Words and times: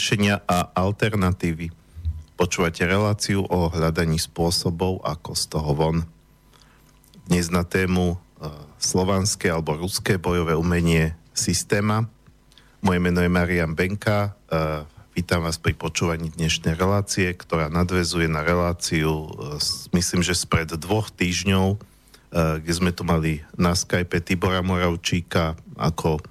riešenia 0.00 0.40
a 0.48 0.64
alternatívy. 0.80 1.68
Počúvate 2.40 2.88
reláciu 2.88 3.44
o 3.44 3.68
hľadaní 3.68 4.16
spôsobov, 4.16 5.04
ako 5.04 5.36
z 5.36 5.44
toho 5.52 5.76
von. 5.76 6.08
Dnes 7.28 7.52
na 7.52 7.68
tému 7.68 8.16
uh, 8.16 8.18
slovanské 8.80 9.52
alebo 9.52 9.76
ruské 9.76 10.16
bojové 10.16 10.56
umenie 10.56 11.12
systéma. 11.36 12.08
Moje 12.80 12.96
meno 12.96 13.20
je 13.20 13.28
Marian 13.28 13.76
Benka. 13.76 14.32
Uh, 14.48 14.88
vítam 15.12 15.44
vás 15.44 15.60
pri 15.60 15.76
počúvaní 15.76 16.32
dnešnej 16.32 16.80
relácie, 16.80 17.36
ktorá 17.36 17.68
nadvezuje 17.68 18.24
na 18.24 18.40
reláciu, 18.40 19.28
uh, 19.28 19.60
myslím, 19.92 20.24
že 20.24 20.32
spred 20.32 20.80
dvoch 20.80 21.12
týždňov, 21.12 21.76
kde 22.32 22.72
sme 22.72 22.96
tu 22.96 23.04
mali 23.04 23.44
na 23.52 23.76
Skype 23.76 24.16
Tibora 24.24 24.64
Moravčíka 24.64 25.60
ako 25.76 26.24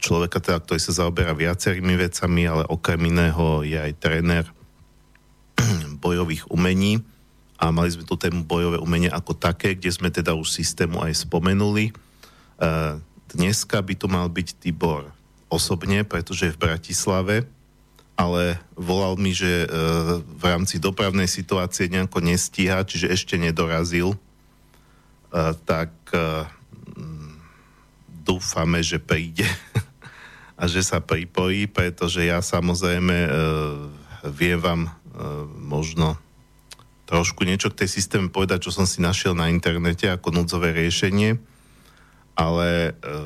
človeka, 0.00 0.40
teda, 0.40 0.58
ktorý 0.64 0.80
sa 0.80 1.04
zaoberá 1.04 1.36
viacerými 1.36 1.94
vecami, 1.94 2.48
ale 2.48 2.64
okrem 2.66 2.98
iného 3.06 3.62
je 3.62 3.76
aj 3.76 3.92
tréner 4.00 4.44
bojových 6.04 6.48
umení 6.48 7.04
a 7.60 7.68
mali 7.68 7.92
sme 7.92 8.08
tu 8.08 8.16
tému 8.16 8.48
bojové 8.48 8.80
umenie 8.80 9.12
ako 9.12 9.36
také, 9.36 9.76
kde 9.76 9.92
sme 9.92 10.08
teda 10.08 10.32
už 10.32 10.48
systému 10.48 11.04
aj 11.04 11.28
spomenuli. 11.28 11.92
E, 11.92 11.92
dneska 13.36 13.84
by 13.84 13.94
tu 14.00 14.08
mal 14.08 14.32
byť 14.32 14.56
Tibor 14.56 15.12
osobne, 15.52 16.00
pretože 16.08 16.48
je 16.48 16.56
v 16.56 16.62
Bratislave, 16.64 17.36
ale 18.16 18.56
volal 18.72 19.20
mi, 19.20 19.36
že 19.36 19.64
e, 19.64 19.66
v 20.24 20.42
rámci 20.48 20.80
dopravnej 20.80 21.28
situácie 21.28 21.92
nejako 21.92 22.24
nestíha, 22.24 22.80
čiže 22.88 23.12
ešte 23.12 23.36
nedorazil. 23.36 24.16
E, 24.16 24.18
tak 25.68 25.92
dúfame, 28.30 28.78
že 28.84 29.02
príde 29.02 29.44
a 30.60 30.68
že 30.68 30.84
sa 30.84 31.00
pripojí, 31.00 31.72
pretože 31.72 32.20
ja 32.28 32.44
samozrejme 32.44 33.16
e, 33.16 33.30
viem 34.28 34.60
vám 34.60 34.84
e, 34.84 34.90
možno 35.56 36.20
trošku 37.08 37.48
niečo 37.48 37.72
k 37.72 37.82
tej 37.82 37.88
systéme 37.88 38.28
povedať, 38.28 38.68
čo 38.68 38.76
som 38.76 38.84
si 38.84 39.00
našiel 39.00 39.32
na 39.32 39.48
internete 39.48 40.12
ako 40.12 40.36
núdzové 40.36 40.76
riešenie, 40.76 41.40
ale 42.36 42.92
e, 42.92 43.16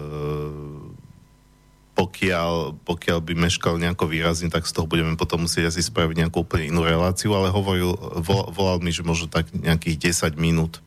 pokiaľ, 1.98 2.80
pokiaľ 2.86 3.18
by 3.22 3.34
meškal 3.34 3.82
nejako 3.82 4.06
výrazne, 4.06 4.46
tak 4.50 4.66
z 4.66 4.74
toho 4.74 4.86
budeme 4.86 5.18
potom 5.18 5.50
musieť 5.50 5.74
asi 5.74 5.82
spraviť 5.82 6.14
nejakú 6.22 6.46
úplne 6.46 6.70
inú 6.70 6.86
reláciu, 6.86 7.34
ale 7.34 7.50
hovoril, 7.50 7.98
vol, 8.22 8.46
volal 8.54 8.78
mi, 8.78 8.94
že 8.94 9.02
možno 9.02 9.26
tak 9.26 9.50
nejakých 9.50 10.14
10 10.30 10.38
minút. 10.38 10.78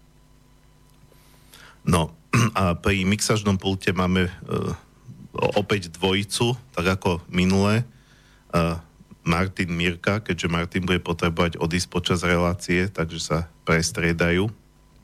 No 1.84 2.16
a 2.60 2.76
pri 2.80 3.04
mixažnom 3.04 3.60
pulte 3.60 3.92
máme 3.92 4.28
e, 4.28 4.32
opäť 5.38 5.94
dvojicu, 5.94 6.58
tak 6.74 6.86
ako 6.98 7.22
minule. 7.30 7.86
Martin 9.28 9.76
Mirka, 9.76 10.24
keďže 10.24 10.48
Martin 10.48 10.88
bude 10.88 11.04
potrebovať 11.04 11.60
odísť 11.60 11.88
počas 11.92 12.24
relácie, 12.24 12.88
takže 12.88 13.20
sa 13.20 13.38
prestriedajú. 13.68 14.48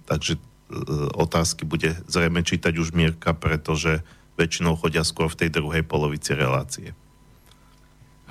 Takže 0.07 0.39
e, 0.39 0.41
otázky 1.19 1.67
bude 1.67 1.91
zrejme 2.07 2.39
čítať 2.39 2.71
už 2.79 2.95
Mirka, 2.95 3.35
pretože 3.35 3.99
väčšinou 4.39 4.79
chodia 4.79 5.03
skôr 5.03 5.27
v 5.27 5.45
tej 5.45 5.49
druhej 5.51 5.83
polovici 5.83 6.31
relácie. 6.33 6.95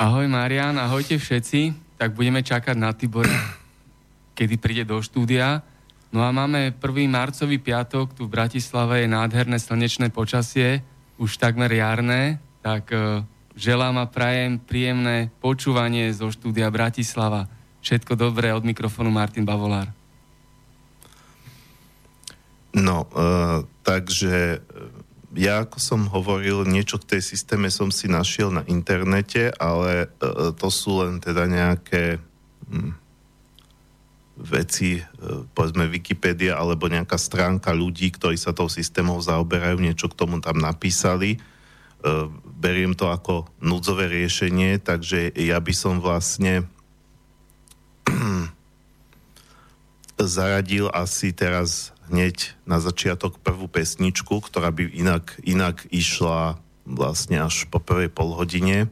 Ahoj 0.00 0.24
Marian, 0.26 0.80
ahojte 0.80 1.20
všetci. 1.20 1.76
Tak 2.00 2.16
budeme 2.16 2.40
čakať 2.40 2.74
na 2.74 2.96
Tibora, 2.96 3.60
kedy 4.34 4.56
príde 4.58 4.84
do 4.88 4.98
štúdia. 4.98 5.60
No 6.10 6.24
a 6.24 6.32
máme 6.32 6.72
1. 6.74 6.82
marcový 7.06 7.60
piatok, 7.60 8.16
tu 8.16 8.26
v 8.26 8.34
Bratislave 8.34 9.04
je 9.04 9.08
nádherné 9.12 9.60
slnečné 9.60 10.08
počasie 10.08 10.80
už 11.18 11.36
takmer 11.36 11.72
jarné, 11.72 12.40
tak 12.62 12.88
uh, 12.94 13.26
želám 13.58 14.00
a 14.00 14.06
prajem 14.06 14.56
príjemné 14.58 15.28
počúvanie 15.42 16.12
zo 16.14 16.30
štúdia 16.32 16.70
Bratislava. 16.72 17.50
Všetko 17.82 18.14
dobré 18.14 18.54
od 18.54 18.62
mikrofónu 18.62 19.10
Martin 19.10 19.42
Bavolár. 19.42 19.90
No, 22.72 23.04
uh, 23.12 23.66
takže 23.84 24.64
ja, 25.36 25.64
ako 25.64 25.76
som 25.80 26.00
hovoril, 26.08 26.64
niečo 26.64 26.96
k 27.00 27.16
tej 27.16 27.22
systéme 27.24 27.68
som 27.68 27.92
si 27.92 28.08
našiel 28.08 28.52
na 28.52 28.64
internete, 28.68 29.52
ale 29.60 30.08
uh, 30.20 30.52
to 30.56 30.68
sú 30.72 31.04
len 31.04 31.20
teda 31.20 31.44
nejaké 31.44 32.20
hm, 32.68 33.01
veci, 34.36 35.04
povedzme 35.52 35.88
Wikipedia 35.92 36.56
alebo 36.56 36.88
nejaká 36.88 37.20
stránka 37.20 37.76
ľudí, 37.76 38.08
ktorí 38.12 38.40
sa 38.40 38.56
tou 38.56 38.68
systémou 38.68 39.20
zaoberajú, 39.20 39.76
niečo 39.76 40.08
k 40.08 40.16
tomu 40.16 40.40
tam 40.40 40.56
napísali. 40.56 41.36
Beriem 42.58 42.96
to 42.96 43.12
ako 43.12 43.46
núdzové 43.60 44.08
riešenie, 44.08 44.80
takže 44.80 45.30
ja 45.36 45.60
by 45.60 45.74
som 45.76 46.00
vlastne 46.00 46.64
zaradil 50.18 50.88
asi 50.90 51.30
teraz 51.36 51.92
hneď 52.08 52.56
na 52.64 52.80
začiatok 52.82 53.38
prvú 53.40 53.68
pesničku, 53.68 54.42
ktorá 54.42 54.72
by 54.72 54.90
inak, 54.90 55.38
inak 55.44 55.86
išla 55.92 56.56
vlastne 56.82 57.38
až 57.46 57.70
po 57.70 57.78
prvej 57.78 58.10
polhodine 58.10 58.90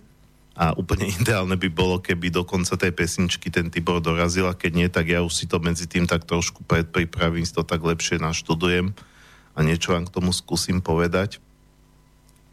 a 0.60 0.76
úplne 0.76 1.08
ideálne 1.16 1.56
by 1.56 1.68
bolo, 1.72 1.96
keby 2.04 2.28
do 2.28 2.44
konca 2.44 2.76
tej 2.76 2.92
pesničky 2.92 3.48
ten 3.48 3.72
Tibor 3.72 4.04
dorazil 4.04 4.44
a 4.44 4.52
keď 4.52 4.72
nie, 4.76 4.88
tak 4.92 5.08
ja 5.08 5.24
už 5.24 5.32
si 5.32 5.48
to 5.48 5.56
medzi 5.56 5.88
tým 5.88 6.04
tak 6.04 6.28
trošku 6.28 6.60
predpripravím, 6.68 7.48
si 7.48 7.56
to 7.56 7.64
tak 7.64 7.80
lepšie 7.80 8.20
naštudujem 8.20 8.92
a 9.56 9.58
niečo 9.64 9.96
vám 9.96 10.04
k 10.04 10.14
tomu 10.14 10.36
skúsim 10.36 10.84
povedať. 10.84 11.40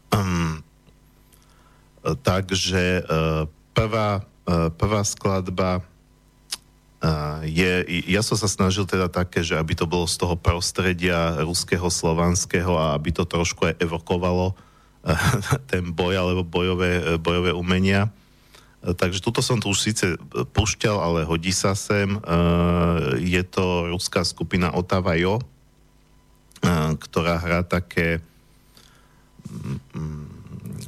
Um, 0.08 0.64
takže 2.24 3.04
uh, 3.04 3.44
prvá, 3.76 4.24
uh, 4.48 4.72
prvá 4.72 5.04
skladba 5.04 5.84
uh, 7.04 7.44
je, 7.44 7.84
ja 8.08 8.24
som 8.24 8.40
sa 8.40 8.48
snažil 8.48 8.88
teda 8.88 9.12
také, 9.12 9.44
že 9.44 9.60
aby 9.60 9.76
to 9.76 9.84
bolo 9.84 10.08
z 10.08 10.16
toho 10.16 10.32
prostredia 10.32 11.44
ruského, 11.44 11.92
slovanského 11.92 12.72
a 12.72 12.96
aby 12.96 13.12
to 13.12 13.28
trošku 13.28 13.68
aj 13.68 13.76
evokovalo 13.84 14.56
ten 15.70 15.94
boj 15.94 16.14
alebo 16.16 16.42
bojové, 16.42 17.18
bojové 17.18 17.52
umenia. 17.54 18.10
Takže 18.78 19.18
tuto 19.18 19.42
som 19.42 19.58
tu 19.58 19.74
už 19.74 19.78
síce 19.78 20.14
pušťal, 20.54 20.96
ale 21.02 21.26
hodí 21.26 21.50
sa 21.50 21.74
sem. 21.74 22.14
Je 23.18 23.42
to 23.42 23.90
ruská 23.90 24.22
skupina 24.22 24.70
Otava 24.70 25.18
Jo, 25.18 25.42
ktorá 27.02 27.42
hrá 27.42 27.66
také 27.66 28.22
mm, 29.50 30.38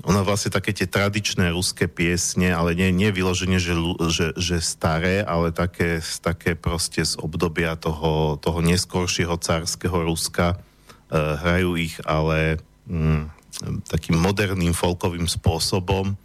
ona 0.07 0.25
vlastne 0.25 0.55
také 0.55 0.73
tie 0.73 0.89
tradičné 0.89 1.51
ruské 1.53 1.91
piesne, 1.91 2.55
ale 2.55 2.73
nie, 2.79 2.89
nie 2.95 3.11
vyloženie, 3.13 3.61
že, 3.61 3.75
že, 4.09 4.27
že 4.39 4.57
staré, 4.63 5.21
ale 5.21 5.53
také, 5.53 6.01
také 6.23 6.55
proste 6.57 7.05
z 7.05 7.19
obdobia 7.21 7.77
toho, 7.77 8.39
toho 8.41 8.59
neskoršieho 8.65 9.37
carského 9.37 10.07
Ruska. 10.07 10.57
hrajú 11.11 11.77
ich 11.77 11.99
ale 12.07 12.63
mm, 12.89 13.40
takým 13.89 14.17
moderným 14.17 14.73
folkovým 14.73 15.29
spôsobom 15.29 16.17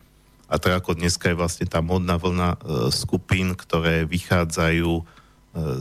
a 0.45 0.61
tak 0.61 0.77
ako 0.77 0.93
dneska 0.93 1.33
je 1.33 1.39
vlastne 1.39 1.65
tá 1.65 1.81
modná 1.81 2.21
vlna 2.21 2.49
e, 2.53 2.57
skupín, 2.93 3.57
ktoré 3.57 4.05
vychádzajú 4.05 4.91
e, 4.93 5.03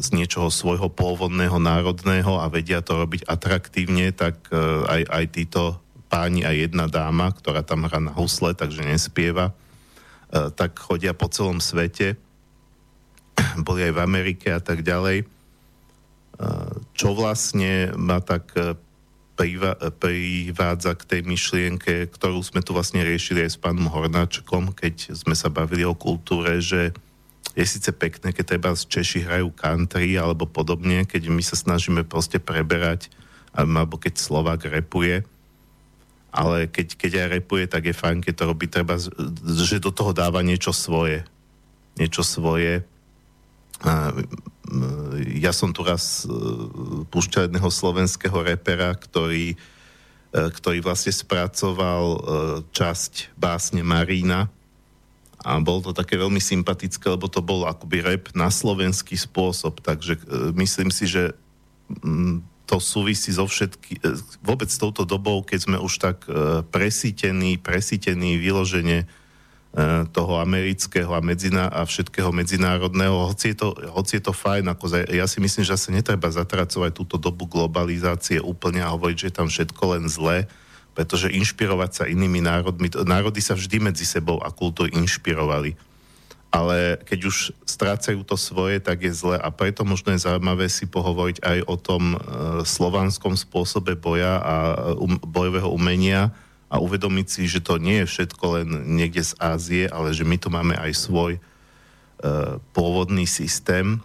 z 0.01 0.09
niečoho 0.17 0.49
svojho 0.49 0.89
pôvodného, 0.89 1.61
národného 1.61 2.41
a 2.41 2.49
vedia 2.49 2.81
to 2.81 2.97
robiť 2.97 3.29
atraktívne, 3.29 4.09
tak 4.17 4.41
e, 4.49 4.57
aj, 4.89 5.03
aj 5.05 5.25
títo 5.37 5.63
páni 6.09 6.49
a 6.49 6.57
jedna 6.57 6.89
dáma, 6.89 7.29
ktorá 7.37 7.61
tam 7.61 7.85
hrá 7.85 8.01
na 8.01 8.13
husle, 8.15 8.55
takže 8.55 8.87
nespieva, 8.87 9.51
tak 10.31 10.79
chodia 10.79 11.15
po 11.15 11.27
celom 11.27 11.59
svete, 11.59 12.15
boli 13.67 13.87
aj 13.87 13.93
v 13.99 14.03
Amerike 14.03 14.51
a 14.55 14.63
tak 14.63 14.87
ďalej. 14.87 15.27
Čo 16.95 17.19
vlastne 17.19 17.95
ma 17.99 18.23
tak 18.23 18.55
privádza 19.35 20.95
k 20.95 21.03
tej 21.03 21.21
myšlienke, 21.27 22.07
ktorú 22.15 22.39
sme 22.41 22.63
tu 22.63 22.71
vlastne 22.71 23.03
riešili 23.03 23.43
aj 23.43 23.51
s 23.55 23.59
pánom 23.59 23.91
Hornáčkom, 23.91 24.71
keď 24.71 25.19
sme 25.19 25.35
sa 25.35 25.51
bavili 25.51 25.83
o 25.83 25.99
kultúre, 25.99 26.63
že 26.63 26.95
je 27.55 27.65
síce 27.67 27.91
pekné, 27.95 28.35
keď 28.35 28.45
treba 28.59 28.75
Češi 28.75 29.27
hrajú 29.27 29.51
country 29.55 30.15
alebo 30.19 30.47
podobne, 30.47 31.07
keď 31.07 31.31
my 31.31 31.43
sa 31.43 31.55
snažíme 31.59 32.07
proste 32.07 32.39
preberať, 32.39 33.11
alebo 33.55 33.99
keď 33.99 34.19
Slovak 34.19 34.67
repuje, 34.67 35.23
ale 36.35 36.67
keď, 36.67 36.99
keď 36.99 37.13
aj 37.15 37.29
repuje, 37.39 37.65
tak 37.71 37.87
je 37.87 37.95
fajn, 37.95 38.19
keď 38.27 38.35
to 38.35 38.45
robí 38.51 38.67
treba, 38.67 38.99
že 38.99 39.79
do 39.79 39.95
toho 39.95 40.11
dáva 40.11 40.43
niečo 40.43 40.75
svoje. 40.75 41.23
Niečo 41.95 42.27
svoje 42.27 42.83
ja 45.39 45.53
som 45.53 45.71
tu 45.75 45.85
raz 45.85 46.25
e, 46.25 46.29
púšťal 47.09 47.51
jedného 47.51 47.71
slovenského 47.71 48.35
repera, 48.41 48.95
ktorý, 48.97 49.55
e, 49.55 49.57
ktorý 50.33 50.79
vlastne 50.81 51.13
spracoval 51.13 52.05
e, 52.05 52.19
časť 52.73 53.37
básne 53.37 53.85
Marína. 53.85 54.49
A 55.45 55.61
bol 55.61 55.85
to 55.85 55.93
také 55.93 56.17
veľmi 56.17 56.41
sympatické, 56.41 57.05
lebo 57.13 57.29
to 57.29 57.45
bol 57.45 57.69
akoby 57.69 58.01
rep 58.01 58.33
na 58.33 58.49
slovenský 58.49 59.21
spôsob, 59.21 59.85
takže 59.85 60.17
myslím 60.57 60.89
si, 60.89 61.05
že 61.05 61.37
to 62.65 62.81
súvisí 62.81 63.29
so 63.29 63.45
všetky, 63.45 64.01
vôbec 64.41 64.73
s 64.73 64.81
touto 64.81 65.05
dobou, 65.05 65.45
keď 65.45 65.69
sme 65.69 65.77
už 65.77 66.01
tak 66.01 66.25
presítení, 66.73 67.61
presítení 67.61 68.41
vyložene 68.41 69.05
toho 70.15 70.39
amerického 70.39 71.11
a, 71.11 71.19
medzina, 71.19 71.67
a 71.67 71.83
všetkého 71.83 72.31
medzinárodného, 72.31 73.27
hoci 73.27 73.51
je, 73.51 73.57
to, 73.59 73.75
hoci 73.91 74.23
je 74.23 74.31
to 74.31 74.31
fajn, 74.31 74.71
ako 74.71 74.87
ja 75.11 75.27
si 75.27 75.43
myslím, 75.43 75.67
že 75.67 75.75
sa 75.75 75.91
netreba 75.91 76.31
zatracovať 76.31 76.95
túto 76.95 77.19
dobu 77.19 77.51
globalizácie 77.51 78.39
úplne 78.39 78.87
a 78.87 78.95
hovoriť, 78.95 79.17
že 79.19 79.29
je 79.31 79.35
tam 79.35 79.51
všetko 79.51 79.83
len 79.99 80.07
zlé, 80.07 80.47
pretože 80.95 81.27
inšpirovať 81.27 81.91
sa 81.91 82.05
inými 82.07 82.39
národmi, 82.39 82.87
národy 83.03 83.43
sa 83.43 83.59
vždy 83.59 83.91
medzi 83.91 84.07
sebou 84.07 84.39
a 84.39 84.55
kultúry 84.55 84.95
inšpirovali. 84.95 85.75
Ale 86.55 87.03
keď 87.03 87.35
už 87.35 87.37
strácajú 87.67 88.23
to 88.23 88.39
svoje, 88.39 88.79
tak 88.79 89.03
je 89.03 89.11
zle 89.11 89.35
a 89.35 89.51
preto 89.51 89.83
možno 89.83 90.15
je 90.15 90.23
zaujímavé 90.23 90.71
si 90.71 90.87
pohovoriť 90.87 91.43
aj 91.43 91.59
o 91.67 91.75
tom 91.75 92.15
e, 92.15 92.19
slovanskom 92.63 93.35
spôsobe 93.35 93.99
boja 93.99 94.39
a 94.39 94.55
um, 94.95 95.19
bojového 95.19 95.67
umenia, 95.67 96.31
a 96.75 96.83
uvedomiť 96.83 97.27
si, 97.31 97.43
že 97.47 97.63
to 97.63 97.79
nie 97.79 98.03
je 98.03 98.11
všetko 98.11 98.45
len 98.59 98.69
niekde 98.99 99.23
z 99.23 99.39
Ázie, 99.39 99.87
ale 99.87 100.11
že 100.11 100.27
my 100.27 100.35
tu 100.43 100.51
máme 100.51 100.75
aj 100.75 100.91
svoj 100.91 101.39
uh, 101.39 102.59
pôvodný 102.75 103.31
systém. 103.31 104.03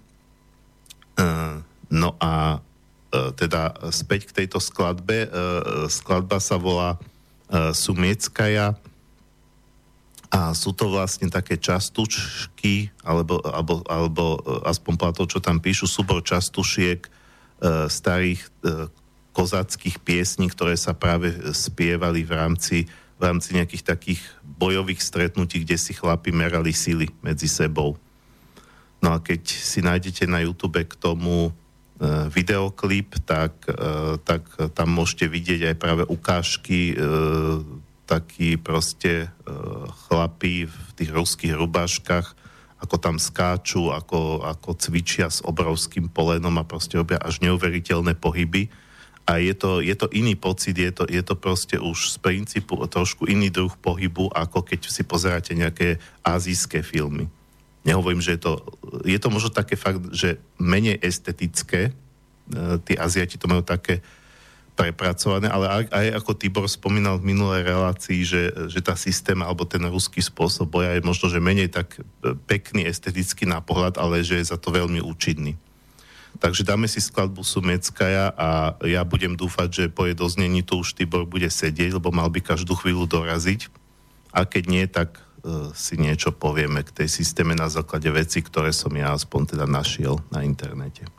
Uh, 1.18 1.66
no 1.90 2.14
a 2.22 2.62
uh, 2.62 3.34
teda 3.34 3.74
späť 3.90 4.30
k 4.30 4.46
tejto 4.46 4.62
skladbe. 4.62 5.26
Uh, 5.26 5.90
skladba 5.90 6.38
sa 6.38 6.62
volá 6.62 7.02
uh, 7.02 7.74
Sumieckaya 7.74 8.78
a 10.30 10.54
sú 10.54 10.70
to 10.78 10.94
vlastne 10.94 11.26
také 11.26 11.58
častučky, 11.58 12.94
alebo, 13.02 13.42
alebo, 13.50 13.82
alebo 13.90 14.38
aspoň 14.62 14.94
podľa 14.94 15.16
toho, 15.18 15.28
čo 15.34 15.40
tam 15.42 15.58
píšu, 15.58 15.90
súbor 15.90 16.22
častušiek 16.22 17.02
uh, 17.02 17.90
starých 17.90 18.46
uh, 18.62 18.86
kozáckých 19.40 20.04
piesní, 20.04 20.52
ktoré 20.52 20.76
sa 20.76 20.92
práve 20.92 21.32
spievali 21.56 22.28
v 22.28 22.36
rámci, 22.36 22.78
v 23.16 23.22
rámci 23.24 23.56
nejakých 23.56 23.96
takých 23.96 24.22
bojových 24.44 25.00
stretnutí, 25.00 25.64
kde 25.64 25.80
si 25.80 25.96
chlapi 25.96 26.36
merali 26.36 26.76
sily 26.76 27.08
medzi 27.24 27.48
sebou. 27.48 27.96
No 29.00 29.16
a 29.16 29.24
keď 29.24 29.48
si 29.48 29.80
nájdete 29.80 30.28
na 30.28 30.44
YouTube 30.44 30.84
k 30.84 30.92
tomu 31.00 31.48
e, 31.48 31.52
videoklip, 32.28 33.16
tak, 33.24 33.64
e, 33.64 34.20
tak 34.28 34.44
tam 34.76 34.92
môžete 34.92 35.32
vidieť 35.32 35.72
aj 35.72 35.76
práve 35.80 36.04
ukážky 36.04 36.92
e, 36.92 36.96
takí 38.04 38.58
proste 38.58 39.30
chlapí 40.10 40.66
v 40.66 40.90
tých 40.98 41.14
ruských 41.14 41.54
rubáškach, 41.54 42.34
ako 42.82 42.96
tam 42.98 43.22
skáču, 43.22 43.94
ako, 43.94 44.42
ako 44.50 44.74
cvičia 44.82 45.30
s 45.30 45.46
obrovským 45.46 46.10
polenom 46.10 46.58
a 46.58 46.66
proste 46.66 46.98
robia 46.98 47.22
až 47.22 47.38
neuveriteľné 47.46 48.18
pohyby 48.18 48.74
a 49.30 49.38
je 49.38 49.54
to, 49.54 49.78
je 49.86 49.94
to 49.94 50.10
iný 50.10 50.34
pocit, 50.34 50.74
je 50.74 50.90
to, 50.90 51.06
je 51.06 51.22
to 51.22 51.38
proste 51.38 51.78
už 51.78 52.18
z 52.18 52.18
princípu 52.18 52.82
trošku 52.90 53.30
iný 53.30 53.54
druh 53.54 53.70
pohybu, 53.78 54.34
ako 54.34 54.66
keď 54.66 54.90
si 54.90 55.06
pozeráte 55.06 55.54
nejaké 55.54 56.02
azijské 56.26 56.82
filmy. 56.82 57.30
Nehovorím, 57.86 58.26
že 58.26 58.36
je 58.36 58.42
to, 58.42 58.54
je 59.06 59.20
to 59.22 59.30
možno 59.30 59.54
také 59.54 59.78
fakt, 59.78 60.02
že 60.10 60.42
menej 60.58 60.98
estetické, 60.98 61.94
e, 62.50 62.82
tí 62.82 62.98
Aziati 62.98 63.38
to 63.38 63.46
majú 63.46 63.62
také 63.62 64.02
prepracované, 64.74 65.46
ale 65.46 65.86
aj, 65.94 66.26
ako 66.26 66.34
Tibor 66.34 66.66
spomínal 66.66 67.22
v 67.22 67.30
minulej 67.30 67.70
relácii, 67.70 68.20
že, 68.26 68.44
že 68.72 68.82
tá 68.82 68.98
systém 68.98 69.38
alebo 69.46 69.62
ten 69.68 69.84
ruský 69.86 70.26
spôsob 70.26 70.74
boja 70.74 70.98
je 70.98 71.06
možno, 71.06 71.30
že 71.30 71.44
menej 71.44 71.70
tak 71.70 72.02
pekný 72.50 72.88
esteticky 72.88 73.46
na 73.46 73.62
pohľad, 73.62 74.02
ale 74.02 74.26
že 74.26 74.42
je 74.42 74.50
za 74.50 74.58
to 74.58 74.74
veľmi 74.74 75.04
účinný. 75.04 75.60
Takže 76.38 76.62
dáme 76.62 76.86
si 76.86 77.02
skladbu 77.02 77.42
Sumeckaja 77.42 78.32
a 78.38 78.78
ja 78.86 79.02
budem 79.02 79.34
dúfať, 79.34 79.70
že 79.74 79.84
po 79.90 80.06
jej 80.06 80.14
doznení 80.14 80.62
tu 80.62 80.86
už 80.86 80.94
Tibor 80.94 81.26
bude 81.26 81.50
sedieť, 81.50 81.98
lebo 81.98 82.14
mal 82.14 82.30
by 82.30 82.40
každú 82.46 82.78
chvíľu 82.78 83.10
doraziť. 83.10 83.68
A 84.30 84.46
keď 84.46 84.64
nie, 84.70 84.86
tak 84.86 85.18
uh, 85.18 85.74
si 85.74 85.98
niečo 85.98 86.30
povieme 86.30 86.86
k 86.86 87.04
tej 87.04 87.10
systéme 87.10 87.58
na 87.58 87.68
základe 87.68 88.08
veci, 88.14 88.46
ktoré 88.46 88.70
som 88.70 88.94
ja 88.94 89.18
aspoň 89.18 89.58
teda 89.58 89.66
našiel 89.66 90.22
na 90.30 90.46
internete. 90.46 91.10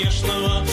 безутешного 0.00 0.69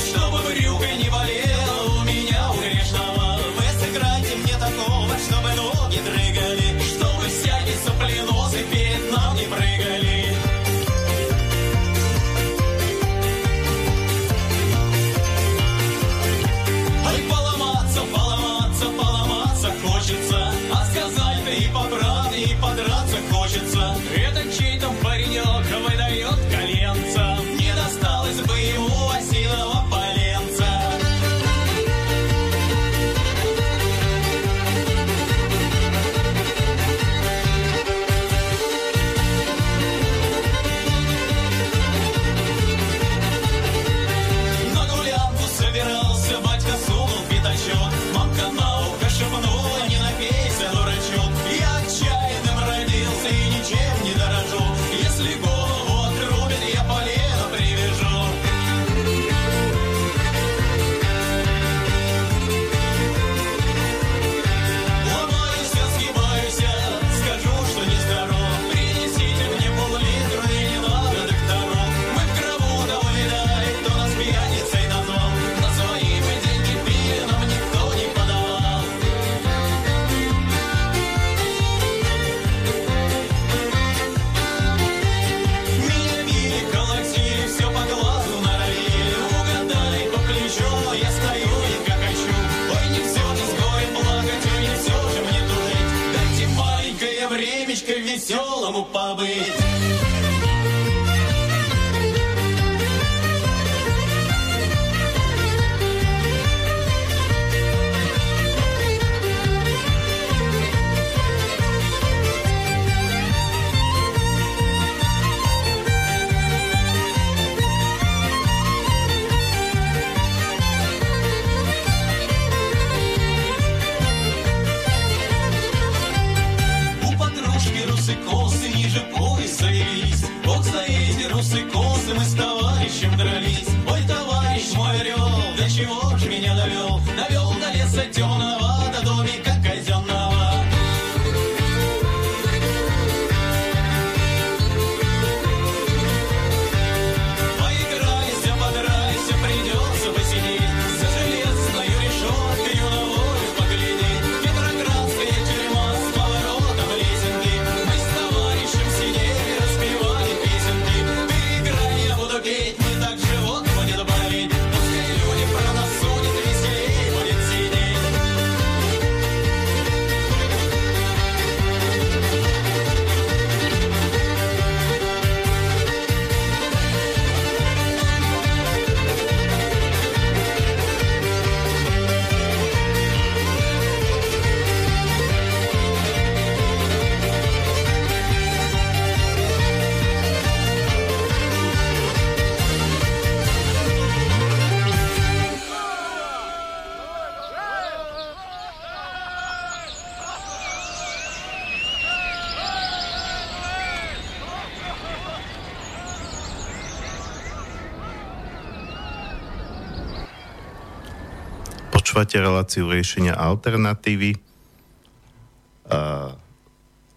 Počúvate 212.17 212.41
reláciu 212.41 212.89
riešenia 212.89 213.37
alternatívy, 213.37 214.41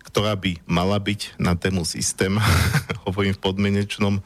ktorá 0.05 0.37
by 0.37 0.61
mala 0.69 1.01
byť 1.01 1.41
na 1.41 1.57
tému 1.57 1.89
systém, 1.89 2.37
hovorím 3.09 3.33
v 3.33 3.41
podmienečnom, 3.41 4.21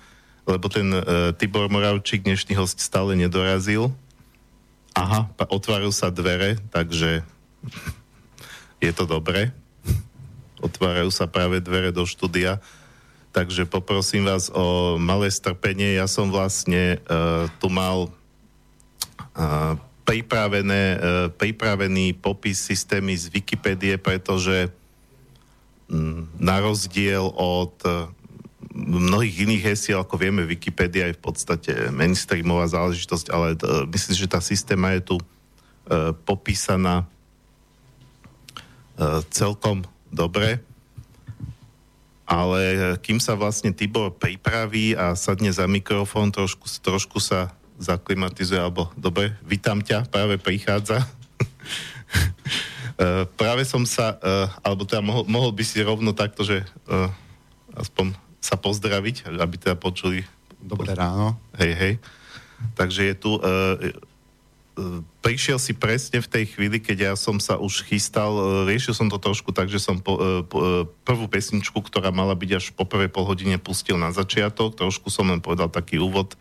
lebo 0.50 0.66
ten 0.66 0.90
uh, 0.90 1.30
Tibor 1.38 1.70
Moravčík, 1.70 2.26
dnešný 2.26 2.58
host, 2.58 2.82
stále 2.82 3.14
nedorazil. 3.14 3.94
Aha, 4.98 5.30
otvárajú 5.46 5.94
sa 5.94 6.10
dvere, 6.10 6.58
takže 6.74 7.22
je 8.82 8.90
to 8.90 9.06
dobré. 9.06 9.54
Otvárajú 10.58 11.14
sa 11.14 11.30
práve 11.30 11.62
dvere 11.62 11.94
do 11.94 12.02
štúdia. 12.02 12.58
Takže 13.30 13.70
poprosím 13.70 14.26
vás 14.26 14.50
o 14.50 14.98
malé 14.98 15.30
strpenie. 15.30 16.02
Ja 16.02 16.10
som 16.10 16.34
vlastne 16.34 16.98
uh, 17.06 17.46
tu 17.62 17.70
mal 17.70 18.10
uh, 19.38 19.78
pripravené, 20.04 20.82
uh, 20.94 21.00
pripravený 21.32 22.16
popis 22.20 22.60
systémy 22.60 23.16
z 23.16 23.32
Wikipédie, 23.32 23.96
pretože 23.96 24.68
um, 25.88 26.28
na 26.36 26.60
rozdiel 26.60 27.24
od 27.34 27.74
uh, 27.88 28.12
mnohých 28.74 29.48
iných 29.48 29.64
hesiel, 29.74 30.04
ako 30.04 30.20
vieme, 30.20 30.44
Wikipedia 30.44 31.08
je 31.08 31.18
v 31.18 31.24
podstate 31.24 31.72
mainstreamová 31.90 32.68
záležitosť, 32.68 33.26
ale 33.32 33.56
uh, 33.56 33.88
myslím, 33.88 34.14
že 34.14 34.30
tá 34.30 34.40
systéma 34.44 34.96
je 34.96 35.14
tu 35.14 35.16
popísaná 36.24 37.04
celkom 39.28 39.84
dobre. 40.08 40.64
Ale 42.24 42.60
e, 42.64 42.76
kým 43.04 43.20
sa 43.20 43.36
vlastne 43.36 43.74
Tibor 43.74 44.16
pripraví 44.16 44.96
a 44.96 45.12
sadne 45.12 45.52
za 45.52 45.68
mikrofón, 45.68 46.32
trošku, 46.32 46.64
trošku 46.80 47.20
sa 47.20 47.52
zaklimatizuje, 47.78 48.60
alebo 48.60 48.90
dobre, 48.94 49.34
vítam 49.42 49.82
ťa, 49.82 50.06
práve 50.08 50.38
prichádza. 50.38 51.02
E, 52.94 53.26
práve 53.34 53.66
som 53.66 53.82
sa, 53.82 54.14
e, 54.22 54.46
alebo 54.62 54.86
teda 54.86 55.02
mohol, 55.02 55.26
mohol 55.26 55.50
by 55.50 55.66
si 55.66 55.82
rovno 55.82 56.14
takto, 56.14 56.46
že 56.46 56.62
aspoň 57.74 58.14
sa 58.38 58.54
pozdraviť, 58.54 59.34
aby 59.34 59.58
teda 59.58 59.74
počuli. 59.74 60.22
Dobré 60.62 60.94
ráno. 60.94 61.34
Hej, 61.58 61.72
hej. 61.74 61.94
Takže 62.78 63.10
je 63.10 63.14
tu 63.18 63.34
prišiel 65.22 65.58
si 65.62 65.72
presne 65.72 66.18
v 66.18 66.30
tej 66.30 66.44
chvíli, 66.50 66.82
keď 66.82 66.98
ja 66.98 67.12
som 67.14 67.38
sa 67.38 67.54
už 67.58 67.86
chystal, 67.86 68.66
riešil 68.66 68.94
som 68.94 69.06
to 69.06 69.22
trošku 69.22 69.54
tak, 69.54 69.70
že 69.70 69.78
som 69.78 70.02
po, 70.02 70.18
po, 70.50 70.86
prvú 71.06 71.30
pesničku, 71.30 71.78
ktorá 71.78 72.10
mala 72.10 72.34
byť 72.34 72.50
až 72.58 72.64
po 72.74 72.82
prvej 72.82 73.10
polhodine, 73.10 73.54
pustil 73.62 73.94
na 73.94 74.10
začiatok, 74.10 74.74
trošku 74.74 75.14
som 75.14 75.30
len 75.30 75.38
povedal 75.38 75.70
taký 75.70 76.02
úvod 76.02 76.34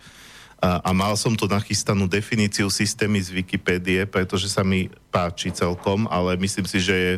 a, 0.63 0.91
mal 0.96 1.12
som 1.20 1.36
tu 1.36 1.43
nachystanú 1.43 2.08
definíciu 2.08 2.72
systémy 2.72 3.20
z 3.20 3.36
Wikipédie, 3.36 4.08
pretože 4.08 4.48
sa 4.48 4.63
mi 4.63 4.88
páči 5.12 5.51
celkom, 5.51 6.08
ale 6.08 6.39
myslím 6.39 6.63
si, 6.63 6.79
že 6.79 6.96
je 6.96 7.13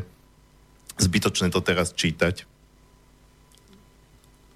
zbytočné 0.98 1.54
to 1.54 1.62
teraz 1.62 1.94
čítať. 1.94 2.42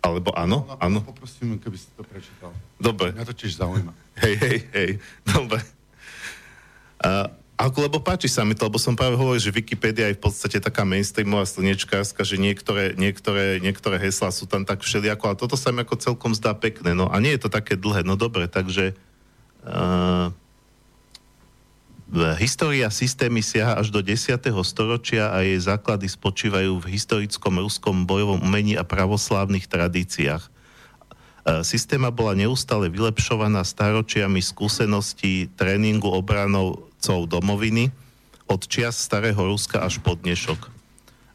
Alebo 0.02 0.34
áno? 0.34 0.66
No, 0.66 0.74
áno. 0.82 1.00
Poprosím, 1.06 1.62
keby 1.62 1.78
si 1.78 1.86
to 1.94 2.02
prečítal. 2.02 2.50
Dobre. 2.82 3.14
Mňa 3.14 3.30
to 3.30 3.36
tiež 3.38 3.62
zaujíma. 3.62 3.94
Hej, 4.26 4.36
hej, 4.42 4.58
hej. 4.74 4.92
Dobre. 5.28 5.62
Uh, 7.04 7.30
ako, 7.60 7.92
lebo 7.92 8.00
páči 8.00 8.32
sa 8.32 8.48
mi 8.48 8.56
to, 8.56 8.72
lebo 8.72 8.80
som 8.80 8.96
práve 8.96 9.20
hovoril, 9.20 9.44
že 9.44 9.52
Wikipedia 9.52 10.08
je 10.08 10.16
v 10.16 10.24
podstate 10.24 10.64
taká 10.64 10.88
mainstreamová 10.88 11.44
slnečkárska, 11.44 12.24
že 12.24 12.40
niektoré, 12.40 12.96
niektoré, 12.96 13.60
niektoré 13.60 14.00
heslá 14.00 14.32
sú 14.32 14.48
tam 14.48 14.64
tak 14.64 14.80
všelijako, 14.80 15.24
ale 15.28 15.36
toto 15.36 15.60
sa 15.60 15.76
mi 15.76 15.84
ako 15.84 16.00
celkom 16.00 16.32
zdá 16.32 16.56
pekné. 16.56 16.96
No 16.96 17.12
a 17.12 17.20
nie 17.20 17.36
je 17.36 17.44
to 17.44 17.52
také 17.52 17.76
dlhé. 17.76 18.08
No 18.08 18.16
dobre, 18.16 18.48
takže 18.48 18.96
uh, 19.68 20.32
história 22.40 22.88
systémy 22.88 23.44
siaha 23.44 23.76
až 23.76 23.92
do 23.92 24.00
10. 24.00 24.40
storočia 24.64 25.28
a 25.28 25.44
jej 25.44 25.60
základy 25.60 26.08
spočívajú 26.08 26.80
v 26.80 26.90
historickom 26.96 27.60
ruskom 27.60 28.08
bojovom 28.08 28.40
umení 28.40 28.80
a 28.80 28.88
pravoslávnych 28.88 29.68
tradíciách. 29.68 30.48
Systéma 31.46 32.12
bola 32.12 32.36
neustále 32.36 32.92
vylepšovaná 32.92 33.64
staročiami 33.64 34.44
skúseností 34.44 35.48
tréningu 35.56 36.12
obranov 36.12 36.90
zástupcov 37.00 37.32
domoviny 37.32 37.96
od 38.52 38.68
čias 38.68 39.00
starého 39.00 39.40
Ruska 39.40 39.80
až 39.80 40.04
po 40.04 40.20
dnešok. 40.20 40.68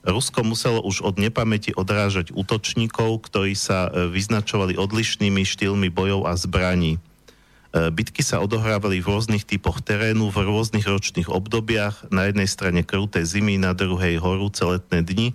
Rusko 0.04 0.44
muselo 0.44 0.84
už 0.84 1.00
od 1.00 1.16
nepamäti 1.16 1.72
odrážať 1.72 2.36
útočníkov, 2.36 3.24
ktorí 3.24 3.56
sa 3.56 3.88
e, 3.88 4.12
vyznačovali 4.12 4.76
odlišnými 4.76 5.40
štýlmi 5.40 5.88
bojov 5.88 6.28
a 6.28 6.36
zbraní. 6.36 7.00
E, 7.72 7.88
bitky 7.88 8.20
sa 8.20 8.44
odohrávali 8.44 9.00
v 9.00 9.08
rôznych 9.08 9.48
typoch 9.48 9.80
terénu, 9.80 10.28
v 10.28 10.44
rôznych 10.44 10.84
ročných 10.84 11.32
obdobiach, 11.32 12.12
na 12.12 12.28
jednej 12.28 12.44
strane 12.44 12.84
kruté 12.84 13.24
zimy, 13.24 13.56
na 13.56 13.72
druhej 13.72 14.20
horúce 14.20 14.60
letné 14.68 15.00
dni, 15.00 15.32
e, 15.32 15.34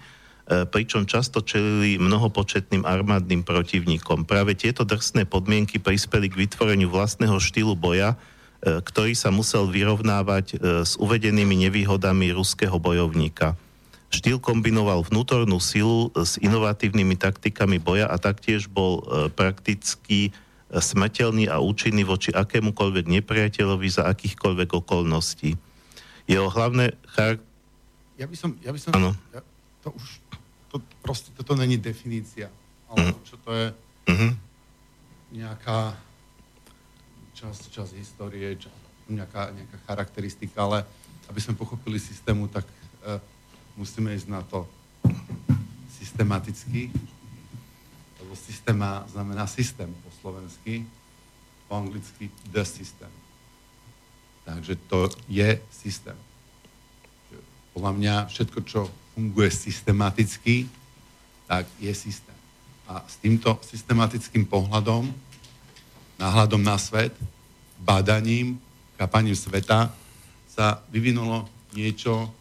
pričom 0.50 1.06
často 1.06 1.46
čelili 1.46 2.02
mnohopočetným 2.02 2.82
armádnym 2.82 3.46
protivníkom. 3.46 4.26
Práve 4.26 4.58
tieto 4.58 4.82
drsné 4.82 5.30
podmienky 5.30 5.78
prispeli 5.78 6.26
k 6.26 6.50
vytvoreniu 6.50 6.90
vlastného 6.90 7.38
štýlu 7.38 7.78
boja, 7.78 8.18
E, 8.60 8.84
ktorý 8.84 9.16
sa 9.16 9.32
musel 9.32 9.72
vyrovnávať 9.72 10.46
e, 10.52 10.56
s 10.84 11.00
uvedenými 11.00 11.64
nevýhodami 11.64 12.36
ruského 12.36 12.76
bojovníka. 12.76 13.56
Štýl 14.12 14.36
kombinoval 14.44 15.08
vnútornú 15.08 15.64
silu 15.64 16.12
s 16.12 16.36
inovatívnymi 16.44 17.16
taktikami 17.16 17.80
boja 17.80 18.12
a 18.12 18.20
taktiež 18.20 18.68
bol 18.68 19.00
e, 19.00 19.04
prakticky 19.32 20.36
smrteľný 20.70 21.48
a 21.48 21.64
účinný 21.64 22.04
voči 22.04 22.36
akémukoľvek 22.36 23.08
nepriateľovi 23.08 23.88
za 23.90 24.12
akýchkoľvek 24.12 24.70
okolností. 24.76 25.56
Jeho 26.28 26.52
hlavné 26.52 27.00
char... 27.16 27.40
Ja 28.20 28.28
by 28.28 28.36
som... 28.36 28.60
Ja 28.60 28.76
by 28.76 28.80
som 28.84 28.92
ano. 28.92 29.16
Ja, 29.32 29.40
to 29.88 29.96
už... 29.96 30.20
To, 30.70 30.82
proste, 31.02 31.34
toto 31.34 31.56
není 31.56 31.78
definícia. 31.78 32.50
Ale 32.90 33.14
mm. 33.14 33.16
čo 33.26 33.36
to 33.42 33.50
je 33.54 33.66
mm-hmm. 34.10 34.32
nejaká 35.38 35.94
čas, 37.34 37.56
čas 37.70 37.94
histórie, 37.94 38.58
čas, 38.58 38.74
nejaká, 39.10 39.54
nejaká 39.54 39.78
charakteristika, 39.88 40.66
ale 40.66 40.86
aby 41.30 41.40
sme 41.42 41.56
pochopili 41.56 42.02
systému, 42.02 42.50
tak 42.50 42.66
e, 43.06 43.22
musíme 43.78 44.12
ísť 44.12 44.28
na 44.28 44.42
to 44.42 44.66
systematicky, 45.94 46.90
lebo 48.20 48.34
systéma 48.36 49.06
znamená 49.08 49.48
systém 49.48 49.94
po 50.04 50.10
slovensky, 50.22 50.84
po 51.70 51.78
anglicky 51.78 52.34
the 52.50 52.66
system. 52.66 53.10
Takže 54.44 54.76
to 54.90 55.10
je 55.30 55.62
systém. 55.70 56.18
Podľa 57.78 57.92
mňa 57.94 58.16
všetko, 58.28 58.60
čo 58.66 58.90
funguje 59.20 59.52
systematicky, 59.52 60.64
tak 61.44 61.68
je 61.76 61.92
systém. 61.92 62.36
A 62.88 63.04
s 63.04 63.20
týmto 63.20 63.60
systematickým 63.68 64.48
pohľadom 64.48 65.12
náhľadom 66.16 66.64
na 66.64 66.80
svet, 66.80 67.12
bádaním, 67.84 68.56
kapaním 68.96 69.36
sveta 69.36 69.92
sa 70.48 70.80
vyvinulo 70.88 71.52
niečo 71.76 72.32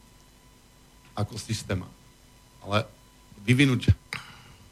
ako 1.19 1.35
systéma. 1.35 1.91
Ale 2.63 2.87
vyvinúť 3.43 3.91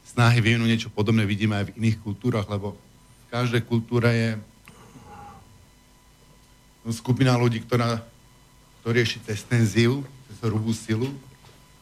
snahy 0.07 0.39
vyvinúť 0.39 0.69
niečo 0.71 0.89
podobné 0.95 1.27
vidíme 1.27 1.59
aj 1.59 1.71
v 1.71 1.75
iných 1.83 1.99
kultúrach, 2.07 2.47
lebo 2.47 2.71
v 2.71 3.25
každej 3.27 3.67
kultúre 3.67 4.09
je 4.15 4.29
skupina 6.95 7.35
ľudí, 7.35 7.59
ktorá, 7.67 7.99
ktorá 8.79 8.95
rieši 8.95 9.19
cez 9.27 9.43
ten 9.43 9.67
ziv, 9.67 10.07
cez 10.31 10.39
hrubú 10.39 10.71
silu 10.71 11.11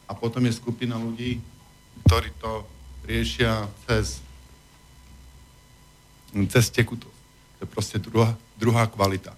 a 0.06 0.14
potom 0.14 0.42
je 0.46 0.54
skupina 0.54 0.94
ľudí, 0.94 1.42
ktorí 2.06 2.30
to 2.38 2.62
riešia 3.06 3.66
cez, 3.86 4.22
cez 6.50 6.64
tekutosť. 6.70 7.18
To 7.56 7.60
je 7.64 7.68
proste 7.68 7.96
druhá, 7.98 8.30
druhá 8.58 8.86
kvalita. 8.86 9.34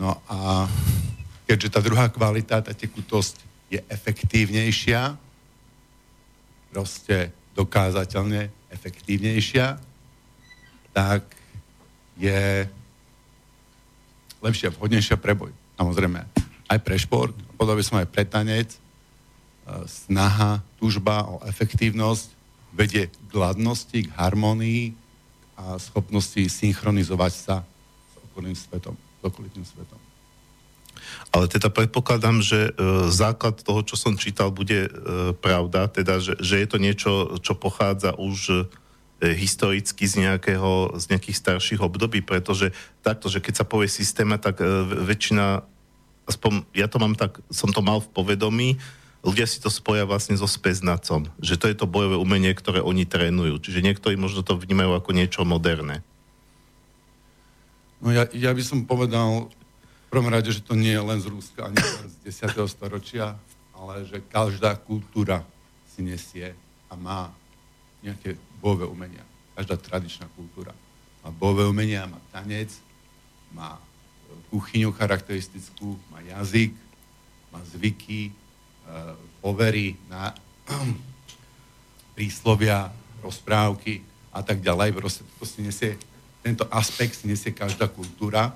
No 0.00 0.16
a 0.28 0.64
keďže 1.44 1.68
tá 1.68 1.80
druhá 1.84 2.08
kvalita, 2.08 2.64
tá 2.64 2.72
tekutosť 2.72 3.42
je 3.68 3.80
efektívnejšia, 3.90 5.18
proste 6.70 7.34
dokázateľne 7.58 8.48
efektívnejšia, 8.70 9.76
tak 10.94 11.26
je 12.16 12.64
lepšia, 14.40 14.72
vhodnejšia 14.72 15.16
pre 15.18 15.34
boj. 15.34 15.52
Samozrejme, 15.76 16.20
aj 16.70 16.78
pre 16.80 16.96
šport, 16.96 17.34
podobne 17.60 17.84
som 17.84 18.00
aj 18.00 18.08
pre 18.08 18.24
tanec, 18.24 18.72
e, 18.72 18.78
snaha, 19.84 20.64
tužba 20.80 21.28
o 21.28 21.44
efektívnosť 21.44 22.32
vedie 22.72 23.12
k 23.12 23.30
hladnosti, 23.36 24.08
k 24.08 24.14
harmonii, 24.16 24.96
a 25.60 25.76
schopnosti 25.76 26.40
synchronizovať 26.40 27.32
sa 27.36 27.56
s 27.60 28.14
okolným 28.32 28.56
svetom, 28.56 28.96
s 28.96 29.20
okolitým 29.20 29.60
svetom. 29.60 30.00
Ale 31.36 31.52
teda 31.52 31.68
predpokladám, 31.68 32.40
že 32.40 32.72
e, 32.72 33.12
základ 33.12 33.60
toho, 33.60 33.84
čo 33.84 34.00
som 34.00 34.16
čítal, 34.16 34.48
bude 34.48 34.88
e, 34.88 34.90
pravda, 35.36 35.92
teda, 35.92 36.16
že, 36.16 36.40
že 36.40 36.64
je 36.64 36.66
to 36.70 36.78
niečo, 36.80 37.12
čo 37.44 37.52
pochádza 37.52 38.16
už 38.16 38.72
historicky 39.20 40.08
z, 40.08 40.24
nejakého, 40.24 40.96
z 40.96 41.12
nejakých 41.12 41.36
starších 41.36 41.84
období, 41.84 42.24
pretože 42.24 42.72
takto, 43.04 43.28
že 43.28 43.44
keď 43.44 43.52
sa 43.60 43.68
povie 43.68 43.84
systéma, 43.84 44.40
tak 44.40 44.64
väčšina, 44.88 45.60
aspoň 46.30 46.64
ja 46.72 46.86
to 46.86 47.02
mám 47.02 47.18
tak, 47.18 47.42
som 47.50 47.74
to 47.74 47.82
mal 47.82 47.98
v 47.98 48.08
povedomí, 48.14 48.78
ľudia 49.20 49.44
si 49.44 49.60
to 49.60 49.68
spoja 49.68 50.08
vlastne 50.08 50.38
so 50.38 50.48
speznacom, 50.48 51.28
že 51.42 51.60
to 51.60 51.68
je 51.68 51.76
to 51.76 51.90
bojové 51.90 52.16
umenie, 52.16 52.54
ktoré 52.54 52.80
oni 52.80 53.04
trénujú. 53.04 53.60
Čiže 53.60 53.84
niektorí 53.84 54.16
možno 54.16 54.40
to 54.40 54.56
vnímajú 54.56 54.96
ako 54.96 55.10
niečo 55.12 55.42
moderné. 55.44 56.00
No 58.00 58.14
ja, 58.14 58.24
ja 58.32 58.56
by 58.56 58.62
som 58.64 58.88
povedal 58.88 59.52
v 59.52 60.08
prvom 60.08 60.32
rade, 60.32 60.48
že 60.48 60.64
to 60.64 60.72
nie 60.72 60.96
je 60.96 61.04
len 61.04 61.20
z 61.20 61.28
Rúska, 61.28 61.68
ani 61.68 61.76
z 62.24 62.32
10. 62.48 62.56
storočia, 62.64 63.36
ale 63.76 64.08
že 64.08 64.24
každá 64.24 64.72
kultúra 64.80 65.44
si 65.84 66.00
nesie 66.00 66.56
a 66.88 66.96
má 66.96 67.28
nejaké 68.00 68.40
bojové 68.64 68.88
umenia. 68.88 69.24
Každá 69.52 69.76
tradičná 69.76 70.26
kultúra 70.32 70.72
má 71.20 71.28
bojové 71.28 71.68
umenia, 71.68 72.08
má 72.08 72.16
tanec, 72.32 72.72
má 73.52 73.76
kuchyňu 74.50 74.90
charakteristickú, 74.92 75.96
má 76.10 76.20
jazyk, 76.20 76.74
má 77.54 77.62
zvyky, 77.70 78.34
Eh, 78.90 79.14
povery, 79.40 79.96
na 80.10 80.34
príslovia, 82.18 82.90
rozprávky 83.22 84.02
a 84.34 84.42
tak 84.42 84.60
ďalej. 84.60 84.92
Proste 84.92 85.22
to 85.38 85.46
si 85.46 85.62
nesie, 85.62 85.94
tento 86.42 86.66
aspekt 86.68 87.22
si 87.22 87.30
nesie 87.30 87.54
každá 87.54 87.86
kultúra 87.86 88.50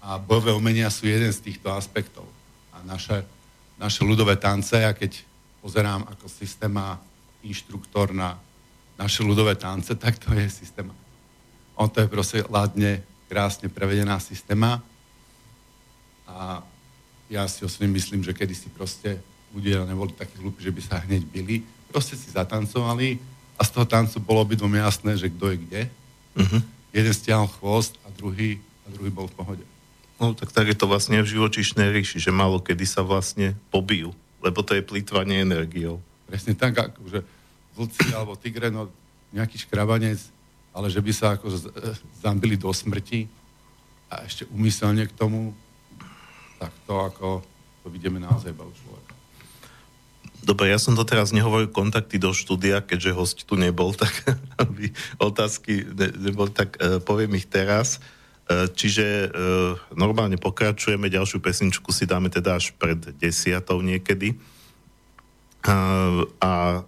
a 0.00 0.16
bojové 0.16 0.56
umenia 0.56 0.88
sú 0.88 1.04
jeden 1.04 1.28
z 1.30 1.52
týchto 1.52 1.68
aspektov. 1.68 2.24
A 2.72 2.80
naše, 2.82 3.22
naše 3.76 4.02
ľudové 4.02 4.40
tance, 4.40 4.74
a 4.80 4.96
keď 4.96 5.20
pozerám 5.60 6.08
ako 6.08 6.26
systéma 6.26 6.96
inštruktor 7.44 8.16
na 8.16 8.40
naše 8.96 9.20
ľudové 9.20 9.52
tance, 9.54 9.92
tak 10.00 10.16
to 10.16 10.32
je 10.32 10.48
systéma. 10.48 10.96
On 11.76 11.86
to 11.92 12.02
je 12.04 12.08
proste 12.08 12.40
ladne, 12.48 13.04
krásne 13.30 13.70
prevedená 13.70 14.18
systéma 14.18 14.82
a 16.26 16.66
ja 17.30 17.46
si 17.46 17.62
osobne 17.62 17.94
myslím, 17.94 18.26
že 18.26 18.34
kedysi 18.34 18.66
proste 18.74 19.22
ľudia 19.54 19.86
neboli 19.86 20.10
takí 20.18 20.34
hlúpi, 20.42 20.66
že 20.66 20.74
by 20.74 20.82
sa 20.82 20.98
hneď 21.06 21.22
byli. 21.30 21.62
Proste 21.86 22.18
si 22.18 22.34
zatancovali 22.34 23.22
a 23.54 23.62
z 23.62 23.70
toho 23.70 23.86
tancu 23.86 24.18
bolo 24.18 24.42
obidvom 24.42 24.74
jasné, 24.74 25.14
že 25.14 25.30
kto 25.30 25.54
je 25.54 25.56
kde. 25.62 25.82
Uh-huh. 26.34 26.60
Jeden 26.90 27.14
stiahol 27.14 27.46
chvost 27.46 28.02
a 28.02 28.10
druhý, 28.10 28.58
a 28.82 28.90
druhý 28.90 29.14
bol 29.14 29.30
v 29.30 29.36
pohode. 29.38 29.64
No 30.18 30.34
tak 30.34 30.50
tak 30.50 30.66
je 30.66 30.74
to 30.74 30.90
vlastne 30.90 31.22
v 31.22 31.30
živočišnej 31.30 31.86
ríši, 31.86 32.18
že 32.18 32.34
málo 32.34 32.58
kedy 32.58 32.82
sa 32.82 33.06
vlastne 33.06 33.54
pobijú, 33.70 34.10
lebo 34.42 34.66
to 34.66 34.74
je 34.74 34.82
plýtvanie 34.82 35.46
energiou. 35.46 36.02
Presne 36.26 36.58
tak, 36.58 36.74
ako 36.78 37.06
že 37.06 37.20
vlci 37.78 38.10
alebo 38.10 38.34
tigre, 38.34 38.74
no 38.74 38.90
nejaký 39.30 39.62
škrabanec, 39.62 40.18
ale 40.70 40.86
že 40.90 41.02
by 41.02 41.12
sa 41.12 41.34
ako 41.34 41.50
zambili 42.22 42.54
do 42.54 42.70
smrti 42.70 43.26
a 44.10 44.26
ešte 44.26 44.46
umyselne 44.50 45.06
k 45.06 45.12
tomu, 45.14 45.54
tak 46.58 46.70
to 46.86 46.94
ako 46.98 47.28
to 47.80 47.86
vidíme 47.88 48.20
naozaj 48.20 48.52
iba 48.52 48.66
u 48.66 48.72
človeka. 48.74 49.14
Dobre, 50.40 50.72
ja 50.72 50.80
som 50.80 50.96
to 50.96 51.04
teraz 51.04 51.36
nehovoril 51.36 51.68
kontakty 51.68 52.16
do 52.16 52.32
štúdia, 52.32 52.80
keďže 52.80 53.16
host 53.16 53.38
tu 53.44 53.60
nebol, 53.60 53.92
tak 54.02 54.12
aby 54.56 54.92
otázky 55.20 55.84
ne, 55.84 56.08
nebol, 56.16 56.48
tak 56.48 56.80
uh, 56.80 57.00
poviem 57.00 57.36
ich 57.36 57.48
teraz. 57.48 58.00
Uh, 58.48 58.66
čiže 58.72 59.30
uh, 59.30 59.76
normálne 59.92 60.40
pokračujeme, 60.40 61.12
ďalšiu 61.12 61.38
pesničku 61.44 61.92
si 61.92 62.08
dáme 62.08 62.32
teda 62.32 62.56
až 62.56 62.72
pred 62.76 62.98
desiatou 63.20 63.84
niekedy. 63.84 64.36
Uh, 65.60 66.24
a 66.40 66.82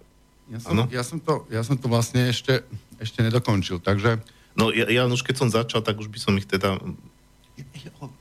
ja 0.49 0.59
som, 0.59 0.73
ja, 0.89 1.03
som 1.05 1.17
to, 1.17 1.33
ja 1.49 1.61
som 1.65 1.77
to 1.77 1.87
vlastne 1.89 2.29
ešte, 2.29 2.61
ešte 2.99 3.23
nedokončil, 3.23 3.79
takže... 3.79 4.19
No 4.53 4.69
ja, 4.69 4.85
ja 4.85 5.09
už 5.09 5.25
keď 5.25 5.35
som 5.35 5.49
začal, 5.49 5.81
tak 5.81 5.97
už 5.97 6.13
by 6.13 6.19
som 6.21 6.37
ich 6.37 6.45
teda... 6.45 6.77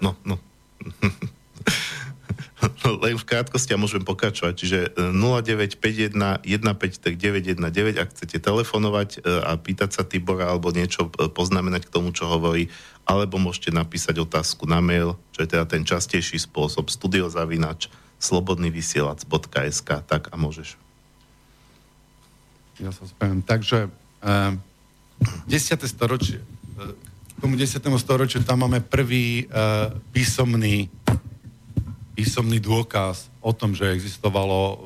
No, 0.01 0.17
no. 0.25 0.41
Len 3.03 3.19
v 3.19 3.27
krátkosti 3.27 3.75
a 3.75 3.81
môžem 3.81 4.07
pokračovať. 4.07 4.55
Čiže 4.55 4.79
0951 5.13 6.47
153 6.47 7.59
919, 7.59 7.99
ak 7.99 8.09
chcete 8.15 8.39
telefonovať 8.39 9.19
e, 9.19 9.21
a 9.27 9.59
pýtať 9.59 9.91
sa 9.91 10.03
Tibora 10.07 10.51
alebo 10.51 10.71
niečo 10.71 11.11
e, 11.11 11.27
poznamenať 11.27 11.91
k 11.91 11.95
tomu, 11.95 12.15
čo 12.15 12.31
hovorí, 12.31 12.71
alebo 13.03 13.43
môžete 13.43 13.75
napísať 13.75 14.23
otázku 14.23 14.71
na 14.71 14.79
mail, 14.79 15.19
čo 15.35 15.43
je 15.43 15.51
teda 15.51 15.67
ten 15.67 15.83
častejší 15.83 16.39
spôsob, 16.39 16.87
studiozavinač 16.87 17.91
slobodnyvysielac.sk, 18.23 19.91
tak 20.07 20.31
a 20.31 20.35
môžeš. 20.39 20.79
Ja 22.79 22.95
sa 22.95 23.11
spomínam. 23.11 23.43
Takže 23.43 23.91
10. 24.23 25.83
storočie. 25.87 26.39
K 27.37 27.39
tomu 27.43 27.59
10. 27.59 27.83
storočiu 27.99 28.47
tam 28.47 28.63
máme 28.67 28.81
prvý 28.81 29.47
uh, 29.51 29.91
písomný 30.15 30.87
písomný 32.13 32.61
dôkaz 32.61 33.33
o 33.41 33.57
tom, 33.57 33.75
že 33.75 33.91
existovalo 33.91 34.59
uh, 34.61 34.77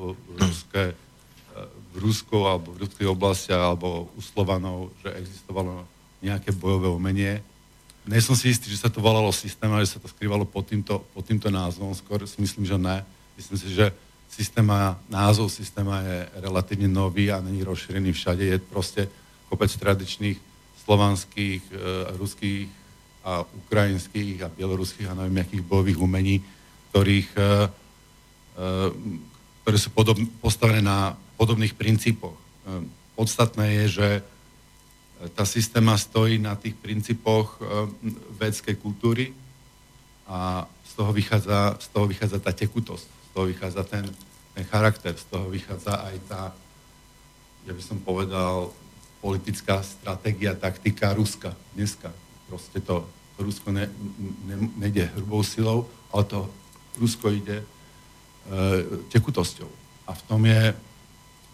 ruské, 0.41 0.95
uh, 0.95 1.69
v 1.93 1.95
Rusku 2.01 2.37
alebo 2.47 2.73
v 2.73 2.87
ruskej 2.87 3.07
oblasti 3.07 3.53
alebo 3.53 4.09
u 4.15 4.21
Slovanov, 4.23 4.89
že 5.05 5.13
existovalo 5.21 5.85
nejaké 6.23 6.49
bojové 6.55 6.89
umenie. 6.89 7.45
Nie 8.07 8.23
som 8.23 8.33
si 8.33 8.49
istý, 8.49 8.71
že 8.71 8.79
sa 8.79 8.89
to 8.89 9.03
volalo 9.03 9.29
systéma, 9.35 9.83
že 9.83 9.93
sa 9.93 9.99
to 9.99 10.07
skrývalo 10.07 10.47
pod 10.47 10.65
týmto, 10.65 11.03
pod 11.11 11.27
týmto 11.27 11.51
názvom. 11.51 11.91
Skôr 11.91 12.23
si 12.23 12.39
myslím, 12.39 12.63
že 12.63 12.79
ne. 12.79 13.03
Myslím 13.35 13.57
si, 13.59 13.67
že 13.75 13.91
systéma, 14.31 14.95
názov 15.11 15.51
systéma 15.51 16.01
je 16.01 16.17
relatívne 16.39 16.87
nový 16.87 17.29
a 17.29 17.43
není 17.43 17.61
rozšírený 17.61 18.15
všade. 18.15 18.43
Je 18.47 18.57
proste 18.63 19.01
kopec 19.47 19.71
tradičných 19.71 20.39
slovanských, 20.83 21.63
e, 21.71 21.79
ruských 22.15 22.67
a 23.27 23.43
ukrajinských 23.43 24.39
a 24.39 24.47
bieloruských 24.47 25.11
a 25.11 25.17
neviem, 25.19 25.43
akých 25.43 25.67
bojových 25.67 25.99
umení, 25.99 26.39
ktorých, 26.89 27.29
e, 27.35 27.43
e, 27.43 28.71
ktoré 29.67 29.77
sú 29.77 29.91
podob, 29.91 30.15
postavené 30.39 30.79
na 30.79 31.19
podobných 31.35 31.75
princípoch. 31.75 32.31
E, 32.31 32.41
podstatné 33.19 33.83
je, 33.83 33.85
že 33.99 34.09
tá 35.35 35.43
systéma 35.43 35.97
stojí 35.97 36.37
na 36.37 36.53
tých 36.53 36.77
princípoch 36.77 37.57
vedskej 38.37 38.77
kultúry 38.77 39.33
a 40.29 40.69
z 40.85 40.91
toho 40.93 41.09
vychádza, 41.09 41.73
z 41.81 41.87
toho 41.89 42.05
vychádza 42.05 42.37
tá 42.37 42.53
tekutosť, 42.53 43.07
z 43.09 43.29
toho 43.33 43.49
vychádza 43.49 43.81
ten, 43.81 44.05
ten 44.53 44.63
charakter, 44.69 45.17
z 45.17 45.25
toho 45.25 45.49
vychádza 45.49 46.05
aj 46.05 46.15
tá, 46.29 46.41
ja 47.65 47.73
by 47.73 47.81
som 47.81 47.97
povedal, 47.97 48.69
politická 49.21 49.83
stratégia, 49.83 50.55
taktika 50.55 51.13
Ruska 51.13 51.55
dneska. 51.75 52.13
Proste 52.47 52.79
to, 52.81 53.03
Rusko 53.37 53.71
ne, 53.71 53.89
ne, 54.45 54.55
nejde 54.77 55.11
hrubou 55.15 55.43
silou, 55.43 55.89
ale 56.13 56.23
to 56.23 56.49
Rusko 56.97 57.29
ide 57.29 57.61
e, 57.61 57.65
tekutosťou. 59.13 59.69
A 60.07 60.13
v 60.13 60.21
tom 60.25 60.41
je, 60.45 60.73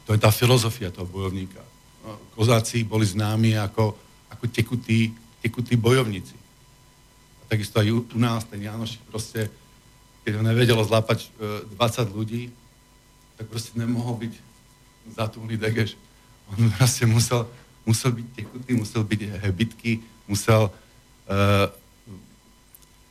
to 0.06 0.14
je 0.14 0.20
tá 0.20 0.32
filozofia 0.32 0.92
toho 0.92 1.08
bojovníka. 1.08 1.60
No, 2.04 2.20
kozáci 2.36 2.84
boli 2.84 3.08
známi 3.08 3.58
ako, 3.58 3.96
ako 4.32 4.44
tekutí, 4.48 5.12
tekutí 5.42 5.76
bojovníci. 5.76 6.36
A 7.44 7.44
takisto 7.48 7.80
aj 7.80 7.88
u, 7.92 8.06
u 8.08 8.20
nás 8.20 8.44
ten 8.48 8.62
Janoš 8.62 9.00
proste, 9.08 9.52
keď 10.24 10.40
ho 10.40 10.44
nevedelo 10.44 10.84
zlápať 10.84 11.28
e, 11.28 11.68
20 11.76 12.16
ľudí, 12.16 12.52
tak 13.36 13.50
proste 13.50 13.76
nemohol 13.76 14.20
byť 14.24 14.34
zatúhlý 15.18 15.60
degeš. 15.60 16.00
On 16.52 16.70
proste 16.76 17.08
musel, 17.08 17.48
musel 17.88 18.12
byť 18.12 18.28
tekutý, 18.36 18.72
musel 18.76 19.04
byť 19.08 19.22
hebitky, 19.40 20.04
musel... 20.28 20.68
E, 21.28 21.84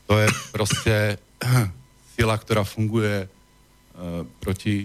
to 0.07 0.19
je 0.21 0.29
proste 0.53 0.95
sila, 2.13 2.37
ktorá 2.37 2.69
funguje 2.69 3.25
uh, 3.25 4.23
proti, 4.45 4.85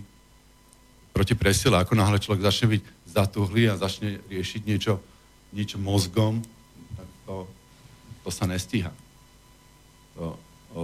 proti 1.12 1.36
presile. 1.36 1.76
Ako 1.76 2.00
náhle 2.00 2.16
človek 2.16 2.48
začne 2.48 2.78
byť 2.78 2.82
zatuhlý 3.12 3.64
a 3.68 3.76
začne 3.76 4.24
riešiť 4.32 4.62
niečo, 4.64 5.04
niečo 5.52 5.78
mozgom, 5.84 6.40
tak 6.96 7.10
to, 7.28 7.36
to 8.24 8.30
sa 8.32 8.48
nestíha. 8.48 8.94
To, 10.16 10.40
o, 10.72 10.82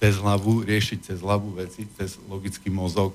cez 0.00 0.16
hlavu, 0.16 0.64
riešiť 0.64 0.98
cez 1.12 1.18
hlavu 1.20 1.60
veci, 1.60 1.84
cez 2.00 2.16
logický 2.30 2.72
mozog, 2.72 3.12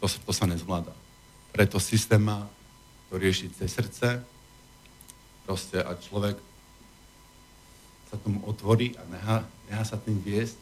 to, 0.00 0.06
to 0.08 0.32
sa 0.32 0.46
nezvláda. 0.46 0.92
Preto 1.52 1.80
systém 1.80 2.20
má 2.20 2.44
to 3.08 3.16
riešiť 3.16 3.50
cez 3.54 3.70
srdce, 3.72 4.08
proste 5.46 5.78
a 5.78 5.94
človek 5.94 6.36
sa 8.10 8.16
tomu 8.18 8.42
otvorí 8.46 8.94
a 8.98 9.02
nechá, 9.10 9.36
nechá 9.70 9.84
sa 9.86 9.96
tým 9.96 10.18
viesť, 10.18 10.58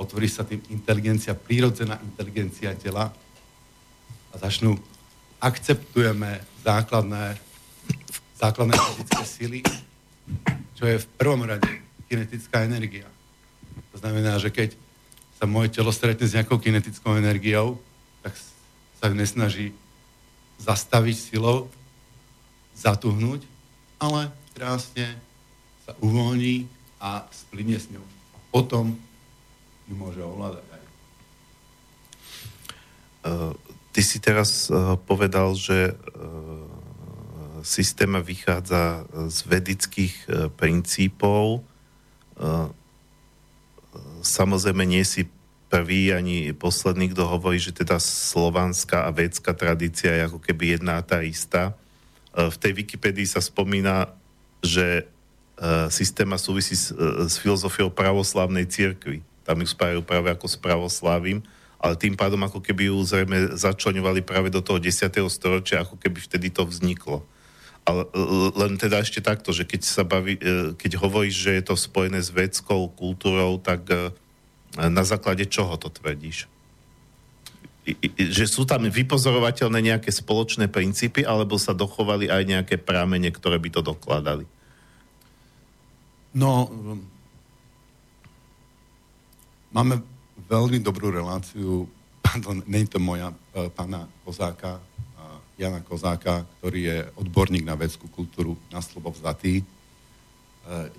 otvorí 0.00 0.26
sa 0.26 0.42
tým 0.42 0.60
inteligencia, 0.72 1.36
prírodzená 1.36 2.00
inteligencia 2.02 2.74
tela 2.74 3.12
a 4.32 4.34
začnú, 4.40 4.74
akceptujeme 5.38 6.40
základné, 6.64 7.36
základné 8.40 8.74
fyzické 8.74 9.24
sily, 9.24 9.60
čo 10.74 10.88
je 10.88 10.98
v 10.98 11.06
prvom 11.20 11.44
rade 11.44 11.68
kinetická 12.08 12.64
energia. 12.64 13.06
To 13.92 14.00
znamená, 14.00 14.40
že 14.40 14.50
keď 14.50 14.74
sa 15.38 15.44
moje 15.46 15.70
telo 15.70 15.92
stretne 15.92 16.26
s 16.26 16.34
nejakou 16.34 16.58
kinetickou 16.58 17.14
energiou, 17.14 17.78
tak 18.24 18.34
sa 19.00 19.10
nesnaží 19.10 19.74
zastaviť 20.58 21.16
silou, 21.18 21.70
zatuhnúť, 22.78 23.46
ale 23.98 24.30
krásne 24.54 25.18
sa 25.86 25.92
uvoľní 26.00 26.66
a 27.02 27.26
splinie 27.30 27.76
s 27.76 27.90
ňou. 27.90 28.06
A 28.34 28.36
potom 28.54 28.96
ju 29.84 29.94
môže 29.94 30.22
ovládať 30.22 30.64
aj. 30.64 30.82
Uh, 33.24 33.52
ty 33.92 34.00
si 34.00 34.18
teraz 34.22 34.72
uh, 34.72 34.96
povedal, 34.96 35.52
že 35.52 35.92
uh, 35.92 35.96
systéma 37.64 38.20
vychádza 38.20 39.08
z 39.32 39.38
vedických 39.48 40.28
princípov. 40.52 41.64
Samozrejme 44.20 44.84
nie 44.84 45.00
si 45.00 45.24
prvý 45.74 46.14
ani 46.14 46.54
posledný, 46.54 47.10
kto 47.10 47.26
hovorí, 47.26 47.58
že 47.58 47.74
teda 47.74 47.98
slovanská 47.98 49.02
a 49.02 49.10
védská 49.10 49.50
tradícia 49.58 50.14
je 50.14 50.26
ako 50.30 50.38
keby 50.38 50.78
jedna 50.78 51.02
a 51.02 51.06
tá 51.06 51.26
istá. 51.26 51.74
Uh, 52.30 52.46
v 52.46 52.56
tej 52.62 52.72
Wikipedii 52.78 53.26
sa 53.26 53.42
spomína, 53.42 54.14
že 54.62 55.10
uh, 55.58 55.90
systéma 55.90 56.38
súvisí 56.38 56.78
s, 56.78 56.94
uh, 56.94 57.26
s 57.26 57.42
filozofiou 57.42 57.90
pravoslavnej 57.90 58.70
cirkvi 58.70 59.26
tam 59.44 59.60
ju 59.60 59.68
spájajú 59.68 60.00
práve 60.02 60.32
ako 60.32 60.48
s 60.48 60.56
pravoslávim, 60.56 61.44
ale 61.76 61.94
tým 62.00 62.16
pádom 62.16 62.40
ako 62.40 62.64
keby 62.64 62.88
ju 62.88 62.96
zrejme 63.04 63.52
začlenovali 63.60 64.24
práve 64.24 64.48
do 64.48 64.64
toho 64.64 64.80
10. 64.80 65.12
storočia, 65.28 65.84
ako 65.84 66.00
keby 66.00 66.18
vtedy 66.24 66.48
to 66.48 66.64
vzniklo. 66.64 67.20
Ale 67.84 68.08
len 68.56 68.80
teda 68.80 69.04
ešte 69.04 69.20
takto, 69.20 69.52
že 69.52 69.68
keď 69.68 69.84
sa 69.84 70.08
baví, 70.08 70.40
e, 70.40 70.72
keď 70.72 70.96
hovoríš, 70.96 71.36
že 71.36 71.52
je 71.60 71.64
to 71.68 71.76
spojené 71.76 72.16
s 72.16 72.32
vedskou 72.32 72.88
kultúrou, 72.96 73.60
tak 73.60 73.84
e, 73.92 74.08
na 74.78 75.02
základe 75.06 75.46
čoho 75.46 75.78
to 75.78 75.90
tvrdíš? 75.90 76.50
Že 78.16 78.44
sú 78.48 78.62
tam 78.64 78.88
vypozorovateľné 78.88 79.94
nejaké 79.94 80.08
spoločné 80.08 80.72
princípy, 80.72 81.22
alebo 81.22 81.60
sa 81.60 81.76
dochovali 81.76 82.32
aj 82.32 82.42
nejaké 82.48 82.76
prámene, 82.80 83.28
ktoré 83.28 83.60
by 83.60 83.68
to 83.70 83.80
dokladali? 83.84 84.48
No, 86.34 86.72
Máme 89.74 89.98
veľmi 90.46 90.78
dobrú 90.78 91.10
reláciu, 91.10 91.90
pardon, 92.22 92.62
nie 92.70 92.86
je 92.86 92.94
to 92.94 93.02
moja, 93.02 93.34
e, 93.50 93.66
pána 93.74 94.06
Kozáka, 94.22 94.78
Jana 95.58 95.82
Kozáka, 95.82 96.46
ktorý 96.58 96.80
je 96.82 96.98
odborník 97.18 97.66
na 97.66 97.74
vedskú 97.74 98.06
kultúru 98.06 98.54
na 98.70 98.78
slovo 98.78 99.10
vzatý, 99.10 99.62
e, 99.62 99.64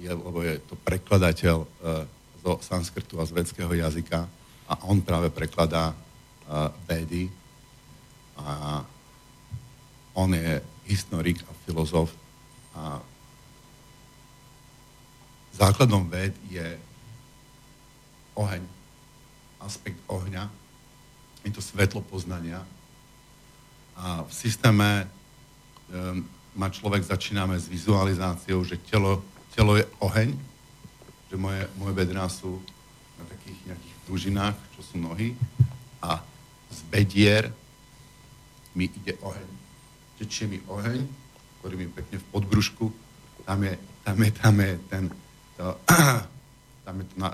je, 0.04 0.12
lebo 0.12 0.44
je 0.44 0.60
to 0.68 0.76
prekladateľ 0.84 1.58
e, 1.64 1.68
zo 2.46 2.62
sanskrtu 2.62 3.18
a 3.18 3.26
z 3.26 3.34
vedského 3.34 3.74
jazyka 3.74 4.30
a 4.70 4.74
on 4.86 5.02
práve 5.02 5.34
prekladá 5.34 5.98
vedy 6.86 7.26
a 8.38 8.86
on 10.14 10.30
je 10.30 10.62
historik 10.86 11.42
a 11.50 11.52
filozof 11.66 12.14
a 12.78 13.02
základom 15.58 16.06
ved 16.06 16.38
je 16.52 16.78
oheň, 18.38 18.62
aspekt 19.64 19.98
ohňa, 20.06 20.52
je 21.42 21.50
to 21.56 21.64
svetlo 21.64 22.04
poznania. 22.04 22.60
A 23.96 24.28
v 24.28 24.34
systéme 24.36 25.08
um, 25.08 26.28
má 26.52 26.68
človek, 26.68 27.08
začíname 27.08 27.56
s 27.56 27.72
vizualizáciou, 27.72 28.68
že 28.68 28.76
telo, 28.92 29.24
telo 29.56 29.80
je 29.80 29.88
oheň, 30.04 30.36
že 31.36 31.44
moje, 31.44 31.68
moje 31.76 31.94
bedrá 32.00 32.32
sú 32.32 32.64
na 33.20 33.28
takých 33.28 33.60
nejakých 33.68 33.96
pružinách, 34.08 34.56
čo 34.72 34.82
sú 34.88 34.96
nohy 35.04 35.36
a 36.00 36.24
z 36.72 36.80
bedier 36.88 37.52
mi 38.72 38.88
ide 38.88 39.20
oheň. 39.20 39.50
Tečie 40.16 40.48
mi 40.48 40.64
oheň, 40.64 41.04
ktorý 41.60 41.76
mi 41.76 41.92
pekne 41.92 42.24
v 42.24 42.26
podbrušku, 42.32 42.88
tam 43.44 43.68
je, 43.68 43.76
tam 44.08 44.16
je, 44.24 44.32
tam 44.32 44.56
je 44.64 44.72
ten, 44.88 45.04
to, 45.60 45.76
tam 46.88 46.96
je 47.04 47.06
to 47.12 47.16
na, 47.20 47.30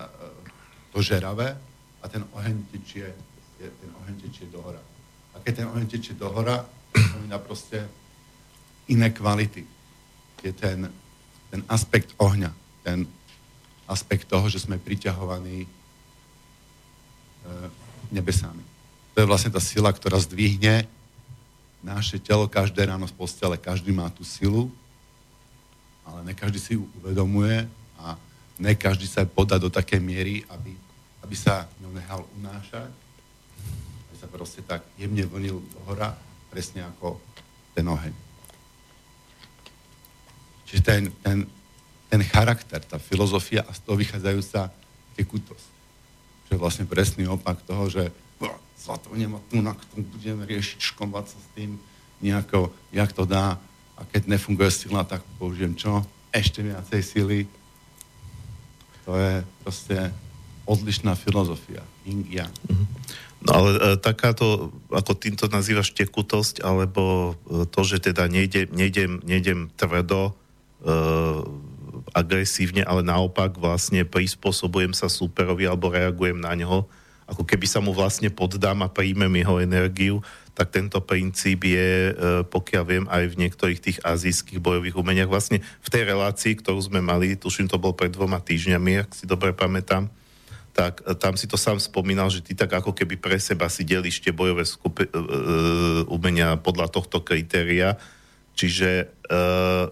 to 0.89 0.97
žeravé 1.05 1.53
a 2.01 2.05
ten 2.09 2.25
oheň 2.33 2.57
tečie, 2.73 3.05
ten 3.61 3.91
oheň 4.01 4.17
tečie 4.17 4.49
dohora. 4.49 4.81
A 5.37 5.45
keď 5.45 5.61
ten 5.61 5.67
oheň 5.69 5.85
tečie 5.85 6.17
dohora, 6.17 6.65
znamená 6.89 7.37
proste 7.37 7.85
iné 8.89 9.13
kvality. 9.13 9.61
Je 10.41 10.49
ten, 10.57 10.89
ten 11.53 11.61
aspekt 11.69 12.17
ohňa, 12.17 12.49
ten 12.81 13.05
aspekt 13.91 14.32
toho, 14.32 14.47
že 14.47 14.63
sme 14.63 14.80
priťahovaní 14.80 15.67
e, 15.67 15.69
nebesami. 18.15 18.63
To 19.12 19.19
je 19.19 19.27
vlastne 19.27 19.51
tá 19.51 19.60
sila, 19.60 19.91
ktorá 19.91 20.15
zdvihne 20.23 20.88
naše 21.84 22.15
telo 22.21 22.47
každé 22.47 22.88
ráno 22.88 23.04
z 23.10 23.13
postele. 23.13 23.60
Každý 23.60 23.91
má 23.91 24.08
tú 24.08 24.23
silu, 24.23 24.71
ale 26.08 26.23
ne 26.23 26.34
každý 26.34 26.60
si 26.62 26.71
ju 26.80 26.88
uvedomuje 27.04 27.67
a 27.99 28.15
ne 28.62 28.71
každý 28.77 29.10
sa 29.10 29.27
podá 29.27 29.60
do 29.60 29.67
takej 29.67 29.99
miery, 29.99 30.47
aby, 30.47 30.71
aby 31.25 31.36
sa 31.36 31.67
ňou 31.84 31.91
nehal 31.91 32.21
unášať, 32.39 32.88
aby 34.08 34.15
sa 34.15 34.27
proste 34.32 34.62
tak 34.63 34.86
jemne 34.95 35.25
vlnil 35.27 35.60
do 35.60 35.80
hora, 35.89 36.15
presne 36.47 36.86
ako 36.86 37.19
ten 37.75 37.84
oheň. 37.84 38.13
Čiže 40.69 40.82
ten, 40.88 41.01
ten, 41.19 41.38
ten 42.12 42.21
charakter, 42.28 42.84
tá 42.84 43.00
filozofia 43.00 43.63
a 43.63 43.71
z 43.71 43.80
toho 43.88 43.95
vychádzajúca 43.95 44.67
tekutosť. 45.15 45.69
Čo 46.45 46.50
je 46.52 46.60
vlastne 46.60 46.84
presný 46.84 47.24
opak 47.32 47.63
toho, 47.63 47.88
že 47.88 48.12
zlato 48.76 49.13
nemá 49.15 49.39
tu, 49.47 49.63
na 49.63 49.78
tom 49.93 50.04
budeme 50.04 50.43
riešiť, 50.43 50.91
škombať 50.91 51.26
sa 51.32 51.38
s 51.39 51.47
tým 51.56 51.80
nejako, 52.19 52.74
jak 52.91 53.13
to 53.13 53.24
dá 53.30 53.56
a 53.95 54.02
keď 54.10 54.28
nefunguje 54.36 54.67
sila, 54.74 55.06
tak 55.06 55.21
použijem 55.38 55.78
čo? 55.78 56.02
Ešte 56.34 56.65
viacej 56.65 57.02
sily, 57.06 57.39
to 59.06 59.13
je 59.15 59.34
proste 59.62 59.97
odlišná 60.65 61.13
filozofia. 61.15 61.86
Yang. 62.06 62.54
Mhm. 62.67 62.86
No 63.41 63.52
ale 63.58 63.69
e, 63.74 63.80
takáto, 63.97 64.69
ako 64.93 65.17
týmto 65.17 65.50
nazývaš 65.50 65.97
tekutosť, 65.97 66.62
alebo 66.62 67.34
e, 67.50 67.65
to, 67.65 67.82
že 67.82 67.97
teda 68.13 68.30
nejdem, 68.30 68.69
nejdem, 68.69 69.17
nejdem 69.26 69.74
tvrdo, 69.74 70.30
e, 70.30 70.91
agresívne, 72.12 72.84
ale 72.84 73.02
naopak 73.04 73.56
vlastne 73.56 74.04
prispôsobujem 74.04 74.91
sa 74.91 75.08
superovi 75.08 75.67
alebo 75.67 75.91
reagujem 75.91 76.39
na 76.39 76.56
neho, 76.56 76.88
ako 77.32 77.47
keby 77.47 77.63
sa 77.63 77.80
mu 77.80 77.95
vlastne 77.95 78.28
poddám 78.28 78.84
a 78.84 78.91
príjmem 78.91 79.32
jeho 79.39 79.63
energiu, 79.63 80.15
tak 80.52 80.76
tento 80.76 81.00
princíp 81.00 81.63
je, 81.63 82.12
e, 82.12 82.13
pokiaľ 82.43 82.84
viem, 82.84 83.06
aj 83.08 83.24
v 83.32 83.39
niektorých 83.47 83.80
tých 83.80 83.97
azijských 84.04 84.60
bojových 84.60 85.00
umeniach. 85.00 85.32
Vlastne 85.32 85.63
v 85.63 85.89
tej 85.89 86.04
relácii, 86.12 86.60
ktorú 86.60 86.84
sme 86.84 87.00
mali, 87.00 87.39
tuším, 87.39 87.71
to 87.71 87.80
bol 87.80 87.95
pred 87.95 88.12
dvoma 88.12 88.43
týždňami, 88.43 89.08
ak 89.08 89.15
si 89.15 89.24
dobre 89.24 89.56
pamätám, 89.56 90.12
tak 90.76 91.04
e, 91.08 91.15
tam 91.15 91.39
si 91.39 91.47
to 91.47 91.56
sám 91.56 91.80
spomínal, 91.80 92.28
že 92.28 92.43
ty 92.43 92.52
tak 92.52 92.71
ako 92.71 92.91
keby 92.91 93.15
pre 93.15 93.39
seba 93.39 93.71
si 93.71 93.88
delíš 93.88 94.19
tie 94.19 94.36
bojové 94.36 94.67
skupi- 94.67 95.08
uh, 95.12 96.04
umenia 96.12 96.60
podľa 96.60 96.91
tohto 96.91 97.24
kritéria. 97.24 97.95
Čiže 98.52 99.08
uh, 99.32 99.88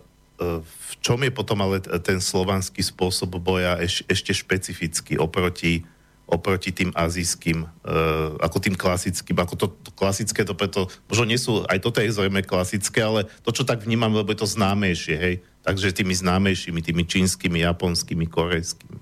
v 0.63 0.93
čom 1.04 1.19
je 1.19 1.32
potom 1.36 1.60
ale 1.60 1.84
ten 1.99 2.23
slovanský 2.23 2.80
spôsob 2.80 3.36
boja 3.43 3.75
eš- 3.84 4.08
ešte 4.08 4.32
špecifický 4.32 5.19
oproti 5.19 5.84
oproti 6.30 6.69
tým 6.69 6.93
azijským, 6.93 7.65
uh, 7.65 8.38
ako 8.38 8.62
tým 8.62 8.78
klasickým, 8.78 9.34
ako 9.41 9.54
to, 9.58 9.67
to 9.82 9.89
klasické, 9.97 10.45
to 10.45 10.54
preto, 10.54 10.86
možno 11.10 11.25
nie 11.25 11.41
sú, 11.41 11.65
aj 11.65 11.82
toto 11.82 12.06
je 12.06 12.13
zrejme 12.13 12.45
klasické, 12.45 13.02
ale 13.02 13.25
to, 13.41 13.49
čo 13.49 13.65
tak 13.65 13.82
vnímam, 13.82 14.13
lebo 14.13 14.30
je 14.30 14.45
to 14.45 14.45
známejšie, 14.45 15.17
hej, 15.17 15.36
takže 15.65 15.89
tými 15.89 16.13
známejšími, 16.13 16.86
tými 16.86 17.04
čínskymi, 17.10 17.65
japonskými, 17.65 18.30
korejskými. 18.30 19.02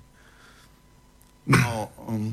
No, 1.51 1.91
um, 2.07 2.31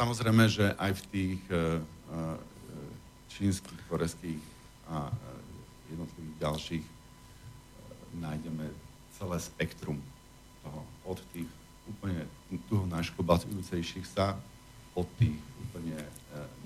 samozrejme, 0.00 0.48
že 0.48 0.72
aj 0.80 0.92
v 0.96 1.02
tých 1.12 1.40
uh, 1.52 2.40
čínskych, 3.36 3.80
korejských 3.92 4.40
a 4.88 5.12
uh, 5.12 5.16
jednotlivých 5.92 6.36
ďalších 6.40 6.84
nájdeme 8.14 8.70
celé 9.18 9.36
spektrum 9.40 9.98
toho, 10.62 10.80
od 11.04 11.18
tých 11.32 11.48
úplne 11.88 12.28
tu 12.68 12.84
najšklobacujúcejších 12.86 14.06
sa 14.06 14.36
od 14.94 15.06
tých 15.16 15.36
úplne 15.68 15.96
e, 15.96 16.08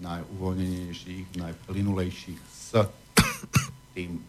najuvoľnenejších, 0.02 1.36
najplynulejších 1.36 2.40
s 2.50 2.88
tým 3.94 4.18
e, 4.18 4.22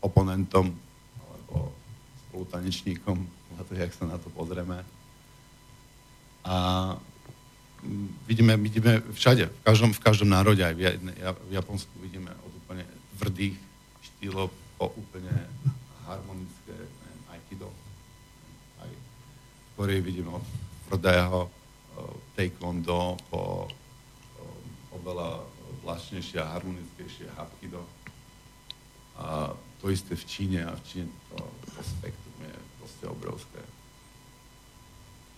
oponentom 0.00 0.72
alebo 1.18 1.74
spolutanečníkom, 2.28 3.16
na 3.58 3.62
to, 3.66 3.72
jak 3.74 3.92
sa 3.94 4.06
na 4.06 4.18
to 4.18 4.30
pozrieme. 4.30 4.84
A 6.46 6.54
vidíme, 8.26 8.56
vidíme 8.56 9.02
všade, 9.12 9.50
v 9.50 9.60
každom, 9.66 9.90
v 9.92 10.00
každom 10.00 10.30
národe, 10.30 10.62
aj 10.62 10.74
v, 10.74 10.82
v 11.26 11.52
Japonsku 11.52 11.92
vidíme 12.00 12.30
od 12.46 12.52
úplne 12.64 12.84
tvrdých 13.18 13.56
štýlov 14.02 14.48
po 14.78 14.94
úplne 14.94 15.34
harmonické 16.08 16.76
ktorý 19.78 20.02
vidíme 20.02 20.34
od 20.34 20.42
tvrdého 20.90 21.46
taekwondo 22.34 23.14
po 23.30 23.70
oveľa 24.90 25.46
lačnejšie 25.86 26.42
a 26.42 26.50
harmonickejšie 26.50 27.30
hapkido. 27.38 27.86
A 29.22 29.54
to 29.78 29.86
isté 29.94 30.18
v 30.18 30.24
Číne 30.26 30.66
a 30.66 30.74
v 30.74 30.82
Číne 30.82 31.06
to, 31.30 31.38
to 31.78 31.80
spektrum 31.86 32.38
je 32.42 32.58
proste 32.82 33.04
obrovské. 33.06 33.62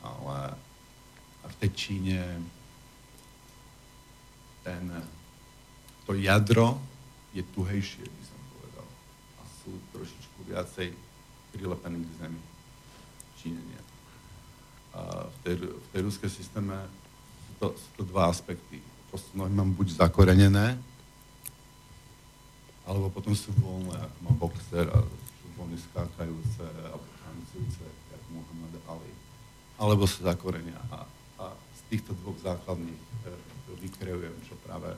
Ale 0.09 0.57
a 1.45 1.47
v 1.53 1.57
tej 1.61 1.71
Číne 1.77 2.41
ten, 4.65 4.89
to 6.09 6.17
jadro 6.17 6.81
je 7.37 7.45
tuhejšie, 7.45 8.09
by 8.09 8.23
som 8.25 8.41
povedal. 8.57 8.89
A 9.37 9.43
sú 9.61 9.77
trošičku 9.93 10.20
viacej 10.51 10.89
prilepený 11.55 12.03
k 12.07 12.13
zemi. 12.27 12.43
V 12.43 13.33
Číne 13.39 13.61
nie. 13.63 13.81
A 14.91 15.31
v 15.31 15.37
tej, 15.47 15.55
v 15.71 15.89
tej 15.95 16.01
ruskej 16.03 16.31
systéme 16.31 16.75
sú 17.47 17.53
to, 17.63 17.67
sú 17.79 17.91
to 17.95 18.03
dva 18.11 18.27
aspekty. 18.27 18.83
Proste 19.11 19.31
nohy 19.35 19.51
mám 19.55 19.71
buď 19.75 19.99
zakorenené, 20.07 20.79
alebo 22.91 23.07
potom 23.07 23.31
sú 23.39 23.55
voľné, 23.63 23.95
ako 24.03 24.19
má 24.27 24.33
boxer 24.35 24.87
a 24.91 24.99
sú 25.07 25.47
voľne 25.55 25.79
skákajúce 25.79 26.67
alebo 26.91 27.07
tancujúce, 27.23 27.87
ako 27.87 28.29
Muhammad 28.35 28.75
Ali. 28.91 29.13
Alebo 29.79 30.11
sú 30.11 30.27
zakorenia. 30.27 30.81
A, 30.91 31.07
a 31.39 31.45
z 31.55 31.81
týchto 31.87 32.19
dvoch 32.19 32.35
základných 32.43 32.99
e, 32.99 33.31
vykreujem, 33.79 34.35
čo 34.43 34.59
práve 34.67 34.91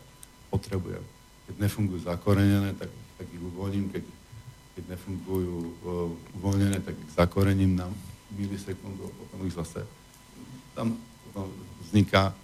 potrebujem. 0.48 1.04
Keď 1.48 1.54
nefungujú 1.60 2.08
zakorenené, 2.08 2.72
tak, 2.80 2.88
tak 3.20 3.26
ich 3.28 3.42
uvoľním. 3.44 3.92
Keď, 3.92 4.04
keď 4.72 4.96
nefungujú 4.96 5.56
e, 5.61 5.72
uvoľnené, 6.40 6.78
tak 6.80 6.96
ich 6.96 7.12
zakorením 7.12 7.76
na 7.76 7.87
milisekundu 8.32 9.12
potom 9.12 9.44
ich 9.44 9.52
zase 9.52 9.85
tam 10.72 10.96
vzniká 11.88 12.32
e, 12.32 12.35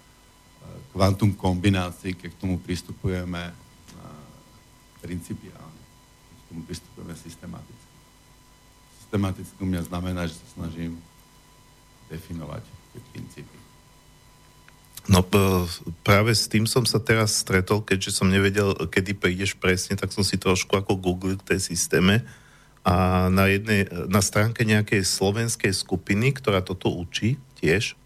kvantum 0.93 1.33
kombinácií, 1.33 2.13
keď 2.13 2.29
k 2.33 2.41
tomu 2.41 2.61
pristupujeme 2.61 3.69
principiálne. 4.99 5.81
K 6.27 6.41
tomu 6.51 6.61
pristupujeme 6.67 7.15
systematicky. 7.15 7.93
Systematicky 8.99 9.57
u 9.63 9.67
mňa 9.67 9.81
znamená, 9.87 10.27
že 10.27 10.35
sa 10.35 10.47
snažím 10.59 10.99
definovať 12.11 12.63
tie 12.93 13.01
princípy. 13.15 13.57
No 15.09 15.25
práve 16.05 16.37
s 16.37 16.45
tým 16.45 16.69
som 16.69 16.85
sa 16.85 17.01
teraz 17.01 17.33
stretol, 17.41 17.81
keďže 17.81 18.21
som 18.21 18.29
nevedel, 18.29 18.77
kedy 18.77 19.17
prídeš 19.17 19.57
presne, 19.57 19.97
tak 19.97 20.13
som 20.13 20.21
si 20.21 20.37
trošku 20.37 20.69
ako 20.77 21.01
googlil 21.01 21.41
k 21.41 21.57
tej 21.57 21.73
systéme 21.73 22.21
a 22.85 23.25
na, 23.33 23.49
jednej, 23.49 23.89
na 24.05 24.21
stránke 24.21 24.61
nejakej 24.61 25.01
slovenskej 25.01 25.73
skupiny, 25.73 26.37
ktorá 26.37 26.61
toto 26.61 26.93
učí 26.93 27.41
tiež, 27.57 27.97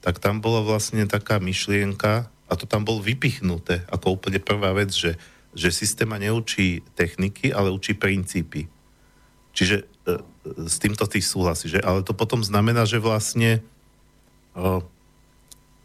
tak 0.00 0.16
tam 0.16 0.40
bola 0.40 0.64
vlastne 0.64 1.04
taká 1.04 1.36
myšlienka, 1.36 2.32
a 2.50 2.52
to 2.56 2.64
tam 2.64 2.88
bol 2.88 3.04
vypichnuté 3.04 3.84
ako 3.92 4.16
úplne 4.16 4.40
prvá 4.40 4.72
vec, 4.72 4.90
že 4.90 5.20
že 5.54 5.74
systéma 5.74 6.18
neučí 6.18 6.82
techniky, 6.94 7.50
ale 7.50 7.74
učí 7.74 7.98
princípy. 7.98 8.70
Čiže 9.50 9.82
e, 9.82 9.84
e, 10.06 10.70
s 10.70 10.78
týmto 10.78 11.10
ty 11.10 11.18
súhlasíš, 11.18 11.78
že? 11.78 11.80
Ale 11.82 12.06
to 12.06 12.14
potom 12.14 12.38
znamená, 12.46 12.86
že 12.86 13.02
vlastne 13.02 13.58
e, 13.58 13.60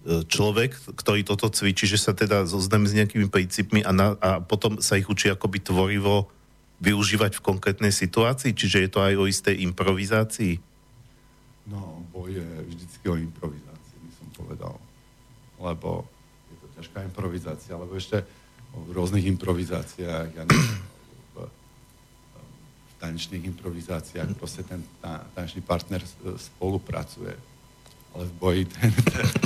človek, 0.06 0.78
ktorý 0.94 1.26
toto 1.26 1.50
cvičí, 1.50 1.90
že 1.90 1.98
sa 1.98 2.14
teda 2.14 2.46
zoznámi 2.46 2.86
s 2.86 2.98
nejakými 2.98 3.28
princípmi 3.28 3.82
a, 3.82 3.90
na, 3.90 4.14
a 4.22 4.38
potom 4.38 4.78
sa 4.78 5.02
ich 5.02 5.10
učí 5.10 5.34
akoby 5.34 5.66
tvorivo 5.66 6.30
využívať 6.78 7.42
v 7.42 7.46
konkrétnej 7.46 7.90
situácii? 7.90 8.54
Čiže 8.54 8.86
je 8.86 8.90
to 8.94 9.00
aj 9.02 9.14
o 9.18 9.26
istej 9.26 9.56
improvizácii? 9.66 10.62
No, 11.66 12.06
boj 12.14 12.38
je 12.38 12.50
vždycky 12.70 13.06
o 13.10 13.18
improvizácii, 13.18 13.98
by 13.98 14.12
som 14.14 14.28
povedal. 14.38 14.74
Lebo 15.58 16.06
je 16.54 16.56
to 16.62 16.68
ťažká 16.78 17.00
improvizácia, 17.02 17.74
lebo 17.74 17.98
ešte 17.98 18.22
v 18.76 18.90
rôznych 18.94 19.26
improvizáciách, 19.26 20.28
ja 20.36 20.44
neviem, 20.46 20.82
v, 21.34 21.36
v 21.50 22.94
tanečných 23.02 23.50
improvizáciách, 23.58 24.38
proste 24.38 24.62
ten 24.62 24.86
ta, 25.02 25.26
tanečný 25.34 25.66
partner 25.66 26.06
spolupracuje. 26.38 27.55
Ale 28.16 28.24
v 28.32 28.34
boji 28.40 28.64
ten, 28.72 28.92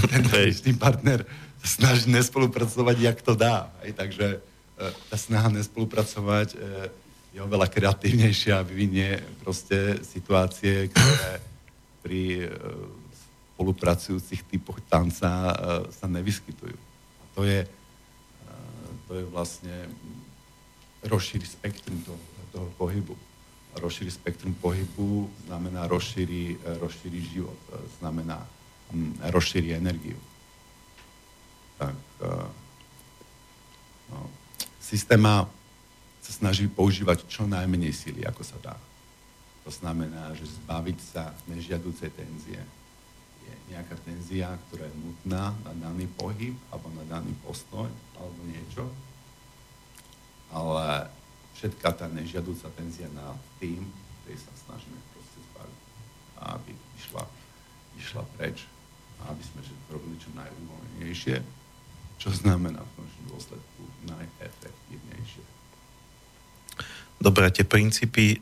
ten, 0.05 0.23
ten 0.53 0.77
partner 0.77 1.25
snaží 1.63 2.07
nespolupracovať, 2.07 2.95
jak 2.99 3.21
to 3.21 3.35
dá. 3.35 3.73
Hej? 3.83 3.93
Takže 3.93 4.25
e, 4.37 4.39
tá 5.09 5.17
snaha 5.17 5.49
nespolupracovať 5.49 6.55
e, 6.55 6.57
je 7.35 7.39
oveľa 7.41 7.67
kreatívnejšia 7.69 8.61
a 8.61 8.65
vyvinie 8.65 9.19
proste 9.41 10.01
situácie, 10.05 10.89
ktoré 10.93 11.31
pri 12.05 12.21
e, 12.45 12.47
spolupracujúcich 13.57 14.47
typoch 14.47 14.79
tanca 14.87 15.51
sa 15.91 16.07
nevyskytujú. 16.07 16.79
A 17.19 17.23
to 17.35 17.43
je, 17.43 17.67
to 19.03 19.19
je 19.19 19.23
vlastne 19.35 19.75
rozšíri 21.03 21.43
spektrum 21.43 21.99
toho, 22.07 22.19
toho 22.55 22.67
pohybu. 22.79 23.19
Rozšíri 23.75 24.15
spektrum 24.15 24.55
pohybu 24.63 25.27
znamená 25.43 25.91
rozšíri, 25.91 26.55
rozšíri 26.79 27.19
život, 27.19 27.59
znamená 27.99 28.39
rozšíri 29.29 29.77
energiu. 29.77 30.17
Tak 31.77 31.95
eh, 32.25 32.47
no, 34.11 34.19
systéma 34.81 35.45
sa 36.19 36.31
snaží 36.33 36.65
používať 36.67 37.25
čo 37.29 37.45
najmenej 37.45 37.93
síly, 37.93 38.21
ako 38.25 38.41
sa 38.43 38.57
dá. 38.61 38.75
To 39.65 39.71
znamená, 39.71 40.33
že 40.33 40.49
zbaviť 40.49 40.97
sa 41.01 41.33
nežiaducej 41.45 42.09
tenzie. 42.13 42.61
Je 43.45 43.53
nejaká 43.69 43.97
tenzia, 44.01 44.49
ktorá 44.69 44.85
je 44.89 44.97
nutná 44.97 45.53
na 45.65 45.73
daný 45.77 46.09
pohyb 46.17 46.57
alebo 46.73 46.89
na 46.97 47.05
daný 47.05 47.33
postoj, 47.45 47.89
alebo 48.17 48.39
niečo, 48.49 48.89
ale 50.49 51.09
všetká 51.57 51.93
tá 51.93 52.09
nežiadúca 52.09 52.69
tenzia 52.73 53.09
na 53.13 53.37
tým, 53.61 53.85
ktorý 54.21 54.37
sa 54.37 54.53
snažíme 54.65 54.99
proste 55.13 55.39
zbaviť, 55.53 55.79
aby 56.55 56.71
išla, 56.97 57.23
išla 58.01 58.23
preč 58.37 58.65
aby 59.27 59.43
sme 59.43 59.59
robili 59.91 60.15
čo 60.21 60.29
najúvoľnejšie, 60.37 61.35
čo 62.21 62.29
znamená 62.31 62.79
v 62.79 62.91
končnom 62.95 63.25
dôsledku 63.35 63.81
najefektívnejšie. 64.07 65.43
Dobre, 67.19 67.51
tie 67.51 67.67
princípy 67.67 68.25
e, 68.31 68.37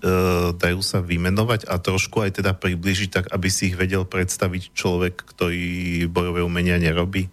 dajú 0.53 0.85
sa 0.85 1.01
vymenovať 1.01 1.65
a 1.65 1.81
trošku 1.81 2.21
aj 2.21 2.41
teda 2.41 2.53
približiť 2.53 3.09
tak, 3.09 3.25
aby 3.33 3.49
si 3.49 3.73
ich 3.73 3.75
vedel 3.79 4.05
predstaviť 4.05 4.77
človek, 4.77 5.17
ktorý 5.17 6.05
bojové 6.05 6.45
umenia 6.45 6.77
nerobí? 6.77 7.25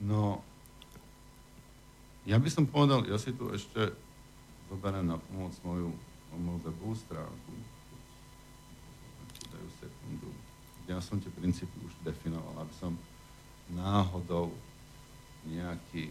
No, 0.00 0.40
ja 2.24 2.40
by 2.40 2.48
som 2.48 2.64
povedal, 2.64 3.04
ja 3.04 3.20
si 3.20 3.36
tu 3.36 3.52
ešte 3.52 3.92
zoberiem 4.72 5.12
na 5.12 5.20
pomoc 5.20 5.52
moju, 5.60 5.92
moju 6.32 6.58
webovú 6.62 6.94
stránku. 6.94 7.52
Dajú 9.50 9.68
sekundu. 9.76 10.30
Ja 10.90 10.98
som 10.98 11.22
tie 11.22 11.30
princípy 11.30 11.70
už 11.86 11.94
definoval, 12.02 12.66
aby 12.66 12.74
som 12.74 12.98
náhodou 13.70 14.50
nejaký 15.46 16.10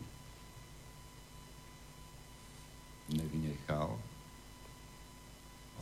nevynechal. 3.12 4.00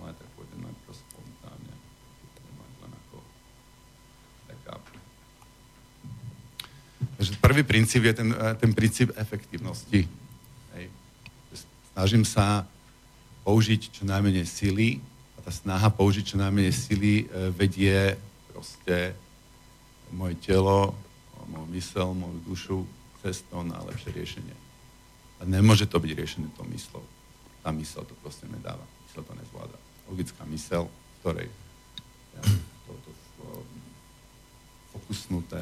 Ale 0.02 0.18
tak 0.18 0.26
pôjdem 0.34 0.66
najprv 0.66 0.94
spontánne. 0.98 1.74
Mať 2.58 2.74
len 2.82 2.92
ako 3.06 3.18
backup. 4.50 4.84
Takže 7.22 7.32
prvý 7.38 7.62
princíp 7.62 8.02
je 8.02 8.14
ten, 8.18 8.30
eh, 8.34 8.54
ten 8.58 8.74
princíp 8.74 9.14
efektívnosti. 9.14 10.10
Hej. 10.74 10.86
Snažím 11.94 12.26
sa 12.26 12.66
použiť 13.46 13.94
čo 13.94 14.10
najmenej 14.10 14.50
sily 14.50 14.98
a 15.38 15.46
tá 15.46 15.54
snaha 15.54 15.94
použiť 15.94 16.34
čo 16.34 16.42
najmenej 16.42 16.74
sily 16.74 17.30
eh, 17.30 17.54
vedie 17.54 18.18
proste 18.58 19.14
moje 20.10 20.34
telo, 20.42 20.98
moju 21.46 21.70
mysel, 21.78 22.18
moju 22.18 22.42
dušu 22.50 22.78
cestou 23.22 23.62
na 23.62 23.78
lepšie 23.86 24.10
riešenie. 24.18 24.56
A 25.38 25.46
nemôže 25.46 25.86
to 25.86 26.02
byť 26.02 26.12
riešené 26.18 26.50
to 26.58 26.66
myslou. 26.74 27.06
Tá 27.62 27.70
mysel 27.70 28.02
to 28.10 28.18
proste 28.26 28.50
nedáva. 28.50 28.82
Mysel 29.06 29.22
to 29.22 29.34
nezvláda. 29.38 29.78
Logická 30.10 30.42
mysel, 30.50 30.90
ktorej 31.22 31.54
ja, 32.34 32.42
to, 32.90 32.92
to, 33.06 33.12
to, 33.14 33.46
fokusnuté 34.98 35.62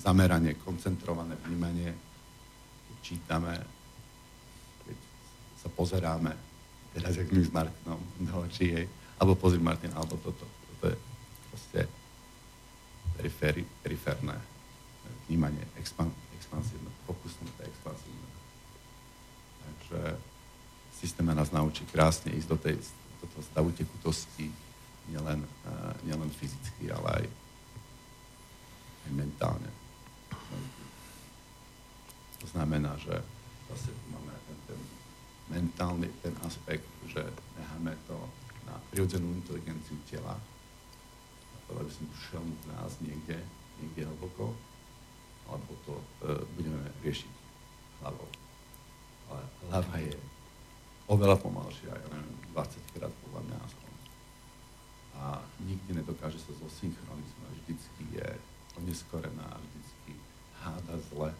zameranie, 0.00 0.56
koncentrované 0.64 1.36
vnímanie, 1.44 1.92
keď 2.88 2.96
čítame, 3.04 3.52
keď 4.88 4.96
sa 5.60 5.68
pozeráme, 5.68 6.32
teraz 6.96 7.20
jak 7.20 7.28
my 7.28 7.40
s 7.44 7.52
Martinom 7.52 8.00
do 8.00 8.34
očí, 8.48 8.72
hej, 8.72 8.88
alebo 9.20 9.36
pozri 9.36 9.60
Martin, 9.60 9.92
alebo 9.92 10.16
toto. 10.24 10.48
Toto 10.48 10.84
je 10.88 10.96
proste 11.52 11.80
periféri, 13.16 13.62
periférne 13.82 14.36
vnímanie, 15.26 15.64
expan, 15.80 16.12
expansívne, 16.36 16.90
fokusnuté, 17.08 17.64
expansívne. 17.64 18.28
Takže 19.64 20.00
systém 20.92 21.26
nás 21.26 21.50
naučí 21.50 21.84
krásne 21.88 22.32
ísť 22.36 22.48
do, 22.48 22.58
tej, 22.60 22.76
do 23.20 23.26
toho 23.32 23.42
stavu 23.44 23.70
tekutosti, 23.72 24.52
nielen, 25.08 25.44
uh, 25.44 25.92
nielen 26.04 26.30
fyzicky, 26.32 26.92
ale 26.92 27.08
aj, 27.20 27.24
aj 29.04 29.10
mentálne. 29.12 29.70
To 32.40 32.46
znamená, 32.52 32.96
že 33.00 33.16
zase 33.72 33.88
mentálny 35.48 36.08
ten 36.24 36.32
aspekt, 36.44 36.88
že 37.08 37.20
necháme 37.60 37.96
to 38.08 38.16
na 38.64 38.80
prirodzenú 38.88 39.28
inteligenciu 39.36 39.96
tela, 40.08 40.40
aby 41.80 41.90
som 41.90 42.06
šiel 42.14 42.44
nás 42.74 42.92
niekde, 43.00 43.38
niekde 43.80 44.06
hlboko, 44.06 44.54
alebo 45.48 45.72
to 45.84 45.94
e, 45.96 46.04
budeme 46.56 46.80
riešiť 47.04 47.32
hlavou. 48.02 48.28
Ale 49.32 49.42
hlava 49.68 49.96
je 50.00 50.16
oveľa 51.08 51.36
pomalšia, 51.40 51.92
ja 51.92 52.08
neviem, 52.12 52.36
20 52.52 52.94
krát 52.96 53.12
podľa 53.28 53.40
mňa 53.48 53.58
aspoň. 53.60 53.92
A 55.14 55.24
nikdy 55.62 55.90
nedokáže 56.00 56.40
sa 56.40 56.52
zosynchronizovať, 56.58 57.54
vždycky 57.64 58.02
je 58.18 58.28
oneskorená, 58.80 59.48
vždycky 59.60 60.12
háda 60.64 60.96
zle, 61.12 61.30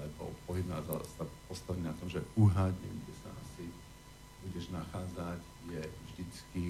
lebo 0.00 0.34
pohyb 0.48 0.66
sa 1.14 1.24
postaví 1.46 1.78
na 1.84 1.94
tom, 2.02 2.10
že 2.10 2.24
uhádne, 2.34 2.90
kde 3.04 3.14
sa 3.22 3.30
asi 3.30 3.70
budeš 4.42 4.74
nachádzať, 4.74 5.40
je 5.70 5.82
vždycky 6.10 6.64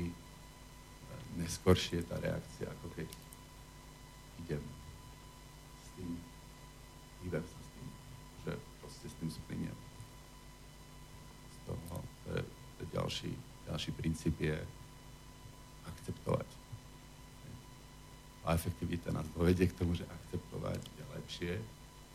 e, 1.35 1.43
neskoršie 1.43 2.07
tá 2.07 2.17
reakcia, 2.23 2.71
ako 2.71 2.87
keď 2.95 3.09
idem 4.47 4.63
s 5.83 5.87
tým, 5.99 6.11
hýbem 7.27 7.45
sa 7.45 7.59
s 7.59 7.69
tým, 7.75 7.89
že 8.47 8.53
proste 8.79 9.07
s 9.11 9.15
tým 9.19 9.31
splyniem. 9.31 9.79
Z 11.51 11.57
toho, 11.67 11.97
to 12.25 12.29
je, 12.39 12.43
to 12.45 12.79
je 12.85 12.89
ďalší, 12.95 13.33
ďalší 13.67 13.91
princíp 13.99 14.35
je 14.41 14.57
akceptovať. 15.89 16.49
A 18.45 18.53
efektivita 18.53 19.09
nás 19.09 19.25
dovedie 19.33 19.65
k 19.73 19.79
tomu, 19.79 19.97
že 19.97 20.05
akceptovať 20.05 20.77
je 20.77 21.05
lepšie, 21.17 21.53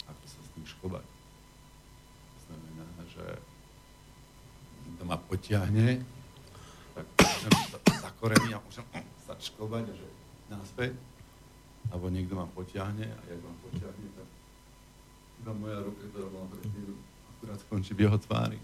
ako 0.06 0.24
sa 0.30 0.40
s 0.46 0.50
tým 0.54 0.66
škobať. 0.66 1.08
To 2.30 2.40
znamená, 2.46 2.86
že 3.10 3.26
to 4.98 5.04
ma 5.06 5.18
potiahne, 5.18 6.06
tak 6.94 7.06
môžem 7.18 7.54
sa 7.98 8.10
korení 8.22 8.54
a 8.54 8.62
môžem 8.62 8.86
škobať 9.40 9.92
že 9.96 10.08
náspäť. 10.52 10.94
Alebo 11.90 12.12
niekto 12.12 12.38
ma 12.38 12.46
potiahne 12.46 13.08
a 13.08 13.22
jak 13.26 13.40
ma 13.42 13.54
potiahne, 13.66 14.08
tak 14.14 14.30
iba 15.42 15.52
moja 15.56 15.80
ruka, 15.82 16.04
ktorá 16.12 16.28
bola 16.30 16.48
predtým, 16.54 17.00
akurát 17.34 17.60
skončí 17.64 17.96
v 17.96 18.06
jeho 18.06 18.18
tvári. 18.20 18.60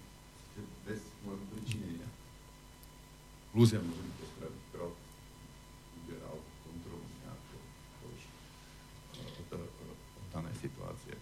Bez 0.86 1.02
môjho 1.26 1.42
pričinenia. 1.56 2.06
Plus 3.56 3.72
ja 3.72 3.82
môžem 3.82 4.12
to 4.20 4.26
spraviť 4.36 4.64
krok, 4.76 4.94
uberal 6.04 6.38
kontrolu 6.68 7.08
nejakého 7.24 7.66
už 8.12 8.22
od, 9.24 9.50
od 9.64 10.28
danej 10.36 10.56
situácie. 10.60 11.16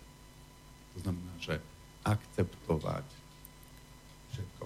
To 0.94 0.98
znamená, 1.06 1.34
že 1.38 1.62
akceptovať 2.04 3.08
všetko. 4.34 4.66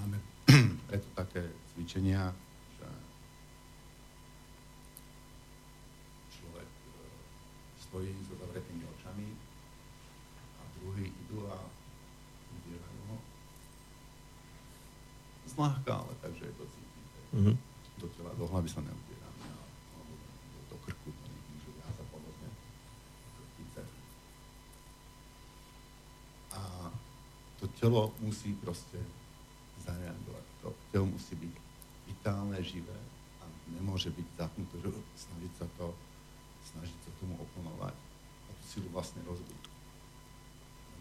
Máme 0.00 0.16
preto 0.88 1.08
také 1.14 1.42
cvičenia, 1.72 2.32
že 2.80 2.88
človek 6.40 6.66
e, 6.66 6.90
stojí 7.88 8.12
so 8.28 8.36
zavretými 8.36 8.84
očami 8.84 9.32
a 10.60 10.62
druhý 10.76 11.08
idú 11.08 11.48
a 11.48 11.56
udierajú 12.52 13.00
ho. 13.08 13.16
Zláhka, 15.48 16.04
ale 16.04 16.12
takže 16.20 16.52
je 16.52 16.54
to 16.60 16.64
cítiť. 16.68 17.04
Mm-hmm. 17.32 17.56
Do 17.98 18.06
tela, 18.12 18.30
do 18.36 18.44
hlavy 18.44 18.68
sa 18.68 18.84
neudierame, 18.84 19.48
alebo 19.96 20.12
do, 20.68 20.76
krku, 20.84 21.08
to 21.08 21.24
niekým, 21.32 21.56
že 21.64 21.70
sa 21.80 22.04
podobne. 22.12 22.48
Krtice. 23.40 23.82
A 26.52 26.92
to 27.56 27.64
telo 27.80 28.12
musí 28.20 28.52
proste 28.60 29.00
zareagovať. 29.80 30.44
To 30.60 30.76
telo 30.92 31.08
musí 31.08 31.34
byť 31.40 31.54
vitálne, 32.04 32.60
živé 32.60 33.00
a 33.40 33.44
nemôže 33.72 34.12
byť 34.12 34.26
zapnuté, 34.36 34.76
snažiť 35.16 35.52
sa 35.56 35.66
to, 35.80 35.96
snažiť 36.74 36.98
sa 37.04 37.10
tomu 37.20 37.34
oponovať 37.40 37.94
a 38.46 38.50
tú 38.52 38.64
silu 38.68 38.88
vlastne 38.92 39.24
rozbiť. 39.24 39.62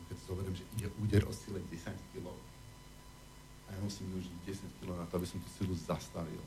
Keď 0.07 0.17
zoberiem, 0.23 0.55
že 0.55 0.63
ide 0.79 0.87
úder 1.03 1.27
o 1.27 1.33
sile 1.35 1.59
10 1.67 1.91
kg 2.15 2.31
a 3.67 3.75
ja 3.75 3.79
musím 3.83 4.07
využiť 4.15 4.35
10 4.47 4.79
kg 4.79 4.95
na 4.95 5.05
to, 5.11 5.19
aby 5.19 5.27
som 5.27 5.43
tú 5.43 5.49
silu 5.51 5.75
zastavil, 5.75 6.39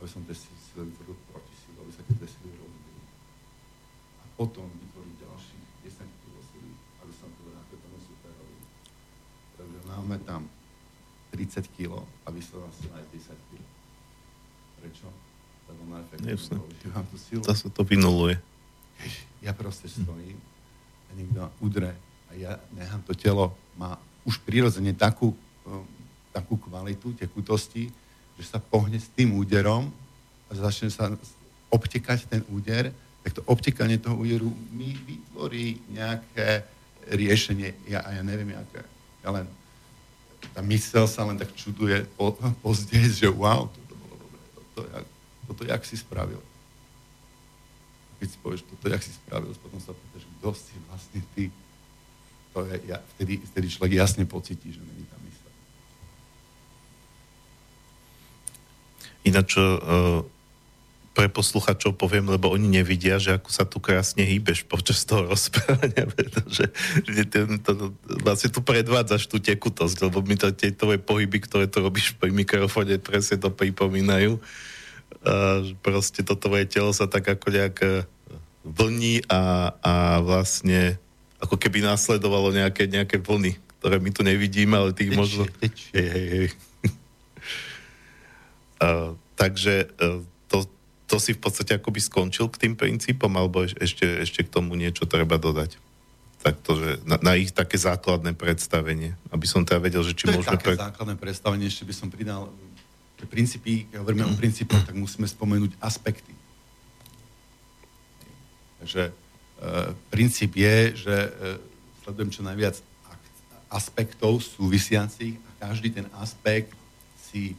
aby 0.00 0.08
som 0.08 0.24
tej 0.24 0.40
sile 0.40 0.88
vytvoril 0.88 1.12
proti 1.28 1.54
silu, 1.60 1.84
aby 1.84 1.92
sa 1.92 2.00
tie 2.00 2.16
sily 2.24 2.56
rozbili. 2.56 3.02
A 4.20 4.24
potom 4.40 4.64
vytvoriť 4.64 5.14
ďalších 5.20 5.64
10 5.84 6.00
kg 6.00 6.34
sily, 6.48 6.72
aby 7.04 7.12
som 7.12 7.28
to 7.28 7.40
vrátil 7.44 7.76
tomu 7.76 7.98
superovi. 8.00 8.56
Takže 9.60 9.78
máme 9.84 10.16
tam 10.24 10.48
30 11.36 11.76
kg 11.76 12.00
a 12.24 12.28
vyslová 12.32 12.72
sila 12.72 12.96
je 13.04 13.06
10 13.20 13.36
kg. 13.36 13.62
Prečo? 14.80 15.08
Lebo 15.68 15.82
používam 16.56 17.04
tú 17.12 17.16
silu. 17.20 17.44
To 17.44 17.52
sa 17.52 17.68
to 17.68 17.84
vynuluje. 17.84 18.40
Ja 19.44 19.52
proste 19.52 19.88
stojím 19.88 20.38
a 21.08 21.10
niekto 21.14 21.46
udre 21.60 21.92
a 22.28 22.32
ja 22.34 22.52
nechám 22.72 23.02
to 23.04 23.12
telo, 23.12 23.52
má 23.76 24.00
už 24.24 24.40
prirodzene 24.40 24.96
takú, 24.96 25.36
um, 25.68 25.84
takú 26.32 26.56
kvalitu 26.56 27.12
tekutosti, 27.12 27.92
že 28.34 28.44
sa 28.44 28.58
pohne 28.58 28.96
s 28.96 29.06
tým 29.12 29.36
úderom 29.36 29.92
a 30.48 30.52
začne 30.56 30.90
sa 30.90 31.12
obtekať 31.70 32.26
ten 32.26 32.42
úder, 32.50 32.90
tak 33.22 33.40
to 33.40 33.42
obtekanie 33.46 34.00
toho 34.00 34.16
úderu 34.20 34.50
mi 34.72 34.96
vytvorí 35.06 35.80
nejaké 35.92 36.64
riešenie, 37.08 37.88
ja, 37.88 38.00
a 38.00 38.16
ja 38.16 38.22
neviem, 38.24 38.56
aké. 38.56 38.80
Ja 39.24 39.32
len 39.32 39.46
tá 40.52 40.60
mysel 40.60 41.08
sa 41.08 41.24
len 41.24 41.40
tak 41.40 41.52
čuduje 41.56 42.04
po, 42.16 42.36
že 43.20 43.28
wow, 43.28 43.68
toto 43.68 43.94
bolo 43.96 44.14
dobré, 44.20 44.42
toto, 44.54 44.80
jak, 44.88 45.06
toto 45.48 45.62
jak 45.64 45.82
si 45.84 45.96
spravil. 45.96 46.40
Keď 48.24 48.28
si 48.32 48.38
povieš, 48.40 48.64
toto 48.64 48.88
jak 48.88 49.04
si 49.04 49.12
spravil, 49.12 49.52
potom 49.60 49.76
sa 49.84 49.92
pýtaš, 49.92 50.24
kto 50.40 50.48
si 50.56 50.74
vlastne 50.88 51.20
ty. 51.36 51.44
To 52.56 52.64
je, 52.64 52.76
ja, 52.88 52.96
vtedy, 53.12 53.44
vtedy 53.52 53.66
človek 53.68 53.92
jasne 54.00 54.24
pocíti, 54.24 54.72
že 54.72 54.80
není 54.80 55.04
tá 55.04 55.16
mysel. 55.20 55.52
Ináč, 59.28 59.60
uh, 59.60 60.24
pre 61.14 61.30
posluchačov 61.30 61.94
poviem, 61.94 62.26
lebo 62.26 62.50
oni 62.50 62.66
nevidia, 62.66 63.22
že 63.22 63.38
ako 63.38 63.50
sa 63.54 63.62
tu 63.62 63.78
krásne 63.78 64.26
hýbeš 64.26 64.66
počas 64.66 65.06
toho 65.06 65.30
rozprávania, 65.30 66.10
pretože 66.18 66.66
že 67.06 67.22
ten, 67.30 67.62
to, 67.62 67.94
vlastne 68.26 68.50
tu 68.50 68.58
predvádzaš 68.60 69.30
tú 69.30 69.38
tekutosť, 69.38 70.10
lebo 70.10 70.24
mi 70.26 70.34
to 70.34 70.50
tie 70.50 70.74
tvoje 70.74 70.98
pohyby, 70.98 71.38
ktoré 71.46 71.70
to 71.70 71.86
robíš 71.86 72.18
pri 72.18 72.34
mikrofóne, 72.34 72.98
presne 72.98 73.38
to 73.38 73.54
pripomínajú. 73.54 74.42
A, 75.22 75.62
proste 75.80 76.26
to 76.26 76.34
tvoje 76.34 76.66
telo 76.66 76.90
sa 76.90 77.06
tak 77.06 77.30
ako 77.30 77.46
nejak 77.54 77.76
e, 77.78 78.02
vlní 78.64 79.28
a, 79.28 79.72
a 79.78 79.94
vlastne 80.24 80.96
ako 81.38 81.60
keby 81.60 81.84
následovalo 81.84 82.50
nejaké, 82.50 82.88
nejaké 82.88 83.20
vlny, 83.20 83.60
ktoré 83.80 84.00
my 84.00 84.10
tu 84.10 84.24
nevidíme, 84.24 84.74
ale 84.74 84.96
tých 84.96 85.12
možno... 85.12 85.44
Tečie. 85.60 85.92
Hej, 85.92 86.08
hej, 86.08 86.26
hej. 86.32 86.48
a, 88.80 89.12
takže 89.40 89.92
e, 90.00 90.24
to 91.14 91.22
si 91.22 91.30
v 91.30 91.40
podstate 91.46 91.78
akoby 91.78 92.02
skončil 92.02 92.50
k 92.50 92.66
tým 92.66 92.74
princípom, 92.74 93.30
alebo 93.38 93.62
ešte, 93.62 94.02
ešte 94.26 94.42
k 94.42 94.50
tomu 94.50 94.74
niečo 94.74 95.06
treba 95.06 95.38
dodať? 95.38 95.78
Tak 96.42 96.58
to, 96.58 96.74
že 96.74 96.90
na, 97.06 97.22
na 97.22 97.38
ich 97.38 97.54
také 97.54 97.78
základné 97.78 98.34
predstavenie, 98.34 99.14
aby 99.30 99.46
som 99.46 99.62
teda 99.62 99.78
vedel, 99.78 100.02
že 100.02 100.18
či 100.18 100.26
to 100.26 100.34
môžeme... 100.34 100.50
To 100.50 100.58
také 100.58 100.74
pre... 100.74 100.80
základné 100.90 101.14
predstavenie, 101.14 101.70
ešte 101.70 101.86
by 101.86 101.94
som 101.94 102.10
pridal 102.10 102.50
princípy, 103.30 103.86
keď 103.88 104.02
hovoríme 104.02 104.26
o 104.26 104.34
princípoch, 104.34 104.82
tak 104.84 104.98
musíme 104.98 105.24
spomenúť 105.24 105.78
aspekty. 105.78 106.33
Takže 108.84 109.08
e, 109.08 109.12
princíp 110.12 110.60
je, 110.60 111.08
že 111.08 111.16
e, 111.16 111.56
sledujem 112.04 112.28
čo 112.28 112.44
najviac 112.44 112.84
aspektov 113.72 114.44
súvisiacich 114.44 115.40
a 115.40 115.50
každý 115.56 115.88
ten 115.88 116.04
aspekt 116.20 116.76
si 117.16 117.56
e, 117.56 117.58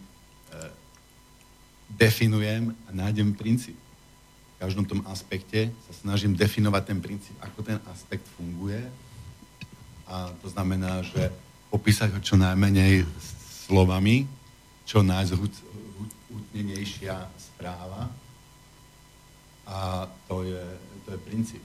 definujem 1.97 2.77
a 2.85 2.93
nájdem 2.93 3.33
princíp. 3.33 3.73
V 4.53 4.69
každom 4.69 4.85
tom 4.85 5.01
aspekte 5.09 5.73
sa 5.89 5.93
snažím 6.05 6.37
definovať 6.37 6.93
ten 6.93 7.01
princíp, 7.01 7.33
ako 7.41 7.65
ten 7.65 7.81
aspekt 7.89 8.29
funguje. 8.37 8.85
A 10.05 10.29
to 10.45 10.53
znamená, 10.53 11.01
že 11.01 11.33
popísať 11.73 12.13
ho 12.13 12.21
čo 12.21 12.37
najmenej 12.37 13.01
slovami, 13.65 14.29
čo 14.85 15.01
najzhutnenejšia 15.01 17.17
správa. 17.41 18.13
A 19.65 20.05
to 20.29 20.45
je, 20.45 20.61
to 21.05 21.13
je 21.13 21.19
princíp. 21.21 21.63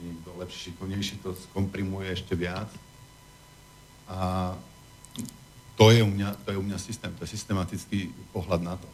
Niekto 0.00 0.32
lepší, 0.36 0.72
šikovnejší 0.72 1.16
to 1.22 1.36
skomprimuje 1.50 2.12
ešte 2.12 2.34
viac. 2.34 2.68
A 4.10 4.52
to 5.80 5.88
je, 5.88 6.02
u 6.02 6.10
mňa, 6.10 6.36
to 6.44 6.52
je 6.52 6.60
u 6.60 6.64
mňa 6.64 6.78
systém, 6.78 7.12
to 7.16 7.24
je 7.24 7.32
systematický 7.32 8.12
pohľad 8.36 8.60
na 8.60 8.74
to. 8.76 8.88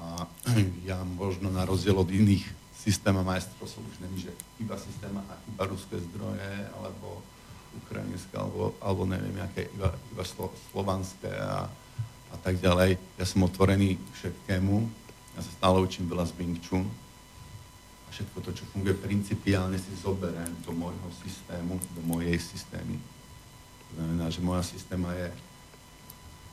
A 0.00 0.04
ja 0.90 0.98
možno 1.04 1.50
na 1.50 1.62
rozdiel 1.62 1.94
od 1.94 2.10
iných 2.10 2.42
systém 2.74 3.14
a 3.14 3.22
majstrov 3.22 3.70
som 3.70 3.80
už 3.86 4.02
není, 4.02 4.26
že 4.26 4.32
iba 4.60 4.74
systém 4.76 5.14
a 5.14 5.24
iba 5.48 5.64
ruské 5.70 5.96
zdroje, 5.98 6.52
alebo 6.74 7.22
ukrajinské, 7.84 8.34
alebo, 8.38 8.74
alebo 8.78 9.02
neviem, 9.06 9.38
aké 9.42 9.66
iba, 9.70 9.94
iba 10.14 10.24
slo, 10.26 10.52
slovanské 10.70 11.30
a, 11.30 11.66
a 12.30 12.36
tak 12.42 12.58
ďalej. 12.62 12.98
Ja 13.18 13.26
som 13.26 13.46
otvorený 13.46 13.98
všetkému. 14.18 14.74
Ja 15.34 15.40
sa 15.42 15.50
stále 15.58 15.82
učím 15.82 16.06
veľa 16.06 16.30
z 16.30 16.32
Wing 16.38 16.58
Chun. 16.62 16.86
Všetko 18.14 18.46
to, 18.46 18.50
čo 18.54 18.64
funguje 18.70 18.94
principiálne, 18.94 19.74
si 19.74 19.90
zoberiem 19.98 20.54
do 20.62 20.70
môjho 20.70 21.08
systému, 21.18 21.82
do 21.98 22.02
mojej 22.06 22.38
systémy. 22.38 23.02
To 23.90 23.90
znamená, 23.98 24.30
že 24.30 24.38
moja 24.38 24.62
systéma 24.62 25.10
je 25.18 25.34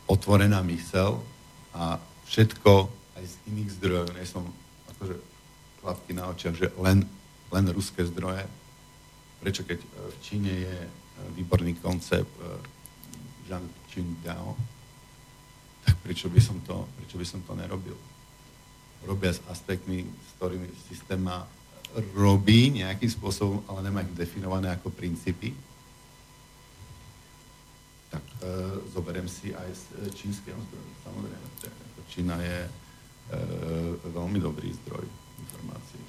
otvorená 0.09 0.65
mysel 0.65 1.21
a 1.69 2.01
všetko 2.25 2.89
aj 3.13 3.23
z 3.29 3.35
iných 3.53 3.69
zdrojov. 3.77 4.09
Nie 4.17 4.25
som 4.25 4.49
akože 4.97 5.15
klapky 5.85 6.11
na 6.17 6.33
očiach, 6.33 6.57
že 6.57 6.67
len, 6.81 7.05
len 7.53 7.65
ruské 7.69 8.09
zdroje. 8.09 8.41
Prečo 9.45 9.61
keď 9.61 9.85
v 9.85 10.17
Číne 10.25 10.49
je 10.49 10.77
výborný 11.37 11.77
koncept 11.77 12.29
Zhang 13.45 13.69
Qingdao, 13.93 14.57
tak 15.85 15.93
prečo 16.01 16.25
by 16.25 16.41
som 16.41 16.57
to, 16.65 16.89
prečo 16.97 17.21
by 17.21 17.25
som 17.25 17.45
to 17.45 17.53
nerobil? 17.53 17.93
Robia 19.05 19.33
s 19.33 19.41
aspektmi, 19.49 20.05
s 20.05 20.29
ktorými 20.37 20.69
systém 20.89 21.17
má 21.17 21.45
robí 22.15 22.71
nejakým 22.71 23.11
spôsobom, 23.11 23.65
ale 23.67 23.91
nemá 23.91 24.05
ich 24.05 24.15
definované 24.15 24.71
ako 24.71 24.93
princípy, 24.95 25.51
tak 28.11 28.23
e, 28.23 28.35
zoberiem 28.91 29.27
si 29.27 29.55
aj 29.55 29.69
z 29.71 29.83
e, 29.87 30.11
čínskeho 30.11 30.59
zdroju. 30.59 30.91
Samozrejme, 31.07 31.47
Čína 32.11 32.35
je 32.43 32.59
e, 32.67 32.69
veľmi 34.11 34.39
dobrý 34.43 34.67
zdroj 34.83 35.07
informácií. 35.39 36.03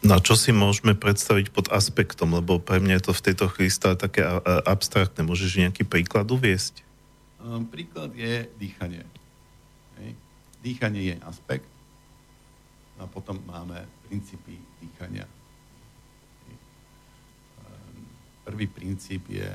No 0.00 0.16
a 0.16 0.24
čo 0.24 0.32
si 0.32 0.54
môžeme 0.54 0.96
predstaviť 0.96 1.52
pod 1.52 1.68
aspektom, 1.68 2.32
lebo 2.32 2.56
pre 2.56 2.80
mňa 2.80 3.02
je 3.02 3.04
to 3.04 3.12
v 3.12 3.24
tejto 3.28 3.44
chvíli 3.52 3.68
stále 3.68 3.98
také 3.98 4.24
abstraktné. 4.64 5.26
Môžeš 5.26 5.60
nejaký 5.60 5.84
príklad 5.84 6.30
uviesť? 6.30 6.86
Um, 7.42 7.66
príklad 7.66 8.14
je 8.14 8.46
dýchanie. 8.56 9.02
Dýchanie 10.62 11.14
je 11.14 11.16
aspekt 11.22 11.68
a 12.98 13.06
potom 13.06 13.38
máme 13.46 13.86
princípy 14.10 14.58
dýchania. 14.82 15.26
Um, 17.62 18.10
prvý 18.42 18.66
princíp 18.66 19.30
je, 19.30 19.50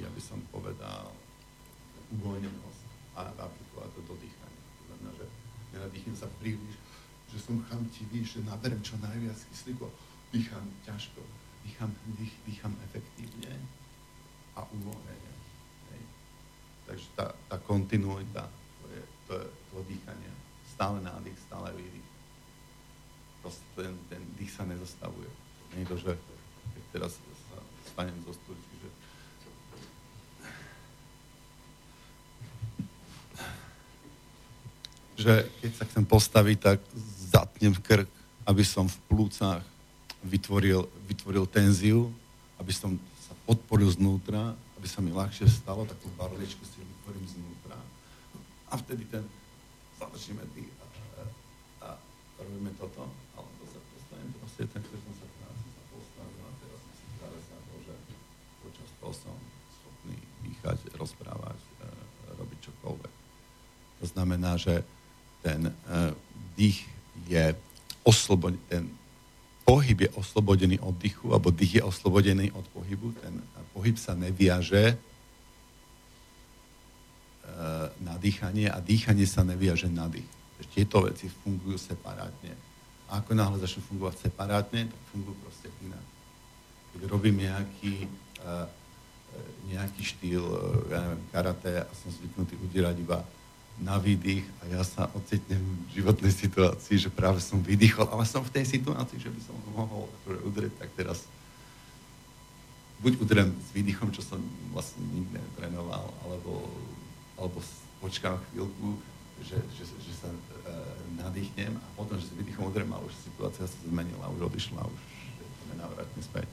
ja 0.00 0.08
by 0.08 0.20
som 0.24 0.40
povedal, 0.48 1.12
uvoľnenosť 2.16 2.82
a 3.16 3.28
aplikovať 3.28 3.90
to 3.92 4.00
do 4.08 4.14
dýchania. 4.16 4.62
To 4.64 4.82
znamená, 4.88 5.10
že 5.20 5.26
nenadýchnem 5.76 6.16
sa 6.16 6.28
príliš 6.40 6.80
že 7.32 7.40
som 7.40 7.56
chamtivý, 7.64 8.20
že 8.20 8.44
naberem 8.44 8.76
čo 8.84 9.00
najviac 9.00 9.40
kyslíku, 9.48 9.88
dýcham 10.28 10.68
ťažko, 10.84 11.24
dýcham, 11.64 11.88
dých, 12.20 12.36
dýcham 12.44 12.76
efektívne 12.92 13.56
a 14.52 14.60
uvoľnenie. 14.68 15.32
Takže 16.84 17.08
tá, 17.16 17.32
tá 17.48 17.56
kontinuita, 17.64 18.44
to 19.32 19.40
je, 19.40 19.48
to 19.72 19.76
dýchanie. 19.88 20.30
Stále 20.76 21.00
nádych, 21.00 21.38
stále 21.48 21.72
výdych. 21.72 22.08
Proste 23.40 23.64
ten, 23.72 23.96
ten 24.12 24.20
dých 24.36 24.52
sa 24.52 24.68
nezastavuje. 24.68 25.30
Nie 25.72 25.88
je 25.88 25.88
to, 25.88 25.96
že 25.96 26.12
keď 26.76 26.84
teraz 26.92 27.12
sa 27.48 27.58
stanem 27.88 28.20
zo 28.28 28.36
stoličky, 28.36 28.76
že 28.76 28.88
že 35.22 35.34
keď 35.62 35.72
sa 35.78 35.84
chcem 35.86 36.04
postaviť, 36.04 36.56
tak 36.58 36.78
zatnem 37.30 37.78
krk, 37.78 38.10
aby 38.42 38.64
som 38.66 38.90
v 38.90 38.98
plúcach 39.06 39.62
vytvoril, 40.26 40.82
vytvoril 41.06 41.46
tenziu, 41.46 42.10
aby 42.58 42.74
som 42.74 42.98
sa 43.22 43.34
podporil 43.46 43.86
znútra, 43.86 44.58
aby 44.82 44.86
sa 44.90 44.98
mi 44.98 45.14
ľahšie 45.14 45.46
stalo, 45.46 45.86
takú 45.86 46.10
barličku 46.18 46.66
si 46.66 46.82
vytvorím 46.82 47.26
znútra. 47.30 47.61
A 48.72 48.80
vtedy 48.80 49.04
ten 49.04 49.20
začneme 50.00 50.48
dýchať 50.56 50.92
a, 51.20 51.24
a 51.84 51.88
robíme 52.40 52.72
toto, 52.80 53.04
ale 53.36 53.48
to 53.60 53.64
sa 53.68 53.80
postavím, 53.92 54.32
proste 54.40 54.64
ten, 54.64 54.80
ktorý 54.80 54.98
som 55.04 55.14
sa 55.20 55.26
práci 55.28 55.66
sa 55.68 55.82
postavil 55.92 56.40
a 56.40 56.52
teraz 56.56 56.80
si 56.80 57.04
stále 57.20 57.38
sa 57.44 57.56
to, 57.60 57.74
že 57.84 57.94
počas 58.64 58.88
toho 58.96 59.12
som 59.12 59.36
schopný 59.76 60.16
dýchať, 60.48 60.78
rozprávať, 60.96 61.60
e, 61.60 61.86
robiť 62.40 62.58
čokoľvek. 62.64 63.14
To 64.00 64.06
znamená, 64.08 64.56
že 64.56 64.80
ten 65.44 65.68
e, 65.68 65.72
dých 66.56 66.88
je 67.28 67.52
oslobodený, 68.08 68.62
ten 68.72 68.88
pohyb 69.68 70.08
je 70.08 70.10
oslobodený 70.16 70.80
od 70.80 70.96
dychu, 70.96 71.28
alebo 71.28 71.52
dých 71.52 71.78
je 71.78 71.82
oslobodený 71.84 72.48
od 72.56 72.64
pohybu, 72.72 73.20
ten 73.20 73.36
pohyb 73.76 74.00
sa 74.00 74.16
neviaže 74.16 74.96
na 78.00 78.14
dýchanie 78.16 78.72
a 78.72 78.80
dýchanie 78.80 79.28
sa 79.28 79.44
neviaže 79.44 79.88
na 79.92 80.08
dých. 80.08 80.28
Tieto 80.72 81.04
veci 81.04 81.28
fungujú 81.28 81.76
separátne. 81.76 82.54
A 83.12 83.20
ako 83.20 83.36
náhle 83.36 83.60
začnú 83.60 83.84
fungovať 83.92 84.24
separátne, 84.30 84.88
tak 84.88 85.00
fungujú 85.12 85.36
proste 85.44 85.68
inak. 85.84 86.06
Keď 86.96 87.00
robím 87.12 87.44
nejaký, 87.44 88.08
e, 88.08 88.08
e, 88.08 89.40
nejaký 89.76 90.00
štýl, 90.00 90.44
ja 90.88 90.98
neviem, 91.04 91.22
karate 91.28 91.72
a 91.84 91.92
som 91.92 92.08
zvyknutý 92.08 92.56
udierať 92.56 92.96
iba 93.04 93.20
na 93.80 94.00
výdych 94.00 94.44
a 94.64 94.80
ja 94.80 94.82
sa 94.84 95.12
ocitnem 95.12 95.60
v 95.92 96.00
životnej 96.00 96.32
situácii, 96.32 96.96
že 96.96 97.10
práve 97.12 97.44
som 97.44 97.60
vydýchol, 97.60 98.08
ale 98.08 98.24
som 98.24 98.40
v 98.40 98.52
tej 98.60 98.80
situácii, 98.80 99.18
že 99.20 99.28
by 99.32 99.40
som 99.44 99.56
mohol 99.76 100.08
akože 100.22 100.38
udrieť, 100.48 100.72
tak 100.80 100.90
teraz 100.96 101.24
buď 103.02 103.12
udriem 103.18 103.50
s 103.50 103.68
výdychom, 103.74 104.14
čo 104.14 104.22
som 104.22 104.38
vlastne 104.70 105.02
nikdy 105.10 105.36
netrenoval, 105.36 106.06
alebo, 106.22 106.70
alebo 107.42 107.58
počkám 107.98 108.38
chvíľku, 108.50 109.02
že, 109.42 109.58
že, 109.74 109.82
že 109.82 110.12
sa 110.14 110.30
e, 110.30 110.38
nadýchnem 111.18 111.74
a 111.74 111.86
potom, 111.98 112.14
že 112.14 112.30
s 112.30 112.38
výdychom 112.38 112.70
udriem 112.70 112.94
a 112.94 113.02
už 113.02 113.10
situácia 113.18 113.66
sa 113.66 113.78
zmenila, 113.82 114.30
už 114.38 114.46
odišla, 114.46 114.78
už 114.86 115.00
je 115.42 115.46
nenávratne 115.74 116.22
späť. 116.22 116.46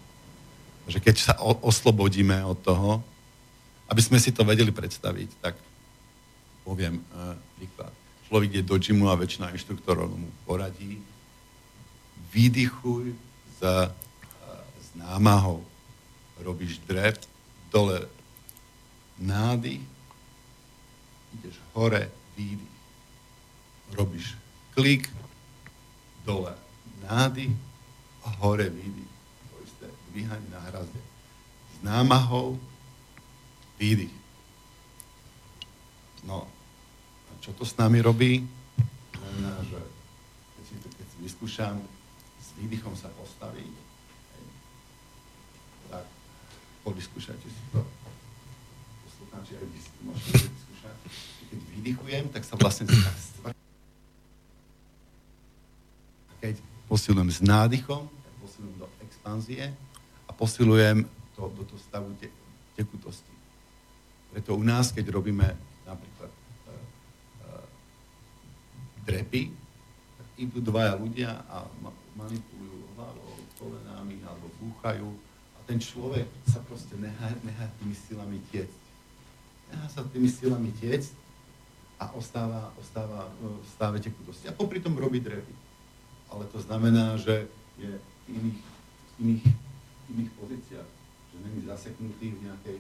Takže 0.90 1.00
keď 1.06 1.16
sa 1.22 1.34
o, 1.38 1.54
oslobodíme 1.62 2.42
od 2.42 2.58
toho, 2.66 3.06
aby 3.86 4.02
sme 4.02 4.18
si 4.18 4.34
to 4.34 4.42
vedeli 4.42 4.74
predstaviť, 4.74 5.30
tak 5.38 5.54
poviem 6.66 6.98
uh, 7.14 7.38
príklad. 7.58 7.94
Človek 8.26 8.50
ide 8.58 8.64
do 8.66 8.78
džimu 8.78 9.10
a 9.10 9.18
väčšina 9.18 9.54
inštruktorov 9.54 10.10
mu 10.14 10.30
poradí, 10.46 11.02
vydychuj 12.30 13.18
s 13.58 14.90
námahou. 14.94 15.66
Robíš 16.38 16.78
drep, 16.86 17.18
dole 17.74 18.06
nádych, 19.18 19.82
ideš 21.38 21.60
hore, 21.74 22.12
výdych. 22.38 22.76
Robíš 23.94 24.38
klik, 24.74 25.10
dole 26.26 26.54
nádych, 27.04 27.52
hore 28.40 28.70
výdych. 28.70 29.12
To 29.50 29.56
isté, 29.66 29.88
dvíhanie 30.14 30.50
na 30.54 30.60
hrazde. 30.60 31.02
S 31.74 31.78
námahou, 31.84 32.60
výdych. 33.80 34.14
No, 36.24 36.48
čo 37.40 37.56
to 37.56 37.66
s 37.66 37.74
nami 37.80 38.04
robí? 38.04 38.44
Znamená, 39.16 39.64
že 39.64 39.80
keď 40.56 40.64
si, 40.68 40.74
keď 40.76 41.08
si 41.08 41.18
vyskúšam 41.24 41.76
s 42.40 42.48
výdychom 42.60 42.94
sa 42.94 43.08
postaviť, 43.16 43.74
tak 45.90 46.06
povyskúšajte 46.84 47.48
si 47.48 47.64
to. 47.72 47.82
Poslucháči, 49.08 49.58
aj 49.58 49.66
vy 49.66 49.80
si 49.80 49.90
to 49.96 50.02
môžete 50.04 50.69
Keď 51.50 51.60
vydychujem, 51.76 52.26
tak 52.30 52.44
sa 52.46 52.56
vlastne 52.56 52.86
Keď 56.40 56.56
posilujem 56.88 57.30
s 57.30 57.44
nádychom, 57.44 58.08
tak 58.08 58.34
posilujem 58.40 58.76
do 58.80 58.88
expanzie 59.04 59.66
a 60.26 60.32
posilujem 60.32 61.04
to, 61.36 61.52
do 61.52 61.64
toho 61.68 61.80
stavu 61.84 62.10
te, 62.16 62.32
tekutosti. 62.80 63.34
Preto 64.32 64.56
u 64.56 64.64
nás, 64.64 64.94
keď 64.94 65.12
robíme 65.12 65.48
napríklad 65.84 66.32
trepy, 69.10 69.50
tak 70.22 70.28
idú 70.38 70.62
dvaja 70.62 70.94
ľudia 71.02 71.42
a 71.50 71.66
manipulujú 72.14 72.94
hlavou, 72.94 73.42
kolenami 73.58 74.22
alebo 74.22 74.48
búchajú 74.62 75.10
a 75.58 75.60
ten 75.66 75.82
človek 75.82 76.30
sa 76.46 76.62
proste 76.62 76.94
nechá, 76.96 77.34
nechá 77.42 77.66
tými 77.82 77.98
silami 77.98 78.38
tiecť. 78.54 78.89
Nechá 79.70 79.88
sa 79.90 80.02
tými 80.10 80.30
silami 80.30 80.74
tiecť 80.78 81.12
a 82.00 82.16
ostáva, 82.16 82.72
ostáva 82.80 83.28
v 83.38 83.66
stave 83.68 84.00
tekutosti. 84.00 84.48
A 84.48 84.56
popri 84.56 84.80
tom 84.80 84.96
robí 84.96 85.20
drepy. 85.20 85.54
Ale 86.32 86.48
to 86.50 86.62
znamená, 86.64 87.18
že 87.20 87.50
je 87.76 87.92
v 87.92 88.26
iných, 88.30 88.60
iných, 89.20 89.46
iných 90.14 90.32
pozíciách, 90.38 90.90
že 91.30 91.38
není 91.44 91.62
zaseknutý 91.66 92.38
v 92.38 92.44
nejakej 92.48 92.78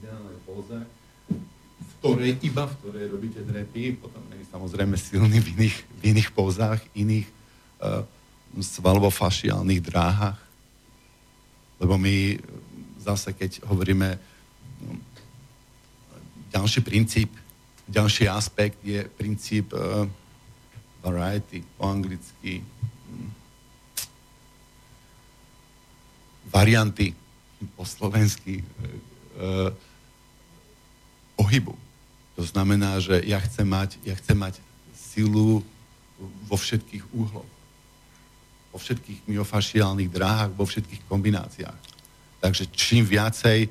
ideálnej 0.00 0.38
póze, 0.48 0.78
v 1.74 1.92
ktorej, 2.00 2.38
iba 2.40 2.64
v 2.64 2.76
ktorej 2.80 3.04
robíte 3.10 3.40
drepy, 3.42 3.98
potom 3.98 4.22
je 4.32 4.46
samozrejme 4.48 4.94
silný 4.96 5.42
v 5.42 5.48
iných, 5.58 5.76
v 5.82 6.02
iných 6.14 6.30
pozách, 6.32 6.80
iných 6.94 7.26
uh, 7.82 8.06
svalovo-fašiálnych 8.56 9.82
dráhach. 9.82 10.38
Lebo 11.82 11.98
my 11.98 12.38
zase, 13.02 13.34
keď 13.34 13.66
hovoríme 13.66 14.16
no, 14.86 14.96
ďalší 16.54 16.80
princíp, 16.86 17.30
ďalší 17.90 18.30
aspekt 18.30 18.78
je 18.86 19.02
princíp 19.18 19.74
uh, 19.74 20.06
variety, 21.02 21.66
po 21.74 21.90
anglicky 21.90 22.62
hm, 22.62 23.30
varianty, 26.46 27.10
po 27.74 27.82
slovensky 27.82 28.62
uh, 28.62 29.74
pohybu. 31.34 31.74
To 32.38 32.42
znamená, 32.46 33.02
že 33.02 33.18
ja 33.26 33.42
chcem 33.42 33.66
mať, 33.66 33.98
ja 34.06 34.14
chcem 34.14 34.38
mať 34.38 34.62
silu 34.94 35.62
vo 36.46 36.56
všetkých 36.56 37.02
úhloch. 37.10 37.50
Vo 38.70 38.78
všetkých 38.78 39.26
myofašiálnych 39.26 40.10
dráhach, 40.10 40.50
vo 40.54 40.66
všetkých 40.66 41.02
kombináciách. 41.06 41.78
Takže 42.42 42.66
čím 42.74 43.06
viacej, 43.06 43.70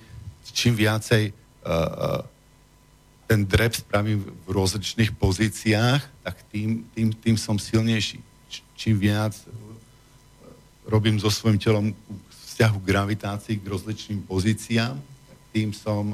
čím 0.51 0.75
viacej 0.79 1.31
uh, 1.31 2.23
ten 3.27 3.45
drep 3.47 3.73
spravím 3.75 4.25
v 4.45 4.49
rozličných 4.51 5.15
pozíciách, 5.15 6.01
tak 6.23 6.35
tým, 6.51 6.83
tým, 6.91 7.13
tým 7.13 7.35
som 7.39 7.55
silnejší. 7.59 8.19
Čím 8.75 8.99
viac 8.99 9.33
uh, 9.33 9.53
robím 10.85 11.19
so 11.19 11.31
svojím 11.31 11.59
telom 11.59 11.85
vzťahu 12.29 12.77
k 12.83 12.89
gravitácii, 12.89 13.55
k 13.57 13.65
rozličným 13.65 14.21
pozíciám, 14.27 14.99
tak 14.99 15.39
tým 15.55 15.73
som 15.73 16.13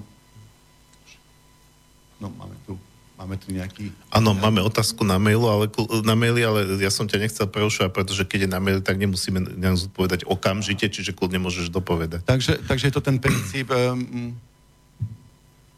No, 2.20 2.28
máme 2.36 2.56
tu, 2.68 2.76
máme 3.16 3.36
tu 3.40 3.48
nejaký... 3.56 3.96
Áno, 4.12 4.36
máme 4.36 4.60
otázku 4.60 5.08
na 5.08 5.16
mailu, 5.16 5.48
ale, 5.48 5.72
na 6.04 6.20
maili, 6.20 6.44
ale 6.44 6.68
ja 6.84 6.92
som 6.92 7.08
ťa 7.08 7.16
nechcel 7.24 7.48
prerušovať, 7.48 7.96
pretože 7.96 8.28
keď 8.28 8.46
je 8.46 8.50
na 8.52 8.60
maili, 8.60 8.84
tak 8.84 9.00
nemusíme 9.00 9.40
nejak 9.56 9.88
zodpovedať 9.88 10.28
okamžite, 10.28 10.92
čiže 10.92 11.16
kľudne 11.16 11.40
môžeš 11.40 11.72
dopovedať. 11.72 12.28
Takže, 12.28 12.60
takže 12.68 12.92
je 12.92 12.94
to 12.94 13.00
ten 13.00 13.18
princíp, 13.24 13.72
um, 13.72 14.36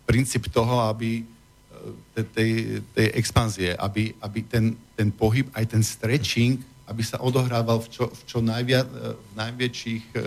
princíp 0.05 0.51
toho, 0.51 0.85
aby 0.89 1.21
e, 1.21 2.23
tej, 2.33 2.81
tej 2.93 3.07
expanzie, 3.15 3.75
aby, 3.75 4.13
aby 4.21 4.39
ten, 4.43 4.75
ten 4.95 5.09
pohyb, 5.11 5.47
aj 5.53 5.65
ten 5.65 5.83
stretching, 5.83 6.59
aby 6.87 7.01
sa 7.03 7.23
odohrával 7.23 7.79
v 7.79 7.87
čo, 7.89 8.05
v 8.11 8.21
čo 8.27 8.39
najvia, 8.43 8.83
e, 8.83 8.87
v 9.15 9.31
najväčších 9.37 10.05
e, 10.13 10.17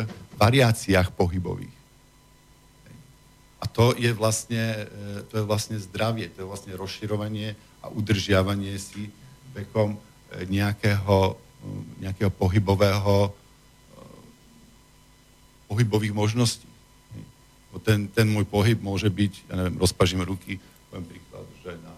variáciách 0.40 1.12
pohybových. 1.14 1.76
A 3.60 3.64
to 3.64 3.96
je 3.96 4.12
vlastne, 4.12 4.84
to 5.32 5.40
je 5.40 5.44
vlastne 5.48 5.80
zdravie, 5.80 6.28
to 6.28 6.44
je 6.44 6.50
vlastne 6.52 6.76
rozširovanie 6.76 7.56
a 7.80 7.88
udržiavanie 7.88 8.76
si 8.76 9.08
vekom 9.56 9.96
nejakého, 10.52 11.32
nejakého 11.96 12.28
pohybového 12.28 13.32
pohybových 15.64 16.12
možností. 16.12 16.73
Ten, 17.82 18.06
ten 18.06 18.26
môj 18.30 18.46
pohyb 18.46 18.78
môže 18.78 19.10
byť, 19.10 19.32
ja 19.50 19.54
neviem, 19.58 19.76
rozpažím 19.80 20.22
ruky, 20.22 20.62
poviem 20.90 21.06
príklad, 21.10 21.46
že 21.64 21.72
na 21.82 21.94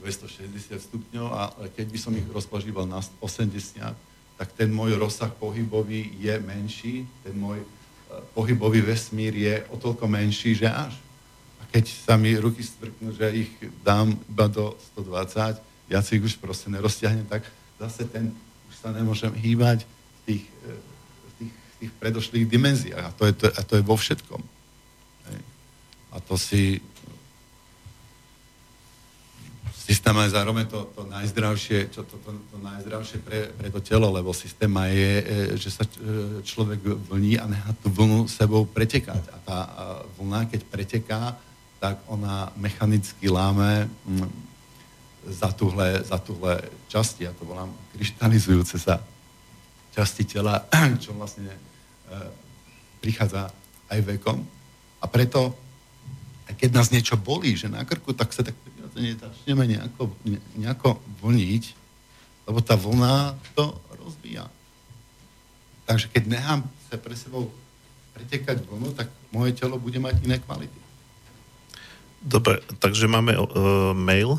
260 0.00 0.80
stupňov 0.80 1.26
a 1.28 1.42
keď 1.76 1.86
by 1.92 1.98
som 2.00 2.12
ich 2.16 2.24
rozpažíval 2.26 2.88
na 2.88 3.04
80, 3.20 3.52
tak 4.40 4.48
ten 4.56 4.72
môj 4.72 4.96
rozsah 4.96 5.28
pohybový 5.28 6.16
je 6.16 6.34
menší, 6.40 7.04
ten 7.20 7.36
môj 7.36 7.60
pohybový 8.32 8.80
vesmír 8.80 9.36
je 9.36 9.54
o 9.70 9.76
toľko 9.76 10.08
menší, 10.08 10.56
že 10.56 10.66
až. 10.66 10.96
A 11.60 11.68
keď 11.68 11.92
sa 11.92 12.16
mi 12.16 12.34
ruky 12.34 12.64
strknú, 12.64 13.12
že 13.14 13.30
ich 13.30 13.52
dám 13.84 14.16
iba 14.16 14.48
do 14.48 14.74
120, 14.96 15.60
ja 15.92 16.00
si 16.00 16.16
ich 16.16 16.24
už 16.24 16.40
proste 16.40 16.72
nerozťahnem, 16.72 17.28
tak 17.28 17.44
zase 17.78 18.08
ten, 18.08 18.32
už 18.72 18.74
sa 18.80 18.90
nemôžem 18.90 19.30
hýbať 19.36 19.84
v 19.84 20.20
tých, 20.26 20.44
e, 20.66 20.72
tých, 21.80 21.92
predošlých 21.96 22.44
dimenziách. 22.44 23.04
A 23.08 23.12
to 23.16 23.24
je, 23.26 23.32
to, 23.32 23.46
a 23.48 23.60
to 23.64 23.72
je 23.80 23.82
vo 23.82 23.96
všetkom. 23.96 24.42
A 26.10 26.16
to 26.20 26.34
si 26.36 26.82
systém 29.90 30.14
je 30.22 30.30
zároveň 30.30 30.70
to, 30.70 30.86
to 30.94 31.02
najzdravšie, 31.10 31.90
čo 31.90 32.06
to, 32.06 32.14
to, 32.22 32.30
to 32.30 32.56
najzdravšie 32.62 33.18
pre, 33.26 33.50
pre 33.58 33.68
to 33.74 33.82
telo, 33.82 34.06
lebo 34.14 34.30
systém 34.30 34.70
je, 34.70 35.12
e, 35.18 35.58
že 35.58 35.66
sa 35.66 35.82
e, 35.82 35.90
človek 36.46 36.78
vlní 37.10 37.42
a 37.42 37.50
nechá 37.50 37.74
tú 37.82 37.90
vlnu 37.90 38.30
sebou 38.30 38.62
pretekať. 38.70 39.18
A 39.34 39.36
tá 39.42 39.58
vlna, 40.14 40.46
keď 40.46 40.60
preteká, 40.70 41.34
tak 41.82 41.98
ona 42.06 42.54
mechanicky 42.54 43.26
láme 43.26 43.90
mm, 44.06 44.30
za 45.26 45.50
tuhle, 45.50 46.06
za 46.06 46.22
tuhle 46.22 46.62
časti, 46.86 47.26
ja 47.26 47.34
to 47.34 47.42
volám 47.42 47.74
kryštalizujúce 47.98 48.78
sa 48.78 49.02
časti 49.90 50.22
tela, 50.22 50.70
čo 51.02 51.18
vlastne 51.18 51.50
e, 51.50 51.69
prichádza 53.00 53.50
aj 53.90 54.00
vekom. 54.04 54.44
A 55.00 55.04
preto, 55.08 55.56
keď 56.46 56.70
nás 56.70 56.92
niečo 56.92 57.16
bolí, 57.16 57.56
že 57.56 57.72
na 57.72 57.82
krku, 57.82 58.12
tak 58.12 58.30
sa 58.36 58.44
tak 58.44 58.54
prirodzene 58.54 59.16
začneme 59.16 59.64
nejako, 59.66 60.12
ne, 60.28 60.38
nejako 60.58 61.00
vlniť, 61.24 61.64
lebo 62.50 62.58
tá 62.60 62.76
vlna 62.76 63.38
to 63.56 63.72
rozbíja. 63.96 64.46
Takže 65.88 66.06
keď 66.12 66.22
nechám 66.26 66.60
sa 66.90 66.98
pre 66.98 67.14
sebou 67.16 67.50
pretekať 68.14 68.62
vlnu, 68.66 68.92
tak 68.94 69.08
moje 69.32 69.56
telo 69.56 69.80
bude 69.80 69.98
mať 69.98 70.22
iné 70.26 70.38
kvality. 70.38 70.80
Dobre, 72.20 72.60
takže 72.76 73.08
máme 73.08 73.32
uh, 73.32 73.46
mail. 73.96 74.36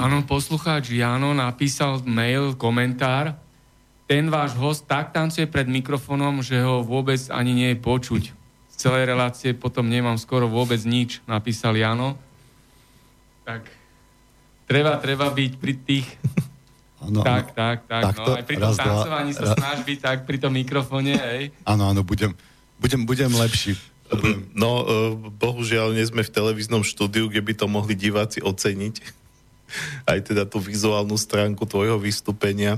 Áno, 0.00 0.24
poslucháč 0.24 0.96
Jano 0.96 1.36
napísal 1.36 2.00
mail, 2.08 2.56
komentár. 2.56 3.36
Ten 4.10 4.26
váš 4.26 4.58
host 4.58 4.90
tak 4.90 5.14
tancuje 5.14 5.46
pred 5.46 5.70
mikrofónom, 5.70 6.42
že 6.42 6.58
ho 6.58 6.82
vôbec 6.82 7.22
ani 7.30 7.54
nie 7.54 7.68
je 7.70 7.78
počuť 7.78 8.40
celej 8.80 9.04
relácie 9.04 9.52
potom 9.52 9.84
nemám 9.84 10.16
skoro 10.16 10.48
vôbec 10.48 10.80
nič, 10.88 11.20
napísal 11.28 11.76
Jano. 11.76 12.16
Tak 13.44 13.68
treba, 14.64 14.96
treba 14.96 15.28
byť 15.28 15.52
pri 15.60 15.74
tých... 15.76 16.08
Ano, 17.00 17.24
tak, 17.24 17.56
ano. 17.56 17.56
tak, 17.56 17.78
tak. 17.88 18.02
tak 18.12 18.16
no, 18.20 18.36
aj 18.36 18.44
pri 18.44 18.56
tom 18.60 18.76
tancovaní 18.76 19.32
sa 19.32 19.48
raz... 19.48 19.56
snaž 19.56 19.78
byť 19.88 19.98
tak 20.04 20.18
pri 20.28 20.36
tom 20.36 20.52
mikrofóne, 20.52 21.16
hej. 21.16 21.48
Áno, 21.64 21.88
áno, 21.88 22.04
budem, 22.04 22.36
budem, 22.76 23.08
budem 23.08 23.32
lepší. 23.40 23.72
No, 24.52 24.84
e, 24.84 25.16
bohužiaľ, 25.32 25.96
nie 25.96 26.04
sme 26.04 26.20
v 26.20 26.28
televíznom 26.28 26.84
štúdiu, 26.84 27.32
kde 27.32 27.40
by 27.40 27.52
to 27.56 27.72
mohli 27.72 27.96
diváci 27.96 28.44
oceniť. 28.44 29.00
Aj 30.12 30.20
teda 30.20 30.44
tú 30.44 30.60
vizuálnu 30.60 31.16
stránku 31.16 31.64
tvojho 31.64 31.96
vystúpenia. 31.96 32.76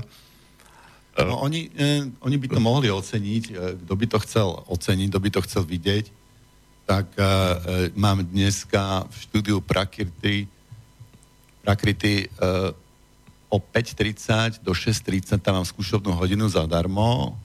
No, 1.13 1.45
oni, 1.45 1.69
eh, 1.77 2.09
oni 2.25 2.37
by 2.41 2.47
to 2.49 2.59
mohli 2.59 2.89
oceniť, 2.89 3.43
eh, 3.53 3.53
kto 3.85 3.93
by 3.93 4.05
to 4.09 4.17
chcel 4.25 4.65
oceniť, 4.65 5.07
kto 5.13 5.19
by 5.21 5.29
to 5.29 5.39
chcel 5.45 5.63
vidieť, 5.63 6.05
tak 6.83 7.07
eh, 7.15 7.91
mám 7.95 8.25
dneska 8.25 9.07
v 9.07 9.15
štúdiu 9.29 9.57
Prakrity, 9.63 10.47
Prakrity 11.63 12.27
eh, 12.27 12.73
o 13.47 13.57
5.30 13.61 14.59
do 14.59 14.75
6.30 14.75 15.39
tam 15.39 15.61
mám 15.61 15.67
skúšovnú 15.67 16.11
hodinu 16.17 16.49
zadarmo 16.49 17.37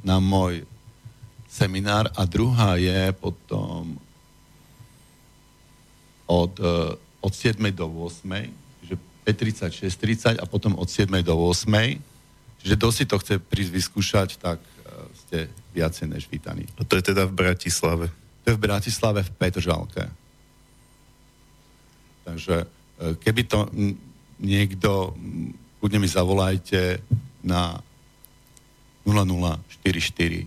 na 0.00 0.16
môj 0.16 0.64
seminár 1.50 2.08
a 2.16 2.22
druhá 2.24 2.78
je 2.80 3.12
potom 3.20 3.98
od, 6.24 6.54
eh, 6.56 6.96
od 7.20 7.32
7. 7.36 7.74
do 7.76 7.84
8. 7.84 8.48
Čiže 8.80 8.96
5.30, 9.28 9.76
6.30 9.76 10.40
a 10.40 10.46
potom 10.48 10.72
od 10.80 10.88
7. 10.88 11.20
do 11.20 11.36
8 11.36 12.00
Čiže 12.60 12.76
kto 12.76 12.88
si 12.92 13.04
to 13.08 13.16
chce 13.18 13.40
prísť 13.40 13.72
vyskúšať, 13.72 14.28
tak 14.36 14.60
e, 14.60 14.68
ste 15.24 15.38
viacej 15.72 16.06
než 16.12 16.28
vítaní. 16.28 16.68
A 16.76 16.84
to 16.84 17.00
je 17.00 17.12
teda 17.12 17.24
v 17.24 17.32
Bratislave? 17.32 18.12
To 18.44 18.46
je 18.52 18.56
v 18.56 18.64
Bratislave 18.64 19.24
v 19.24 19.30
Petržalke. 19.32 20.04
Takže 22.24 22.56
e, 22.64 22.66
keby 23.16 23.42
to 23.48 23.68
niekto, 24.40 25.16
kľudne 25.80 25.98
mi 26.04 26.08
zavolajte 26.08 27.00
na 27.44 27.80
0044 29.08 30.46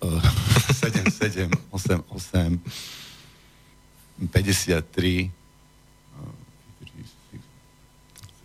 77 0.00 1.50
88 1.70 2.60
53 4.20 5.39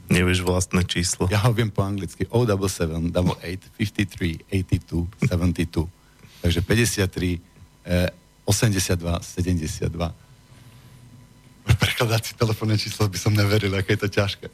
Nevieš 0.05 0.45
vlastné 0.45 0.85
číslo. 0.85 1.25
Ja 1.33 1.41
ho 1.45 1.51
viem 1.53 1.73
po 1.73 1.81
anglicky. 1.81 2.29
077 2.29 3.09
88 3.09 3.73
53 3.77 4.45
82 4.53 5.09
72. 5.25 5.89
Takže 6.45 6.61
53 6.61 7.41
eh, 7.85 8.09
82 8.45 9.19
72. 9.21 10.13
Prekladať 11.65 12.21
si 12.21 12.33
telefónne 12.37 12.77
číslo 12.77 13.09
by 13.09 13.17
som 13.17 13.33
neveril, 13.33 13.73
aké 13.73 13.97
je 13.97 14.05
to 14.05 14.09
ťažké. 14.13 14.47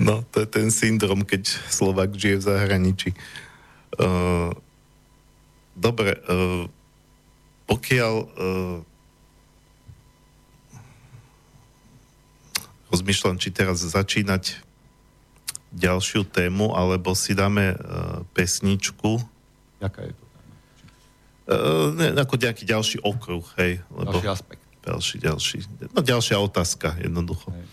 No, 0.00 0.24
to 0.32 0.44
je 0.44 0.48
ten 0.48 0.72
syndrom, 0.72 1.24
keď 1.28 1.48
Slovak 1.68 2.16
žije 2.16 2.40
v 2.40 2.46
zahraničí. 2.48 3.10
Uh, 4.00 4.52
dobre, 5.76 6.16
uh, 6.28 6.64
pokiaľ 7.68 8.14
uh, 8.16 8.87
rozmýšľam, 12.88 13.36
či 13.36 13.52
teraz 13.52 13.84
začínať 13.84 14.64
ďalšiu 15.68 16.24
tému, 16.24 16.72
alebo 16.72 17.12
si 17.12 17.36
dáme 17.36 17.76
uh, 17.76 18.24
pesničku. 18.32 19.20
Jaká 19.84 20.08
je 20.08 20.12
to 20.16 20.24
téma? 20.24 20.54
Uh, 21.48 21.86
ne, 21.92 22.06
ako 22.16 22.40
nejaký 22.40 22.64
ďalší 22.64 23.04
okruh, 23.04 23.44
hej. 23.60 23.84
Lebo, 23.92 24.16
ďalší 24.16 24.28
aspekt. 24.32 24.64
Ďalší, 24.80 25.16
ďalší. 25.20 25.56
No 25.92 26.00
ďalšia 26.00 26.40
otázka, 26.40 26.96
jednoducho. 26.96 27.52
Hej. 27.52 27.66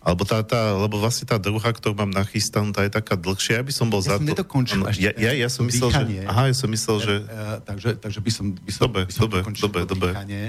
Alebo 0.00 0.24
tá, 0.24 0.40
tá, 0.40 0.72
lebo 0.80 0.96
vlastne 0.96 1.28
tá 1.28 1.36
druhá, 1.36 1.76
ktorú 1.76 1.92
mám 1.92 2.08
nachystanú, 2.08 2.72
tá 2.72 2.88
je 2.88 2.92
taká 2.94 3.20
dlhšia. 3.20 3.60
Ja 3.60 3.64
by 3.66 3.74
som 3.74 3.92
bol 3.92 4.00
ja 4.00 4.14
za 4.14 4.16
to... 4.16 4.32
Ano, 4.72 4.88
ja, 4.96 5.12
ja, 5.12 5.32
ja 5.36 5.48
som 5.52 5.68
myslel, 5.68 5.92
že... 5.92 6.24
Aha, 6.24 6.48
ja 6.48 6.56
som 6.56 6.72
myslel, 6.72 6.96
že... 7.04 7.14
Uh, 7.20 7.60
takže, 7.68 7.90
takže 8.00 8.20
by 8.24 8.30
som, 8.32 8.44
by 8.56 8.72
som, 8.72 8.82
dobre, 8.88 9.00
by 9.04 9.12
som 9.12 9.22
dobre, 9.28 9.40
dobre, 9.60 9.80
dobre. 9.84 10.10
Dýchanie. 10.16 10.44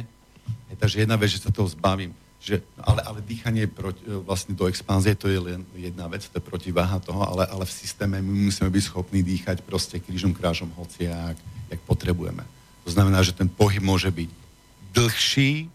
Takže 0.80 0.96
jedna 1.04 1.20
vec, 1.20 1.36
že 1.36 1.44
sa 1.44 1.52
toho 1.52 1.68
zbavím. 1.68 2.16
Že, 2.42 2.66
ale, 2.82 3.06
ale 3.06 3.20
dýchanie 3.22 3.70
proti, 3.70 4.02
e, 4.10 4.18
vlastne 4.18 4.58
do 4.58 4.66
expanzie, 4.66 5.14
to 5.14 5.30
je 5.30 5.38
len 5.38 5.62
jedna 5.78 6.10
vec, 6.10 6.26
to 6.26 6.42
je 6.42 6.44
protiváha 6.44 6.98
toho, 6.98 7.22
ale, 7.22 7.46
ale 7.46 7.70
v 7.70 7.74
systéme 7.74 8.18
my 8.18 8.50
musíme 8.50 8.66
byť 8.74 8.84
schopní 8.90 9.22
dýchať 9.22 9.62
proste 9.62 10.02
krížom, 10.02 10.34
krážom, 10.34 10.74
hociak, 10.74 11.38
jak 11.70 11.82
potrebujeme. 11.86 12.42
To 12.82 12.90
znamená, 12.90 13.22
že 13.22 13.38
ten 13.38 13.46
pohyb 13.46 13.86
môže 13.86 14.10
byť 14.10 14.30
dlhší 14.90 15.70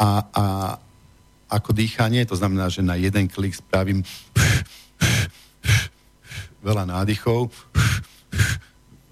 a, 0.00 0.24
a 0.32 0.44
ako 1.52 1.70
dýchanie, 1.76 2.24
to 2.24 2.34
znamená, 2.34 2.72
že 2.72 2.80
na 2.80 2.96
jeden 2.96 3.28
klik 3.28 3.54
spravím 3.54 4.02
veľa 6.66 6.88
nádychov, 6.88 7.52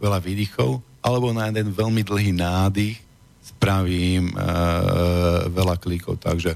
veľa 0.02 0.18
výdychov, 0.18 0.82
alebo 1.04 1.30
na 1.36 1.52
jeden 1.52 1.70
veľmi 1.70 2.02
dlhý 2.02 2.32
nádych 2.32 2.98
spravím 3.64 4.28
e, 4.28 4.36
veľa 5.48 5.80
klikov, 5.80 6.20
takže 6.20 6.52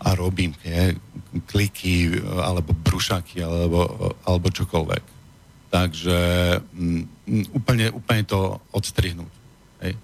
a 0.00 0.16
robím 0.16 0.56
je, 0.64 0.96
kliky 1.44 2.16
alebo 2.40 2.72
brušaky 2.72 3.44
alebo, 3.44 4.10
alebo 4.24 4.48
čokoľvek. 4.48 5.04
Takže 5.68 6.18
m, 6.72 7.04
úplne, 7.52 7.92
úplne 7.92 8.24
to 8.24 8.56
odstrihnúť. 8.72 9.32
Hej. 9.84 9.94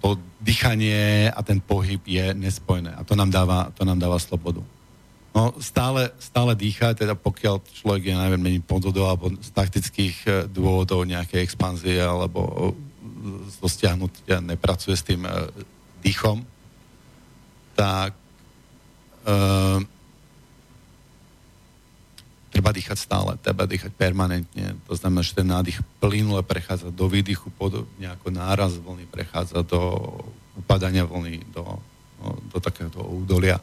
To 0.00 0.16
dýchanie 0.38 1.28
a 1.28 1.40
ten 1.42 1.58
pohyb 1.58 2.00
je 2.06 2.30
nespojené 2.38 2.94
a 2.94 3.02
to 3.02 3.18
nám 3.18 3.34
dáva, 3.34 3.74
to 3.74 3.82
nám 3.82 3.98
dáva 3.98 4.22
slobodu. 4.22 4.62
No 5.34 5.50
stále, 5.58 6.14
stále 6.22 6.54
dýchať, 6.54 7.02
teda 7.02 7.18
pokiaľ 7.18 7.66
človek 7.82 8.02
je, 8.06 8.14
neviem, 8.14 8.42
není 8.46 8.60
podvodov 8.62 9.10
alebo 9.10 9.34
z 9.42 9.50
taktických 9.50 10.16
e, 10.22 10.30
dôvodov 10.46 11.02
nejaké 11.02 11.42
expanzie 11.42 11.98
alebo 11.98 12.70
zo 13.48 13.66
stiahnutia 13.68 14.44
nepracuje 14.44 14.94
s 14.94 15.04
tým 15.04 15.24
uh, 15.24 15.48
dýchom, 16.04 16.44
tak 17.74 18.12
uh, 19.24 19.80
treba 22.52 22.70
dýchať 22.70 22.98
stále, 23.00 23.34
treba 23.40 23.66
dýchať 23.66 23.90
permanentne. 23.96 24.78
To 24.86 24.94
znamená, 24.94 25.26
že 25.26 25.34
ten 25.34 25.48
nádych 25.48 25.82
plynule 25.98 26.44
prechádza 26.46 26.92
do 26.92 27.10
výdychu, 27.10 27.50
podobne 27.56 28.12
ako 28.14 28.30
náraz 28.30 28.78
vlny 28.78 29.10
prechádza 29.10 29.66
do 29.66 29.80
upadania 30.54 31.02
vlny, 31.02 31.50
do, 31.50 31.64
no, 32.22 32.28
do 32.52 32.58
takéhoto 32.62 33.02
údolia. 33.02 33.58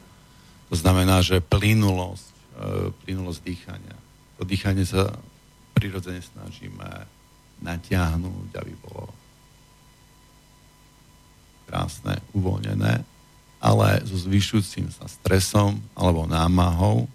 To 0.68 0.76
znamená, 0.76 1.24
že 1.24 1.40
plynulosť, 1.40 2.26
uh, 2.58 2.90
plynulosť 3.06 3.40
dýchania. 3.40 3.96
To 4.36 4.44
dýchanie 4.44 4.84
sa 4.84 5.08
prirodzene 5.72 6.20
snažíme 6.20 7.08
natiahnuť, 7.62 8.50
aby 8.58 8.72
bolo 8.82 9.21
krásne, 11.72 12.20
uvoľnené, 12.36 13.00
ale 13.64 13.88
so 14.04 14.20
zvyšujúcim 14.20 14.92
sa 14.92 15.08
stresom 15.08 15.80
alebo 15.96 16.28
námahou 16.28 17.08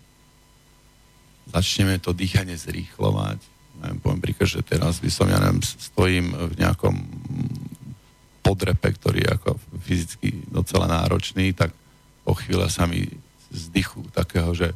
začneme 1.54 2.02
to 2.02 2.12
dýchanie 2.12 2.58
zrýchlovať. 2.58 3.38
Neviem, 3.78 4.00
poviem 4.02 4.22
príklad, 4.26 4.50
že 4.50 4.66
teraz 4.66 4.98
by 4.98 5.10
som, 5.14 5.30
ja 5.30 5.38
neviem, 5.38 5.62
stojím 5.62 6.34
v 6.34 6.54
nejakom 6.58 6.96
podrepe, 8.42 8.90
ktorý 8.98 9.22
je 9.22 9.30
ako 9.38 9.52
fyzicky 9.86 10.50
docela 10.50 10.90
náročný, 10.90 11.54
tak 11.54 11.72
po 12.26 12.34
chvíle 12.34 12.66
sa 12.74 12.90
mi 12.90 13.06
z 13.54 13.64
takého, 14.12 14.52
že 14.58 14.74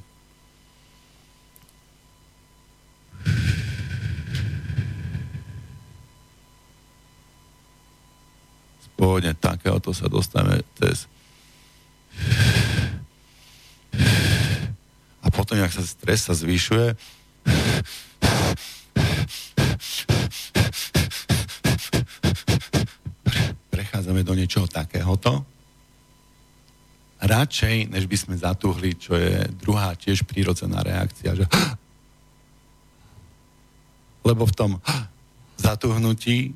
pôvodne 9.02 9.34
takéhoto 9.34 9.98
sa 9.98 10.06
dostaneme 10.06 10.62
cez 10.78 11.10
a 15.22 15.28
potom, 15.34 15.58
ak 15.58 15.74
sa 15.74 15.82
stres 15.82 16.26
sa 16.26 16.38
zvyšuje, 16.38 16.94
prechádzame 23.74 24.22
do 24.22 24.34
niečoho 24.38 24.70
takéhoto. 24.70 25.46
Radšej, 27.22 27.94
než 27.94 28.10
by 28.10 28.18
sme 28.18 28.36
zatuhli, 28.38 28.98
čo 28.98 29.14
je 29.14 29.46
druhá 29.62 29.94
tiež 29.94 30.26
prírodzená 30.26 30.82
reakcia, 30.82 31.38
že 31.38 31.46
lebo 34.22 34.46
v 34.46 34.54
tom 34.54 34.72
zatuhnutí 35.58 36.54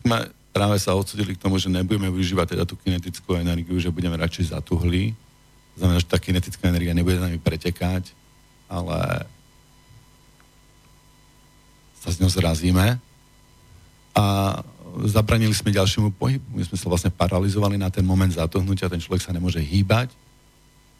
sme 0.00 0.37
práve 0.52 0.76
sa 0.80 0.96
odsudili 0.96 1.36
k 1.36 1.42
tomu, 1.42 1.60
že 1.60 1.70
nebudeme 1.70 2.10
využívať 2.10 2.56
teda 2.56 2.64
tú 2.64 2.74
kinetickú 2.80 3.38
energiu, 3.38 3.76
že 3.78 3.92
budeme 3.92 4.18
radšej 4.18 4.54
zatuhli. 4.56 5.14
Znamená, 5.78 6.02
že 6.02 6.10
tá 6.10 6.18
kinetická 6.18 6.66
energia 6.66 6.96
nebude 6.96 7.22
nami 7.22 7.38
pretekať, 7.38 8.10
ale 8.66 9.28
sa 12.02 12.08
s 12.10 12.18
ňou 12.18 12.30
zrazíme 12.30 12.98
a 14.14 14.24
zabranili 15.06 15.54
sme 15.54 15.70
ďalšiemu 15.70 16.10
pohybu. 16.18 16.58
My 16.58 16.64
sme 16.66 16.74
sa 16.74 16.90
vlastne 16.90 17.14
paralizovali 17.14 17.78
na 17.78 17.92
ten 17.92 18.02
moment 18.02 18.30
zatuhnutia, 18.30 18.90
ten 18.90 18.98
človek 18.98 19.22
sa 19.22 19.30
nemôže 19.30 19.62
hýbať, 19.62 20.10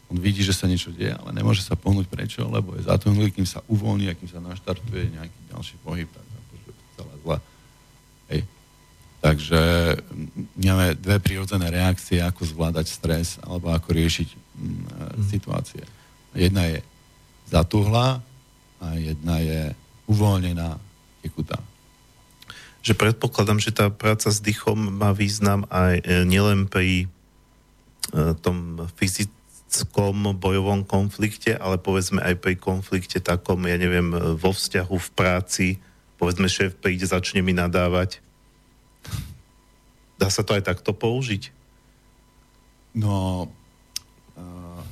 on 0.09 0.17
vidí, 0.17 0.41
že 0.41 0.57
sa 0.57 0.65
niečo 0.65 0.89
deje, 0.89 1.13
ale 1.13 1.29
nemôže 1.37 1.61
sa 1.61 1.77
pohnúť 1.77 2.09
prečo, 2.09 2.41
lebo 2.49 2.73
je 2.73 2.89
zatuhnutý, 2.89 3.29
kým 3.29 3.45
sa 3.45 3.61
uvoľní 3.69 4.09
a 4.09 4.17
kým 4.17 4.25
sa 4.25 4.41
naštartuje 4.41 5.13
nejaký 5.13 5.39
ďalší 5.53 5.75
pohyb, 5.85 6.09
tak 6.09 6.25
akože 6.25 6.71
celé 6.97 7.13
zle. 7.21 7.37
Hej. 8.33 8.41
Takže 9.19 9.59
máme 10.55 10.95
dve 10.95 11.19
prirodzené 11.19 11.67
reakcie, 11.67 12.23
ako 12.23 12.47
zvládať 12.47 12.87
stres 12.87 13.35
alebo 13.43 13.67
ako 13.75 13.91
riešiť 13.91 14.29
mm, 14.31 14.83
situácie. 15.27 15.83
Jedna 16.31 16.71
je 16.71 16.79
zatuhla 17.51 18.23
a 18.79 18.85
jedna 18.95 19.43
je 19.43 19.61
uvoľnená, 20.07 20.79
tekutá. 21.19 21.59
Že 22.79 22.95
predpokladám, 22.95 23.59
že 23.59 23.75
tá 23.75 23.91
práca 23.91 24.31
s 24.31 24.39
dýchom 24.39 24.95
má 24.95 25.11
význam 25.11 25.67
aj 25.67 25.99
e, 25.99 26.03
nielen 26.23 26.71
pri 26.71 27.03
e, 27.03 27.07
tom 28.39 28.87
fyzickom 28.95 30.39
bojovom 30.39 30.87
konflikte, 30.87 31.59
ale 31.59 31.75
povedzme 31.75 32.23
aj 32.23 32.39
pri 32.39 32.55
konflikte 32.55 33.19
takom, 33.19 33.67
ja 33.67 33.75
neviem, 33.75 34.15
vo 34.39 34.55
vzťahu, 34.55 34.95
v 34.95 35.09
práci, 35.11 35.67
povedzme 36.15 36.47
šéf 36.47 36.79
príde, 36.79 37.03
začne 37.03 37.43
mi 37.43 37.51
nadávať, 37.51 38.23
Dá 40.19 40.27
sa 40.27 40.43
to 40.43 40.51
aj 40.51 40.67
takto 40.67 40.91
použiť? 40.91 41.51
No, 42.99 43.47
uh, 44.35 44.83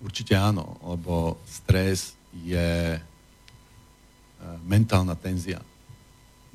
určite 0.00 0.32
áno, 0.32 0.80
lebo 0.80 1.36
stres 1.44 2.16
je 2.32 2.96
uh, 2.96 4.58
mentálna 4.64 5.12
tenzia, 5.18 5.60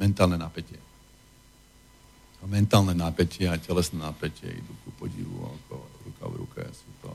mentálne 0.02 0.40
napätie. 0.40 0.82
A 2.42 2.50
mentálne 2.50 2.98
napätie 2.98 3.46
a 3.46 3.58
telesné 3.58 4.02
napätie 4.02 4.50
idú 4.50 4.74
ku 4.86 4.90
podivu 4.98 5.46
ako 5.46 5.76
ruka 6.06 6.26
v 6.30 6.34
ruke. 6.42 6.62
Sú 6.74 6.90
to 7.06 7.10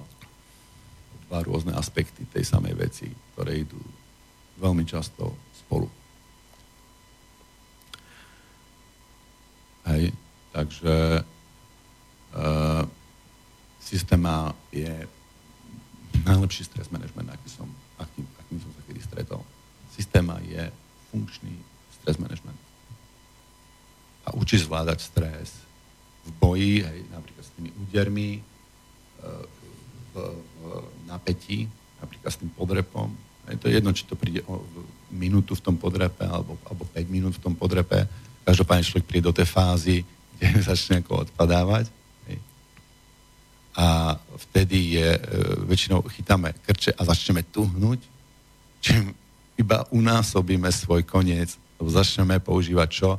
dva 1.30 1.46
rôzne 1.46 1.70
aspekty 1.78 2.26
tej 2.26 2.42
samej 2.42 2.74
veci, 2.74 3.06
ktoré 3.34 3.62
idú 3.62 3.78
veľmi 4.58 4.82
často 4.82 5.34
spolu. 5.54 5.86
Hej. 9.86 10.10
Takže 10.50 11.24
uh, 12.34 12.82
systéma 13.80 14.54
je 14.74 15.06
najlepší 16.26 16.64
stres 16.66 16.90
management, 16.90 17.30
aký 17.30 17.48
som, 17.50 17.68
aký, 17.98 18.26
akým 18.46 18.58
som 18.58 18.70
sa 18.74 18.82
kedy 18.86 19.00
stretol. 19.00 19.42
Systéma 19.94 20.42
je 20.42 20.70
funkčný 21.10 21.54
stres 22.02 22.18
management. 22.18 22.58
A 24.26 24.34
učí 24.34 24.58
zvládať 24.58 25.00
stres 25.00 25.62
v 26.26 26.30
boji, 26.36 26.74
hej, 26.84 26.98
napríklad 27.08 27.44
s 27.46 27.52
tými 27.56 27.70
údermi, 27.86 28.42
uh, 29.22 29.46
v, 30.10 30.14
v 30.34 30.62
napätí, 31.06 31.70
napríklad 32.02 32.30
s 32.34 32.40
tým 32.42 32.50
podrepom. 32.50 33.14
Je 33.50 33.58
to 33.58 33.70
jedno, 33.70 33.90
či 33.90 34.06
to 34.06 34.14
príde 34.14 34.42
o 34.46 34.62
minútu 35.10 35.58
v 35.58 35.64
tom 35.64 35.74
podrepe 35.74 36.22
alebo, 36.22 36.54
alebo 36.66 36.86
5 36.86 37.06
minút 37.10 37.34
v 37.38 37.42
tom 37.42 37.54
podrepe. 37.58 38.06
Každopádne 38.46 38.86
človek 38.86 39.06
príde 39.06 39.26
do 39.26 39.34
tej 39.34 39.46
fázy, 39.46 40.06
začne 40.68 41.04
ako 41.04 41.28
odpadávať. 41.28 41.92
A 43.80 44.18
vtedy 44.50 44.98
je, 44.98 45.08
e, 45.14 45.20
väčšinou 45.64 46.02
chytáme 46.10 46.52
krče 46.66 46.90
a 46.90 47.02
začneme 47.06 47.46
tuhnúť, 47.46 48.02
čím 48.82 49.14
iba 49.54 49.86
unásobíme 49.94 50.66
svoj 50.74 51.06
koniec, 51.06 51.54
začneme 51.78 52.42
používať 52.42 52.88
čo? 52.90 53.16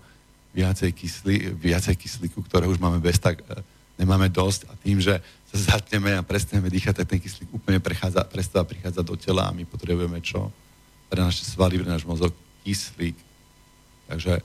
Viacej, 0.51 0.91
kysli, 0.91 1.55
viacej 1.55 1.95
kyslíku, 1.95 2.43
ktoré 2.43 2.67
už 2.67 2.84
máme 2.84 2.99
bez 2.99 3.15
tak, 3.15 3.39
e, 3.47 3.63
nemáme 3.95 4.28
dosť 4.28 4.67
a 4.67 4.76
tým, 4.76 4.99
že 4.99 5.24
sa 5.55 5.80
zatneme 5.80 6.19
a 6.19 6.26
prestaneme 6.26 6.67
dýchať, 6.67 6.99
tak 6.99 7.07
ten 7.15 7.19
kyslík 7.24 7.47
úplne 7.55 7.80
prechádza, 7.80 8.28
prestáva 8.28 8.67
prichádzať 8.67 9.05
do 9.07 9.15
tela 9.15 9.47
a 9.47 9.55
my 9.55 9.63
potrebujeme 9.63 10.19
čo? 10.19 10.51
Pre 11.07 11.19
naše 11.19 11.47
svaly, 11.47 11.80
pre 11.80 11.88
náš 11.88 12.03
mozog 12.03 12.36
kyslík. 12.67 13.15
Takže 14.11 14.43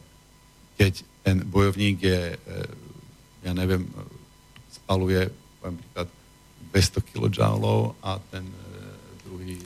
keď 0.78 1.02
ten 1.26 1.42
bojovník 1.42 1.98
je, 2.06 2.38
e, 2.38 2.56
ja 3.42 3.50
neviem, 3.50 3.82
spaluje 4.70 5.26
poviem 5.58 5.82
príklad, 5.82 6.08
200 6.70 7.10
kJ 7.10 7.38
a 7.98 8.22
ten 8.30 8.46
e, 8.46 8.58
druhý 9.26 9.58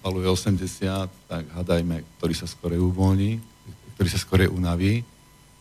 spaluje 0.00 0.24
80, 0.24 1.28
tak 1.28 1.44
hádajme, 1.52 2.00
ktorý 2.16 2.32
sa 2.32 2.48
skore 2.48 2.80
uvoľní, 2.80 3.36
ktorý 4.00 4.08
sa 4.08 4.16
skore 4.16 4.48
unaví. 4.48 5.04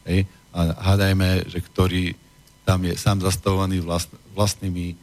Hej? 0.08 0.24
A 0.56 0.72
hádajme, 0.96 1.52
že 1.52 1.60
ktorý 1.60 2.16
tam 2.64 2.88
je 2.88 2.96
sám 2.96 3.20
zastavovaný 3.20 3.84
vlast, 3.84 4.08
vlastnými 4.32 4.86
e, 4.88 4.96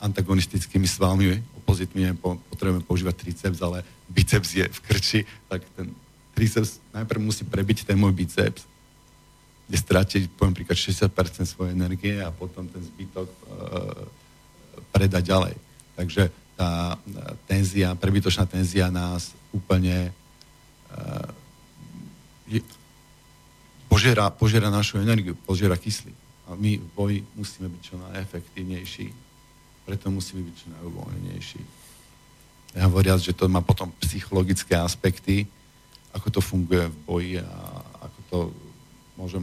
antagonistickými 0.00 0.88
svalmi, 0.88 1.36
opozitmi 1.60 2.16
potrebujeme 2.48 2.88
používať 2.88 3.14
triceps, 3.20 3.60
ale 3.60 3.84
biceps 4.08 4.56
je 4.56 4.64
v 4.64 4.80
krči, 4.80 5.20
tak 5.52 5.60
ten 5.76 5.92
triceps 6.32 6.80
najprv 6.96 7.20
musí 7.20 7.44
prebiť 7.44 7.84
ten 7.84 8.00
môj 8.00 8.16
biceps, 8.16 8.64
kde 9.70 9.78
strátiť, 9.78 10.22
poviem 10.34 10.50
príklad, 10.50 10.74
60% 10.74 11.46
svojej 11.46 11.78
energie 11.78 12.18
a 12.18 12.34
potom 12.34 12.66
ten 12.66 12.82
zbytok 12.82 13.30
e, 13.30 13.38
predať 14.90 15.22
ďalej. 15.30 15.54
Takže 15.94 16.22
tá 16.58 16.98
tenzia, 17.46 17.94
prebytočná 17.94 18.44
tenzia 18.44 18.92
nás 18.92 19.32
úplne 19.48 20.12
uh, 20.92 21.28
požiera, 23.88 24.28
požiera 24.28 24.68
našu 24.68 25.00
energiu, 25.00 25.32
požiera 25.48 25.80
kyslík. 25.80 26.12
A 26.52 26.58
my 26.58 26.76
v 26.76 26.88
boji 26.92 27.18
musíme 27.32 27.72
byť 27.72 27.80
čo 27.80 27.96
najefektívnejší, 27.96 29.06
preto 29.88 30.12
musíme 30.12 30.44
byť 30.44 30.54
čo 30.54 30.66
najuvoľnenejší. 30.68 31.60
Ja 32.76 32.86
hovoriac, 32.86 33.24
že 33.24 33.32
to 33.32 33.48
má 33.48 33.64
potom 33.64 33.88
psychologické 34.04 34.76
aspekty, 34.76 35.48
ako 36.12 36.28
to 36.28 36.40
funguje 36.44 36.92
v 36.92 36.96
boji 37.08 37.32
a 37.40 37.56
ako 38.04 38.18
to 38.28 38.38
môžem 39.16 39.42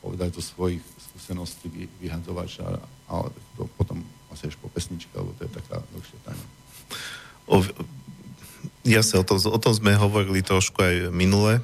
povedať 0.00 0.40
zo 0.40 0.42
svojich 0.42 0.80
skúseností 1.10 1.68
vyhadzovať, 2.00 2.64
ale 3.08 3.28
to 3.56 3.68
potom 3.76 4.00
asi 4.32 4.48
až 4.48 4.56
po 4.56 4.72
pesničke, 4.72 5.12
alebo 5.12 5.36
to 5.36 5.44
je 5.44 5.52
taká 5.52 5.76
dlhšia 5.92 6.18
tajna. 6.24 6.46
O, 7.50 7.56
jasne, 8.86 9.16
o 9.20 9.24
tom, 9.26 9.38
o 9.38 9.58
tom 9.60 9.72
sme 9.74 9.92
hovorili 9.98 10.40
trošku 10.40 10.78
aj 10.80 10.94
minule, 11.12 11.60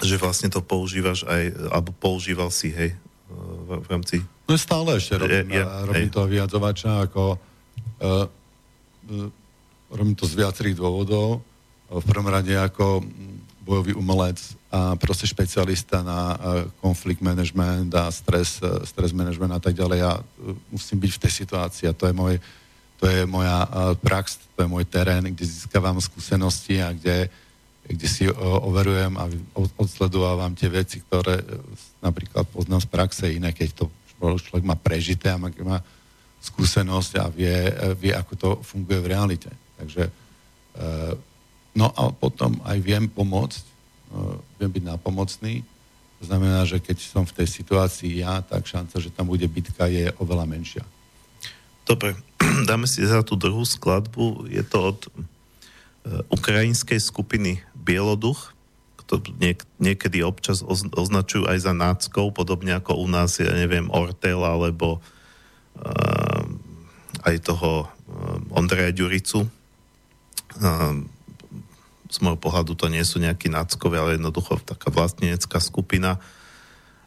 že 0.00 0.20
vlastne 0.20 0.48
to 0.52 0.60
používaš 0.60 1.24
aj, 1.26 1.72
alebo 1.72 1.90
používal 1.96 2.52
si, 2.52 2.72
hej, 2.72 2.96
v, 3.28 3.68
v 3.82 3.86
rámci... 3.90 4.16
No 4.46 4.54
stále 4.54 5.00
ešte 5.00 5.18
robím, 5.18 5.50
je, 5.50 5.58
je, 5.58 5.86
robím 5.90 6.10
toho 6.12 6.26
vyjadzovača, 6.30 6.90
ako 7.10 7.34
uh, 7.34 8.24
uh, 9.10 9.28
robím 9.90 10.14
to 10.14 10.28
z 10.28 10.38
viacerých 10.38 10.78
dôvodov. 10.78 11.42
V 11.86 12.04
prvom 12.06 12.26
rade 12.30 12.50
ako 12.50 13.02
bojový 13.66 13.98
umelec 13.98 14.38
a 14.70 14.94
proste 14.94 15.26
špecialista 15.26 16.06
na 16.06 16.38
konflikt 16.78 17.18
management 17.18 17.90
a 17.98 18.14
stres, 18.14 18.62
stres 18.86 19.10
management 19.10 19.58
a 19.58 19.60
tak 19.60 19.74
ďalej. 19.74 19.98
Ja 19.98 20.22
musím 20.70 21.02
byť 21.02 21.10
v 21.18 21.22
tej 21.26 21.32
situácii 21.42 21.90
a 21.90 21.96
to 21.96 22.06
je, 22.06 22.14
môj, 22.14 22.38
to 23.02 23.10
je 23.10 23.26
moja 23.26 23.66
prax, 23.98 24.38
to 24.54 24.62
je 24.62 24.68
môj 24.70 24.86
terén, 24.86 25.26
kde 25.34 25.42
získavam 25.42 25.98
skúsenosti 25.98 26.78
a 26.78 26.94
kde, 26.94 27.26
kde 27.90 28.06
si 28.06 28.30
overujem 28.38 29.18
a 29.18 29.26
odsledovávam 29.74 30.54
tie 30.54 30.70
veci, 30.70 31.02
ktoré 31.02 31.42
napríklad 31.98 32.46
poznám 32.46 32.86
z 32.86 32.88
praxe 32.88 33.24
iné, 33.34 33.50
keď 33.50 33.82
to 33.82 33.84
človek 34.16 34.62
má 34.62 34.78
prežité 34.78 35.34
a 35.34 35.42
má, 35.42 35.50
má 35.66 35.82
skúsenosť 36.38 37.12
a 37.18 37.26
vie, 37.26 37.74
vie, 37.98 38.14
ako 38.14 38.32
to 38.38 38.48
funguje 38.62 39.02
v 39.02 39.10
realite. 39.10 39.50
Takže 39.76 40.06
No 41.76 41.92
a 41.92 42.08
potom 42.08 42.56
aj 42.64 42.80
viem 42.80 43.04
pomôcť, 43.04 43.62
no, 44.10 44.40
viem 44.56 44.72
byť 44.72 44.84
nápomocný. 44.96 45.60
To 46.16 46.24
znamená, 46.24 46.64
že 46.64 46.80
keď 46.80 46.96
som 47.04 47.28
v 47.28 47.36
tej 47.36 47.48
situácii 47.52 48.24
ja, 48.24 48.40
tak 48.40 48.64
šanca, 48.64 48.96
že 48.96 49.12
tam 49.12 49.28
bude 49.28 49.44
bitka, 49.44 49.84
je 49.84 50.08
oveľa 50.16 50.48
menšia. 50.48 50.84
Dobre, 51.84 52.16
dáme 52.68 52.88
si 52.88 53.04
za 53.04 53.20
tú 53.20 53.36
druhú 53.36 53.68
skladbu. 53.68 54.48
Je 54.48 54.64
to 54.64 54.96
od 54.96 54.98
uh, 55.04 56.24
ukrajinskej 56.32 56.96
skupiny 56.96 57.60
Bieloduch, 57.76 58.56
to 59.06 59.22
niek- 59.38 59.62
niekedy 59.78 60.26
občas 60.26 60.66
oz- 60.66 60.90
označujú 60.90 61.46
aj 61.46 61.58
za 61.62 61.70
náckov, 61.70 62.34
podobne 62.34 62.74
ako 62.74 62.98
u 62.98 63.06
nás, 63.06 63.38
ja 63.38 63.54
neviem, 63.54 63.86
Ortel 63.94 64.42
alebo 64.42 64.98
uh, 64.98 66.42
aj 67.22 67.36
toho 67.46 67.86
uh, 67.86 68.56
Ondreja 68.58 68.90
Ďuricu. 68.90 69.46
Uh, 70.58 71.06
z 72.06 72.16
môjho 72.22 72.38
pohľadu 72.38 72.78
to 72.78 72.86
nie 72.86 73.02
sú 73.02 73.18
nejakí 73.18 73.50
náckové, 73.50 73.98
ale 73.98 74.16
jednoducho 74.16 74.62
taká 74.62 74.90
vlastnenecká 74.90 75.58
skupina. 75.58 76.18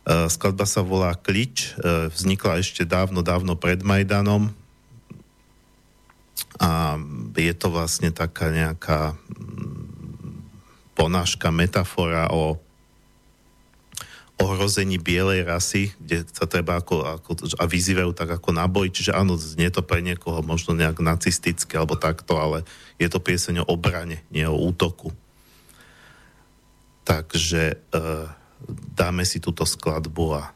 E, 0.04 0.28
skladba 0.28 0.68
sa 0.68 0.84
volá 0.84 1.16
Klič, 1.16 1.76
e, 1.80 2.12
vznikla 2.12 2.60
ešte 2.60 2.84
dávno, 2.84 3.24
dávno 3.24 3.56
pred 3.56 3.82
Majdanom 3.84 4.52
a 6.60 7.00
je 7.36 7.54
to 7.56 7.72
vlastne 7.72 8.12
taká 8.12 8.52
nejaká 8.52 9.16
mm, 9.16 10.96
ponáška, 10.96 11.52
metafora 11.56 12.28
o 12.32 12.60
ohrození 14.40 14.96
bielej 14.96 15.44
rasy, 15.44 15.92
kde 16.00 16.24
sa 16.32 16.48
treba 16.48 16.80
ako, 16.80 17.20
ako 17.20 17.32
a 17.60 17.68
vyzývajú 17.68 18.16
tak 18.16 18.40
ako 18.40 18.56
na 18.56 18.66
boj, 18.72 18.88
čiže 18.88 19.12
áno, 19.12 19.36
znie 19.36 19.68
to 19.68 19.84
pre 19.84 20.00
niekoho 20.00 20.40
možno 20.40 20.72
nejak 20.72 21.04
nacistické 21.04 21.76
alebo 21.76 22.00
takto, 22.00 22.40
ale 22.40 22.64
je 22.96 23.12
to 23.12 23.20
pieseň 23.20 23.62
o 23.62 23.70
obrane, 23.70 24.24
nie 24.32 24.48
o 24.48 24.56
útoku. 24.56 25.12
Takže 27.04 27.76
e, 27.76 27.78
dáme 28.96 29.28
si 29.28 29.44
túto 29.44 29.68
skladbu 29.68 30.26
a 30.40 30.44
e, 30.48 30.52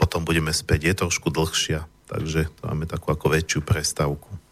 potom 0.00 0.24
budeme 0.24 0.54
späť. 0.56 0.88
Je 0.88 0.94
trošku 0.96 1.28
dlhšia, 1.28 1.84
takže 2.08 2.48
máme 2.64 2.88
takú 2.88 3.12
ako 3.12 3.36
väčšiu 3.36 3.60
prestávku. 3.68 4.47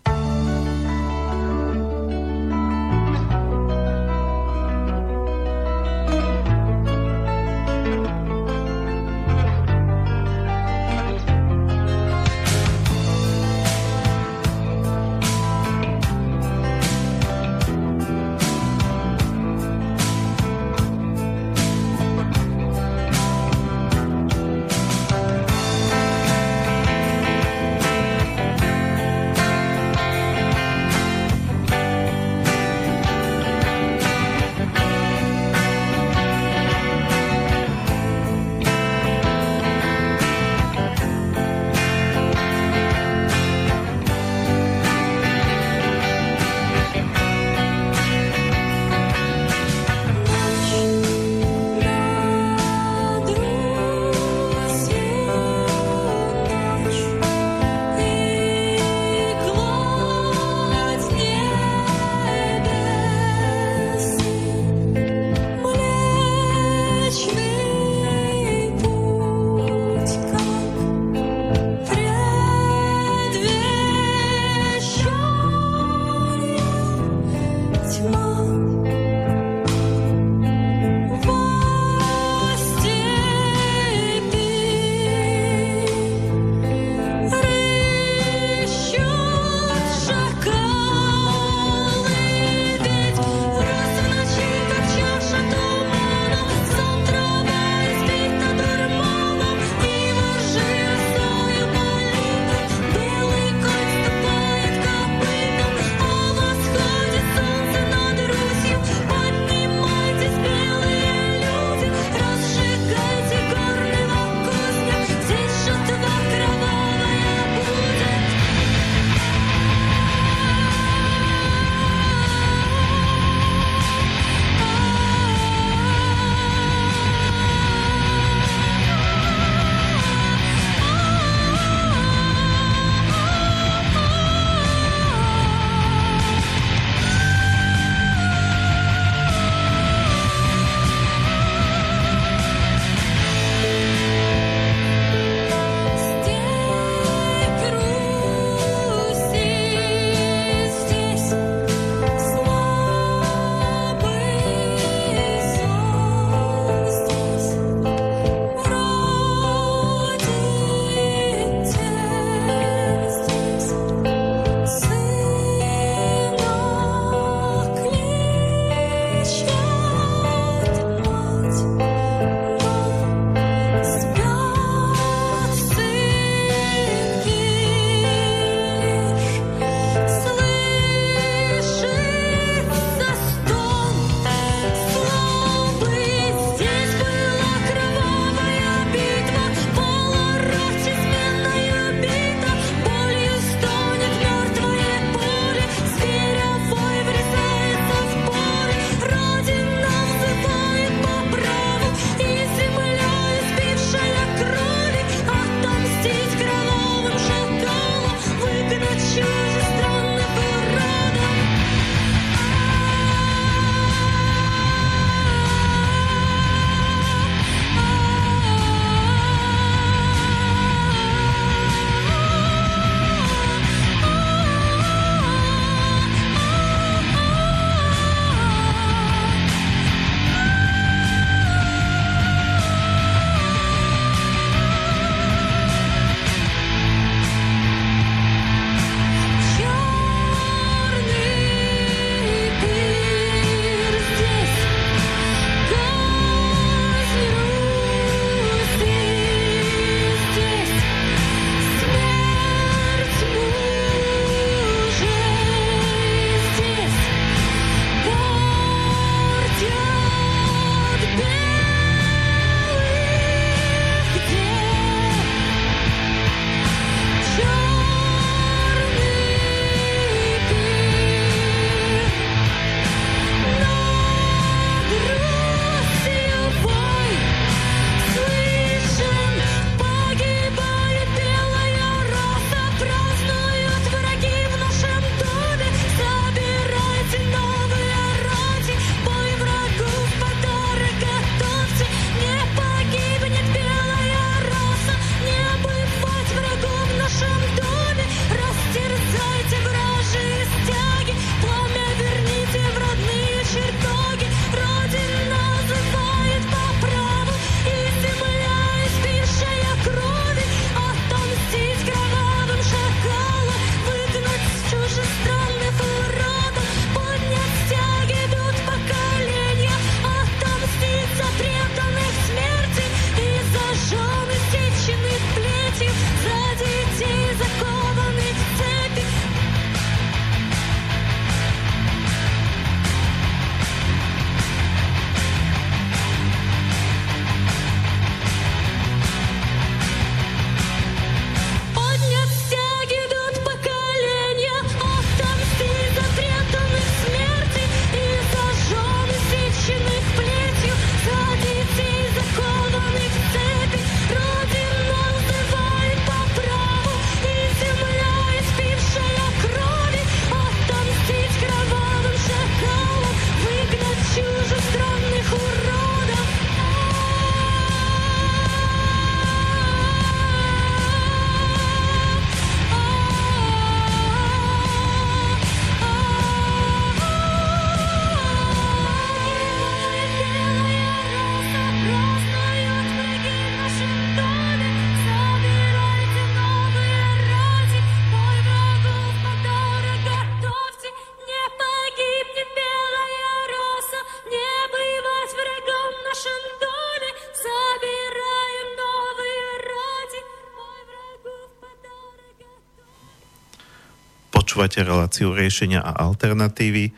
Počúvate 404.76 404.92
reláciu 404.92 405.32
riešenia 405.32 405.80
a 405.80 406.04
alternatívy. 406.04 406.92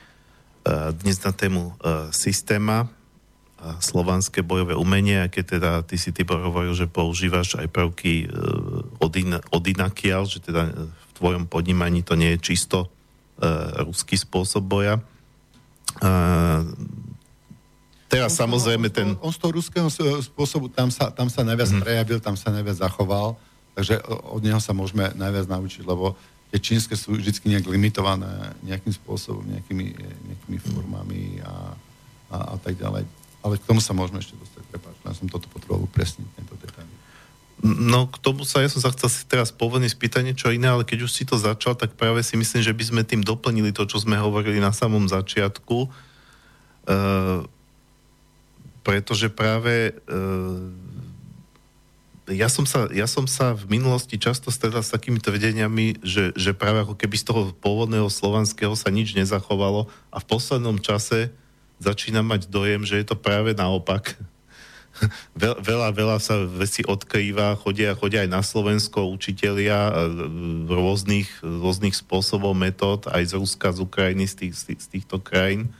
Dnes 0.98 1.22
na 1.22 1.30
tému 1.30 1.78
systéma 2.10 2.90
slovanské 3.78 4.42
bojové 4.42 4.74
umenie, 4.74 5.22
a 5.22 5.30
keď 5.30 5.44
teda 5.46 5.70
ty 5.86 5.94
si 5.94 6.10
Tibor 6.10 6.42
hovoril, 6.42 6.74
že 6.74 6.90
používaš 6.90 7.54
aj 7.54 7.70
prvky 7.70 8.26
od, 8.98 9.12
in, 9.14 9.38
od 9.38 9.62
inakiaľ, 9.62 10.26
že 10.26 10.42
teda 10.42 10.74
v 10.74 11.10
tvojom 11.22 11.46
podnímaní 11.46 12.02
to 12.02 12.18
nie 12.18 12.34
je 12.34 12.50
čisto 12.50 12.90
ruský 13.86 14.18
spôsob 14.18 14.66
boja. 14.66 14.98
Teraz 18.10 18.34
on 18.34 18.38
samozrejme 18.42 18.90
ten... 18.90 19.14
On 19.22 19.30
z 19.30 19.38
toho 19.38 19.54
ruského 19.54 19.86
spôsobu 20.18 20.66
tam 20.66 20.90
sa, 20.90 21.14
tam 21.14 21.30
sa 21.30 21.46
najviac 21.46 21.70
hmm. 21.70 21.82
prejavil, 21.86 22.18
tam 22.18 22.34
sa 22.34 22.50
najviac 22.50 22.74
zachoval, 22.74 23.38
takže 23.78 24.02
od 24.34 24.42
neho 24.42 24.58
sa 24.58 24.74
môžeme 24.74 25.14
najviac 25.14 25.46
naučiť, 25.46 25.86
lebo 25.86 26.18
tie 26.48 26.58
čínske 26.58 26.96
sú 26.96 27.16
vždy 27.16 27.44
nejak 27.44 27.68
limitované 27.68 28.56
nejakým 28.64 28.92
spôsobom, 28.96 29.44
nejakými, 29.44 29.86
nejakými 30.00 30.58
formami 30.64 31.44
a, 31.44 31.76
a, 32.32 32.36
a 32.52 32.56
tak 32.56 32.80
ďalej. 32.80 33.04
Ale 33.44 33.54
k 33.60 33.66
tomu 33.68 33.84
sa 33.84 33.92
môžeme 33.92 34.18
ešte 34.18 34.34
dostať, 34.34 34.62
prepáč, 34.72 34.96
ja 35.04 35.12
som 35.14 35.28
toto 35.28 35.46
potreboval 35.52 35.84
upresniť, 35.84 36.28
tento 36.34 36.56
detail. 36.58 36.88
No 37.58 38.06
k 38.06 38.16
tomu 38.22 38.46
sa, 38.46 38.62
ja 38.62 38.70
som 38.70 38.78
sa 38.78 38.94
chcel 38.94 39.10
si 39.10 39.26
teraz 39.26 39.50
povedný 39.50 39.90
spýtať 39.90 40.22
niečo 40.22 40.48
iné, 40.54 40.70
ale 40.70 40.86
keď 40.86 41.04
už 41.04 41.10
si 41.10 41.26
to 41.26 41.34
začal, 41.34 41.74
tak 41.74 41.98
práve 41.98 42.22
si 42.22 42.38
myslím, 42.38 42.62
že 42.62 42.70
by 42.70 42.84
sme 42.86 43.02
tým 43.02 43.20
doplnili 43.20 43.74
to, 43.74 43.82
čo 43.82 43.98
sme 43.98 44.14
hovorili 44.14 44.62
na 44.62 44.70
samom 44.70 45.10
začiatku. 45.10 45.78
E, 45.84 45.88
pretože 48.86 49.26
práve 49.28 49.90
e, 49.90 50.16
ja, 52.30 52.48
som 52.52 52.68
sa, 52.68 52.88
ja 52.92 53.08
som 53.08 53.24
sa 53.24 53.56
v 53.56 53.78
minulosti 53.78 54.20
často 54.20 54.52
stretol 54.52 54.84
s 54.84 54.92
takými 54.92 55.20
tvrdeniami, 55.20 56.04
že, 56.04 56.36
že 56.36 56.52
práve 56.52 56.84
ako 56.84 56.94
keby 56.94 57.16
z 57.16 57.24
toho 57.28 57.42
pôvodného 57.56 58.08
slovanského 58.12 58.72
sa 58.76 58.92
nič 58.92 59.16
nezachovalo 59.16 59.88
a 60.12 60.16
v 60.20 60.28
poslednom 60.28 60.78
čase 60.80 61.32
začína 61.78 62.20
mať 62.26 62.50
dojem, 62.50 62.82
že 62.84 63.00
je 63.00 63.06
to 63.06 63.16
práve 63.16 63.54
naopak 63.54 64.18
veľa, 65.68 65.94
veľa 65.94 66.16
sa 66.18 66.42
veci 66.44 66.82
odkrýva, 66.82 67.58
chodia, 67.60 67.94
chodia 67.94 68.26
aj 68.26 68.30
na 68.30 68.42
Slovensko 68.42 69.08
učitelia 69.08 69.94
rôznych, 70.66 71.28
rôznych 71.42 71.94
spôsobov, 71.94 72.54
metód, 72.58 73.06
aj 73.06 73.30
z 73.30 73.32
Ruska, 73.38 73.70
z 73.74 73.78
Ukrajiny, 73.84 74.26
z, 74.26 74.34
tých, 74.46 74.54
z, 74.58 74.84
týchto 74.90 75.22
krajín. 75.22 75.70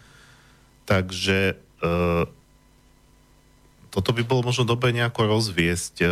Takže 0.86 1.53
e, 1.53 1.86
toto 3.99 4.14
by 4.14 4.22
bolo 4.22 4.46
možno 4.46 4.62
dobre 4.62 4.94
nejako 4.94 5.26
rozviesť, 5.26 5.94
e, 6.01 6.07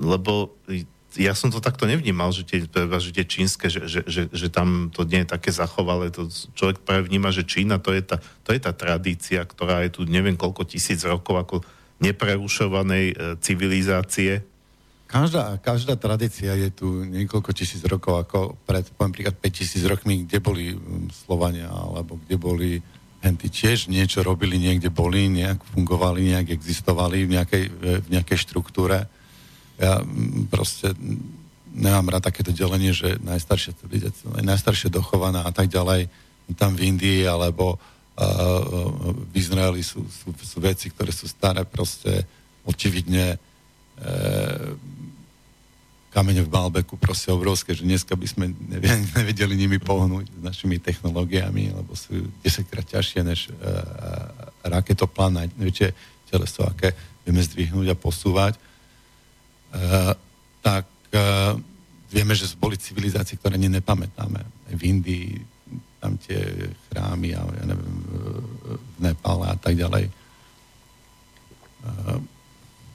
lebo 0.00 0.56
ja 1.18 1.34
som 1.34 1.50
to 1.50 1.58
takto 1.58 1.90
nevnímal, 1.90 2.30
že 2.30 2.46
tie, 2.46 2.62
že 2.64 3.10
tie 3.10 3.26
čínske, 3.26 3.66
že, 3.66 3.84
že, 3.90 4.00
že, 4.06 4.22
že 4.32 4.46
tam 4.48 4.94
to 4.94 5.02
nie 5.02 5.26
je 5.26 5.32
také 5.34 5.50
zachovalé, 5.52 6.14
to 6.14 6.30
človek 6.54 6.86
práve 6.86 7.10
vníma, 7.10 7.34
že 7.34 7.42
Čína 7.42 7.82
to 7.82 7.90
je, 7.90 8.02
tá, 8.06 8.22
to 8.46 8.54
je 8.54 8.60
tá 8.62 8.70
tradícia, 8.70 9.42
ktorá 9.42 9.82
je 9.82 10.00
tu 10.00 10.00
neviem 10.06 10.38
koľko 10.38 10.62
tisíc 10.64 11.02
rokov, 11.02 11.34
ako 11.36 11.56
neprerušovanej 12.00 13.06
e, 13.12 13.14
civilizácie? 13.42 14.46
Každá, 15.10 15.58
každá 15.58 15.98
tradícia 15.98 16.54
je 16.54 16.70
tu 16.70 17.02
niekoľko 17.02 17.50
tisíc 17.50 17.82
rokov, 17.82 18.30
ako 18.30 18.38
pred, 18.62 18.86
poviem 18.94 19.10
príklad, 19.10 19.34
5 19.34 19.50
tisíc 19.50 19.82
rokmi, 19.82 20.22
kde 20.22 20.38
boli 20.38 20.78
Slovania, 21.10 21.66
alebo 21.66 22.22
kde 22.22 22.36
boli 22.38 22.70
henty 23.20 23.52
tiež 23.52 23.92
niečo 23.92 24.24
robili, 24.24 24.56
niekde 24.56 24.88
boli, 24.88 25.28
nejak 25.28 25.60
fungovali, 25.76 26.32
nejak 26.32 26.56
existovali 26.56 27.28
v 27.28 27.30
nejakej, 27.36 27.64
v 28.04 28.08
nejakej 28.08 28.38
štruktúre. 28.48 29.04
Ja 29.76 30.00
proste 30.48 30.96
nemám 31.72 32.16
rád 32.16 32.32
takéto 32.32 32.50
delenie, 32.50 32.96
že 32.96 33.20
najstaršie, 33.20 33.76
najstaršie 34.40 34.88
dochovaná 34.88 35.44
a 35.44 35.52
tak 35.52 35.68
ďalej, 35.68 36.08
tam 36.58 36.74
v 36.74 36.90
Indii, 36.90 37.28
alebo 37.28 37.78
v 38.20 39.32
Izraeli 39.32 39.80
sú, 39.80 40.04
sú, 40.10 40.34
sú 40.36 40.58
veci, 40.60 40.92
ktoré 40.92 41.08
sú 41.08 41.24
staré 41.24 41.64
proste 41.64 42.26
očividne 42.68 43.32
e, 43.32 43.38
kamene 46.10 46.42
v 46.42 46.50
Malbeku 46.50 46.98
proste 46.98 47.30
obrovské, 47.30 47.70
že 47.72 47.86
dneska 47.86 48.18
by 48.18 48.26
sme 48.26 48.44
nevedeli 49.16 49.54
nimi 49.54 49.78
pohnúť 49.78 50.26
s 50.26 50.42
našimi 50.42 50.82
technológiami, 50.82 51.70
lebo 51.70 51.94
sú 51.94 52.26
10 52.42 52.66
krát 52.66 52.86
ťažšie 52.86 53.20
než 53.22 53.48
e, 53.48 53.50
raketoplán, 54.66 55.54
najväčšie 55.54 55.88
teleso, 56.28 56.66
aké 56.66 56.92
vieme 57.22 57.40
zdvihnúť 57.40 57.94
a 57.94 57.96
posúvať. 57.96 58.58
E, 58.58 58.60
tak 60.66 60.90
e, 61.14 61.18
vieme, 62.10 62.34
že 62.34 62.50
boli 62.58 62.74
civilizácie, 62.74 63.38
ktoré 63.38 63.54
ani 63.54 63.70
nepamätáme. 63.70 64.42
V 64.74 64.82
Indii 64.82 65.38
tam 66.02 66.18
tie 66.18 66.42
chrámy 66.90 67.38
a 67.38 67.44
ja 67.44 67.64
neviem, 67.68 67.96
v 68.66 68.98
Nepále 69.04 69.52
a 69.52 69.56
tak 69.60 69.76
ďalej. 69.76 70.08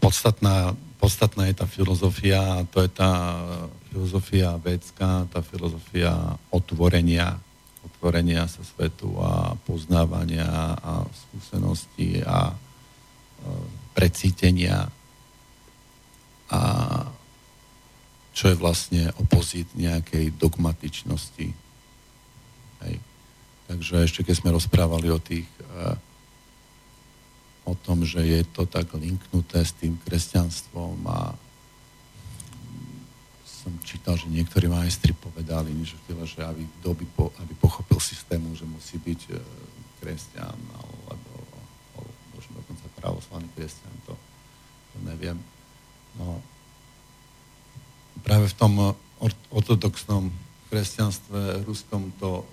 Podstatná, 0.02 0.74
podstatná 0.98 1.48
je 1.52 1.56
tá 1.60 1.68
filozofia 1.68 2.66
to 2.72 2.84
je 2.84 2.92
tá 2.92 3.42
filozofia 3.92 4.56
vedská, 4.60 5.30
tá 5.32 5.40
filozofia 5.46 6.12
otvorenia, 6.52 7.40
otvorenia 7.84 8.48
sa 8.48 8.64
svetu 8.64 9.14
a 9.20 9.56
poznávania 9.64 10.48
a 10.80 11.04
skúsenosti 11.10 12.24
a 12.26 12.52
precítenia 13.94 14.90
a 16.50 16.62
čo 18.36 18.52
je 18.52 18.56
vlastne 18.60 19.04
opozit 19.16 19.72
nejakej 19.78 20.36
dogmatičnosti 20.36 21.66
Hej. 22.86 22.96
Takže 23.66 23.94
ešte 24.06 24.22
keď 24.22 24.36
sme 24.38 24.56
rozprávali 24.56 25.10
o 25.10 25.20
tých 25.20 25.48
eh, 25.48 25.98
o 27.66 27.74
tom, 27.74 28.06
že 28.06 28.22
je 28.22 28.42
to 28.54 28.70
tak 28.70 28.94
linknuté 28.94 29.66
s 29.66 29.74
tým 29.74 29.98
kresťanstvom 30.06 31.02
a 31.10 31.34
som 33.66 33.74
čítal, 33.82 34.14
že 34.14 34.30
niektorí 34.30 34.70
majstri 34.70 35.18
povedali, 35.18 35.74
že, 35.82 35.98
že 36.06 36.40
aby, 36.46 36.70
kto 36.80 36.94
po, 37.18 37.34
aby 37.42 37.54
pochopil 37.58 37.98
systému, 37.98 38.54
že 38.54 38.62
musí 38.70 39.02
byť 39.02 39.22
e, 39.34 39.42
kresťan 39.98 40.54
alebo, 40.78 41.34
možno 42.38 42.62
dokonca 42.62 42.86
pravoslavný 43.02 43.50
kresťan, 43.58 43.90
to, 44.06 44.14
to 44.94 44.98
neviem. 45.10 45.42
No, 46.22 46.46
práve 48.22 48.54
v 48.54 48.56
tom 48.56 48.94
ortodoxnom 49.50 50.30
kresťanstve 50.70 51.66
ruskom 51.66 52.14
to 52.22 52.46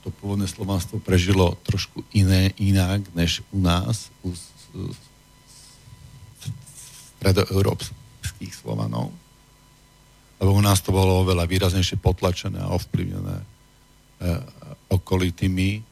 to 0.00 0.08
pôvodné 0.08 0.48
slovanstvo 0.48 0.96
prežilo 1.00 1.60
trošku 1.68 2.00
iné, 2.16 2.56
inak 2.56 3.04
než 3.12 3.44
u 3.52 3.60
nás, 3.60 4.08
u 4.24 4.32
stredoeurópskych 7.20 8.54
Slovanov. 8.56 9.12
Lebo 10.40 10.56
u 10.56 10.62
nás 10.64 10.80
to 10.80 10.88
bolo 10.88 11.20
oveľa 11.20 11.44
výraznejšie 11.44 12.00
potlačené 12.00 12.64
a 12.64 12.72
ovplyvnené 12.72 13.36
e, 13.36 13.46
okolitými, 14.88 15.84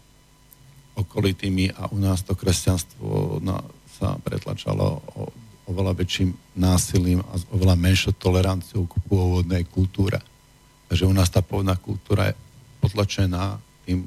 okolitými 0.96 1.76
a 1.76 1.92
u 1.92 2.00
nás 2.00 2.24
to 2.24 2.32
kresťanstvo 2.32 3.44
no, 3.44 3.60
sa 3.92 4.16
pretlačalo 4.24 5.04
o, 5.20 5.28
oveľa 5.68 6.00
väčším 6.00 6.32
násilím 6.56 7.20
a 7.28 7.36
s 7.36 7.44
oveľa 7.52 7.76
menšou 7.76 8.16
toleranciou 8.16 8.88
k 8.88 8.96
pôvodnej 9.04 9.68
kultúre. 9.68 10.16
Takže 10.88 11.04
u 11.04 11.12
nás 11.12 11.28
tá 11.28 11.44
pôvodná 11.44 11.76
kultúra 11.76 12.32
je 12.32 12.34
potlačená 12.80 13.60
tým, 13.88 14.04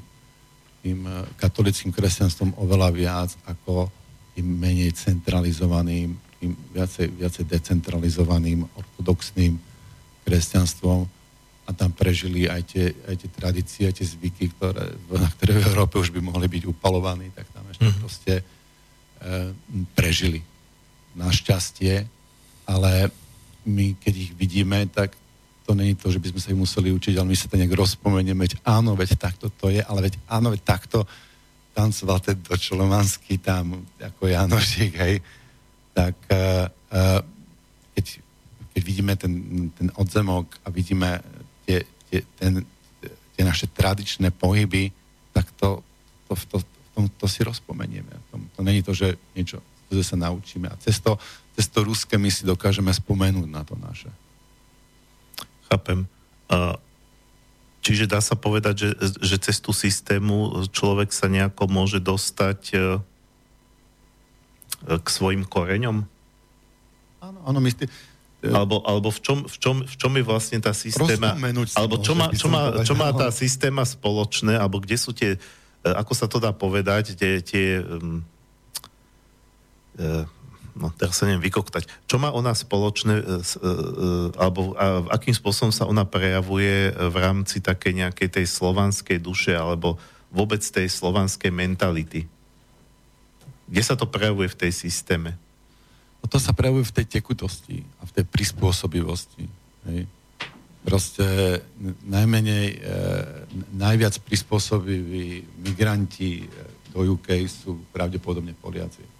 tým 0.86 0.98
eh, 1.02 1.26
katolickým 1.34 1.90
kresťanstvom 1.90 2.54
oveľa 2.62 2.88
viac 2.94 3.30
ako 3.42 3.90
tým 4.38 4.46
menej 4.46 4.94
centralizovaným, 4.94 6.14
tým 6.38 6.54
viacej, 6.70 7.10
viacej 7.18 7.44
decentralizovaným 7.50 8.62
ortodoxným 8.78 9.58
kresťanstvom 10.22 11.04
a 11.62 11.70
tam 11.70 11.94
prežili 11.94 12.50
aj 12.50 12.62
tie, 12.66 12.86
aj 13.06 13.16
tie 13.22 13.30
tradície, 13.30 13.82
aj 13.86 13.94
tie 14.02 14.06
zvyky, 14.06 14.50
ktoré, 14.56 14.98
na 15.14 15.28
ktoré 15.30 15.62
v 15.62 15.66
Európe 15.70 15.98
už 15.98 16.10
by 16.10 16.18
mohli 16.18 16.50
byť 16.50 16.62
upalovaní, 16.66 17.30
tak 17.30 17.46
tam 17.54 17.62
ešte 17.70 17.86
mm. 17.86 17.96
proste 18.02 18.34
e, 18.42 18.44
prežili. 19.94 20.42
Našťastie, 21.14 22.02
ale 22.66 23.14
my, 23.62 23.94
keď 24.02 24.14
ich 24.18 24.32
vidíme, 24.34 24.90
tak 24.90 25.14
to 25.66 25.74
není 25.74 25.94
to, 25.94 26.10
že 26.10 26.18
by 26.18 26.28
sme 26.34 26.40
sa 26.40 26.50
ich 26.50 26.58
museli 26.58 26.88
učiť, 26.90 27.14
ale 27.16 27.30
my 27.30 27.36
sa 27.38 27.46
to 27.46 27.56
nejak 27.56 27.74
rozpomenieme, 27.74 28.42
veď 28.42 28.58
áno, 28.66 28.98
veď 28.98 29.14
takto 29.16 29.46
to 29.48 29.70
je, 29.70 29.82
ale 29.82 30.10
veď 30.10 30.18
áno, 30.26 30.50
veď 30.50 30.62
takto 30.66 31.06
tancoval 31.72 32.20
ten 32.20 32.36
Čolomanský 32.42 33.40
tam 33.40 33.86
ako 33.96 34.28
Janošik, 34.28 34.92
hej, 34.98 35.24
tak 35.96 36.16
uh, 36.28 36.68
uh, 36.68 37.20
keď, 37.96 38.06
keď 38.76 38.82
vidíme 38.82 39.14
ten, 39.16 39.32
ten 39.72 39.88
odzemok 39.96 40.46
a 40.64 40.68
vidíme 40.68 41.20
tie, 41.64 41.84
tie, 42.10 42.20
ten, 42.36 42.64
tie 43.36 43.42
naše 43.44 43.70
tradičné 43.72 44.32
pohyby, 44.34 44.92
tak 45.32 45.48
to, 45.56 45.80
to, 46.28 46.34
to, 46.36 46.56
to, 46.60 46.66
to, 46.92 47.00
to 47.16 47.26
si 47.28 47.40
rozpomenieme. 47.40 48.12
To, 48.32 48.40
to 48.56 48.60
není 48.60 48.84
to, 48.84 48.92
že 48.92 49.16
niečo 49.32 49.60
sa 50.00 50.16
naučíme. 50.16 50.72
A 50.72 50.76
cez 50.80 50.96
to, 51.04 51.20
cez 51.52 51.68
to 51.68 51.84
ruské 51.84 52.16
my 52.16 52.32
si 52.32 52.48
dokážeme 52.48 52.88
spomenúť 52.88 53.44
na 53.44 53.60
to 53.60 53.76
naše 53.76 54.08
chápem. 55.72 56.04
Čiže 57.82 58.06
dá 58.06 58.22
sa 58.22 58.38
povedať, 58.38 58.74
že, 58.78 58.90
že 59.18 59.36
cez 59.42 59.58
tú 59.58 59.74
systému 59.74 60.68
človek 60.70 61.10
sa 61.10 61.26
nejako 61.26 61.66
môže 61.66 61.98
dostať 61.98 62.60
e, 62.70 62.76
k 65.02 65.06
svojim 65.10 65.42
koreňom? 65.42 66.06
Áno, 67.18 67.38
áno, 67.42 67.58
myslí, 67.58 67.90
alebo, 68.42 68.86
alebo 68.86 69.10
v, 69.10 69.18
čom, 69.18 69.38
v, 69.46 69.56
čom, 69.58 69.76
v 69.82 69.94
čom 69.98 70.12
je 70.14 70.24
vlastne 70.26 70.58
tá 70.62 70.70
systéma... 70.74 71.34
Alebo 71.74 71.98
čo 71.98 72.14
má, 72.14 72.30
čo, 72.30 72.46
má, 72.46 72.82
čo 72.86 72.94
má 72.98 73.10
tá 73.14 73.30
systéma 73.34 73.82
spoločné, 73.82 74.58
alebo 74.58 74.78
kde 74.78 74.96
sú 74.98 75.10
tie, 75.14 75.38
ako 75.82 76.12
sa 76.14 76.26
to 76.26 76.42
dá 76.42 76.54
povedať, 76.54 77.18
tie, 77.18 77.42
tie 77.42 77.82
um, 77.82 78.22
uh, 79.98 80.26
no 80.72 80.88
teraz 80.92 81.20
sa 81.20 81.28
neviem 81.28 81.44
vykoktať, 81.44 81.84
čo 82.08 82.16
má 82.16 82.32
ona 82.32 82.56
spoločné, 82.56 83.14
e, 83.20 83.24
e, 83.24 83.70
alebo 84.40 84.72
a 84.76 85.04
akým 85.12 85.36
spôsobom 85.36 85.72
sa 85.72 85.84
ona 85.84 86.08
prejavuje 86.08 86.92
v 86.92 87.16
rámci 87.16 87.60
také 87.60 87.92
nejakej 87.92 88.40
tej 88.40 88.46
slovanskej 88.48 89.20
duše, 89.20 89.52
alebo 89.52 90.00
vôbec 90.32 90.64
tej 90.64 90.88
slovanskej 90.88 91.52
mentality? 91.52 92.24
Kde 93.68 93.82
sa 93.84 93.96
to 93.96 94.08
prejavuje 94.08 94.52
v 94.52 94.58
tej 94.68 94.72
systéme? 94.72 95.36
No 96.24 96.26
to 96.28 96.40
sa 96.40 96.56
prejavuje 96.56 96.88
v 96.88 96.96
tej 97.02 97.06
tekutosti 97.20 97.84
a 98.00 98.08
v 98.08 98.12
tej 98.20 98.24
prispôsobivosti. 98.28 99.44
Hej. 99.88 100.08
Proste 100.82 101.24
najmenej, 102.08 102.66
e, 102.74 102.78
najviac 103.76 104.18
prispôsobiví 104.24 105.46
migranti 105.62 106.48
do 106.90 107.06
UK 107.16 107.44
sú 107.46 107.86
pravdepodobne 107.94 108.52
Poliaci 108.56 109.11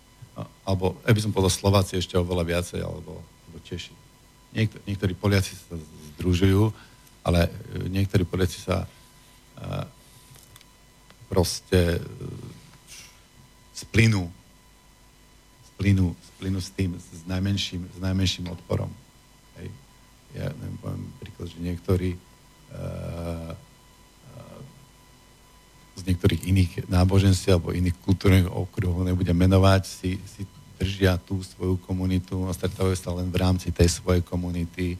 alebo, 0.64 0.96
ja 1.04 1.12
by 1.12 1.20
som 1.20 1.32
povedal 1.34 1.52
Slováci 1.52 2.00
ešte 2.00 2.16
oveľa 2.16 2.44
viacej, 2.48 2.80
alebo, 2.80 3.20
alebo 3.20 3.58
Češi. 3.64 3.92
Niektor, 4.52 4.80
niektorí 4.84 5.12
Poliaci 5.16 5.52
sa 5.56 5.76
združujú, 6.16 6.72
ale 7.24 7.48
e, 7.48 7.88
niektorí 7.88 8.24
Poliaci 8.28 8.60
sa 8.60 8.84
uh, 8.84 9.84
proste 11.28 12.00
uh, 12.00 12.04
splynú, 13.72 14.28
splynú, 15.72 16.12
splynú 16.36 16.58
s 16.60 16.70
tým, 16.72 16.96
s 17.00 17.24
najmenším, 17.24 17.88
s 17.88 17.98
najmenším 18.00 18.52
odporom. 18.52 18.92
Hej. 19.56 19.68
Ja 20.36 20.48
neviem, 20.52 20.76
poviem 20.80 21.04
príklad, 21.20 21.48
že 21.48 21.58
niektorí 21.60 22.10
uh, 22.16 23.52
z 25.92 26.02
niektorých 26.08 26.42
iných 26.48 26.72
náboženství 26.88 27.48
alebo 27.52 27.76
iných 27.76 27.96
kultúrnych 28.00 28.48
okruhov, 28.48 29.04
nebudem 29.04 29.36
menovať, 29.36 29.82
si, 29.84 30.16
si 30.24 30.48
držia 30.80 31.20
tú 31.20 31.38
svoju 31.44 31.78
komunitu 31.84 32.48
a 32.48 32.56
stretávajú 32.56 32.96
sa 32.96 33.12
len 33.14 33.28
v 33.28 33.38
rámci 33.38 33.68
tej 33.70 33.92
svojej 33.92 34.24
komunity, 34.24 34.96
e, 34.96 34.98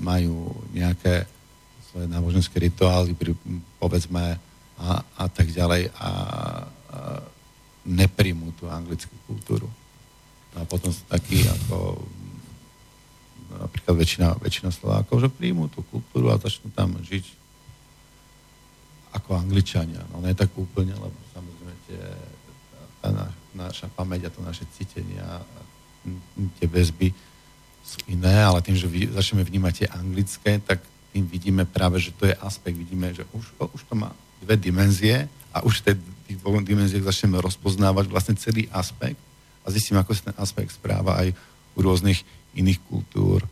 majú 0.00 0.54
nejaké 0.72 1.26
svoje 1.90 2.06
náboženské 2.06 2.56
rituály, 2.70 3.12
povedzme, 3.82 4.38
a, 4.80 5.04
a 5.18 5.24
tak 5.28 5.52
ďalej 5.52 5.92
a, 5.92 6.00
a 6.00 6.10
nepríjmú 7.84 8.54
tú 8.56 8.70
anglickú 8.70 9.12
kultúru. 9.28 9.68
A 10.56 10.64
potom 10.64 10.88
sú 10.94 11.04
takí 11.10 11.44
ako 11.44 12.00
napríklad 13.50 13.94
väčšina, 13.98 14.28
väčšina 14.38 14.70
Slovákov, 14.70 15.26
že 15.26 15.28
príjmú 15.28 15.66
tú 15.66 15.82
kultúru 15.90 16.30
a 16.30 16.38
začnú 16.38 16.70
tam 16.70 16.94
žiť 17.02 17.39
ako 19.10 19.38
Angličania. 19.38 20.02
No 20.14 20.22
ne 20.22 20.34
tak 20.34 20.54
úplne, 20.54 20.94
lebo 20.94 21.16
samozrejme 21.34 21.74
tie, 21.90 22.02
tá 23.02 23.08
na, 23.10 23.26
naša 23.54 23.90
pamäť 23.90 24.30
a 24.30 24.32
to 24.32 24.40
naše 24.42 24.64
cítenie 24.74 25.18
a 25.18 25.42
tie 26.58 26.66
väzby 26.70 27.10
sú 27.84 27.98
iné, 28.06 28.46
ale 28.46 28.62
tým, 28.62 28.78
že 28.78 28.86
vy, 28.86 29.10
začneme 29.10 29.42
vnímať 29.42 29.72
tie 29.74 29.88
anglické, 29.90 30.52
tak 30.62 30.78
tým 31.10 31.26
vidíme 31.26 31.66
práve, 31.66 31.98
že 31.98 32.14
to 32.14 32.30
je 32.30 32.38
aspekt, 32.38 32.78
vidíme, 32.78 33.10
že 33.10 33.26
už, 33.34 33.50
už 33.58 33.82
to 33.90 33.94
má 33.98 34.14
dve 34.38 34.54
dimenzie 34.54 35.26
a 35.50 35.66
už 35.66 35.82
v 35.82 35.98
tých 36.30 36.38
dvoch 36.38 36.62
dimenziách 36.62 37.02
začneme 37.02 37.42
rozpoznávať 37.42 38.06
vlastne 38.06 38.38
celý 38.38 38.70
aspekt 38.70 39.18
a 39.66 39.74
zistíme, 39.74 39.98
ako 39.98 40.14
sa 40.14 40.30
ten 40.30 40.36
aspekt 40.38 40.70
správa 40.70 41.18
aj 41.18 41.34
u 41.74 41.78
rôznych 41.82 42.22
iných 42.54 42.78
kultúr 42.86 43.42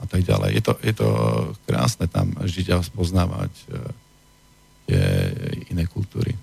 a 0.00 0.04
tak 0.04 0.24
ďalej. 0.24 0.60
Je 0.60 0.62
to, 0.62 0.72
je 0.84 0.94
to 0.96 1.08
krásne 1.64 2.04
tam 2.08 2.36
žiť 2.44 2.66
a 2.76 2.84
spoznávať 2.84 3.52
tie 4.90 5.02
iné 5.70 5.86
kultúry. 5.86 6.34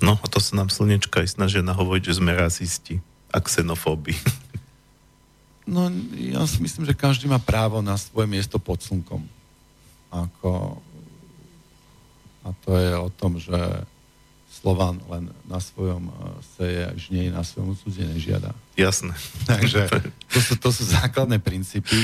No 0.00 0.16
a 0.16 0.26
to 0.32 0.40
sa 0.40 0.56
nám 0.56 0.72
slnečka 0.72 1.20
aj 1.20 1.36
snažia 1.36 1.60
nahovoriť, 1.60 2.02
že 2.08 2.16
sme 2.16 2.32
rasisti 2.32 3.04
a 3.28 3.38
xenofóbi. 3.44 4.16
No 5.70 5.86
ja 6.18 6.42
si 6.50 6.58
myslím, 6.66 6.82
že 6.82 6.98
každý 6.98 7.30
má 7.30 7.38
právo 7.38 7.78
na 7.78 7.94
svoje 7.94 8.26
miesto 8.26 8.58
pod 8.58 8.82
slnkom. 8.82 9.22
Ako, 10.10 10.82
a 12.42 12.48
to 12.66 12.74
je 12.74 12.90
o 12.98 13.06
tom, 13.14 13.38
že 13.38 13.54
Slovan 14.50 14.98
len 15.06 15.30
na 15.46 15.62
svojom 15.62 16.10
eh, 16.10 16.16
seje, 16.58 16.84
žnie 16.98 17.30
na 17.30 17.46
svojom 17.46 17.78
cudzie 17.78 18.02
nežiada. 18.02 18.50
Jasné. 18.74 19.14
Takže 19.46 19.86
to 20.34 20.38
sú, 20.42 20.54
to 20.58 20.68
sú 20.74 20.82
základné 20.90 21.38
princípy 21.38 21.94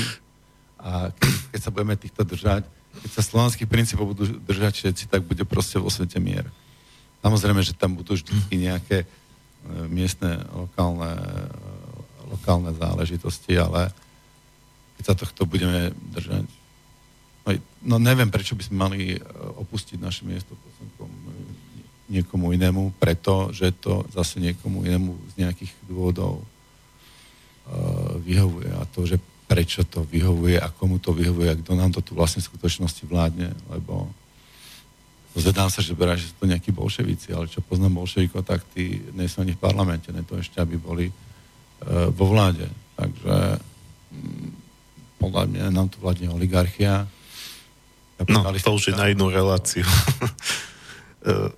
a 0.77 1.09
keď, 1.51 1.59
sa 1.59 1.73
budeme 1.73 1.97
týchto 1.97 2.21
držať, 2.23 2.63
keď 3.01 3.11
sa 3.13 3.21
slovanských 3.21 3.69
princípov 3.69 4.13
budú 4.13 4.37
držať 4.45 4.73
všetci, 4.73 5.03
tak 5.09 5.21
bude 5.25 5.43
proste 5.45 5.77
vo 5.77 5.89
svete 5.89 6.17
mier. 6.17 6.45
Samozrejme, 7.21 7.61
že 7.65 7.77
tam 7.77 7.97
budú 7.97 8.13
vždy 8.13 8.33
nejaké 8.53 9.03
e, 9.03 9.07
miestne, 9.89 10.41
lokálne, 10.53 11.13
lokálne 12.29 12.71
záležitosti, 12.77 13.57
ale 13.57 13.89
keď 14.97 15.03
sa 15.03 15.15
tohto 15.17 15.45
budeme 15.45 15.93
držať, 16.13 16.45
no, 17.45 17.49
no 17.85 17.95
neviem, 18.01 18.29
prečo 18.29 18.53
by 18.57 18.63
sme 18.65 18.77
mali 18.77 18.99
e, 19.17 19.19
opustiť 19.61 19.97
naše 20.01 20.25
miesto 20.25 20.53
niekomu 22.07 22.55
inému, 22.55 22.95
pretože 22.97 23.67
to 23.83 24.07
zase 24.15 24.39
niekomu 24.39 24.87
inému 24.87 25.11
z 25.35 25.43
nejakých 25.43 25.71
dôvodov 25.91 26.39
uh, 26.39 28.15
vyhovuje. 28.23 28.71
A 28.71 28.87
to, 28.87 29.03
že 29.03 29.19
prečo 29.47 29.87
to 29.87 30.03
vyhovuje 30.03 30.59
a 30.59 30.67
komu 30.69 30.99
to 30.99 31.15
vyhovuje 31.15 31.49
a 31.49 31.59
kto 31.59 31.71
nám 31.73 31.95
to 31.95 32.03
tu 32.03 32.13
vlastne 32.13 32.43
v 32.43 32.51
skutočnosti 32.51 33.07
vládne, 33.07 33.55
lebo 33.71 34.11
Zvedám 35.37 35.69
sa, 35.69 35.85
že 35.85 35.93
berá, 35.93 36.17
že 36.17 36.33
sú 36.33 36.41
to 36.41 36.49
nejakí 36.49 36.73
bolševici, 36.73 37.29
ale 37.29 37.45
čo 37.45 37.61
poznám 37.61 38.01
bolševikov, 38.01 38.41
tak 38.41 38.65
tí 38.73 39.05
nie 39.13 39.29
sú 39.29 39.45
ani 39.45 39.53
v 39.53 39.61
parlamente, 39.61 40.09
ne 40.09 40.25
to 40.25 40.41
ešte, 40.41 40.57
aby 40.57 40.81
boli 40.81 41.05
e, 41.05 41.13
vo 42.09 42.25
vláde. 42.33 42.65
Takže 42.97 43.35
m, 43.53 44.17
mm, 44.17 44.49
podľa 45.21 45.43
mňa 45.45 45.65
nám 45.69 45.93
tu 45.93 46.01
vládne 46.01 46.33
oligarchia. 46.33 47.05
No, 48.25 48.49
to 48.49 48.73
už 48.73 48.89
je 48.89 48.95
na 48.97 49.13
inú 49.13 49.29
reláciu. 49.29 49.85
E, 51.17 51.51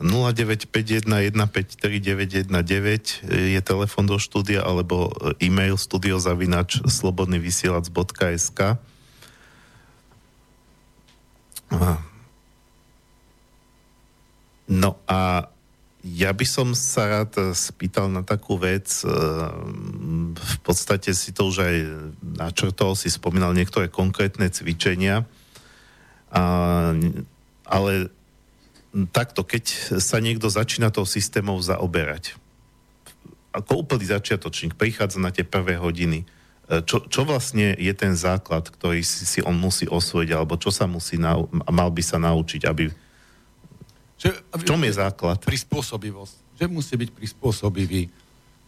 dobre, 0.00 0.54
e, 0.54 1.34
0951153919 1.34 3.26
je 3.28 3.60
telefon 3.62 4.06
do 4.06 4.18
štúdia 4.18 4.62
alebo 4.62 5.10
e-mail 5.42 5.76
studiozavinač 5.76 6.82
slobodnyvysielac.sk 6.86 8.78
No 14.68 15.00
a 15.08 15.48
ja 16.04 16.30
by 16.32 16.46
som 16.46 16.76
sa 16.76 17.08
rád 17.08 17.56
spýtal 17.56 18.08
na 18.12 18.20
takú 18.24 18.60
vec. 18.60 19.02
E, 19.02 19.08
v 20.36 20.56
podstate 20.62 21.12
si 21.16 21.32
to 21.32 21.48
už 21.48 21.56
aj 21.64 21.76
načrtol, 22.22 22.94
si 22.94 23.10
spomínal 23.10 23.56
niektoré 23.56 23.88
konkrétne 23.90 24.48
cvičenia, 24.52 25.24
ale 27.68 27.92
takto, 29.12 29.44
keď 29.44 29.64
sa 30.00 30.18
niekto 30.18 30.48
začína 30.48 30.88
tou 30.88 31.04
systémov 31.04 31.60
zaoberať, 31.60 32.34
ako 33.52 33.84
úplný 33.84 34.08
začiatočník, 34.08 34.76
prichádza 34.76 35.20
na 35.20 35.32
tie 35.32 35.44
prvé 35.44 35.76
hodiny, 35.76 36.24
e, 36.24 36.26
čo, 36.84 37.04
čo 37.04 37.24
vlastne 37.24 37.76
je 37.76 37.92
ten 37.92 38.12
základ, 38.16 38.68
ktorý 38.68 39.00
si, 39.04 39.24
si 39.24 39.40
on 39.44 39.56
musí 39.56 39.88
osvojiť, 39.88 40.30
alebo 40.32 40.56
čo 40.60 40.72
sa 40.72 40.88
musí, 40.88 41.16
nau, 41.20 41.48
mal 41.68 41.90
by 41.92 42.02
sa 42.04 42.16
naučiť, 42.20 42.62
aby... 42.68 42.92
Že, 44.18 44.30
v 44.34 44.62
čom 44.66 44.80
je 44.82 44.92
základ? 44.92 45.38
Prispôsobivosť. 45.44 46.58
Že 46.58 46.64
musí 46.68 46.94
byť 46.98 47.10
prispôsobivý. 47.14 48.10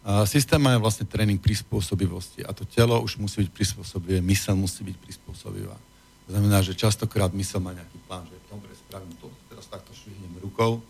A 0.00 0.24
systém 0.24 0.62
je 0.62 0.80
vlastne 0.80 1.04
tréning 1.04 1.36
prispôsobivosti 1.36 2.40
a 2.40 2.56
to 2.56 2.64
telo 2.64 2.96
už 3.04 3.20
musí 3.20 3.44
byť 3.44 3.52
prispôsobivé, 3.52 4.24
mysel 4.24 4.56
musí 4.56 4.80
byť 4.80 4.96
prispôsobivá. 4.96 5.76
To 6.24 6.28
znamená, 6.32 6.64
že 6.64 6.72
častokrát 6.72 7.28
mysel 7.36 7.60
má 7.60 7.76
nejaký 7.76 7.98
plán, 8.08 8.24
že 8.24 8.38
dobre, 8.48 8.72
spravím 8.72 9.12
to, 9.20 9.28
rukou. 10.40 10.82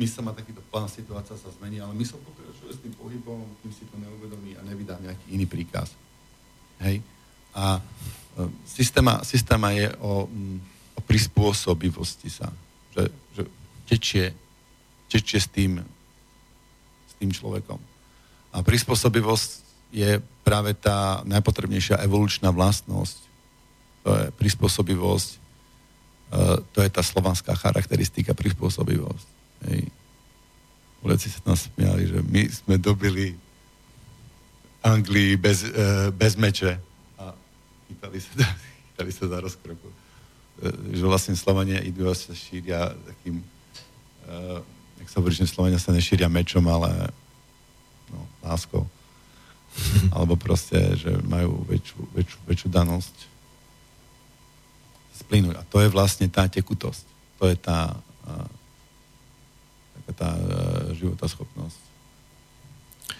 Mysel 0.00 0.24
má 0.24 0.32
takýto 0.32 0.64
plán, 0.72 0.88
situácia 0.88 1.36
sa 1.36 1.50
zmení, 1.60 1.82
ale 1.82 1.92
mysel 1.98 2.16
pokračuje 2.22 2.72
s 2.72 2.80
tým 2.80 2.94
pohybom, 2.96 3.44
kým 3.60 3.72
si 3.74 3.84
to 3.84 3.98
neuvedomí 4.00 4.56
a 4.56 4.64
nevydá 4.64 4.96
nejaký 5.02 5.36
iný 5.36 5.44
príkaz. 5.44 5.92
Hej? 6.80 7.04
A 7.52 7.78
e, 7.78 7.80
systéma, 8.64 9.20
systéma 9.26 9.74
je 9.76 9.92
o, 10.00 10.24
mm, 10.30 10.58
o 10.96 11.00
prispôsobivosti 11.04 12.32
sa. 12.32 12.48
Že, 12.96 13.04
že 13.36 13.42
tečie, 13.84 14.24
tečie 15.10 15.38
s 15.42 15.48
tým, 15.50 15.82
s 17.04 17.12
tým 17.20 17.28
človekom. 17.34 17.78
A 18.54 18.62
prispôsobivosť 18.64 19.50
je 19.90 20.22
práve 20.46 20.72
tá 20.78 21.20
najpotrebnejšia 21.26 22.00
evolučná 22.06 22.54
vlastnosť 22.54 23.30
to 24.00 24.10
je 24.16 24.26
prispôsobivosť, 24.40 25.30
to 26.70 26.78
je 26.78 26.90
tá 26.90 27.02
slovanská 27.02 27.58
charakteristika, 27.58 28.38
prispôsobivosť. 28.38 29.26
Hej. 29.66 29.90
Sa 31.26 31.40
tam 31.42 31.58
smiali, 31.58 32.06
že 32.06 32.18
my 32.22 32.42
sme 32.46 32.76
dobili 32.78 33.34
Anglii 34.80 35.36
bez, 35.36 35.66
uh, 35.66 36.08
bez 36.14 36.36
meče 36.36 36.78
a 37.20 37.34
chytali 37.88 38.20
sa, 38.20 38.30
chytali 38.92 39.10
sa 39.12 39.24
za 39.26 39.38
rozkroku. 39.40 39.88
Uh, 40.60 40.94
že 40.94 41.02
vlastne 41.04 41.34
Slovania 41.34 41.82
idú 41.82 42.06
a 42.06 42.14
sa 42.14 42.32
šíria 42.36 42.92
takým, 42.94 43.42
uh, 44.28 44.60
jak 45.02 45.08
sa 45.08 45.18
hovorí, 45.18 45.34
že 45.34 45.50
Slovania 45.50 45.80
sa 45.82 45.90
nešíria 45.92 46.30
mečom, 46.30 46.62
ale 46.68 47.10
no, 48.12 48.22
láskou. 48.44 48.86
Alebo 50.14 50.38
proste, 50.38 50.78
že 50.94 51.10
majú 51.26 51.64
väčšiu, 51.66 51.98
väčšiu, 52.14 52.38
väčšiu 52.46 52.68
danosť 52.70 53.16
splínuť. 55.30 55.54
A 55.54 55.62
to 55.62 55.78
je 55.78 55.86
vlastne 55.86 56.26
tá 56.26 56.50
tekutosť. 56.50 57.06
To 57.38 57.46
je 57.46 57.54
tá, 57.54 57.94
taká 59.94 60.12
tá 60.18 60.30
životaschopnosť. 60.98 61.78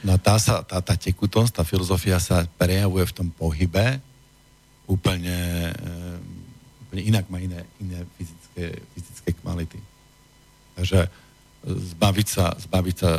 No 0.02 0.18
tá, 0.18 0.34
sa, 0.42 0.66
tá, 0.66 0.82
tá 0.82 0.98
tekutosť, 0.98 1.60
tá 1.60 1.62
filozofia 1.62 2.18
sa 2.18 2.42
prejavuje 2.58 3.06
v 3.06 3.14
tom 3.14 3.28
pohybe 3.30 4.02
úplne, 4.90 5.70
úplne 6.82 7.02
inak, 7.06 7.30
má 7.30 7.38
iné, 7.38 7.62
iné 7.78 8.02
fyzické, 8.18 8.74
fyzické 8.98 9.30
kvality. 9.38 9.78
Takže 10.74 11.06
zbaviť 11.94 12.26
sa, 12.26 12.58
zbaviť 12.58 12.96
sa 12.98 13.10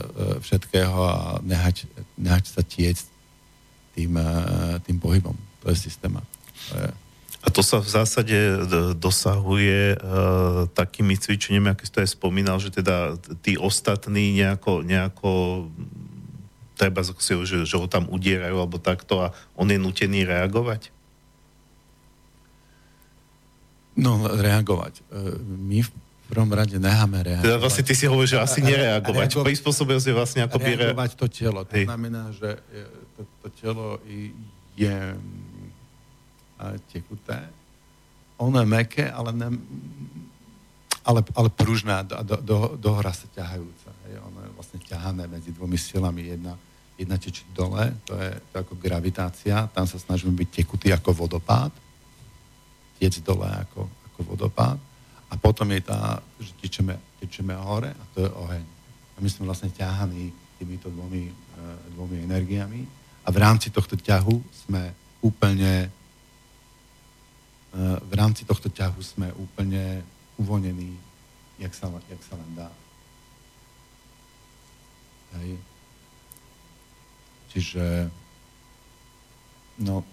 všetkého 0.44 1.00
a 1.00 1.40
nehať, 1.40 1.88
nehať 2.20 2.46
sa 2.52 2.60
tiecť 2.60 3.08
tým, 3.96 4.20
tým 4.84 4.98
pohybom. 5.00 5.38
To 5.64 5.72
je 5.72 5.78
systéma. 5.80 6.20
To 6.70 6.76
je, 6.76 6.90
a 7.42 7.48
to 7.50 7.66
sa 7.66 7.82
v 7.82 7.90
zásade 7.90 8.38
dosahuje 9.02 9.98
uh, 9.98 10.70
takými 10.78 11.18
cvičeniami, 11.18 11.74
ako 11.74 11.82
si 11.82 11.92
to 11.92 12.02
aj 12.06 12.10
spomínal, 12.14 12.62
že 12.62 12.70
teda 12.70 13.18
tí 13.42 13.58
ostatní 13.58 14.38
nejako, 14.38 14.86
nejako 14.86 15.32
treba, 16.78 17.02
že, 17.02 17.66
že 17.66 17.76
ho 17.78 17.86
tam 17.90 18.10
udierajú 18.10 18.58
alebo 18.58 18.78
takto 18.78 19.26
a 19.26 19.28
on 19.58 19.70
je 19.70 19.82
nutený 19.82 20.26
reagovať? 20.26 20.94
No, 23.98 24.18
reagovať. 24.26 25.04
E, 25.14 25.36
my 25.42 25.86
v 25.86 25.92
prvom 26.26 26.50
rade 26.50 26.80
necháme 26.82 27.22
reagovať. 27.22 27.46
Teda 27.46 27.60
vlastne 27.62 27.84
ty 27.86 27.94
si 27.94 28.10
hovoríš, 28.10 28.34
že 28.34 28.40
asi 28.42 28.60
nereagovať. 28.66 29.30
Reago- 29.30 29.46
Prispôsobuje 29.46 30.00
si 30.02 30.10
vlastne 30.10 30.48
ako 30.48 30.58
Reagovať 30.58 31.12
to 31.20 31.26
telo. 31.30 31.62
To 31.68 31.74
Hej. 31.76 31.86
znamená, 31.86 32.34
že 32.34 32.58
to, 33.20 33.22
to 33.46 33.48
telo 33.62 34.00
je 34.74 34.98
tekuté. 36.92 37.38
Ono 38.42 38.58
je 38.58 38.66
meké, 38.66 39.06
ale, 39.06 39.32
ne, 39.38 39.50
ale, 41.06 41.22
ale 41.38 41.50
pružné 41.54 41.94
a 41.94 42.04
do, 42.04 42.18
do, 42.26 42.36
do, 42.42 42.58
dohra 42.78 43.14
sa 43.14 43.30
ťahajúca. 43.30 43.90
Hej. 44.10 44.18
Ono 44.18 44.40
je 44.42 44.50
vlastne 44.58 44.80
ťahané 44.82 45.24
medzi 45.30 45.54
dvomi 45.54 45.78
silami. 45.78 46.26
Jedna, 46.26 46.58
jedna 46.98 47.18
tečí 47.22 47.46
dole, 47.54 47.94
to 48.06 48.18
je, 48.18 48.30
to 48.50 48.52
je 48.58 48.62
ako 48.66 48.76
gravitácia, 48.82 49.70
tam 49.70 49.86
sa 49.86 49.98
snažíme 50.02 50.34
byť 50.34 50.50
tekutý 50.50 50.90
ako 50.94 51.26
vodopád, 51.26 51.74
tiec 52.98 53.18
dole 53.22 53.46
ako, 53.46 53.90
ako 54.14 54.20
vodopád 54.26 54.78
a 55.30 55.34
potom 55.38 55.66
je 55.74 55.82
tá, 55.82 56.22
že 56.38 56.54
tečeme, 56.62 56.98
tečeme 57.18 57.58
hore 57.58 57.90
a 57.90 58.04
to 58.14 58.26
je 58.26 58.30
oheň. 58.30 58.64
A 59.16 59.18
my 59.18 59.30
sme 59.30 59.50
vlastne 59.50 59.74
ťahaní 59.74 60.30
týmito 60.62 60.94
dvomi, 60.94 61.26
e, 61.26 61.34
dvomi 61.98 62.22
energiami 62.22 62.86
a 63.26 63.30
v 63.34 63.38
rámci 63.38 63.74
tohto 63.74 63.98
ťahu 63.98 64.38
sme 64.66 64.94
úplne 65.26 65.90
Eh, 65.90 66.01
v 67.80 68.14
rámci 68.14 68.44
tohto 68.44 68.68
ťahu 68.68 69.00
sme 69.00 69.28
úplne 69.40 70.04
uvoľnení, 70.36 70.92
jak 71.64 71.72
sa, 71.72 71.88
jak 72.12 72.22
sa 72.28 72.36
len 72.36 72.52
dá. 72.56 72.70
Hej. 75.40 75.52
Čiže 77.56 77.84
no, 79.80 80.04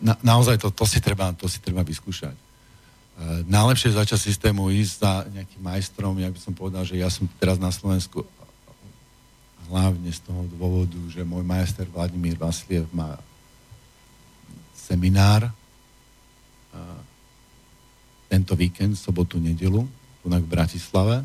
na, 0.00 0.16
naozaj 0.24 0.56
to, 0.56 0.72
to, 0.72 0.88
si 0.88 1.04
treba, 1.04 1.36
to 1.36 1.44
si 1.48 1.60
treba 1.60 1.84
vyskúšať. 1.84 2.32
E, 2.32 2.44
najlepšie 3.44 3.92
začať 3.92 4.16
systému 4.16 4.72
ísť 4.72 4.94
za 4.96 5.12
nejakým 5.28 5.60
majstrom, 5.60 6.16
ja 6.16 6.32
by 6.32 6.40
som 6.40 6.56
povedal, 6.56 6.88
že 6.88 6.96
ja 6.96 7.12
som 7.12 7.28
teraz 7.36 7.60
na 7.60 7.68
Slovensku 7.68 8.24
hlavne 9.68 10.08
z 10.12 10.20
toho 10.24 10.48
dôvodu, 10.52 11.00
že 11.12 11.24
môj 11.24 11.44
majster 11.44 11.88
Vladimír 11.88 12.40
Vasliev 12.40 12.88
má 12.92 13.20
seminár 14.76 15.52
tento 18.32 18.56
víkend, 18.56 18.96
sobotu, 18.96 19.36
nedelu, 19.36 19.84
tu 20.22 20.26
v 20.30 20.48
Bratislave. 20.48 21.20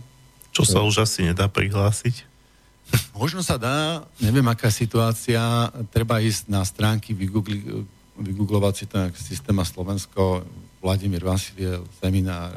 Čo 0.52 0.64
sa 0.68 0.80
už 0.84 1.08
asi 1.08 1.24
nedá 1.24 1.48
prihlásiť? 1.48 2.28
Možno 3.22 3.40
sa 3.40 3.56
dá, 3.56 4.04
neviem, 4.20 4.44
aká 4.48 4.68
situácia, 4.68 5.72
treba 5.94 6.20
ísť 6.20 6.52
na 6.52 6.68
stránky, 6.68 7.16
vygoogli, 7.16 7.88
vygooglovať 8.20 8.74
si 8.76 8.86
to 8.90 8.96
systéma 9.16 9.64
Slovensko, 9.64 10.44
Vladimír 10.84 11.24
Vasiliev, 11.24 11.88
seminár, 12.00 12.52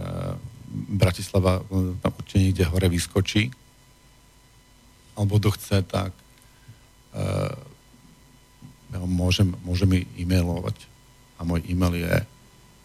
Bratislava, 0.70 1.66
tam 1.98 2.12
určite 2.14 2.38
niekde 2.38 2.64
hore 2.70 2.86
vyskočí. 2.86 3.50
Alebo 5.18 5.42
kto 5.42 5.50
chce, 5.58 5.82
tak 5.82 6.14
uh, 7.14 7.54
ja 8.94 8.98
môžem, 9.02 9.50
môžem 9.66 9.88
mi 9.90 10.00
e-mailovať. 10.14 10.78
A 11.38 11.46
môj 11.46 11.66
e-mail 11.66 12.06
je 12.06 12.14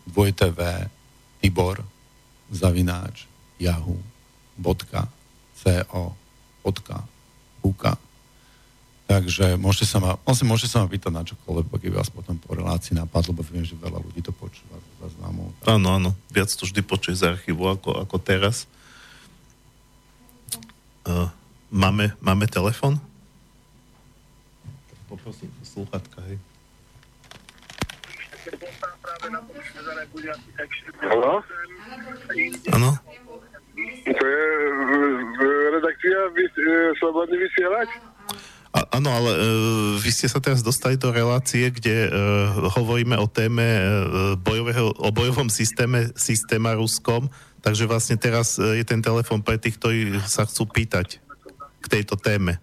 dvojtv 0.10 0.60
Tibor 1.42 1.82
zavináč 2.50 3.26
yahoo.co.uk 3.58 4.06
Takže 9.06 9.62
môžete 9.62 9.86
sa 9.86 10.02
ma, 10.02 10.18
vlastne 10.26 10.50
môžete 10.50 10.74
sa 10.74 10.82
ma 10.82 10.90
pýtať 10.90 11.14
na 11.14 11.22
čokoľvek, 11.22 11.70
pokiaľ 11.70 11.94
vás 11.94 12.10
potom 12.10 12.42
po 12.42 12.58
relácii 12.58 12.98
napadlo, 12.98 13.38
lebo 13.38 13.46
viem, 13.46 13.62
že 13.62 13.78
veľa 13.78 14.02
ľudí 14.02 14.26
to 14.26 14.34
počúva 14.34 14.82
z 14.82 14.86
záznamu. 15.06 15.54
Áno, 15.62 15.88
áno, 15.94 16.10
viac 16.34 16.50
to 16.50 16.66
vždy 16.66 16.82
počuje 16.82 17.14
z 17.14 17.38
archívu 17.38 17.70
ako, 17.70 18.02
ako 18.02 18.18
teraz. 18.18 18.66
Uh, 21.06 21.30
máme, 21.70 22.18
máme 22.18 22.50
telefon? 22.50 22.98
Poprosím, 25.06 25.54
slúchatka, 25.62 26.26
hej. 26.26 26.42
Haló? 31.02 31.42
Áno? 32.74 32.90
To 34.06 34.24
je 34.24 34.42
redakcia 35.74 36.20
vys, 36.38 36.54
e, 36.54 36.94
Slobodný 37.02 37.38
vysielač? 37.42 37.90
Áno, 38.76 39.08
ale 39.08 39.32
uh, 39.40 39.96
vy 40.04 40.12
ste 40.12 40.28
sa 40.28 40.44
teraz 40.44 40.60
dostali 40.60 41.00
do 41.00 41.08
relácie, 41.08 41.72
kde 41.72 42.12
uh, 42.12 42.68
hovoríme 42.76 43.16
o 43.16 43.24
téme 43.24 43.64
uh, 43.64 43.86
bojového, 44.36 44.92
o 45.00 45.10
bojovom 45.16 45.48
systéme, 45.48 46.12
systéma 46.20 46.76
ruskom, 46.76 47.32
takže 47.64 47.88
vlastne 47.88 48.20
teraz 48.20 48.60
uh, 48.60 48.76
je 48.76 48.84
ten 48.84 49.00
telefon 49.00 49.40
pre 49.40 49.56
tých, 49.56 49.80
ktorí 49.80 50.20
sa 50.28 50.44
chcú 50.44 50.68
pýtať 50.68 51.24
k 51.80 51.86
tejto 51.88 52.20
téme. 52.20 52.60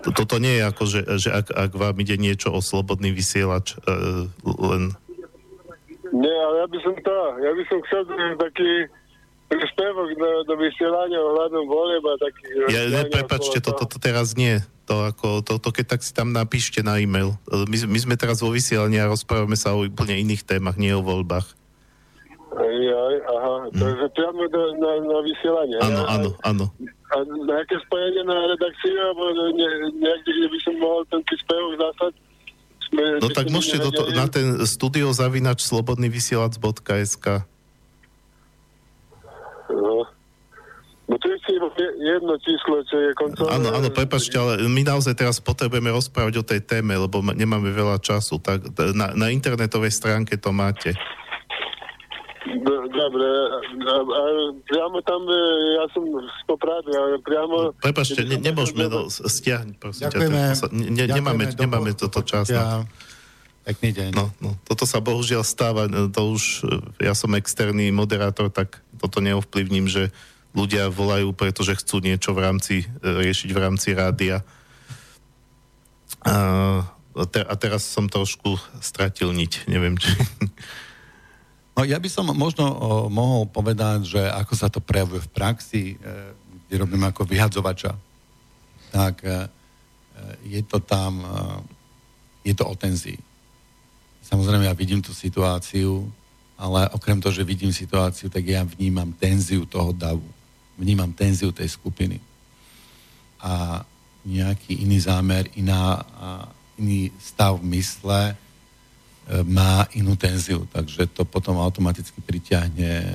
Toto 0.00 0.40
nie 0.40 0.56
je 0.56 0.62
ako, 0.64 0.82
že, 0.88 1.00
že 1.20 1.28
ak, 1.28 1.46
ak 1.52 1.72
vám 1.76 1.96
ide 2.00 2.16
niečo 2.16 2.48
o 2.48 2.64
slobodný 2.64 3.12
vysielač, 3.12 3.76
uh, 3.84 4.32
len 4.48 4.96
nie, 6.12 6.36
ale 6.36 6.54
ja 6.60 6.66
by 6.68 6.78
som 6.84 6.94
to, 7.00 7.16
ja 7.40 7.52
by 7.56 7.62
som 7.68 7.78
chcel 7.88 8.02
taký 8.36 8.70
príspevok 9.52 10.08
do, 10.16 10.30
do 10.48 10.54
vysielania 10.56 11.20
ohľadom 11.20 11.64
volieb 11.68 12.04
a 12.08 12.14
taký... 12.16 12.44
Ja, 12.72 12.82
ne, 12.88 13.02
prepačte, 13.08 13.60
toto 13.60 13.84
to, 13.84 13.96
to 13.96 13.98
teraz 14.00 14.32
nie. 14.32 14.60
To, 14.88 15.08
ako, 15.12 15.44
to, 15.44 15.60
to 15.62 15.70
keď 15.70 15.96
tak 15.96 16.00
si 16.02 16.12
tam 16.16 16.32
napíšte 16.32 16.80
na 16.80 16.98
e-mail. 16.98 17.36
My, 17.48 17.76
my 17.86 17.98
sme 18.00 18.14
teraz 18.16 18.40
vo 18.40 18.50
vysielaní 18.50 18.98
a 18.98 19.08
rozprávame 19.12 19.54
sa 19.54 19.76
o 19.76 19.84
úplne 19.84 20.18
iných 20.18 20.42
témach, 20.42 20.80
nie 20.80 20.90
o 20.92 21.04
voľbách. 21.04 21.46
Aj, 22.52 22.76
aha, 23.32 23.54
mm. 23.72 23.80
je 23.80 24.08
priamo 24.12 24.44
do, 24.52 24.60
na, 24.76 24.90
na 25.00 25.18
vysielanie. 25.24 25.76
Áno, 25.80 26.02
áno, 26.04 26.28
áno. 26.44 26.66
A 27.12 27.24
nejaké 27.24 27.80
spojenie 27.88 28.24
na 28.28 28.36
redakciu, 28.48 28.92
alebo 28.92 29.32
ne, 29.56 29.68
niekde, 29.96 30.30
kde 30.32 30.48
by 30.48 30.58
som 30.60 30.74
mohol 30.76 31.00
ten 31.08 31.20
príspevok 31.24 31.72
zasať? 31.80 32.12
No 32.92 33.28
tak 33.32 33.48
môžete 33.48 33.80
do 33.80 33.90
to, 33.90 34.12
na 34.12 34.28
ten 34.28 34.60
studio 34.68 35.08
zavinač 35.16 35.64
slobodnyvysielac.sk 35.64 37.48
No. 39.72 40.04
No 41.08 41.14
to 41.16 41.26
je 41.32 41.38
jedno 42.04 42.36
číslo, 42.40 42.84
čo 42.84 42.96
je 43.00 43.10
koncové... 43.16 43.48
Áno, 43.56 43.72
áno, 43.72 43.88
prepačte, 43.88 44.36
ale 44.36 44.60
my 44.68 44.84
naozaj 44.84 45.16
teraz 45.16 45.40
potrebujeme 45.40 45.88
rozprávať 45.88 46.34
o 46.40 46.44
tej 46.44 46.60
téme, 46.60 46.92
lebo 46.92 47.24
nemáme 47.24 47.72
veľa 47.72 47.96
času. 48.00 48.36
Tak 48.36 48.76
na, 48.92 49.16
na 49.16 49.32
internetovej 49.32 49.92
stránke 49.92 50.36
to 50.36 50.52
máte. 50.52 50.92
Dobre, 52.92 53.26
a, 53.86 53.94
a 54.02 54.22
priamo 54.66 54.98
tam, 55.06 55.22
e, 55.30 55.38
ja 55.78 55.84
som 55.94 56.02
z 56.06 56.42
Poprady, 56.50 56.90
ale 56.90 57.22
priamo... 57.22 57.70
Prepačte, 57.78 58.26
ne, 58.26 58.36
nemôžeme, 58.42 58.90
no, 58.90 59.06
stiahnuť, 59.08 59.76
prosím 59.78 60.10
ďakujeme, 60.10 60.38
ťa. 60.38 60.66
Ne, 60.74 61.04
ďakujeme 61.06 61.16
nemáme, 61.22 61.44
nemáme 61.54 61.90
toto 61.94 62.20
čas. 62.26 62.50
Ja, 62.50 62.82
Pekný 63.62 63.94
deň. 63.94 64.10
No, 64.10 64.34
no, 64.42 64.58
toto 64.66 64.90
sa 64.90 64.98
bohužiaľ 64.98 65.46
stáva, 65.46 65.86
to 65.86 66.20
už, 66.34 66.66
ja 66.98 67.14
som 67.14 67.30
externý 67.38 67.94
moderátor, 67.94 68.50
tak 68.50 68.82
toto 68.98 69.22
neovplyvním, 69.22 69.86
že 69.86 70.10
ľudia 70.50 70.90
volajú, 70.90 71.30
pretože 71.30 71.78
chcú 71.78 72.02
niečo 72.02 72.34
v 72.34 72.42
rámci, 72.42 72.74
riešiť 73.00 73.50
v 73.54 73.58
rámci 73.62 73.94
rádia. 73.94 74.42
A, 76.26 76.34
a 77.22 77.54
teraz 77.54 77.86
som 77.86 78.10
trošku 78.10 78.58
stratil 78.82 79.30
niť, 79.30 79.70
neviem, 79.70 79.94
či... 79.94 80.10
No 81.72 81.88
ja 81.88 81.96
by 81.96 82.08
som 82.08 82.28
možno 82.36 82.68
o, 82.68 82.74
mohol 83.08 83.48
povedať, 83.48 84.16
že 84.16 84.22
ako 84.22 84.54
sa 84.54 84.68
to 84.68 84.84
prejavuje 84.84 85.24
v 85.24 85.32
praxi, 85.32 85.84
e, 85.92 85.96
kde 86.68 86.74
robím 86.76 87.00
ako 87.08 87.24
vyhadzovača, 87.24 87.96
tak 88.92 89.24
e, 89.24 89.48
je 90.52 90.60
to 90.68 90.84
tam, 90.84 91.24
e, 91.24 91.38
je 92.44 92.52
to 92.52 92.68
o 92.68 92.74
tenzii. 92.76 93.16
Samozrejme, 94.20 94.68
ja 94.68 94.76
vidím 94.76 95.00
tú 95.00 95.16
situáciu, 95.16 96.12
ale 96.60 96.92
okrem 96.92 97.18
toho, 97.18 97.32
že 97.32 97.48
vidím 97.48 97.72
situáciu, 97.72 98.28
tak 98.28 98.44
ja 98.44 98.62
vnímam 98.68 99.08
tenziu 99.16 99.64
toho 99.64 99.96
davu. 99.96 100.28
Vnímam 100.76 101.10
tenziu 101.10 101.50
tej 101.50 101.72
skupiny. 101.72 102.20
A 103.42 103.82
nejaký 104.22 104.86
iný 104.86 105.02
zámer, 105.02 105.50
iná, 105.58 106.06
iný 106.78 107.10
stav 107.18 107.58
mysle, 107.66 108.38
E, 108.38 108.51
má 109.46 109.86
inú 109.94 110.18
tenziu, 110.18 110.66
takže 110.68 111.06
to 111.06 111.22
potom 111.22 111.56
automaticky 111.62 112.18
pritiahne 112.20 112.92
e, 113.00 113.08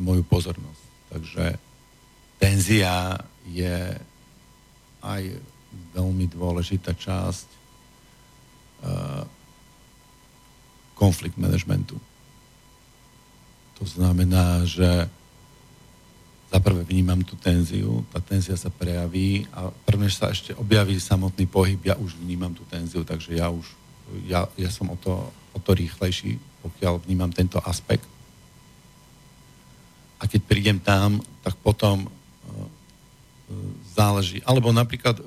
moju 0.00 0.24
pozornosť. 0.24 0.82
Takže 1.12 1.44
tenzia 2.40 3.20
je 3.46 3.92
aj 5.04 5.22
veľmi 5.92 6.30
dôležitá 6.30 6.94
časť 6.94 7.48
uh, 8.86 9.24
konflikt 10.94 11.34
managementu. 11.36 11.98
To 13.80 13.84
znamená, 13.88 14.62
že 14.62 15.10
za 16.52 16.58
prvé 16.60 16.84
vnímam 16.84 17.24
tú 17.24 17.34
tenziu, 17.40 18.04
tá 18.12 18.20
tenzia 18.20 18.54
sa 18.60 18.68
prejaví 18.68 19.48
a 19.56 19.72
prvne 19.72 20.12
sa 20.12 20.30
ešte 20.30 20.52
objaví 20.54 21.00
samotný 21.00 21.48
pohyb, 21.48 21.80
ja 21.82 21.96
už 21.96 22.20
vnímam 22.20 22.52
tú 22.52 22.62
tenziu, 22.68 23.02
takže 23.02 23.40
ja 23.40 23.48
už 23.48 23.64
ja, 24.26 24.48
ja 24.56 24.70
som 24.70 24.90
o 24.92 24.96
to, 24.96 25.32
o 25.52 25.58
to 25.58 25.70
rýchlejší, 25.74 26.38
pokiaľ 26.62 27.04
vnímam 27.04 27.32
tento 27.32 27.58
aspekt. 27.62 28.06
A 30.22 30.30
keď 30.30 30.40
prídem 30.46 30.78
tam, 30.78 31.18
tak 31.42 31.58
potom 31.58 32.06
uh, 32.06 32.68
záleží. 33.92 34.38
Alebo 34.46 34.70
napríklad 34.70 35.18
uh, 35.18 35.26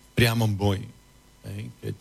v 0.00 0.08
priamom 0.14 0.48
boji. 0.54 0.86
Keď 1.78 1.96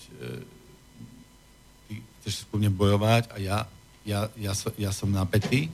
ty 1.85 1.93
chceš 2.01 2.49
spolu 2.49 2.65
bojovať 2.73 3.29
a 3.29 3.37
ja, 3.37 3.57
ja, 4.01 4.25
ja, 4.39 4.53
so, 4.57 4.73
ja 4.73 4.89
som 4.89 5.13
napätý, 5.13 5.69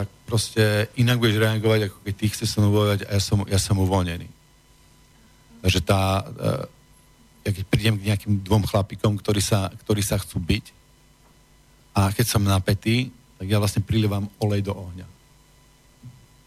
tak 0.00 0.08
proste 0.24 0.88
inak 0.96 1.20
budeš 1.20 1.44
reagovať, 1.44 1.92
ako 1.92 1.96
keď 2.08 2.14
ty 2.16 2.26
chceš 2.32 2.48
sa 2.56 2.64
bojovať 2.64 3.04
a 3.04 3.10
ja 3.14 3.20
som, 3.20 3.38
ja 3.44 3.60
som 3.60 3.76
uvoľnený. 3.84 4.39
Takže 5.60 5.80
tá, 5.84 6.24
e, 6.24 7.48
ja 7.48 7.50
keď 7.52 7.64
prídem 7.68 7.96
k 8.00 8.06
nejakým 8.12 8.34
dvom 8.44 8.64
chlapikom, 8.64 9.16
ktorí 9.20 9.40
sa, 9.44 9.68
ktorí 9.84 10.00
sa 10.00 10.16
chcú 10.20 10.40
byť 10.40 10.64
a 11.96 12.12
keď 12.12 12.26
som 12.26 12.42
napätý, 12.44 13.12
tak 13.40 13.46
ja 13.48 13.60
vlastne 13.60 13.84
prilievam 13.84 14.28
olej 14.40 14.68
do 14.68 14.72
ohňa. 14.76 15.08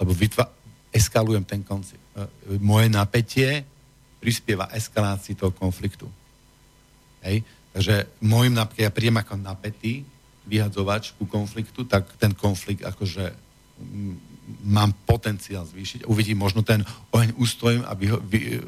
Lebo 0.02 0.12
vytva- 0.14 0.50
eskalujem 0.94 1.46
ten 1.46 1.62
konci. 1.66 1.98
E, 1.98 2.60
moje 2.62 2.90
napätie 2.90 3.66
prispieva 4.22 4.70
eskalácii 4.72 5.36
toho 5.36 5.52
konfliktu. 5.52 6.08
Hej? 7.26 7.44
Takže 7.74 8.22
môjim 8.22 8.54
napätím, 8.54 8.86
ja 8.86 8.94
prídem 8.94 9.18
ako 9.20 9.36
napätý 9.42 10.06
vyhadzovač 10.46 11.16
ku 11.18 11.26
konfliktu, 11.26 11.84
tak 11.88 12.08
ten 12.22 12.36
konflikt 12.38 12.86
akože 12.86 13.34
mám 14.64 14.92
potenciál 15.08 15.66
zvýšiť. 15.66 16.06
Uvidím, 16.08 16.40
možno 16.40 16.62
ten 16.62 16.84
oheň 17.12 17.36
ustojím 17.40 17.84
a 17.88 17.96
vyho- 17.96 18.22
vy, 18.24 18.60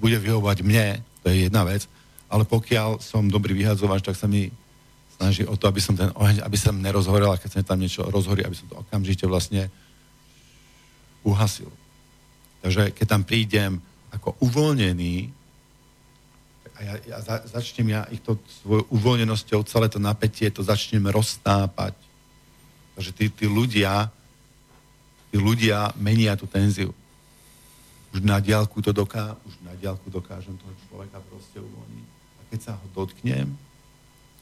bude 0.00 0.16
vyhovovať 0.16 0.64
mne, 0.64 1.04
to 1.20 1.28
je 1.28 1.46
jedna 1.46 1.68
vec, 1.68 1.84
ale 2.32 2.48
pokiaľ 2.48 3.04
som 3.04 3.28
dobrý 3.28 3.52
vyhadzovač, 3.52 4.00
tak 4.00 4.16
sa 4.16 4.24
mi 4.24 4.48
snaží 5.20 5.44
o 5.44 5.52
to, 5.52 5.68
aby 5.68 5.80
som 5.84 5.92
ten 5.92 6.08
oheň, 6.16 6.40
aby 6.40 6.56
som 6.56 6.80
nerozhorel 6.80 7.28
a 7.28 7.36
keď 7.36 7.60
sa 7.60 7.76
tam 7.76 7.84
niečo 7.84 8.08
rozhorí, 8.08 8.40
aby 8.40 8.56
som 8.56 8.66
to 8.72 8.80
okamžite 8.80 9.28
vlastne 9.28 9.68
uhasil. 11.20 11.68
Takže 12.64 12.96
keď 12.96 13.06
tam 13.06 13.22
prídem 13.28 13.76
ako 14.08 14.40
uvoľnený, 14.40 15.28
a 16.76 16.80
ja, 16.80 16.94
ja 17.04 17.18
za, 17.20 17.44
začnem 17.44 17.92
ja 17.92 18.08
ich 18.08 18.24
to 18.24 18.40
svojou 18.64 18.88
uvoľnenosťou, 18.88 19.60
celé 19.68 19.92
to 19.92 20.00
napätie, 20.00 20.48
to 20.48 20.64
začnem 20.64 21.04
roztápať. 21.12 21.92
Takže 22.96 23.10
tí, 23.12 23.28
tí 23.28 23.44
ľudia, 23.44 24.08
tí 25.28 25.36
ľudia 25.36 25.92
menia 26.00 26.32
tú 26.40 26.48
tenziu 26.48 26.96
už 28.10 28.26
na 28.26 28.42
diálku 28.42 28.82
to 28.82 28.90
doká, 28.90 29.38
už 29.46 29.54
diálku 29.80 30.12
dokážem 30.12 30.54
toho 30.60 30.74
človeka 30.88 31.18
proste 31.26 31.58
uvoľniť. 31.58 32.08
A 32.36 32.40
keď 32.52 32.60
sa 32.60 32.72
ho 32.76 32.86
dotknem, 32.92 33.48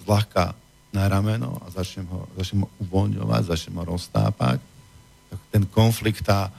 zľahka 0.03 0.59
na 0.91 1.05
rameno 1.07 1.61
a 1.63 1.71
začnem 1.71 2.09
ho, 2.11 2.27
začnem 2.35 2.67
ho 2.67 2.71
uvoľňovať, 2.83 3.43
začnem 3.47 3.79
ho 3.79 3.85
roztápať, 3.95 4.59
tak 5.29 5.41
ten 5.53 5.65
konflikt, 5.69 6.25
tá 6.25 6.51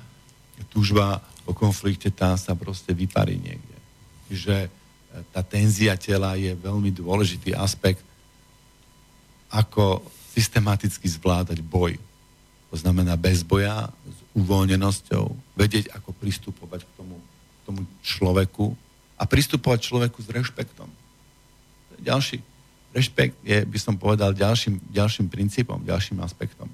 túžba 0.69 1.19
o 1.49 1.51
konflikte, 1.51 2.13
tá 2.13 2.37
sa 2.37 2.53
proste 2.53 2.93
vyparí 2.93 3.41
niekde. 3.41 3.77
Čiže 4.29 4.55
e, 4.65 4.69
tá 5.33 5.41
tenzia 5.41 5.97
tela 5.97 6.37
je 6.37 6.53
veľmi 6.53 6.93
dôležitý 6.93 7.57
aspekt, 7.57 8.05
ako 9.49 10.05
systematicky 10.37 11.09
zvládať 11.09 11.65
boj. 11.65 11.97
To 12.69 12.75
znamená 12.77 13.17
bez 13.17 13.41
boja, 13.41 13.89
s 13.89 14.19
uvoľnenosťou, 14.37 15.57
vedieť, 15.57 15.89
ako 15.97 16.13
pristupovať 16.13 16.85
k 16.85 16.91
tomu, 16.93 17.17
tomu 17.69 17.85
človeku 18.01 18.73
a 19.13 19.29
pristupovať 19.29 19.79
človeku 19.85 20.17
s 20.25 20.33
rešpektom. 20.33 20.89
Ďalší. 22.01 22.41
Rešpekt 22.89 23.37
je, 23.45 23.61
by 23.61 23.77
som 23.77 23.93
povedal, 23.93 24.33
ďalším, 24.33 24.81
ďalším 24.89 25.29
princípom, 25.29 25.77
ďalším 25.85 26.25
aspektom. 26.25 26.65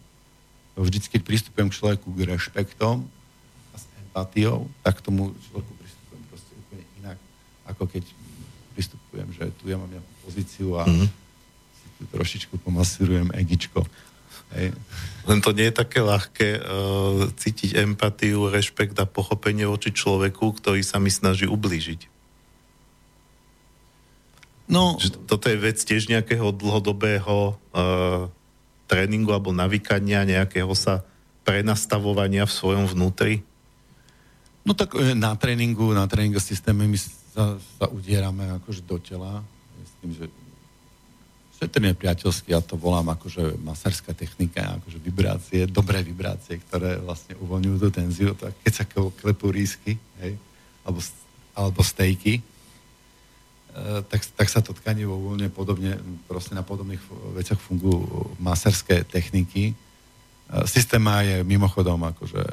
Vždycky, 0.80 1.20
keď 1.20 1.22
pristupujem 1.28 1.68
k 1.68 1.76
človeku 1.76 2.08
k 2.16 2.20
rešpektom 2.32 3.04
a 3.72 3.76
s 3.76 3.84
empatiou, 4.00 4.72
tak 4.80 5.04
tomu 5.04 5.36
človeku 5.52 5.72
pristupujem 5.76 6.24
proste 6.32 6.52
úplne 6.56 6.84
inak, 7.04 7.20
ako 7.68 7.84
keď 7.92 8.04
pristupujem, 8.72 9.28
že 9.36 9.44
tu 9.60 9.68
ja 9.68 9.76
mám 9.76 9.92
nejakú 9.92 10.14
pozíciu 10.24 10.80
a 10.80 10.88
mm-hmm. 10.88 11.08
si 11.76 11.88
tu 12.00 12.04
trošičku 12.08 12.56
pomasírujem 12.64 13.36
egičko. 13.36 13.84
Hej. 14.54 14.78
Len 15.26 15.40
to 15.42 15.58
nie 15.58 15.74
je 15.74 15.80
také 15.82 16.06
ľahké 16.06 16.50
uh, 16.62 16.62
cítiť 17.34 17.82
empatiu, 17.82 18.54
rešpekt 18.54 18.94
a 19.02 19.10
pochopenie 19.10 19.66
voči 19.66 19.90
človeku, 19.90 20.62
ktorý 20.62 20.86
sa 20.86 21.02
mi 21.02 21.10
snaží 21.10 21.50
ublížiť. 21.50 22.14
No, 24.70 24.98
že 25.02 25.14
toto 25.14 25.50
je 25.50 25.58
vec 25.62 25.78
tiež 25.78 26.10
nejakého 26.10 26.54
dlhodobého 26.54 27.58
uh, 27.58 28.30
tréningu 28.86 29.34
alebo 29.34 29.50
navykania, 29.50 30.30
nejakého 30.30 30.74
sa 30.78 31.06
prenastavovania 31.46 32.46
v 32.50 32.54
svojom 32.54 32.86
vnútri? 32.90 33.46
No 34.66 34.74
tak 34.74 34.98
e, 34.98 35.14
na 35.14 35.38
tréningu, 35.38 35.94
na 35.94 36.10
tréningu 36.10 36.42
systéme 36.42 36.90
my 36.90 36.98
sa, 36.98 37.54
sa 37.78 37.86
udierame 37.86 38.50
akože 38.62 38.82
do 38.82 38.98
tela. 38.98 39.46
Myslím, 39.78 40.10
že 40.18 40.26
šetrne 41.56 41.96
priateľsky, 41.96 42.52
ja 42.52 42.60
to 42.60 42.76
volám 42.76 43.16
akože 43.16 43.56
masárská 43.64 44.12
technika, 44.12 44.76
akože 44.80 45.00
vibrácie, 45.00 45.62
dobré 45.72 46.04
vibrácie, 46.04 46.60
ktoré 46.60 47.00
vlastne 47.00 47.40
uvoľňujú 47.40 47.78
tú 47.80 47.90
tenziu, 47.96 48.32
tak 48.36 48.52
keď 48.60 48.74
sa 48.76 48.86
klepú 48.92 49.56
rísky, 49.56 49.96
hej, 50.20 50.36
alebo, 50.84 51.00
alebo 51.56 51.80
stejky, 51.80 52.40
e, 52.40 52.44
tak, 54.04 54.22
tak 54.36 54.48
sa 54.52 54.60
to 54.60 54.76
tkanivo 54.76 55.16
uvoľňuje 55.16 55.52
podobne, 55.56 55.96
proste 56.28 56.52
na 56.52 56.62
podobných 56.62 57.02
veciach 57.40 57.60
fungujú 57.64 58.36
masárske 58.38 59.08
techniky. 59.08 59.72
E, 59.72 59.74
systém 60.68 61.00
má 61.00 61.24
je 61.24 61.40
mimochodom 61.48 62.04
akože 62.04 62.44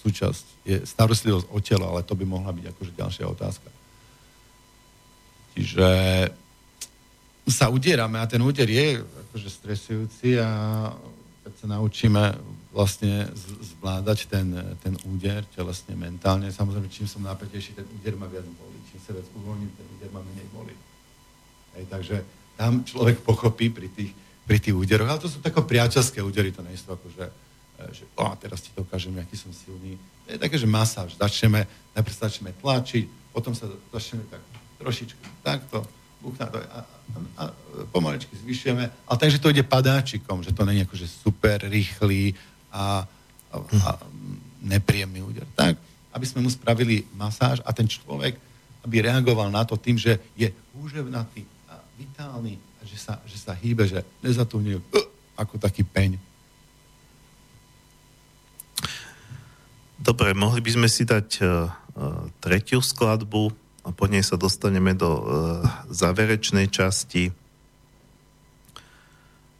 súčasť, 0.00 0.44
je 0.64 0.76
starostlivosť 0.84 1.46
o 1.52 1.58
telo, 1.60 1.92
ale 1.92 2.04
to 2.04 2.16
by 2.16 2.24
mohla 2.24 2.52
byť 2.56 2.72
akože 2.72 2.92
ďalšia 2.96 3.24
otázka. 3.28 3.68
Čiže 5.54 5.88
sa 7.48 7.68
udierame 7.68 8.16
a 8.20 8.26
ten 8.26 8.40
úder 8.40 8.68
je 8.68 9.00
akože 9.00 9.48
stresujúci 9.52 10.40
a 10.40 10.48
keď 11.44 11.52
sa 11.60 11.66
naučíme 11.76 12.22
vlastne 12.72 13.28
zvládať 13.60 14.26
ten, 14.26 14.48
ten 14.80 14.94
úder 15.06 15.44
telesne, 15.52 15.94
mentálne, 15.94 16.50
samozrejme, 16.50 16.88
čím 16.90 17.06
som 17.06 17.22
napätejší, 17.22 17.76
ten 17.76 17.86
úder 18.00 18.16
ma 18.16 18.26
viac 18.26 18.48
bolí. 18.48 18.80
Čím 18.90 19.00
sa 19.04 19.10
viac 19.14 19.28
uvoľním, 19.36 19.70
ten 19.76 19.86
úder 19.98 20.10
ma 20.10 20.20
menej 20.24 20.48
bolí. 20.50 20.74
Hej, 21.78 21.84
takže 21.86 22.16
tam 22.58 22.82
človek 22.82 23.22
pochopí 23.22 23.70
pri 23.70 23.92
tých, 23.92 24.10
pri 24.48 24.58
tých 24.58 24.74
úderoch, 24.74 25.06
ale 25.06 25.22
to 25.22 25.30
sú 25.30 25.38
také 25.38 25.62
priateľské 25.62 26.18
údery, 26.24 26.50
to 26.50 26.64
nie 26.66 26.74
sú 26.74 26.96
akože 26.96 27.44
že 27.90 28.06
o, 28.14 28.24
teraz 28.38 28.62
ti 28.62 28.70
dokážem, 28.70 29.18
aký 29.18 29.34
som 29.34 29.50
silný. 29.50 29.98
To 30.26 30.28
je 30.30 30.38
také, 30.38 30.56
že 30.56 30.66
masáž. 30.66 31.18
Začneme, 31.18 31.66
najprv 31.92 32.14
začneme 32.14 32.54
tlačiť, 32.62 33.34
potom 33.34 33.52
sa 33.52 33.66
začneme 33.90 34.22
tak 34.30 34.42
trošičku 34.78 35.42
takto, 35.42 35.82
buchná 36.24 36.46
to 36.48 36.56
a, 36.56 36.64
a, 36.64 36.78
a 37.36 37.42
pomaličky 37.92 38.32
zvyšujeme. 38.32 38.84
Ale 38.88 39.18
takže 39.20 39.38
to 39.38 39.52
ide 39.52 39.60
padáčikom, 39.60 40.40
že 40.40 40.56
to 40.56 40.64
není 40.64 40.82
akože 40.88 41.04
super 41.04 41.60
rýchly 41.68 42.32
a, 42.72 43.04
a, 43.52 43.56
a 43.60 43.90
nepríjemný 44.64 45.20
úder. 45.20 45.44
Tak, 45.52 45.76
aby 46.16 46.24
sme 46.24 46.40
mu 46.40 46.50
spravili 46.50 47.04
masáž 47.12 47.60
a 47.60 47.70
ten 47.76 47.84
človek, 47.84 48.40
aby 48.88 49.04
reagoval 49.04 49.52
na 49.52 49.68
to 49.68 49.76
tým, 49.76 50.00
že 50.00 50.16
je 50.32 50.48
úževnatý 50.80 51.44
a 51.68 51.76
vitálny 52.00 52.56
a 52.56 52.82
že 52.88 52.96
sa, 52.96 53.20
že 53.28 53.36
sa 53.36 53.52
hýbe, 53.52 53.84
že 53.84 54.00
nezatúnil 54.24 54.80
uh, 54.80 55.06
ako 55.36 55.60
taký 55.60 55.84
peň. 55.84 56.16
Dobre, 60.00 60.36
mohli 60.36 60.60
by 60.60 60.70
sme 60.72 60.88
si 60.88 61.08
dať 61.08 61.28
uh, 61.40 61.72
tretiu 62.44 62.84
skladbu 62.84 63.63
a 63.84 63.92
po 63.92 64.08
nej 64.08 64.24
sa 64.24 64.40
dostaneme 64.40 64.96
do 64.96 65.10
uh, 65.12 65.20
záverečnej 65.92 66.72
časti. 66.72 67.36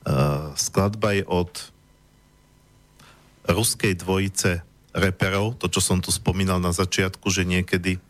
Uh, 0.05 0.53
skladba 0.57 1.17
je 1.21 1.25
od 1.29 1.53
ruskej 3.45 3.93
dvojice 4.01 4.65
reperov, 4.97 5.61
to, 5.61 5.69
čo 5.69 5.85
som 5.85 6.01
tu 6.01 6.09
spomínal 6.09 6.57
na 6.57 6.73
začiatku, 6.73 7.29
že 7.29 7.45
niekedy 7.45 8.01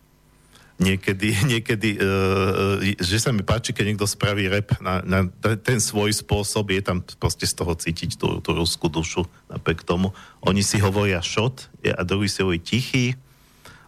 niekedy, 0.78 1.34
niekedy 1.54 1.98
uh, 1.98 2.78
že 2.98 3.18
sa 3.18 3.30
mi 3.30 3.46
páči, 3.46 3.74
keď 3.74 3.94
niekto 3.94 4.06
spraví 4.10 4.46
rap 4.50 4.78
na, 4.82 5.02
na 5.02 5.20
ten 5.62 5.78
svoj 5.78 6.14
spôsob, 6.14 6.70
je 6.74 6.82
tam 6.82 6.98
proste 7.18 7.46
z 7.46 7.54
toho 7.58 7.74
cítiť 7.74 8.18
tú, 8.18 8.38
tú 8.42 8.50
ruskú 8.54 8.90
dušu 8.90 9.26
napriek 9.50 9.86
tomu. 9.86 10.14
Oni 10.42 10.62
si 10.66 10.82
hovoria 10.82 11.22
šot 11.22 11.70
a 11.82 12.02
druhý 12.02 12.26
si 12.26 12.42
hovorí 12.42 12.58
tichý, 12.62 13.14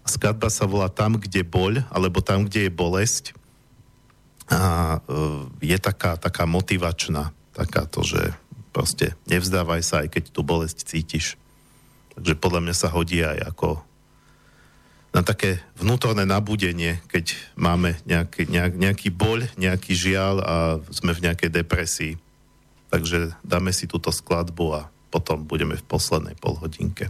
skladba 0.07 0.49
sa 0.49 0.65
volá 0.65 0.89
Tam, 0.89 1.19
kde 1.19 1.43
boľ, 1.43 1.85
alebo 1.91 2.23
Tam, 2.23 2.47
kde 2.47 2.67
je 2.67 2.73
bolesť. 2.73 3.37
A 4.47 4.97
e, 5.03 5.75
je 5.75 5.79
taká, 5.83 6.15
taká 6.17 6.47
motivačná, 6.47 7.35
taká 7.51 7.85
to, 7.91 8.07
že 8.07 8.31
proste 8.71 9.19
nevzdávaj 9.27 9.83
sa, 9.83 10.07
aj 10.07 10.09
keď 10.15 10.23
tú 10.31 10.47
bolesť 10.47 10.87
cítiš. 10.87 11.35
Takže 12.15 12.39
podľa 12.39 12.61
mňa 12.65 12.75
sa 12.77 12.89
hodí 12.89 13.21
aj 13.21 13.53
ako 13.53 13.83
na 15.17 15.25
také 15.25 15.65
vnútorné 15.81 16.29
nabudenie, 16.29 17.01
keď 17.09 17.33
máme 17.57 17.97
nejaký, 18.05 18.53
nejak, 18.53 18.77
nejaký 18.77 19.09
boľ, 19.09 19.49
nejaký 19.57 19.97
žiaľ 19.97 20.35
a 20.45 20.55
sme 20.93 21.17
v 21.17 21.25
nejakej 21.25 21.51
depresii. 21.57 22.15
Takže 22.93 23.33
dáme 23.41 23.73
si 23.73 23.89
túto 23.89 24.13
skladbu 24.13 24.67
a 24.77 24.81
potom 25.09 25.49
budeme 25.49 25.81
v 25.81 25.85
poslednej 25.89 26.37
polhodinke. 26.37 27.09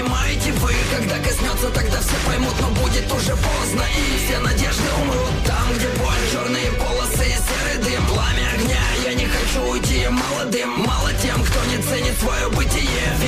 S, 0.00 0.06
až, 0.06 0.62
o. 0.62 1.22
коснется, 1.22 1.68
тогда 1.70 2.00
все 2.00 2.16
поймут, 2.26 2.54
но 2.60 2.68
будет 2.68 3.12
уже 3.12 3.36
поздно 3.36 3.84
И 3.96 4.24
все 4.24 4.38
надежды 4.40 4.88
умрут 5.02 5.44
там, 5.46 5.72
где 5.74 5.88
боль 5.98 6.24
Черные 6.32 6.72
полосы 6.72 7.24
и 7.24 7.36
серый 7.36 7.84
дым 7.84 8.06
Пламя 8.06 8.48
огня, 8.54 8.80
я 9.04 9.14
не 9.14 9.26
хочу 9.26 9.70
уйти 9.70 10.06
молодым 10.08 10.70
Мало 10.78 11.12
тем, 11.22 11.42
кто 11.44 11.64
не 11.66 11.82
ценит 11.82 12.18
свое 12.18 12.48
бытие 12.50 13.19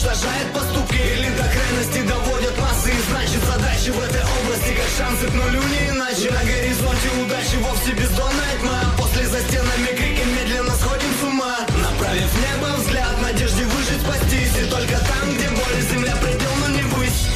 уничтожает 0.00 0.52
поступки 0.52 0.96
Или 0.96 1.28
до 1.36 1.44
крайности 1.44 2.00
доводят 2.08 2.58
массы. 2.58 2.90
И 2.90 3.00
значит 3.10 3.42
задачи 3.44 3.90
в 3.90 4.00
этой 4.00 4.22
области 4.22 4.72
Как 4.72 4.90
шансы 4.96 5.26
к 5.26 5.34
нулю 5.34 5.62
не 5.62 5.90
иначе. 5.90 6.30
На 6.30 6.42
горизонте 6.44 7.08
удачи 7.22 7.56
вовсе 7.60 7.92
бездонная 7.92 8.54
тьма. 8.60 8.80
После 8.96 9.26
за 9.26 9.40
стенами 9.40 9.92
крики 9.96 10.24
медленно 10.24 10.74
сходим 10.74 11.12
с 11.20 11.22
ума. 11.24 11.56
Направив 11.82 12.32
небо 12.40 12.76
взгляд 12.78 13.20
Надежде 13.20 13.64
выжить, 13.64 14.00
спастись. 14.00 14.56
И 14.56 14.64
только 14.70 14.96
там, 14.98 15.34
где 15.34 15.48
боль 15.48 15.80
земля 15.92 16.16
предел 16.16 16.50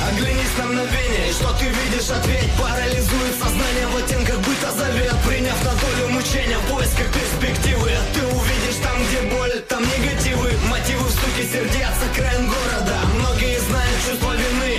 Оглянись 0.04 0.56
на 0.58 0.66
мгновение, 0.66 1.32
что 1.32 1.48
ты 1.58 1.64
видишь, 1.64 2.10
ответь 2.10 2.50
Парализует 2.60 3.34
сознание 3.40 3.86
в 3.88 3.96
оттенках 3.96 4.38
быта 4.40 4.70
завет. 4.76 5.16
Приняв 5.26 5.64
на 5.64 5.72
долю 5.72 6.08
мучения 6.10 6.58
в 6.58 6.66
поисках 6.70 7.08
перспективы 7.10 7.90
Ты 8.12 8.23
сердец, 11.54 11.94
окраин 12.10 12.46
города. 12.48 12.98
Многие 13.14 13.60
знают 13.60 13.96
чувство 14.04 14.32
вины 14.34 14.73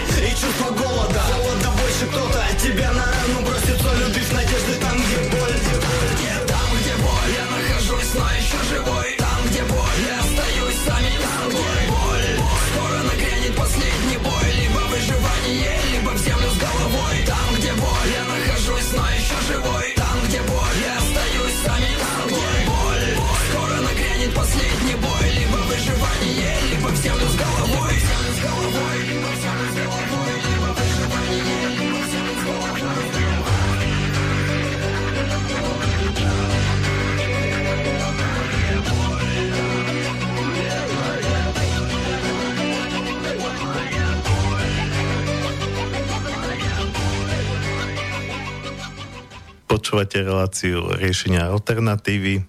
Počúvate 49.85 50.25
reláciu 50.25 50.81
riešenia 50.97 51.45
alternatívy. 51.45 52.41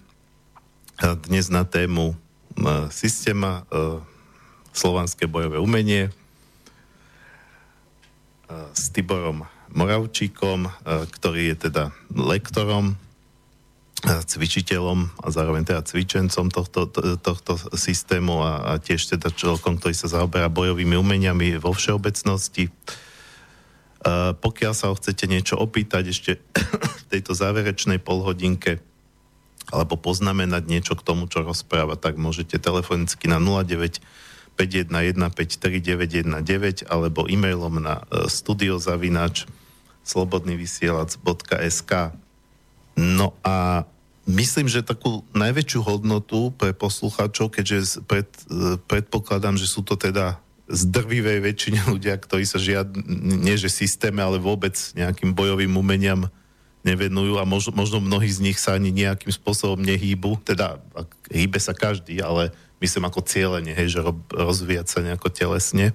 Dnes 1.29 1.53
na 1.53 1.69
tému 1.69 2.17
systéma 2.89 3.61
slovanské 4.73 5.29
bojové 5.29 5.61
umenie 5.61 6.09
s 8.73 8.89
Tiborom 8.89 9.45
Moravčíkom, 9.69 10.65
ktorý 11.13 11.53
je 11.53 11.69
teda 11.69 11.93
lektorom, 12.09 12.97
cvičiteľom 14.01 15.05
a 15.21 15.29
zároveň 15.29 15.61
teda 15.61 15.85
cvičencom 15.85 16.49
tohto, 16.49 16.89
tohto 17.21 17.53
systému 17.77 18.41
a, 18.41 18.81
tiež 18.81 19.13
teda 19.13 19.29
človekom, 19.29 19.77
ktorý 19.77 19.93
sa 19.93 20.09
zaoberá 20.09 20.49
bojovými 20.49 20.97
umeniami 20.97 21.61
vo 21.61 21.69
všeobecnosti. 21.69 22.73
Pokiaľ 24.39 24.73
sa 24.77 24.91
ho 24.91 24.95
chcete 24.95 25.25
niečo 25.25 25.57
opýtať 25.57 26.13
ešte 26.13 26.31
v 27.01 27.03
tejto 27.09 27.33
záverečnej 27.33 27.97
polhodinke 27.97 28.77
alebo 29.67 29.99
poznamenať 29.99 30.63
niečo 30.63 30.95
k 30.95 31.03
tomu, 31.03 31.27
čo 31.27 31.43
rozpráva, 31.43 31.99
tak 31.99 32.15
môžete 32.15 32.55
telefonicky 32.55 33.27
na 33.27 33.35
09 33.41 33.99
511539919 34.57 36.89
alebo 36.89 37.29
e-mailom 37.29 37.77
na 37.77 38.01
uh, 38.01 38.25
studiozavinač 38.25 39.45
slobodnyvysielac.sk 40.01 41.91
No 42.97 43.37
a 43.45 43.85
myslím, 44.25 44.65
že 44.65 44.81
takú 44.81 45.21
najväčšiu 45.37 45.85
hodnotu 45.85 46.49
pre 46.57 46.73
poslucháčov, 46.73 47.53
keďže 47.53 48.01
pred, 48.09 48.25
uh, 48.49 48.81
predpokladám, 48.89 49.61
že 49.61 49.69
sú 49.69 49.85
to 49.85 49.93
teda 49.93 50.41
z 50.67 50.81
drvivej 50.91 51.39
väčšine 51.39 51.79
ľudia, 51.91 52.19
ktorí 52.19 52.43
sa 52.43 52.59
žiad, 52.59 52.91
nie 53.23 53.55
že 53.55 53.71
systéme, 53.71 54.19
ale 54.19 54.37
vôbec 54.37 54.75
nejakým 54.93 55.31
bojovým 55.31 55.71
umeniam 55.71 56.27
nevenujú 56.83 57.39
a 57.39 57.43
možno, 57.43 57.75
možno 57.75 57.97
mnohí 57.99 58.31
z 58.31 58.43
nich 58.43 58.59
sa 58.59 58.75
ani 58.75 58.95
nejakým 58.95 59.31
spôsobom 59.31 59.79
nehýbu, 59.79 60.39
teda 60.43 60.79
hýbe 61.27 61.59
sa 61.59 61.75
každý, 61.75 62.23
ale 62.23 62.55
myslím 62.79 63.07
ako 63.07 63.25
cieľenie, 63.27 63.75
hej, 63.75 63.99
že 63.99 64.05
rob, 64.05 64.19
rozvíjať 64.31 64.87
sa 64.87 64.99
nejako 65.03 65.27
telesne. 65.33 65.91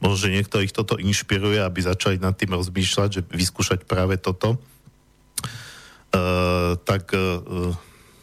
Možno, 0.00 0.28
že 0.28 0.44
ich 0.44 0.76
toto 0.76 1.00
inšpiruje, 1.00 1.60
aby 1.60 1.80
začali 1.80 2.20
nad 2.20 2.36
tým 2.36 2.52
rozmýšľať, 2.52 3.08
že 3.08 3.20
vyskúšať 3.24 3.88
práve 3.88 4.20
toto. 4.20 4.60
Uh, 6.12 6.76
tak 6.84 7.12
uh, 7.12 7.72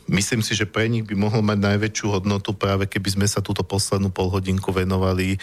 myslím 0.10 0.42
si, 0.42 0.54
že 0.58 0.70
pre 0.70 0.90
nich 0.90 1.06
by 1.06 1.14
mohlo 1.18 1.42
mať 1.42 1.60
najväčšiu 1.62 2.08
hodnotu 2.10 2.54
práve 2.54 2.90
keby 2.90 3.10
sme 3.14 3.28
sa 3.30 3.42
túto 3.42 3.62
poslednú 3.62 4.10
polhodinku 4.10 4.74
venovali 4.74 5.38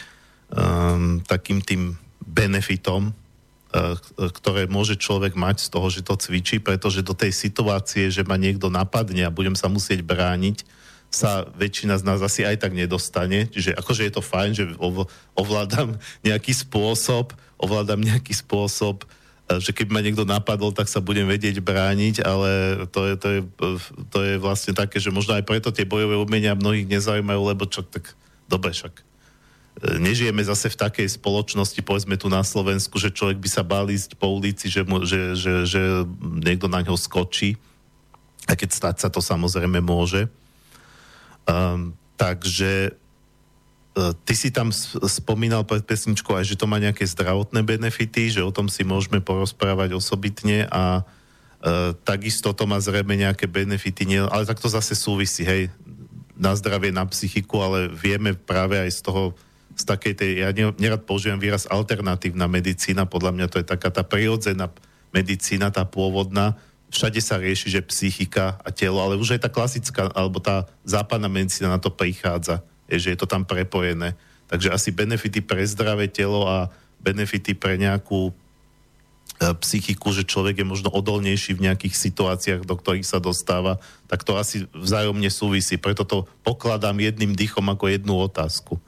um, 0.54 1.22
takým 1.24 1.62
tým 1.62 1.94
benefitom, 2.22 3.10
uh, 3.10 3.94
ktoré 4.18 4.66
môže 4.66 4.98
človek 4.98 5.38
mať 5.38 5.66
z 5.66 5.68
toho, 5.70 5.86
že 5.90 6.00
to 6.02 6.18
cvičí, 6.18 6.58
pretože 6.58 7.06
do 7.06 7.14
tej 7.14 7.30
situácie, 7.34 8.10
že 8.10 8.26
ma 8.26 8.34
niekto 8.34 8.70
napadne 8.70 9.26
a 9.26 9.34
budem 9.34 9.54
sa 9.54 9.70
musieť 9.70 10.02
brániť, 10.02 10.66
sa 11.10 11.42
väčšina 11.58 11.98
z 11.98 12.06
nás 12.06 12.22
asi 12.22 12.46
aj 12.46 12.62
tak 12.62 12.70
nedostane. 12.70 13.50
Čiže 13.50 13.74
akože 13.74 14.06
je 14.06 14.12
to 14.14 14.22
fajn, 14.22 14.50
že 14.54 14.64
ovládam 15.34 15.98
nejaký 16.22 16.54
spôsob, 16.54 17.34
ovládam 17.58 17.98
nejaký 17.98 18.30
spôsob, 18.30 19.02
uh, 19.02 19.58
že 19.58 19.74
keby 19.74 19.90
ma 19.90 20.02
niekto 20.02 20.22
napadol, 20.22 20.70
tak 20.70 20.86
sa 20.86 21.02
budem 21.02 21.26
vedieť 21.26 21.58
brániť, 21.58 22.22
ale 22.22 22.50
to 22.94 23.10
je, 23.10 23.14
to 23.18 23.28
je, 23.28 23.40
to 24.06 24.18
je 24.22 24.34
vlastne 24.38 24.70
také, 24.70 25.02
že 25.02 25.10
možno 25.10 25.34
aj 25.34 25.42
preto 25.42 25.74
tie 25.74 25.82
bojové 25.82 26.14
umenia 26.14 26.54
mnohých 26.54 26.86
nezaujímajú, 26.86 27.40
lebo 27.42 27.66
čo 27.66 27.82
tak 27.82 28.14
dobre 28.46 28.70
však 28.70 29.09
nežijeme 29.80 30.44
zase 30.44 30.68
v 30.68 30.76
takej 30.76 31.08
spoločnosti, 31.08 31.80
povedzme 31.80 32.20
tu 32.20 32.28
na 32.28 32.44
Slovensku, 32.44 33.00
že 33.00 33.12
človek 33.12 33.40
by 33.40 33.48
sa 33.48 33.64
bál 33.64 33.88
ísť 33.88 34.20
po 34.20 34.28
ulici, 34.28 34.68
že, 34.68 34.84
mu, 34.84 35.08
že, 35.08 35.32
že, 35.32 35.64
že 35.64 36.04
niekto 36.20 36.68
na 36.68 36.84
ňo 36.84 37.00
skočí, 37.00 37.56
a 38.50 38.52
keď 38.58 38.70
stať 38.74 38.96
sa 39.00 39.08
to 39.08 39.22
samozrejme 39.22 39.78
môže. 39.78 40.26
Um, 41.46 41.94
takže 42.18 42.92
uh, 42.92 44.12
ty 44.26 44.34
si 44.34 44.50
tam 44.50 44.74
spomínal 45.06 45.62
pred 45.62 45.86
pesničkou 45.86 46.34
aj, 46.34 46.50
že 46.50 46.58
to 46.58 46.66
má 46.66 46.82
nejaké 46.82 47.06
zdravotné 47.06 47.62
benefity, 47.62 48.28
že 48.28 48.44
o 48.44 48.52
tom 48.52 48.66
si 48.66 48.82
môžeme 48.82 49.22
porozprávať 49.22 49.94
osobitne 49.94 50.66
a 50.68 51.06
uh, 51.06 51.94
takisto 52.02 52.50
to 52.52 52.66
má 52.66 52.76
zrejme 52.82 53.14
nejaké 53.14 53.46
benefity, 53.46 54.02
nie, 54.04 54.20
ale 54.20 54.44
tak 54.44 54.58
to 54.58 54.68
zase 54.68 54.98
súvisí, 54.98 55.46
hej, 55.46 55.70
na 56.40 56.56
zdravie, 56.56 56.88
na 56.90 57.04
psychiku, 57.04 57.60
ale 57.60 57.92
vieme 57.92 58.32
práve 58.32 58.80
aj 58.80 58.90
z 58.92 59.00
toho 59.04 59.36
z 59.80 59.84
takej 59.88 60.14
tej, 60.14 60.30
ja 60.44 60.50
nerad 60.76 61.08
používam 61.08 61.40
výraz 61.40 61.64
alternatívna 61.64 62.44
medicína, 62.44 63.08
podľa 63.08 63.32
mňa 63.32 63.46
to 63.48 63.56
je 63.64 63.66
taká 63.66 63.88
tá 63.88 64.04
prirodzená 64.04 64.68
medicína, 65.10 65.72
tá 65.72 65.88
pôvodná, 65.88 66.60
všade 66.90 67.22
sa 67.22 67.38
rieši, 67.38 67.70
že 67.70 67.88
psychika 67.88 68.58
a 68.60 68.68
telo, 68.74 69.00
ale 69.00 69.16
už 69.16 69.38
aj 69.38 69.46
tá 69.46 69.50
klasická, 69.50 70.10
alebo 70.12 70.42
tá 70.42 70.66
západná 70.82 71.30
medicína 71.30 71.70
na 71.70 71.80
to 71.80 71.88
prichádza, 71.88 72.60
je, 72.90 72.98
že 72.98 73.08
je 73.14 73.18
to 73.18 73.30
tam 73.30 73.46
prepojené. 73.46 74.18
Takže 74.50 74.74
asi 74.74 74.90
benefity 74.90 75.40
pre 75.40 75.62
zdravé 75.62 76.10
telo 76.10 76.50
a 76.50 76.66
benefity 76.98 77.54
pre 77.54 77.78
nejakú 77.78 78.30
e, 78.30 78.32
psychiku, 79.62 80.10
že 80.10 80.26
človek 80.26 80.60
je 80.60 80.66
možno 80.66 80.90
odolnejší 80.90 81.54
v 81.54 81.70
nejakých 81.70 81.94
situáciách, 81.94 82.66
do 82.66 82.74
ktorých 82.74 83.06
sa 83.06 83.22
dostáva, 83.22 83.78
tak 84.10 84.26
to 84.26 84.34
asi 84.34 84.66
vzájomne 84.74 85.30
súvisí. 85.30 85.78
Preto 85.78 86.02
to 86.02 86.26
pokladám 86.42 86.98
jedným 86.98 87.38
dychom 87.38 87.70
ako 87.70 87.86
jednu 87.86 88.18
otázku. 88.18 88.82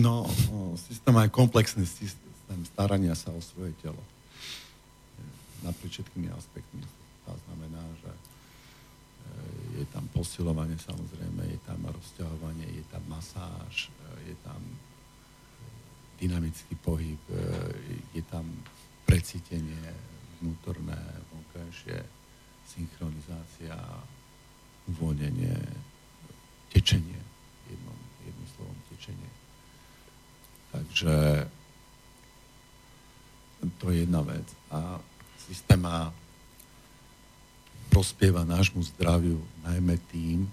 No, 0.00 0.24
systém 0.80 1.12
aj 1.12 1.28
komplexný 1.28 1.84
systém 1.84 2.60
starania 2.72 3.12
sa 3.12 3.28
o 3.36 3.40
svoje 3.44 3.76
telo. 3.84 4.00
Naprieč 5.60 6.00
všetkými 6.00 6.32
aspektmi. 6.32 6.80
To 7.28 7.36
znamená, 7.44 7.84
že 8.00 8.08
e, 8.08 8.20
je 9.82 9.86
tam 9.92 10.08
posilovanie 10.16 10.80
samozrejme, 10.80 11.44
je 11.52 11.60
tam 11.68 11.84
rozťahovanie, 11.84 12.80
je 12.80 12.84
tam 12.88 13.04
masáž, 13.12 13.92
e, 13.92 14.32
je 14.32 14.36
tam 14.40 14.56
e, 14.56 14.76
dynamický 16.16 16.80
pohyb, 16.80 17.20
je 18.16 18.24
tam 18.32 18.48
precítenie 19.04 19.84
vnútorné, 20.40 20.96
vonkajšie, 21.28 22.00
synchronizácia, 22.64 23.76
uvoľnenie, 24.88 25.54
tečenie, 26.72 27.20
jednom, 27.68 27.98
jedným 28.24 28.48
slovom 28.56 28.78
tečenie. 28.88 29.30
Takže 30.70 31.46
to 33.78 33.90
je 33.90 34.06
jedna 34.06 34.22
vec. 34.22 34.46
A 34.70 35.02
systéma 35.50 36.14
prospieva 37.90 38.46
nášmu 38.46 38.82
zdraviu 38.94 39.42
najmä 39.66 39.98
tým, 40.14 40.46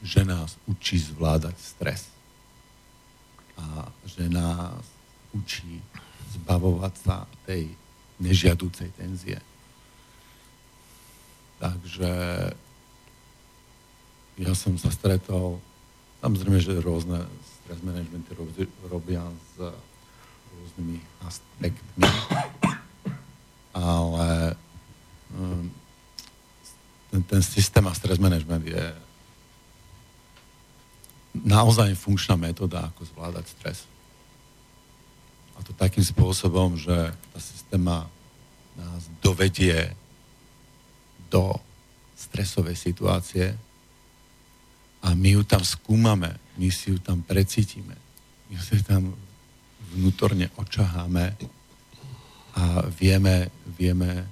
že 0.00 0.24
nás 0.24 0.56
učí 0.64 0.98
zvládať 0.98 1.56
stres. 1.60 2.08
A 3.56 3.88
že 4.08 4.28
nás 4.28 4.80
učí 5.32 5.80
zbavovať 6.36 6.94
sa 7.04 7.28
tej 7.44 7.72
nežiadúcej 8.20 8.88
tenzie. 8.96 9.40
Takže 11.60 12.12
ja 14.36 14.52
som 14.52 14.76
sa 14.76 14.92
stretol, 14.92 15.60
samozrejme, 16.20 16.60
že 16.60 16.84
rôzne 16.84 17.24
stress 17.66 17.82
managementy 17.82 18.30
robia 18.86 19.26
s 19.26 19.58
rôznymi 20.54 21.02
aspektmi, 21.26 22.06
ale 23.74 24.54
um, 25.34 25.66
ten, 27.10 27.26
ten 27.26 27.42
systém 27.42 27.82
a 27.82 27.90
stres 27.90 28.22
management 28.22 28.62
je 28.70 28.86
naozaj 31.42 31.98
funkčná 31.98 32.38
metóda, 32.38 32.86
ako 32.94 33.02
zvládať 33.10 33.50
stres. 33.50 33.78
A 35.58 35.66
to 35.66 35.74
takým 35.74 36.06
spôsobom, 36.06 36.78
že 36.78 36.94
tá 37.34 37.40
systéma 37.42 38.06
nás 38.78 39.10
dovedie 39.18 39.90
do 41.34 41.50
stresovej 42.14 42.78
situácie 42.78 43.58
a 45.02 45.18
my 45.18 45.34
ju 45.34 45.42
tam 45.42 45.66
skúmame 45.66 46.45
my 46.56 46.68
si 46.72 46.90
ju 46.90 46.98
tam 46.98 47.22
precítime. 47.22 47.96
My 48.48 48.56
si 48.60 48.80
tam 48.82 49.12
vnútorne 49.92 50.50
očaháme 50.56 51.36
a 52.56 52.88
vieme, 52.88 53.52
vieme, 53.76 54.24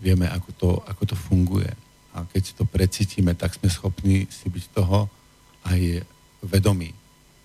vieme 0.00 0.26
ako, 0.28 0.50
to, 0.56 0.70
ako 0.88 1.02
to 1.12 1.16
funguje. 1.16 1.70
A 2.16 2.24
keď 2.26 2.42
si 2.42 2.52
to 2.56 2.64
precítime, 2.64 3.36
tak 3.36 3.54
sme 3.54 3.68
schopní 3.70 4.26
si 4.32 4.48
byť 4.48 4.64
toho 4.72 5.06
aj 5.68 6.02
vedomí. 6.42 6.90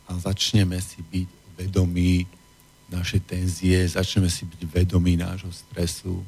A 0.08 0.16
začneme 0.18 0.80
si 0.80 1.04
byť 1.04 1.28
vedomí 1.60 2.24
naše 2.90 3.20
tenzie, 3.20 3.84
začneme 3.86 4.30
si 4.30 4.46
byť 4.46 4.62
vedomí 4.72 5.18
nášho 5.18 5.52
stresu 5.52 6.24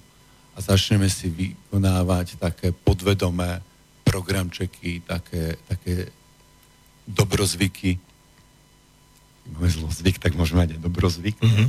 a 0.57 0.61
začneme 0.61 1.05
si 1.07 1.30
vykonávať 1.30 2.41
také 2.41 2.73
podvedomé 2.73 3.61
programčeky, 4.03 5.05
také, 5.05 5.55
také 5.69 6.09
dobrozvyky, 7.07 7.95
máme 9.55 9.69
zlozvyk, 9.71 10.19
tak 10.19 10.35
môžeme 10.35 10.67
mať 10.67 10.69
aj 10.75 10.81
dobrozvyk, 10.84 11.38
mm-hmm. 11.39 11.67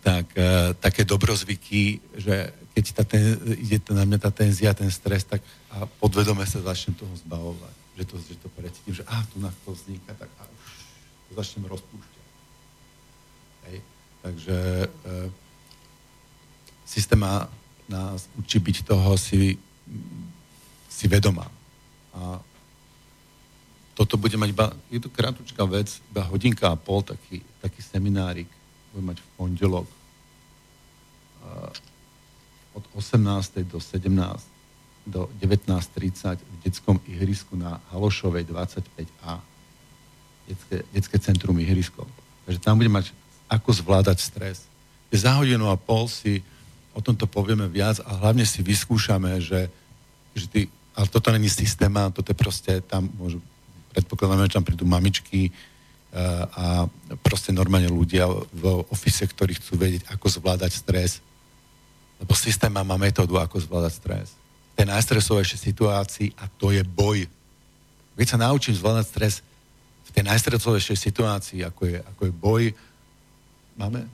tak 0.00 0.26
uh, 0.38 0.72
také 0.78 1.02
dobrozvyky, 1.02 1.98
že 2.14 2.54
keď 2.78 2.84
tá 2.94 3.02
ten, 3.02 3.34
ide 3.58 3.82
na 3.90 4.06
mňa 4.06 4.18
tá 4.22 4.30
tenzia, 4.30 4.70
ten 4.70 4.86
stres, 4.94 5.26
tak 5.26 5.42
a 5.74 5.84
podvedome 5.98 6.46
sa 6.46 6.62
začnem 6.62 6.94
toho 6.94 7.10
zbavovať. 7.26 7.74
Že 7.98 8.04
to, 8.06 8.16
že 8.22 8.34
to 8.38 8.48
precítim, 8.54 8.94
že 8.94 9.04
a 9.10 9.26
tu 9.26 9.42
na 9.42 9.50
to 9.66 9.74
vzniká, 9.74 10.14
tak 10.14 10.30
a 10.38 10.46
už 10.46 10.70
to 11.26 11.32
začnem 11.34 11.66
rozpúšťať. 11.66 12.26
Hej. 13.66 13.78
Takže 14.22 14.58
uh, 14.86 15.26
systéma 16.86 17.50
nás 17.90 18.30
učí 18.38 18.62
byť 18.62 18.76
toho 18.86 19.18
si, 19.18 19.58
si 20.86 21.04
vedomá. 21.10 21.50
A 22.14 22.38
toto 23.98 24.14
bude 24.14 24.38
mať 24.38 24.54
iba, 24.54 24.70
je 24.94 25.02
to 25.02 25.10
krátučká 25.10 25.66
vec, 25.66 25.98
iba 26.14 26.22
hodinka 26.30 26.70
a 26.70 26.78
pol, 26.78 27.02
taký, 27.02 27.42
taký 27.58 27.82
seminárik, 27.82 28.46
bude 28.94 29.02
mať 29.02 29.18
v 29.18 29.28
pondelok 29.34 29.86
od 32.74 32.84
18. 32.94 33.66
do 33.66 33.80
17. 33.80 34.46
do 35.06 35.26
19.30 35.42 36.38
v 36.38 36.56
detskom 36.62 37.00
ihrisku 37.10 37.56
na 37.58 37.80
Halošovej 37.90 38.44
25A. 38.46 39.40
Detské, 40.48 40.76
detské 40.94 41.16
centrum 41.18 41.58
ihrisko. 41.58 42.06
Takže 42.46 42.60
tam 42.60 42.78
bude 42.78 42.88
mať 42.88 43.10
ako 43.50 43.72
zvládať 43.72 44.18
stres. 44.20 44.64
Za 45.10 45.40
hodinu 45.40 45.72
a 45.72 45.76
pol 45.76 46.06
si 46.06 46.44
o 46.94 47.00
tomto 47.00 47.26
povieme 47.26 47.66
viac 47.68 47.98
a 48.04 48.14
hlavne 48.20 48.44
si 48.44 48.60
vyskúšame, 48.60 49.40
že, 49.40 49.72
že 50.36 50.46
ty, 50.46 50.60
ale 50.94 51.08
toto 51.08 51.32
není 51.32 51.48
systéma, 51.48 52.12
toto 52.12 52.32
je 52.32 52.38
proste, 52.38 52.72
tam 52.84 53.08
môžu, 53.16 53.40
predpokladáme, 53.94 54.48
že 54.48 54.56
tam 54.56 54.66
prídu 54.66 54.84
mamičky, 54.88 55.52
a 56.56 56.88
proste 57.20 57.52
normálne 57.52 57.92
ľudia 57.92 58.24
v 58.32 58.64
ofise, 58.88 59.28
ktorí 59.28 59.60
chcú 59.60 59.76
vedieť, 59.76 60.08
ako 60.08 60.26
zvládať 60.40 60.72
stres, 60.72 61.20
lebo 62.16 62.32
systém 62.32 62.72
má 62.72 62.96
metódu, 62.96 63.36
ako 63.36 63.60
zvládať 63.60 63.92
stres. 63.92 64.28
V 64.72 64.82
tej 64.82 64.86
najstresovejšej 64.88 65.60
situácii 65.60 66.28
a 66.40 66.48
to 66.48 66.72
je 66.72 66.80
boj. 66.82 67.28
Keď 68.16 68.26
sa 68.26 68.38
naučím 68.40 68.74
zvládať 68.74 69.04
stres 69.04 69.34
v 70.08 70.10
tej 70.10 70.24
najstresovejšej 70.26 70.96
situácii, 70.96 71.60
ako 71.62 71.82
je, 71.86 71.98
ako 72.00 72.22
je 72.24 72.32
boj, 72.32 72.62
máme? 73.76 74.08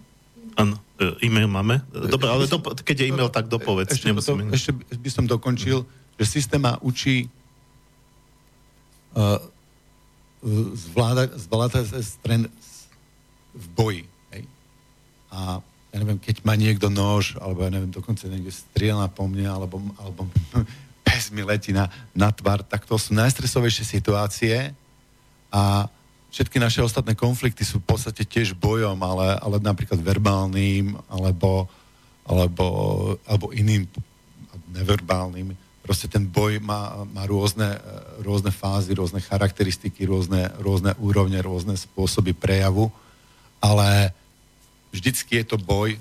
Áno, 0.58 0.76
e, 0.98 1.30
e-mail 1.30 1.48
máme. 1.48 1.80
Dobre, 1.94 2.26
ale 2.26 2.50
do, 2.50 2.58
keď 2.60 2.96
je 3.00 3.06
e-mail, 3.06 3.30
tak 3.30 3.46
dopovedz. 3.46 3.96
Ešte, 3.96 4.10
to, 4.12 4.32
ešte 4.50 4.70
by 4.74 5.10
som 5.10 5.24
dokončil, 5.24 5.86
že 6.18 6.24
systém 6.26 6.62
má 6.62 6.78
učí 6.82 7.26
uh, 9.16 9.40
zvládať, 10.76 11.40
zvládať 11.40 11.84
stres 12.04 12.52
v 13.54 13.66
boji. 13.72 14.04
Hej? 14.34 14.42
A 15.32 15.64
ja 15.64 15.96
neviem, 16.02 16.18
keď 16.20 16.42
má 16.44 16.58
niekto 16.58 16.90
nož, 16.90 17.38
alebo 17.40 17.64
ja 17.64 17.70
neviem, 17.70 17.90
dokonca 17.90 18.26
niekde 18.28 18.52
strieľa 18.52 19.08
po 19.08 19.24
mne, 19.30 19.46
alebo, 19.48 19.80
alebo 19.96 20.26
pes 21.06 21.30
mi 21.30 21.40
letí 21.46 21.72
na, 21.72 21.88
na 22.12 22.28
tvar, 22.34 22.66
tak 22.66 22.84
to 22.84 22.98
sú 22.98 23.14
najstresovejšie 23.14 23.84
situácie 23.86 24.74
a 25.54 25.86
všetky 26.34 26.58
naše 26.58 26.82
ostatné 26.82 27.14
konflikty 27.14 27.62
sú 27.62 27.78
v 27.78 27.94
podstate 27.94 28.26
tiež 28.26 28.58
bojom, 28.58 28.98
ale, 28.98 29.38
ale 29.38 29.62
napríklad 29.62 30.02
verbálnym, 30.02 30.98
alebo, 31.06 31.70
alebo, 32.26 32.66
alebo 33.22 33.54
iným, 33.54 33.86
neverbálnym. 34.74 35.54
Proste 35.84 36.08
ten 36.08 36.24
boj 36.24 36.64
má, 36.64 37.04
má 37.12 37.28
rôzne, 37.28 37.76
rôzne 38.24 38.48
fázy, 38.48 38.96
rôzne 38.96 39.20
charakteristiky, 39.20 40.08
rôzne, 40.08 40.48
rôzne 40.56 40.96
úrovne, 40.96 41.36
rôzne 41.44 41.76
spôsoby 41.76 42.32
prejavu, 42.32 42.88
ale 43.60 44.16
vždycky 44.88 45.44
je 45.44 45.52
to 45.52 45.60
boj, 45.60 46.00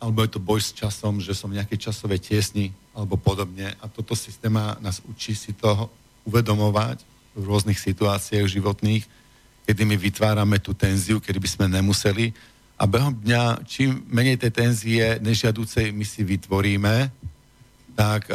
alebo 0.00 0.24
je 0.24 0.30
to 0.32 0.40
boj 0.40 0.60
s 0.64 0.72
časom, 0.72 1.20
že 1.20 1.36
som 1.36 1.52
v 1.52 1.60
nejakej 1.60 1.92
časovej 1.92 2.24
tiesni, 2.24 2.72
alebo 2.96 3.20
podobne. 3.20 3.76
A 3.76 3.92
toto 3.92 4.16
systéma 4.16 4.80
nás 4.80 5.04
učí 5.04 5.36
si 5.36 5.52
to 5.52 5.92
uvedomovať 6.24 7.04
v 7.36 7.42
rôznych 7.44 7.76
situáciách 7.76 8.48
životných, 8.48 9.04
kedy 9.68 9.82
my 9.84 10.00
vytvárame 10.00 10.56
tú 10.64 10.72
tenziu, 10.72 11.20
kedy 11.20 11.38
by 11.38 11.48
sme 11.48 11.66
nemuseli. 11.68 12.32
A 12.80 12.88
behom 12.88 13.14
dňa, 13.20 13.68
čím 13.68 14.00
menej 14.08 14.40
tej 14.40 14.50
tenzie 14.50 15.20
nežiadúcej 15.20 15.92
my 15.92 16.02
si 16.08 16.24
vytvoríme, 16.24 17.12
tak 17.92 18.30
e, 18.30 18.34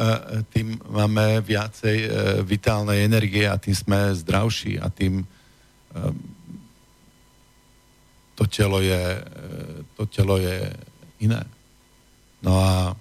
tým 0.54 0.78
máme 0.90 1.42
viacej 1.42 1.98
e, 2.06 2.10
vitálnej 2.46 3.06
energie 3.06 3.50
a 3.50 3.58
tým 3.58 3.74
sme 3.74 4.14
zdravší 4.14 4.78
a 4.78 4.88
tým 4.94 5.22
e, 5.22 5.26
to 8.38 8.46
telo 8.46 8.78
je, 8.86 9.18
to 9.98 10.06
telo 10.06 10.38
je 10.38 10.70
iné. 11.26 11.42
No 12.46 12.62
a 12.62 12.94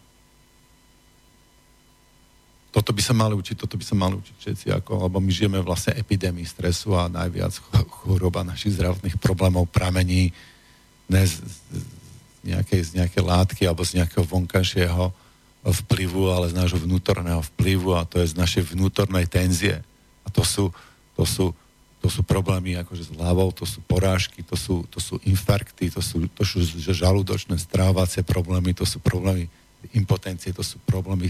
toto 2.73 2.97
by 2.97 3.05
sa 3.05 3.13
mali 3.13 3.37
učiť, 3.37 3.57
toto 3.57 3.77
by 3.77 3.85
sa 3.85 3.97
mali 3.97 4.17
učiť 4.17 4.37
všetci, 4.37 4.67
ako, 4.81 5.09
lebo 5.09 5.21
my 5.21 5.29
žijeme 5.29 5.61
vlastne 5.61 5.93
epidémii 5.93 6.49
stresu 6.49 6.97
a 6.97 7.13
najviac 7.13 7.53
choroba 8.01 8.49
našich 8.49 8.81
zdravotných 8.81 9.21
problémov 9.21 9.69
pramení 9.69 10.33
ne 11.13 11.23
z, 11.25 11.37
z, 11.45 11.85
nejakej, 12.49 12.81
z 12.81 12.91
nejakej 12.97 13.23
látky 13.29 13.63
alebo 13.69 13.85
z 13.85 14.01
nejakého 14.01 14.25
vonkajšieho 14.25 15.26
vplyvu, 15.73 16.31
ale 16.31 16.51
z 16.51 16.55
nášho 16.55 16.79
vnútorného 16.79 17.43
vplyvu 17.55 17.99
a 17.99 18.07
to 18.07 18.23
je 18.23 18.33
z 18.33 18.39
našej 18.39 18.75
vnútornej 18.75 19.27
tenzie. 19.27 19.83
A 20.23 20.29
to 20.31 20.47
sú, 20.47 20.71
to 21.19 21.27
sú 21.27 21.55
to 22.07 22.13
sú 22.13 22.23
problémy 22.23 22.79
akože 22.79 23.11
s 23.11 23.15
hlavou, 23.19 23.51
to 23.51 23.67
sú 23.67 23.83
porážky, 23.83 24.45
to 24.47 24.55
sú, 24.55 24.87
to 24.93 25.03
sú 25.03 25.19
infarkty, 25.27 25.91
to 25.91 25.99
sú, 25.99 26.31
to 26.31 26.47
sú 26.47 26.63
žalúdočné 26.79 27.59
strávacie 27.59 28.23
problémy, 28.23 28.77
to 28.77 28.87
sú 28.87 29.03
problémy 29.03 29.51
impotencie, 29.91 30.55
to 30.55 30.63
sú 30.63 30.79
problémy 30.87 31.27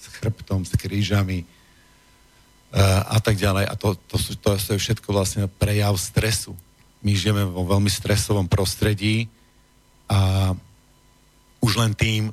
s 0.00 0.04
chrbtom, 0.16 0.64
s 0.64 0.72
krížami 0.80 1.44
uh, 1.44 3.04
a 3.04 3.20
tak 3.20 3.36
ďalej. 3.36 3.68
A 3.68 3.74
to, 3.76 4.00
to, 4.08 4.16
sú, 4.16 4.32
to 4.40 4.56
je 4.56 4.80
všetko 4.80 5.12
vlastne 5.12 5.44
prejav 5.60 5.92
stresu. 6.00 6.56
My 7.04 7.12
žijeme 7.12 7.44
vo 7.44 7.68
veľmi 7.68 7.92
stresovom 7.92 8.48
prostredí 8.48 9.28
a 10.08 10.52
už 11.60 11.84
len 11.84 11.92
tým, 11.92 12.32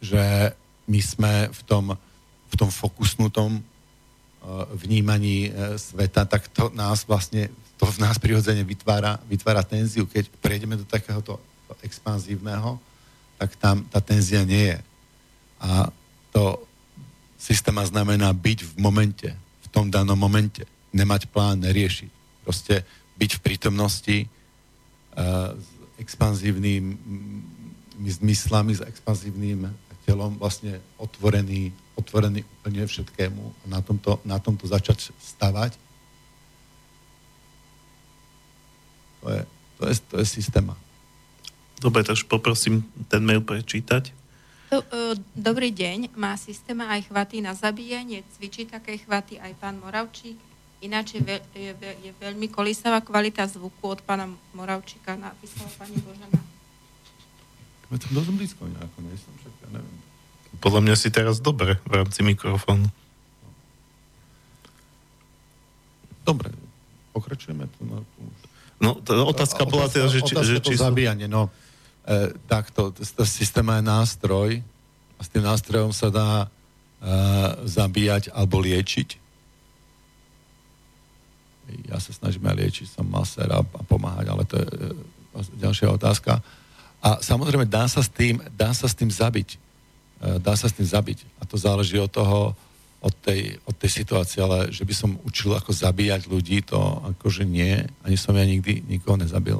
že 0.00 0.52
my 0.88 1.00
sme 1.00 1.32
v 1.52 1.60
tom, 1.68 1.84
v 2.50 2.54
tom 2.56 2.70
fokusnutom 2.72 3.62
vnímaní 4.72 5.52
e, 5.52 5.78
sveta, 5.78 6.24
tak 6.24 6.48
to 6.48 6.72
nás 6.72 7.04
vlastne, 7.04 7.52
to 7.76 7.84
v 7.84 8.00
nás 8.00 8.16
prirodzene 8.16 8.64
vytvára, 8.64 9.20
vytvára 9.28 9.60
tenziu. 9.62 10.08
Keď 10.08 10.32
prejdeme 10.40 10.80
do 10.80 10.84
takéhoto 10.88 11.36
expanzívneho, 11.84 12.80
tak 13.36 13.56
tam 13.56 13.84
tá 13.88 14.00
tenzia 14.00 14.44
nie 14.44 14.74
je. 14.74 14.78
A 15.60 15.92
to 16.32 16.60
systéma 17.36 17.84
znamená 17.84 18.32
byť 18.32 18.64
v 18.64 18.72
momente, 18.80 19.28
v 19.64 19.66
tom 19.72 19.88
danom 19.88 20.16
momente. 20.16 20.64
Nemať 20.92 21.28
plán, 21.28 21.60
neriešiť. 21.60 22.10
Proste 22.44 22.84
byť 23.16 23.30
v 23.36 23.40
prítomnosti 23.44 24.18
uh, 24.24 25.52
s 25.54 25.68
expanzívnymi 26.00 26.96
zmyslami, 28.08 28.72
s 28.76 28.82
expanzívnym 28.84 29.68
telom 30.10 30.34
vlastne 30.42 30.82
otvorený 30.98 31.70
otvorený 32.00 32.40
úplne 32.60 32.88
všetkému 32.88 33.42
a 33.44 33.64
na 33.68 33.80
tomto, 33.84 34.18
na 34.24 34.40
tomto 34.40 34.64
začať 34.64 35.12
stavať. 35.20 35.76
To 39.20 39.26
je, 39.28 39.40
to 39.76 39.82
je, 39.84 39.94
to 40.08 40.14
je 40.24 40.26
systéma. 40.26 40.74
Dobre, 41.76 42.00
takže 42.00 42.24
poprosím 42.24 42.88
ten 43.12 43.20
mail 43.20 43.44
prečítať. 43.44 44.16
E, 44.72 44.76
dobrý 45.36 45.68
deň, 45.76 46.16
má 46.16 46.40
systéma 46.40 46.88
aj 46.96 47.12
chvaty 47.12 47.44
na 47.44 47.52
zabíjanie, 47.52 48.24
cvičí 48.36 48.64
také 48.64 48.96
chvaty 48.96 49.36
aj 49.36 49.52
pán 49.60 49.76
Moravčík. 49.76 50.40
Ináč 50.80 51.20
je, 51.20 51.20
ve, 51.20 51.44
je, 51.52 51.76
je 51.76 52.12
veľmi 52.16 52.48
kolísavá 52.48 53.04
kvalita 53.04 53.44
zvuku 53.44 53.84
od 53.84 54.00
pána 54.00 54.24
Moravčíka, 54.56 55.20
napísala 55.20 55.68
pani 55.76 56.00
Božana. 56.00 56.49
Je 57.90 57.98
to 57.98 58.08
dosť 58.14 58.30
blízko 58.30 58.62
nejako, 58.70 58.96
nejsem 59.02 59.32
však, 59.42 59.54
ja 59.66 59.68
neviem. 59.74 59.98
Podľa 60.62 60.80
mňa 60.86 60.94
si 60.94 61.08
teraz 61.10 61.42
dobre 61.42 61.78
v 61.86 61.92
rámci 61.98 62.22
mikrofónu. 62.22 62.86
Dobre, 66.22 66.54
pokračujeme 67.10 67.66
tu. 67.74 67.80
No, 67.82 68.06
no 68.78 68.90
to 69.02 69.10
otázka 69.26 69.66
bola 69.66 69.90
teda, 69.90 70.06
že, 70.06 70.22
či, 70.22 70.34
že 70.38 70.62
či 70.62 70.78
sú... 70.78 70.86
zabíjanie, 70.86 71.26
no 71.26 71.50
e, 72.06 72.30
takto, 72.46 72.94
to 72.94 73.24
systém 73.26 73.66
je 73.66 73.82
nástroj 73.82 74.50
a 75.18 75.20
s 75.26 75.28
tým 75.28 75.42
nástrojom 75.42 75.90
sa 75.90 76.08
dá 76.14 76.30
e, 76.44 76.48
zabíjať 77.66 78.30
alebo 78.30 78.62
liečiť. 78.62 79.18
Ja 81.90 81.98
sa 82.02 82.10
snažím 82.14 82.46
aj 82.46 82.56
liečiť, 82.58 82.86
som 82.86 83.06
maser 83.06 83.50
a, 83.50 83.62
a 83.62 83.82
pomáhať, 83.86 84.26
ale 84.30 84.42
to 84.46 84.54
je 84.62 84.66
e, 84.66 85.58
ďalšia 85.58 85.90
otázka. 85.90 86.38
A 87.00 87.20
samozrejme 87.24 87.64
dá 87.64 87.88
sa 87.88 88.04
s 88.04 88.12
tým, 88.12 88.40
dá 88.52 88.76
sa 88.76 88.84
s 88.84 88.94
tým 88.94 89.08
zabiť 89.08 89.56
E, 90.20 90.36
dá 90.36 90.52
sa 90.52 90.68
s 90.68 90.76
tým 90.76 90.84
zabiť. 90.84 91.24
A 91.40 91.48
to 91.48 91.56
záleží 91.56 91.96
od 91.96 92.12
toho, 92.12 92.52
od 93.00 93.14
tej, 93.24 93.56
od 93.64 93.72
tej 93.72 94.04
situácie, 94.04 94.44
ale 94.44 94.68
že 94.68 94.84
by 94.84 94.92
som 94.92 95.16
učil 95.24 95.56
ako 95.56 95.72
zabíjať 95.72 96.28
ľudí, 96.28 96.60
to 96.60 96.76
akože 97.16 97.48
nie. 97.48 97.80
Ani 98.04 98.16
som 98.20 98.36
ja 98.36 98.44
nikdy 98.44 98.84
nikoho 98.84 99.16
nezabil. 99.16 99.56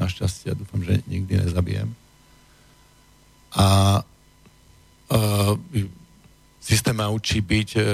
Našťastie, 0.00 0.48
ja 0.48 0.56
dúfam, 0.56 0.80
že 0.80 1.04
nikdy 1.04 1.44
nezabijem. 1.44 1.92
A 3.52 4.00
uh, 5.12 5.52
systém 6.60 6.96
ma 6.96 7.12
učí 7.12 7.44
byť, 7.44 7.70
uh, 7.76 7.84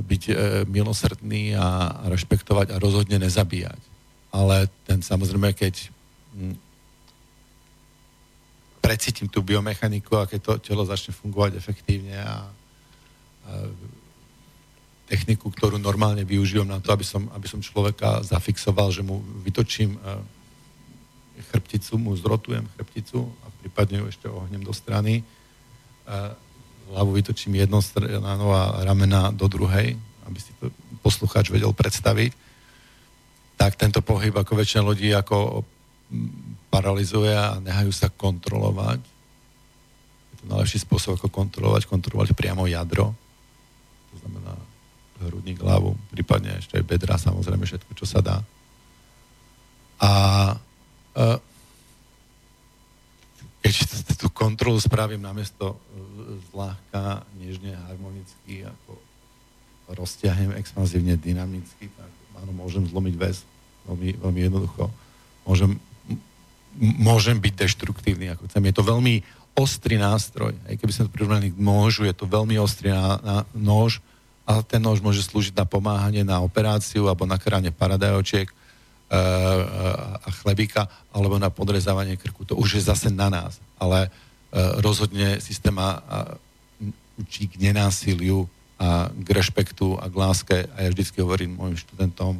byť 0.00 0.22
uh, 0.32 0.36
milosrdný 0.64 1.52
a, 1.52 2.00
a 2.00 2.04
rešpektovať 2.08 2.72
a 2.72 2.80
rozhodne 2.80 3.20
nezabíjať. 3.20 3.80
Ale 4.32 4.72
ten 4.88 5.04
samozrejme, 5.04 5.52
keď 5.52 5.92
precítim 8.88 9.28
tú 9.28 9.44
biomechaniku 9.44 10.16
a 10.16 10.24
keď 10.24 10.40
to 10.40 10.52
telo 10.64 10.88
začne 10.88 11.12
fungovať 11.12 11.60
efektívne 11.60 12.16
a, 12.16 12.24
a 12.24 12.32
techniku, 15.04 15.52
ktorú 15.52 15.76
normálne 15.76 16.24
využijem 16.24 16.64
na 16.64 16.80
to, 16.80 16.96
aby 16.96 17.04
som, 17.04 17.28
aby 17.36 17.44
som 17.44 17.60
človeka 17.60 18.24
zafixoval, 18.24 18.88
že 18.88 19.04
mu 19.04 19.20
vytočím 19.44 20.00
uh, 20.00 20.24
chrbticu, 21.52 22.00
mu 22.00 22.16
zrotujem 22.16 22.64
chrbticu 22.76 23.28
a 23.44 23.46
prípadne 23.60 24.00
ju 24.00 24.06
ešte 24.08 24.26
ohnem 24.28 24.64
do 24.64 24.72
strany. 24.74 25.22
Hlavu 26.88 27.10
vytočím 27.14 27.60
jednou 27.60 27.84
stranou 27.84 28.50
a 28.52 28.82
ramena 28.82 29.30
do 29.30 29.46
druhej, 29.46 29.94
aby 30.24 30.38
si 30.40 30.50
to 30.56 30.72
poslucháč 31.04 31.52
vedel 31.52 31.70
predstaviť, 31.76 32.32
tak 33.60 33.76
tento 33.76 34.00
pohyb 34.00 34.32
ako 34.34 34.52
väčšina 34.56 34.82
ľudí 34.82 35.12
ako 35.12 35.62
paralizuje 36.72 37.32
a 37.32 37.60
nehajú 37.60 37.92
sa 37.92 38.08
kontrolovať. 38.08 39.00
Je 40.32 40.34
to 40.40 40.44
najlepší 40.48 40.80
spôsob, 40.84 41.20
ako 41.20 41.28
kontrolovať, 41.28 41.84
kontrolovať 41.88 42.32
priamo 42.32 42.64
jadro, 42.68 43.12
to 44.08 44.14
znamená 44.24 44.56
hrudník, 45.18 45.58
hlavu, 45.58 45.98
prípadne 46.14 46.62
ešte 46.62 46.78
aj 46.78 46.84
bedra, 46.86 47.18
samozrejme 47.18 47.66
všetko, 47.66 47.90
čo 47.98 48.06
sa 48.06 48.22
dá. 48.22 48.38
A 49.98 50.10
uh, 51.18 51.38
keď 53.58 53.74
tú 54.16 54.30
kontrolu 54.30 54.78
spravím 54.78 55.20
namiesto 55.20 55.74
e, 55.74 55.78
zľahka, 56.48 57.26
nežne, 57.36 57.74
harmonicky, 57.90 58.64
ako 58.64 58.96
rozťahnem 59.92 60.56
expanzívne, 60.56 61.18
dynamicky, 61.18 61.90
tak 61.92 62.10
áno, 62.38 62.54
môžem 62.54 62.86
zlomiť 62.86 63.14
väz 63.18 63.42
veľmi, 63.84 64.20
veľmi 64.20 64.40
jednoducho. 64.40 64.88
Môžem, 65.44 65.76
môžem 66.76 67.38
byť 67.40 67.54
deštruktívny, 67.54 68.32
ako 68.34 68.46
chcem. 68.50 68.64
Je 68.68 68.74
to 68.76 68.84
veľmi 68.84 69.24
ostrý 69.58 69.98
nástroj. 69.98 70.54
Aj 70.68 70.74
keby 70.78 70.92
sme 70.94 71.06
to 71.08 71.14
prirovnali 71.14 71.50
k 71.50 71.58
nožu, 71.58 72.06
je 72.06 72.14
to 72.14 72.30
veľmi 72.30 72.54
ostrý 72.62 72.94
na, 72.94 73.18
na 73.18 73.36
nož 73.56 73.98
a 74.46 74.62
ten 74.62 74.78
nož 74.78 75.02
môže 75.02 75.26
slúžiť 75.26 75.58
na 75.58 75.66
pomáhanie, 75.66 76.22
na 76.22 76.38
operáciu 76.40 77.10
alebo 77.10 77.26
na 77.26 77.36
kranie 77.36 77.74
paradajočiek 77.74 78.48
e, 78.48 78.54
a 80.24 80.28
chlebíka 80.40 80.86
alebo 81.10 81.36
na 81.36 81.50
podrezávanie 81.50 82.14
krku. 82.14 82.46
To 82.46 82.54
už 82.54 82.78
je 82.78 82.82
zase 82.86 83.10
na 83.10 83.28
nás. 83.28 83.58
Ale 83.76 84.06
e, 84.06 84.10
rozhodne 84.78 85.42
systéma 85.42 86.00
učí 87.18 87.50
k 87.50 87.58
nenásiliu 87.58 88.46
a 88.78 89.10
k 89.10 89.28
rešpektu 89.34 89.98
a 89.98 90.06
k 90.06 90.14
láske 90.14 90.56
a 90.70 90.86
ja 90.86 90.88
vždycky 90.94 91.18
hovorím 91.18 91.58
mojim 91.58 91.74
študentom, 91.74 92.38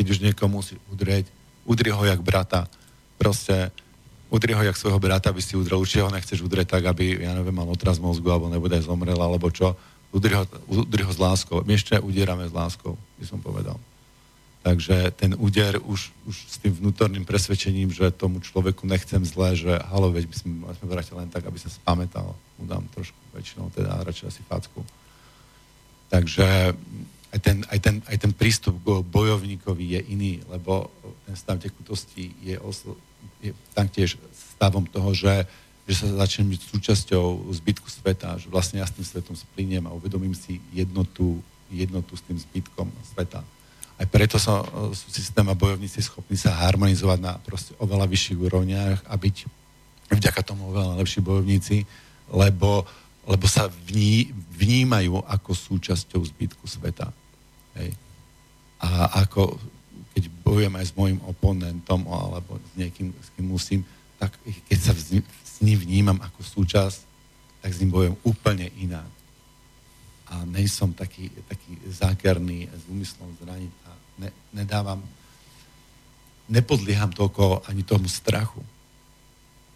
keď 0.00 0.04
už 0.10 0.18
niekomu 0.24 0.64
musí 0.64 0.80
udrieť, 0.88 1.28
udri 1.68 1.92
ho 1.92 2.00
jak 2.08 2.24
brata. 2.24 2.64
Proste 3.24 3.72
udri 4.28 4.52
ho 4.52 4.60
jak 4.60 4.76
svojho 4.76 5.00
brata, 5.00 5.32
aby 5.32 5.40
si 5.40 5.56
udrel. 5.56 5.80
Určite 5.80 6.04
ho 6.04 6.12
nechceš 6.12 6.44
udrieť 6.44 6.76
tak, 6.76 6.84
aby, 6.84 7.24
ja 7.24 7.32
neviem, 7.32 7.56
mal 7.56 7.64
otraz 7.72 7.96
mozgu, 7.96 8.28
alebo 8.28 8.52
nebude 8.52 8.76
zomrel, 8.84 9.16
alebo 9.16 9.48
čo. 9.48 9.72
Udri 10.12 10.36
ho, 10.36 10.44
udri 10.68 11.02
ho 11.02 11.08
s 11.08 11.16
láskou. 11.16 11.64
My 11.64 11.80
ešte 11.80 11.96
udierame 11.96 12.44
s 12.44 12.52
láskou, 12.52 13.00
by 13.16 13.24
som 13.24 13.40
povedal. 13.40 13.80
Takže 14.64 15.12
ten 15.16 15.36
úder 15.36 15.76
už, 15.84 16.08
už 16.24 16.36
s 16.48 16.56
tým 16.60 16.72
vnútorným 16.72 17.24
presvedčením, 17.24 17.92
že 17.92 18.08
tomu 18.12 18.40
človeku 18.40 18.88
nechcem 18.88 19.20
zle, 19.24 19.56
že 19.56 19.72
halo, 19.92 20.08
veď 20.08 20.24
sme, 20.32 20.72
sme 20.72 20.86
vrátili 20.88 21.20
len 21.20 21.28
tak, 21.28 21.44
aby 21.44 21.60
sa 21.60 21.68
spamätal. 21.68 22.32
Mu 22.60 22.64
dám 22.64 22.84
trošku 22.96 23.16
väčšinou, 23.36 23.68
teda 23.72 24.04
radšej 24.04 24.28
asi 24.32 24.40
facku. 24.44 24.80
Takže 26.08 26.76
aj 27.34 27.40
ten, 27.42 27.56
aj, 27.66 27.78
ten, 27.82 27.96
aj 28.06 28.16
ten 28.22 28.32
prístup 28.32 28.78
k 28.80 29.02
bojovníkovi 29.02 29.98
je 29.98 30.00
iný, 30.14 30.32
lebo 30.46 30.86
ten 31.26 31.34
stav 31.34 31.58
tekutosti 31.58 32.30
je, 32.46 32.54
osl- 32.62 32.96
je 33.42 33.52
taktiež 33.76 34.16
stavom 34.56 34.86
toho, 34.86 35.12
že, 35.12 35.44
že 35.84 36.04
sa 36.04 36.24
začnem 36.24 36.48
byť 36.54 36.60
súčasťou 36.70 37.52
zbytku 37.52 37.88
sveta, 37.90 38.38
že 38.40 38.48
vlastne 38.48 38.80
ja 38.80 38.86
s 38.86 38.94
tým 38.94 39.04
svetom 39.04 39.36
splyniem 39.36 39.84
a 39.84 39.94
uvedomím 39.96 40.32
si 40.32 40.62
jednotu, 40.72 41.42
jednotu 41.68 42.16
s 42.16 42.22
tým 42.24 42.38
zbytkom 42.38 42.88
sveta. 43.14 43.44
Aj 43.94 44.06
preto 44.10 44.42
sú, 44.42 44.50
sú 44.90 45.06
systém 45.14 45.46
a 45.46 45.54
bojovníci 45.54 46.02
schopní 46.02 46.34
sa 46.34 46.50
harmonizovať 46.66 47.18
na 47.22 47.38
proste 47.38 47.78
oveľa 47.78 48.10
vyšších 48.10 48.38
úrovniach 48.42 48.98
a 49.06 49.14
byť 49.14 49.36
vďaka 50.10 50.40
tomu 50.42 50.74
oveľa 50.74 50.98
lepší 50.98 51.22
bojovníci, 51.22 51.86
lebo, 52.34 52.82
lebo 53.26 53.46
sa 53.46 53.70
vní, 53.86 54.34
vnímajú 54.58 55.22
ako 55.22 55.50
súčasťou 55.54 56.20
zbytku 56.26 56.66
sveta. 56.66 57.10
Hej. 57.78 57.94
A 58.82 59.22
ako 59.24 59.58
bojujem 60.44 60.74
aj 60.76 60.86
s 60.86 60.92
môjim 60.92 61.18
oponentom 61.24 62.04
alebo 62.04 62.60
s 62.60 62.72
niekým, 62.76 63.16
s 63.16 63.28
kým 63.32 63.48
musím, 63.48 63.80
tak 64.20 64.36
keď 64.68 64.78
sa 64.78 64.92
vz, 64.92 65.24
s 65.24 65.56
ním 65.64 65.80
vnímam 65.80 66.20
ako 66.20 66.44
súčasť, 66.44 67.00
tak 67.64 67.72
s 67.72 67.80
ním 67.80 67.90
bojujem 67.90 68.16
úplne 68.28 68.68
inak. 68.76 69.08
A 70.28 70.44
nejsom 70.44 70.92
taký, 70.92 71.32
taký 71.48 71.80
zákerný 71.88 72.68
s 72.68 72.84
úmyslom 72.92 73.32
zraniť 73.40 73.72
a 73.88 73.90
ne, 74.20 74.30
nedávam, 74.52 75.00
nepodlieham 76.48 77.08
toľko 77.12 77.64
ani 77.64 77.80
tomu 77.88 78.08
strachu. 78.08 78.60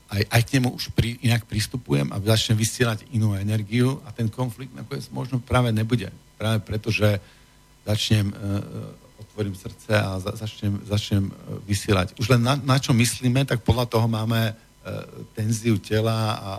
Aj, 0.08 0.24
aj 0.24 0.42
k 0.48 0.60
nemu 0.60 0.72
už 0.72 0.92
pri, 0.96 1.20
inak 1.20 1.44
pristupujem 1.44 2.08
a 2.12 2.20
začnem 2.20 2.56
vysielať 2.56 3.08
inú 3.12 3.36
energiu 3.36 4.00
a 4.04 4.12
ten 4.12 4.28
konflikt 4.28 4.72
nakoniec 4.72 5.04
možno 5.12 5.36
práve 5.40 5.68
nebude. 5.68 6.08
Práve 6.40 6.64
preto, 6.64 6.88
že 6.88 7.20
začnem, 7.84 8.32
uh, 8.32 9.07
otvorím 9.38 9.54
srdce 9.54 9.94
a 9.94 10.18
za, 10.18 10.34
začnem, 10.34 10.82
začnem 10.82 11.30
uh, 11.30 11.62
vysielať. 11.62 12.18
Už 12.18 12.34
len 12.34 12.42
na, 12.42 12.58
na 12.58 12.74
čo 12.74 12.90
myslíme, 12.90 13.46
tak 13.46 13.62
podľa 13.62 13.86
toho 13.86 14.10
máme 14.10 14.50
uh, 14.50 14.58
tenziu 15.38 15.78
tela 15.78 16.34
a 16.34 16.50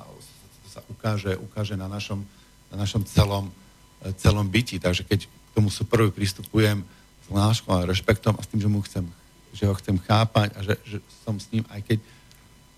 to 0.63 0.67
sa 0.71 0.79
ukáže, 0.87 1.35
ukáže 1.35 1.75
na 1.75 1.91
našom, 1.91 2.23
na 2.71 2.79
našom 2.79 3.03
celom, 3.03 3.51
uh, 3.51 4.15
celom 4.15 4.47
byti. 4.47 4.79
Takže 4.79 5.03
keď 5.03 5.27
k 5.27 5.49
tomu 5.51 5.67
prvý 5.91 6.07
pristupujem 6.07 6.79
s 7.19 7.27
láskou 7.27 7.75
a 7.75 7.83
rešpektom 7.83 8.39
a 8.39 8.41
s 8.43 8.47
tým, 8.47 8.63
že, 8.63 8.71
mu 8.71 8.79
chcem, 8.87 9.03
že 9.51 9.67
ho 9.67 9.75
chcem 9.75 9.99
chápať 9.99 10.55
a 10.55 10.59
že, 10.63 10.79
že 10.87 10.97
som 11.27 11.35
s 11.35 11.51
ním, 11.51 11.67
aj 11.67 11.83
keď 11.83 11.99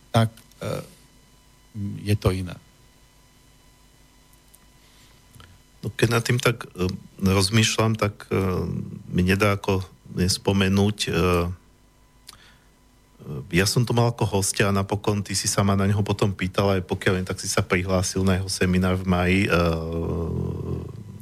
tak 0.10 0.34
uh, 0.34 0.82
je 2.02 2.18
to 2.18 2.34
iné. 2.34 2.58
No 5.82 5.90
keď 5.90 6.08
nad 6.14 6.24
tým 6.24 6.38
tak 6.38 6.70
uh, 6.78 6.90
rozmýšľam, 7.22 7.98
tak 7.98 8.30
uh, 8.30 8.66
mi 9.10 9.26
nedá 9.26 9.58
ako 9.58 9.82
nespomenúť. 10.14 10.98
Uh, 11.10 11.50
ja 13.54 13.70
som 13.70 13.86
to 13.86 13.94
mal 13.94 14.10
ako 14.10 14.26
hostia 14.26 14.70
a 14.70 14.74
napokon 14.74 15.22
ty 15.22 15.38
si 15.38 15.46
sa 15.46 15.62
ma 15.62 15.78
na 15.78 15.86
neho 15.86 16.02
potom 16.02 16.34
pýtal, 16.34 16.78
aj 16.78 16.82
pokiaľ 16.90 17.22
tak 17.22 17.38
si 17.38 17.46
sa 17.46 17.62
prihlásil 17.62 18.26
na 18.26 18.42
jeho 18.42 18.50
seminár 18.50 18.98
v 18.98 19.06
maji 19.06 19.40
uh, 19.46 20.82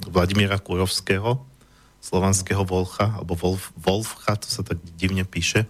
Vladimíra 0.09 0.57
Kurovského, 0.57 1.43
slovanského 1.99 2.63
Volcha, 2.63 3.19
alebo 3.19 3.35
Wolf, 3.35 3.75
Wolfcha, 3.75 4.39
to 4.39 4.47
sa 4.47 4.63
tak 4.63 4.79
divne 4.95 5.27
píše. 5.27 5.67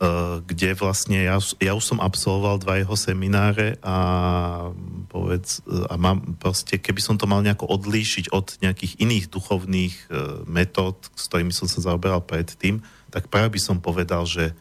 Eh, 0.00 0.40
kde 0.48 0.72
vlastne 0.80 1.28
ja, 1.28 1.36
ja 1.60 1.76
už 1.76 1.84
som 1.84 2.00
absolvoval 2.00 2.56
dva 2.56 2.80
jeho 2.80 2.96
semináre 2.96 3.76
a 3.84 4.72
povedz, 5.12 5.60
eh, 5.68 5.92
a 5.92 6.00
mám 6.00 6.40
proste, 6.40 6.80
keby 6.80 7.04
som 7.04 7.20
to 7.20 7.28
mal 7.28 7.44
nejako 7.44 7.68
odlíšiť 7.68 8.32
od 8.32 8.56
nejakých 8.64 8.96
iných 8.96 9.28
duchovných 9.28 9.94
uh, 10.08 10.40
metód, 10.48 10.96
s 11.12 11.28
ktorými 11.28 11.52
som 11.52 11.68
sa 11.68 11.84
zaoberal 11.84 12.24
predtým, 12.24 12.80
tak 13.12 13.28
práve 13.28 13.52
by 13.52 13.60
som 13.60 13.76
povedal, 13.76 14.24
že 14.24 14.56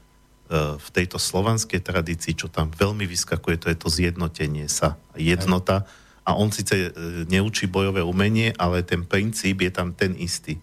v 0.50 0.90
tejto 0.90 1.22
slovanskej 1.22 1.78
tradícii, 1.78 2.34
čo 2.34 2.50
tam 2.50 2.74
veľmi 2.74 3.06
vyskakuje, 3.06 3.62
to 3.62 3.70
je 3.70 3.78
to 3.78 3.86
zjednotenie 3.86 4.66
sa, 4.66 4.98
jednota. 5.14 5.86
A 6.26 6.34
on 6.34 6.50
síce 6.50 6.90
neučí 7.30 7.70
bojové 7.70 8.02
umenie, 8.02 8.58
ale 8.58 8.82
ten 8.82 9.06
princíp 9.06 9.62
je 9.62 9.70
tam 9.70 9.94
ten 9.94 10.18
istý 10.18 10.58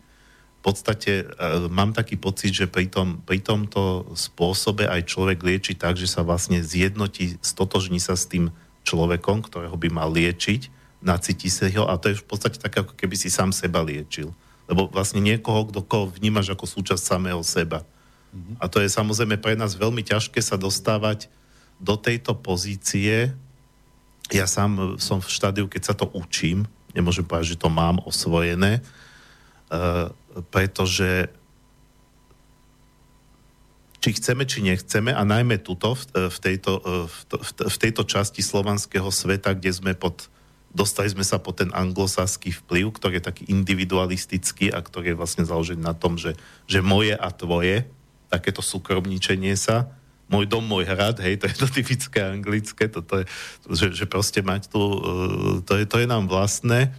podstate 0.66 1.22
uh, 1.22 1.70
mám 1.70 1.94
taký 1.94 2.18
pocit, 2.18 2.51
že 2.51 2.66
pri, 2.66 2.90
tom, 2.90 3.22
pri 3.22 3.38
tomto 3.38 4.10
spôsobe 4.18 4.90
aj 4.90 5.06
človek 5.06 5.38
lieči 5.38 5.78
tak, 5.78 5.94
že 5.94 6.10
sa 6.10 6.26
vlastne 6.26 6.59
zjednotí, 6.59 7.38
stotožní 7.38 8.02
sa 8.02 8.18
s 8.18 8.26
tým 8.26 8.51
človekom, 8.82 9.47
ktorého 9.47 9.78
by 9.78 9.88
mal 9.94 10.10
liečiť, 10.10 10.74
nacíti 11.02 11.47
sa 11.47 11.70
ho 11.70 11.86
a 11.86 11.94
to 11.94 12.10
je 12.10 12.18
v 12.18 12.26
podstate 12.26 12.59
také, 12.59 12.82
ako 12.82 12.98
keby 12.98 13.14
si 13.14 13.30
sám 13.30 13.55
seba 13.55 13.78
liečil. 13.78 14.34
Lebo 14.66 14.90
vlastne 14.90 15.22
niekoho, 15.22 15.70
kto 15.70 15.86
koho 15.86 16.10
vnímaš 16.10 16.51
ako 16.51 16.66
súčasť 16.66 17.02
samého 17.02 17.38
seba. 17.47 17.86
Mm-hmm. 18.34 18.55
A 18.59 18.64
to 18.66 18.82
je 18.82 18.90
samozrejme 18.90 19.38
pre 19.38 19.55
nás 19.55 19.78
veľmi 19.78 20.02
ťažké 20.02 20.43
sa 20.43 20.59
dostávať 20.59 21.30
do 21.78 21.94
tejto 21.94 22.34
pozície. 22.34 23.30
Ja 24.34 24.51
sám 24.51 24.98
som 24.98 25.22
v 25.22 25.30
štádiu, 25.30 25.70
keď 25.70 25.82
sa 25.86 25.94
to 25.94 26.10
učím, 26.10 26.66
nemôžem 26.90 27.22
povedať, 27.22 27.55
že 27.55 27.60
to 27.62 27.70
mám 27.70 28.02
osvojené, 28.02 28.82
pretože 30.52 31.30
či 34.06 34.14
chceme, 34.22 34.47
či 34.47 34.62
nechceme, 34.62 35.10
a 35.10 35.22
najmä 35.26 35.59
tuto, 35.59 35.98
v, 35.98 36.30
v, 36.30 36.38
tejto, 36.38 36.78
v, 37.10 37.16
v 37.59 37.76
tejto 37.82 38.06
časti 38.06 38.38
slovanského 38.38 39.10
sveta, 39.10 39.51
kde 39.59 39.74
sme 39.74 39.93
pod, 39.98 40.30
dostali 40.70 41.10
sme 41.10 41.26
sa 41.26 41.43
po 41.43 41.51
ten 41.51 41.74
anglosaský 41.74 42.55
vplyv, 42.62 42.94
ktorý 42.94 43.18
je 43.18 43.26
taký 43.26 43.44
individualistický 43.51 44.70
a 44.70 44.78
ktorý 44.78 45.10
je 45.10 45.18
vlastne 45.18 45.43
založený 45.43 45.82
na 45.82 45.90
tom, 45.90 46.14
že, 46.14 46.38
že 46.70 46.86
moje 46.86 47.18
a 47.18 47.28
tvoje, 47.34 47.82
takéto 48.30 48.62
súkromničenie 48.62 49.59
sa, 49.59 49.90
môj 50.30 50.47
dom, 50.47 50.62
môj 50.62 50.86
hrad, 50.86 51.18
hej, 51.22 51.43
to 51.43 51.51
je 51.51 51.56
to 51.59 51.66
typické 51.66 52.22
anglické, 52.22 52.86
toto 52.86 53.22
je, 53.22 53.26
že, 53.74 53.86
že 53.90 54.05
proste 54.06 54.38
mať 54.38 54.70
tu, 54.70 54.78
e, 54.78 54.98
to 55.66 55.82
je, 55.82 55.84
to 55.86 55.97
je 56.02 56.06
nám 56.06 56.30
vlastné. 56.30 56.94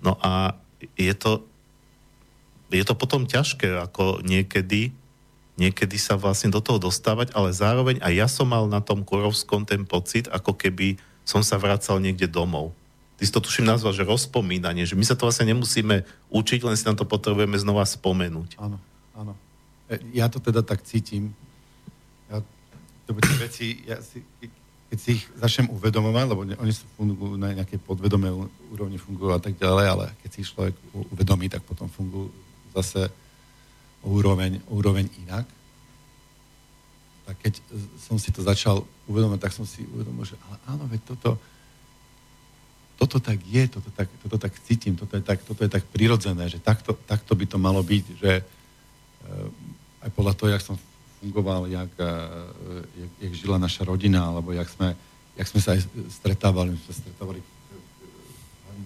No 0.00 0.16
a 0.24 0.56
je 0.96 1.12
to, 1.12 1.44
je 2.70 2.84
to 2.86 2.94
potom 2.94 3.26
ťažké, 3.26 3.82
ako 3.82 4.22
niekedy, 4.22 4.94
niekedy 5.58 5.96
sa 5.98 6.14
vlastne 6.14 6.54
do 6.54 6.62
toho 6.62 6.78
dostávať, 6.78 7.34
ale 7.34 7.50
zároveň 7.50 7.98
aj 7.98 8.12
ja 8.14 8.28
som 8.30 8.46
mal 8.46 8.70
na 8.70 8.78
tom 8.78 9.02
Kurovskom 9.02 9.66
ten 9.66 9.82
pocit, 9.82 10.30
ako 10.30 10.54
keby 10.54 10.96
som 11.26 11.42
sa 11.42 11.58
vracal 11.58 11.98
niekde 11.98 12.30
domov. 12.30 12.70
Ty 13.18 13.22
si 13.28 13.34
to 13.34 13.44
tuším 13.44 13.68
nazval, 13.68 13.92
že 13.92 14.06
rozpomínanie, 14.06 14.88
že 14.88 14.96
my 14.96 15.04
sa 15.04 15.12
to 15.12 15.28
vlastne 15.28 15.52
nemusíme 15.52 16.08
učiť, 16.32 16.60
len 16.64 16.78
si 16.78 16.88
na 16.88 16.96
to 16.96 17.04
potrebujeme 17.04 17.58
znova 17.60 17.84
spomenúť. 17.84 18.56
Áno, 18.56 18.80
áno. 19.12 19.36
E, 19.92 20.00
ja 20.16 20.32
to 20.32 20.40
teda 20.40 20.64
tak 20.64 20.80
cítim. 20.88 21.36
Ja, 22.32 22.40
to 23.04 23.10
tie 23.12 23.36
veci, 23.36 23.66
ja 23.84 24.00
si, 24.00 24.24
keď 24.88 24.98
si 24.98 25.20
ich 25.20 25.24
začnem 25.36 25.68
uvedomovať, 25.68 26.26
lebo 26.32 26.42
oni 26.48 26.72
sú 26.72 26.88
fungujú 26.96 27.36
na 27.36 27.52
nejakej 27.52 27.78
podvedomej 27.84 28.48
úrovni 28.72 28.96
fungujú 28.96 29.36
a 29.36 29.42
tak 29.42 29.54
ďalej, 29.60 29.86
ale 29.86 30.04
keď 30.24 30.28
si 30.32 30.38
ich 30.40 30.50
človek 30.50 30.74
uvedomí, 31.12 31.52
tak 31.52 31.60
potom 31.62 31.92
fungujú 31.92 32.32
zase 32.74 33.10
úroveň, 34.02 34.60
úroveň 34.68 35.06
inak. 35.24 35.46
Tak 37.28 37.36
keď 37.38 37.54
som 38.00 38.18
si 38.18 38.32
to 38.34 38.42
začal 38.42 38.82
uvedomovať, 39.06 39.40
tak 39.40 39.54
som 39.54 39.66
si 39.68 39.86
uvedomil, 39.86 40.26
že 40.26 40.34
ale 40.48 40.56
áno, 40.66 40.84
veď 40.90 41.00
toto, 41.14 41.30
toto 42.98 43.16
tak 43.22 43.38
je, 43.46 43.64
toto 43.70 43.88
tak, 43.94 44.08
toto 44.22 44.36
tak 44.36 44.52
cítim, 44.66 44.96
toto 44.96 45.14
je 45.14 45.22
tak, 45.22 45.38
toto 45.46 45.60
je 45.62 45.70
tak 45.70 45.84
prirodzené, 45.88 46.48
že 46.50 46.58
takto, 46.58 46.96
takto 47.06 47.32
by 47.38 47.46
to 47.46 47.58
malo 47.60 47.80
byť, 47.80 48.04
že 48.18 48.32
uh, 48.42 50.04
aj 50.04 50.10
podľa 50.16 50.34
toho, 50.34 50.48
jak 50.50 50.64
som 50.64 50.76
fungoval, 51.20 51.68
jak, 51.68 51.92
uh, 52.00 52.08
jak, 52.98 53.12
jak 53.20 53.32
žila 53.36 53.56
naša 53.60 53.84
rodina, 53.86 54.26
alebo 54.26 54.52
jak 54.52 54.68
sme, 54.68 54.96
jak 55.36 55.48
sme 55.48 55.60
sa 55.60 55.76
aj 55.76 55.80
stretávali, 56.12 56.74
my 56.74 56.78
sme 56.82 56.88
sa 56.90 56.96
stretávali 56.98 57.40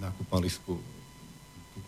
na 0.03 0.13
kúpalisku, 0.21 0.77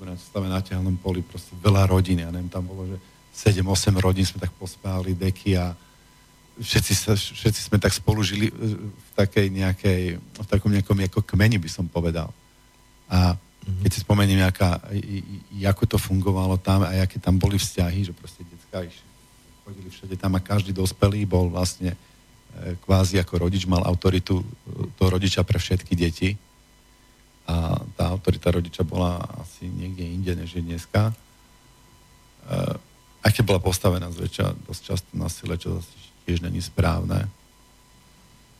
na 0.04 0.16
stave 0.18 0.48
na 0.50 0.60
ťahalnom 0.60 1.00
poli, 1.00 1.24
proste 1.24 1.56
veľa 1.62 1.88
rodín, 1.88 2.20
ja 2.20 2.28
neviem, 2.28 2.52
tam 2.52 2.68
bolo, 2.68 2.84
že 2.84 2.96
7-8 3.36 3.96
rodín 4.00 4.24
sme 4.24 4.40
tak 4.40 4.52
pospávali 4.56 5.12
deky 5.12 5.56
a 5.56 5.76
všetci, 6.60 6.92
sa, 6.96 7.12
všetci 7.12 7.60
sme 7.68 7.76
tak 7.76 7.92
spolu 7.92 8.24
žili 8.24 8.48
e, 8.48 8.54
v 8.80 9.10
takej 9.12 9.46
nejakej, 9.52 10.00
v 10.16 10.46
takom 10.48 10.72
nejakom 10.72 10.96
ako 11.04 11.20
kmeni 11.24 11.60
by 11.60 11.68
som 11.68 11.84
povedal. 11.88 12.32
A 13.12 13.36
mhm. 13.36 13.84
keď 13.84 13.90
si 13.92 14.00
spomeniem, 14.00 14.40
jaká, 14.40 14.80
ako 15.68 15.84
to 15.84 15.96
fungovalo 16.00 16.56
tam 16.56 16.84
a 16.84 16.96
aké 17.04 17.20
tam 17.20 17.36
boli 17.36 17.60
vzťahy, 17.60 18.08
že 18.08 18.12
proste 18.16 18.42
detská 18.48 18.84
chodili 19.66 19.90
všade 19.90 20.14
tam 20.14 20.32
a 20.38 20.40
každý 20.40 20.70
dospelý 20.70 21.26
bol 21.26 21.50
vlastne 21.50 21.92
e, 21.92 21.98
kvázi 22.86 23.18
ako 23.20 23.50
rodič, 23.50 23.66
mal 23.68 23.84
autoritu 23.84 24.40
e, 24.40 24.44
toho 24.96 25.08
rodiča 25.12 25.44
pre 25.44 25.58
všetky 25.60 25.92
deti. 25.92 26.38
A 27.46 27.78
tá 27.94 28.10
autorita 28.10 28.50
rodiča 28.50 28.82
bola 28.82 29.22
asi 29.38 29.70
niekde 29.70 30.02
inde, 30.02 30.32
než 30.34 30.58
je 30.58 30.62
dneska. 30.66 31.14
Aj 33.22 33.30
keď 33.30 33.42
bola 33.46 33.60
postavená 33.62 34.10
zväčša 34.10 34.66
dosť 34.66 34.82
často 34.82 35.10
na 35.14 35.30
sile, 35.30 35.54
čo 35.54 35.78
tiež 36.26 36.42
není 36.42 36.58
správne. 36.58 37.30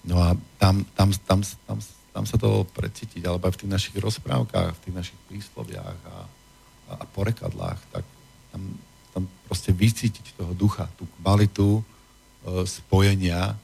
No 0.06 0.22
a 0.22 0.38
tam, 0.62 0.86
tam, 0.94 1.10
tam, 1.26 1.42
tam, 1.42 1.78
tam 2.14 2.24
sa 2.24 2.38
to 2.38 2.62
precítiť, 2.70 3.26
alebo 3.26 3.50
aj 3.50 3.58
v 3.58 3.60
tých 3.66 3.72
našich 3.74 3.96
rozprávkach, 3.98 4.78
v 4.78 4.82
tých 4.86 4.94
našich 4.94 5.20
prísloviach 5.26 5.98
a, 6.06 6.16
a, 6.16 6.92
a 7.02 7.04
porekadlách, 7.10 7.80
tak 7.90 8.06
tam, 8.54 8.62
tam 9.10 9.22
proste 9.50 9.74
vycítiť 9.74 10.38
toho 10.38 10.54
ducha, 10.54 10.86
tú 10.94 11.10
kvalitu 11.18 11.82
e, 11.82 12.62
spojenia 12.70 13.58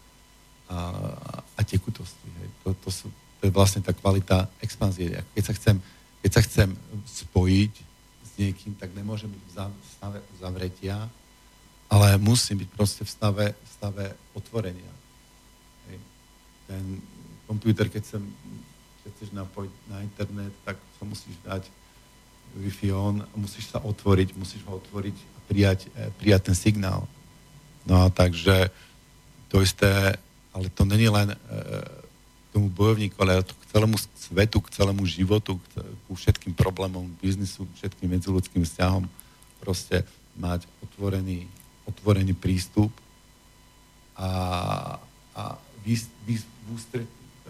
a, 0.66 0.78
a 1.54 1.60
tekutosti. 1.62 2.26
Hej. 2.42 2.48
To, 2.66 2.68
to, 2.74 2.90
sú, 2.90 3.06
to 3.42 3.50
je 3.50 3.58
vlastne 3.58 3.82
tá 3.82 3.90
kvalita 3.90 4.46
expanzie. 4.62 5.18
Keď 5.34 5.42
sa 5.42 5.54
chcem, 5.58 5.76
keď 6.22 6.30
sa 6.30 6.42
chcem 6.46 6.78
spojiť 7.10 7.74
s 8.22 8.30
niekým, 8.38 8.78
tak 8.78 8.94
nemôžem 8.94 9.26
byť 9.26 9.42
v 9.50 9.88
stave 9.90 10.18
zavretia, 10.38 11.10
ale 11.90 12.22
musím 12.22 12.62
byť 12.62 12.70
proste 12.70 13.02
v 13.02 13.10
stave, 13.10 13.46
v 13.50 13.68
stave 13.74 14.06
otvorenia. 14.38 14.94
Hej. 15.90 15.98
Ten 16.70 17.02
počítač, 17.50 17.90
keď, 17.90 18.02
sem, 18.06 18.22
chceš 19.10 19.34
napojiť 19.34 19.74
na 19.90 20.06
internet, 20.06 20.54
tak 20.62 20.78
sa 20.78 21.02
musíš 21.02 21.34
dať 21.42 21.66
Wi-Fi 22.62 22.94
on 22.94 23.26
a 23.26 23.34
musíš 23.34 23.74
sa 23.74 23.82
otvoriť, 23.82 24.38
musíš 24.38 24.62
ho 24.70 24.78
otvoriť 24.78 25.16
a 25.18 25.38
prijať, 25.50 25.90
eh, 25.98 26.14
prijať 26.14 26.46
ten 26.46 26.54
signál. 26.54 27.10
No 27.90 28.06
a 28.06 28.14
takže 28.14 28.70
to 29.50 29.66
isté, 29.66 30.14
ale 30.54 30.70
to 30.70 30.86
není 30.86 31.10
len 31.10 31.34
e, 31.34 31.36
tomu 32.52 32.68
bojovníku, 32.68 33.16
ale 33.24 33.40
k 33.42 33.64
celému 33.72 33.96
svetu, 33.96 34.60
k 34.60 34.72
celému 34.76 35.02
životu, 35.08 35.56
k, 35.56 35.82
ku 36.04 36.12
všetkým 36.12 36.52
problémom 36.52 37.08
biznisu, 37.18 37.64
všetkým 37.80 38.12
medziludským 38.12 38.62
vzťahom 38.62 39.08
proste 39.64 40.04
mať 40.36 40.68
otvorený 40.84 41.48
otvorený 41.86 42.34
prístup 42.34 42.92
a, 44.14 44.30
a 45.34 45.42
vys, 45.82 46.06
vys, 46.26 46.46
v 46.62 47.06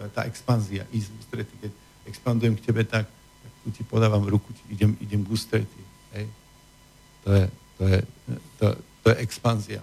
tá 0.09 0.25
expanzia, 0.25 0.89
ísť 0.89 1.07
v 1.13 1.15
ústretí. 1.21 1.53
Keď 1.61 1.71
expandujem 2.09 2.55
k 2.57 2.65
tebe, 2.65 2.81
tak, 2.81 3.05
tak 3.05 3.51
tu 3.63 3.69
ti 3.71 3.83
podávam 3.85 4.25
ruku, 4.25 4.49
idem, 4.73 4.97
idem 4.97 5.21
ústretí. 5.29 5.83
Hej. 6.17 6.25
To 7.23 7.29
je, 7.31 7.45
to 7.77 7.83
je, 7.87 7.99
to, 8.57 8.65
to 9.05 9.07
je 9.13 9.17
expanzia. 9.21 9.81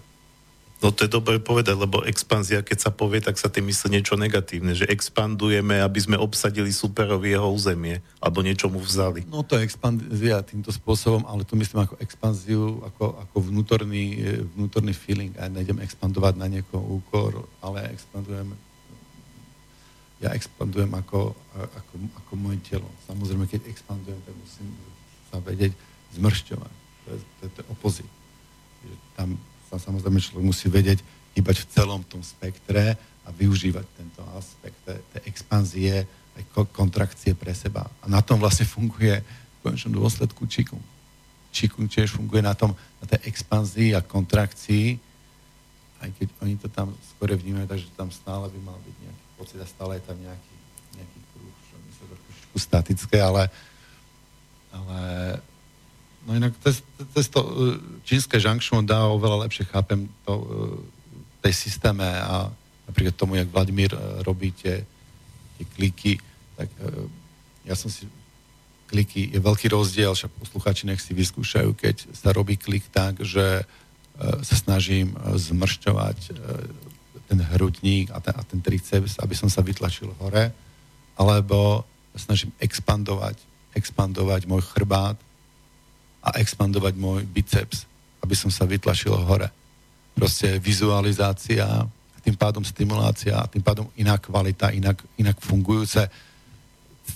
No 0.80 0.88
to 0.88 1.04
je 1.04 1.12
dobre 1.12 1.36
povedať, 1.36 1.76
lebo 1.76 2.00
expanzia, 2.08 2.64
keď 2.64 2.88
sa 2.88 2.90
povie, 2.90 3.20
tak 3.20 3.36
sa 3.36 3.52
tým 3.52 3.68
myslí 3.68 4.00
niečo 4.00 4.16
negatívne, 4.16 4.72
že 4.72 4.88
expandujeme, 4.88 5.76
aby 5.76 6.00
sme 6.00 6.16
obsadili 6.16 6.72
superovi 6.72 7.36
jeho 7.36 7.52
územie, 7.52 8.00
alebo 8.16 8.40
niečo 8.40 8.72
mu 8.72 8.80
vzali. 8.80 9.28
No 9.28 9.44
to 9.44 9.60
je 9.60 9.68
expanzia 9.68 10.40
týmto 10.40 10.72
spôsobom, 10.72 11.28
ale 11.28 11.44
to 11.44 11.52
myslím 11.60 11.84
ako 11.84 12.00
expanziu, 12.00 12.80
ako, 12.80 13.12
ako 13.28 13.36
vnútorný, 13.52 14.04
vnútorný 14.56 14.96
feeling. 14.96 15.36
A 15.36 15.52
nejdem 15.52 15.84
expandovať 15.84 16.40
na 16.40 16.48
niekoho 16.48 16.80
úkor, 16.80 17.44
ale 17.60 17.92
expandujem 17.92 18.56
ja 20.20 20.36
expandujem 20.36 20.92
ako, 20.92 21.32
ako, 21.56 21.92
ako 22.12 22.32
moje 22.36 22.60
telo. 22.68 22.84
Samozrejme, 23.08 23.48
keď 23.48 23.72
expandujem, 23.72 24.20
tak 24.20 24.36
musím 24.36 24.68
sa 25.32 25.40
vedieť 25.40 25.72
zmršťovať. 26.12 26.72
To 26.76 27.08
je, 27.08 27.18
to 27.20 27.40
je, 27.40 27.50
to 27.56 27.58
je 27.64 27.66
opozit. 27.72 28.10
Tam 29.16 29.40
sa 29.70 29.78
samozrejme 29.78 30.18
človek 30.18 30.42
musí 30.42 30.66
vedieť 30.66 30.98
hýbať 31.38 31.62
v 31.62 31.68
celom 31.70 32.02
tom 32.02 32.26
spektre 32.26 32.98
a 33.22 33.28
využívať 33.30 33.86
tento 33.94 34.20
aspekt 34.34 34.82
tej 34.82 35.22
expanzie 35.30 36.02
aj 36.34 36.42
kontrakcie 36.74 37.38
pre 37.38 37.54
seba. 37.54 37.86
A 38.02 38.10
na 38.10 38.18
tom 38.18 38.42
vlastne 38.42 38.66
funguje 38.66 39.22
v 39.22 39.58
konečnom 39.62 39.94
dôsledku 39.94 40.50
Čikung. 40.50 40.82
Čikung 41.54 41.86
tiež 41.86 42.14
funguje 42.18 42.42
na 42.42 42.54
tom, 42.54 42.74
na 42.98 43.06
tej 43.06 43.30
expanzii 43.30 43.94
a 43.94 44.02
kontrakcii, 44.02 44.98
aj 46.00 46.10
keď 46.16 46.28
oni 46.42 46.54
to 46.56 46.68
tam 46.72 46.90
skore 47.14 47.36
vnímajú, 47.36 47.66
takže 47.70 47.86
tam 47.94 48.08
stále 48.10 48.48
by 48.48 48.58
mal 48.64 48.78
byť 48.82 48.96
nejaký 49.04 49.24
pocit 49.36 49.58
a 49.60 49.66
stále 49.68 50.00
je 50.00 50.04
tam 50.06 50.18
nejaký, 50.18 50.54
nejaký 50.96 51.18
kruh, 51.30 51.54
čo 51.68 51.74
mi 51.76 51.90
sa 51.92 52.04
trošku 52.08 52.56
statické, 52.58 53.18
ale, 53.20 53.52
ale 54.72 55.00
No 56.28 56.36
inak 56.36 56.52
cez, 56.60 56.84
cez 57.16 57.26
to 57.32 57.40
e, 57.40 57.50
čínske 58.04 58.36
žankšmo 58.36 58.84
dá 58.84 59.08
oveľa 59.08 59.48
lepšie 59.48 59.64
chápem 59.72 60.04
to, 60.28 60.34
e, 60.36 60.44
tej 61.40 61.54
systéme 61.56 62.04
a 62.04 62.52
napríklad 62.84 63.16
tomu, 63.16 63.40
jak 63.40 63.48
Vladimír 63.48 63.96
e, 63.96 64.20
robí 64.20 64.52
tie, 64.52 64.84
tie 65.56 65.64
kliky, 65.76 66.20
tak 66.60 66.68
ja 67.64 67.72
som 67.72 67.88
si 67.88 68.04
kliky, 68.84 69.32
je 69.32 69.40
veľký 69.40 69.72
rozdiel, 69.72 70.12
však 70.12 70.28
posluchači 70.44 70.84
nech 70.84 71.00
si 71.00 71.16
vyskúšajú, 71.16 71.72
keď 71.72 72.12
sa 72.12 72.36
robí 72.36 72.60
klik 72.60 72.84
tak, 72.92 73.16
že 73.24 73.64
sa 74.20 74.54
snažím 74.60 75.16
zmršťovať 75.16 76.18
ten 77.32 77.40
hrudník 77.40 78.12
a 78.12 78.20
ten, 78.20 78.36
a 78.36 78.44
ten 78.44 78.60
triceps, 78.60 79.16
aby 79.24 79.32
som 79.32 79.48
sa 79.48 79.64
vytlačil 79.64 80.12
hore, 80.20 80.52
alebo 81.16 81.88
snažím 82.12 82.52
expandovať, 82.60 83.40
expandovať 83.72 84.44
môj 84.44 84.60
chrbát, 84.68 85.16
a 86.20 86.36
expandovať 86.40 86.94
môj 87.00 87.24
biceps, 87.24 87.88
aby 88.20 88.36
som 88.36 88.52
sa 88.52 88.68
vytlačil 88.68 89.12
hore. 89.12 89.48
Proste 90.12 90.60
vizualizácia, 90.60 91.64
tým 92.20 92.36
pádom 92.36 92.60
stimulácia, 92.60 93.40
tým 93.48 93.64
pádom 93.64 93.88
iná 93.96 94.20
kvalita, 94.20 94.70
inak, 94.76 95.00
inak 95.16 95.40
fungujúce, 95.40 96.04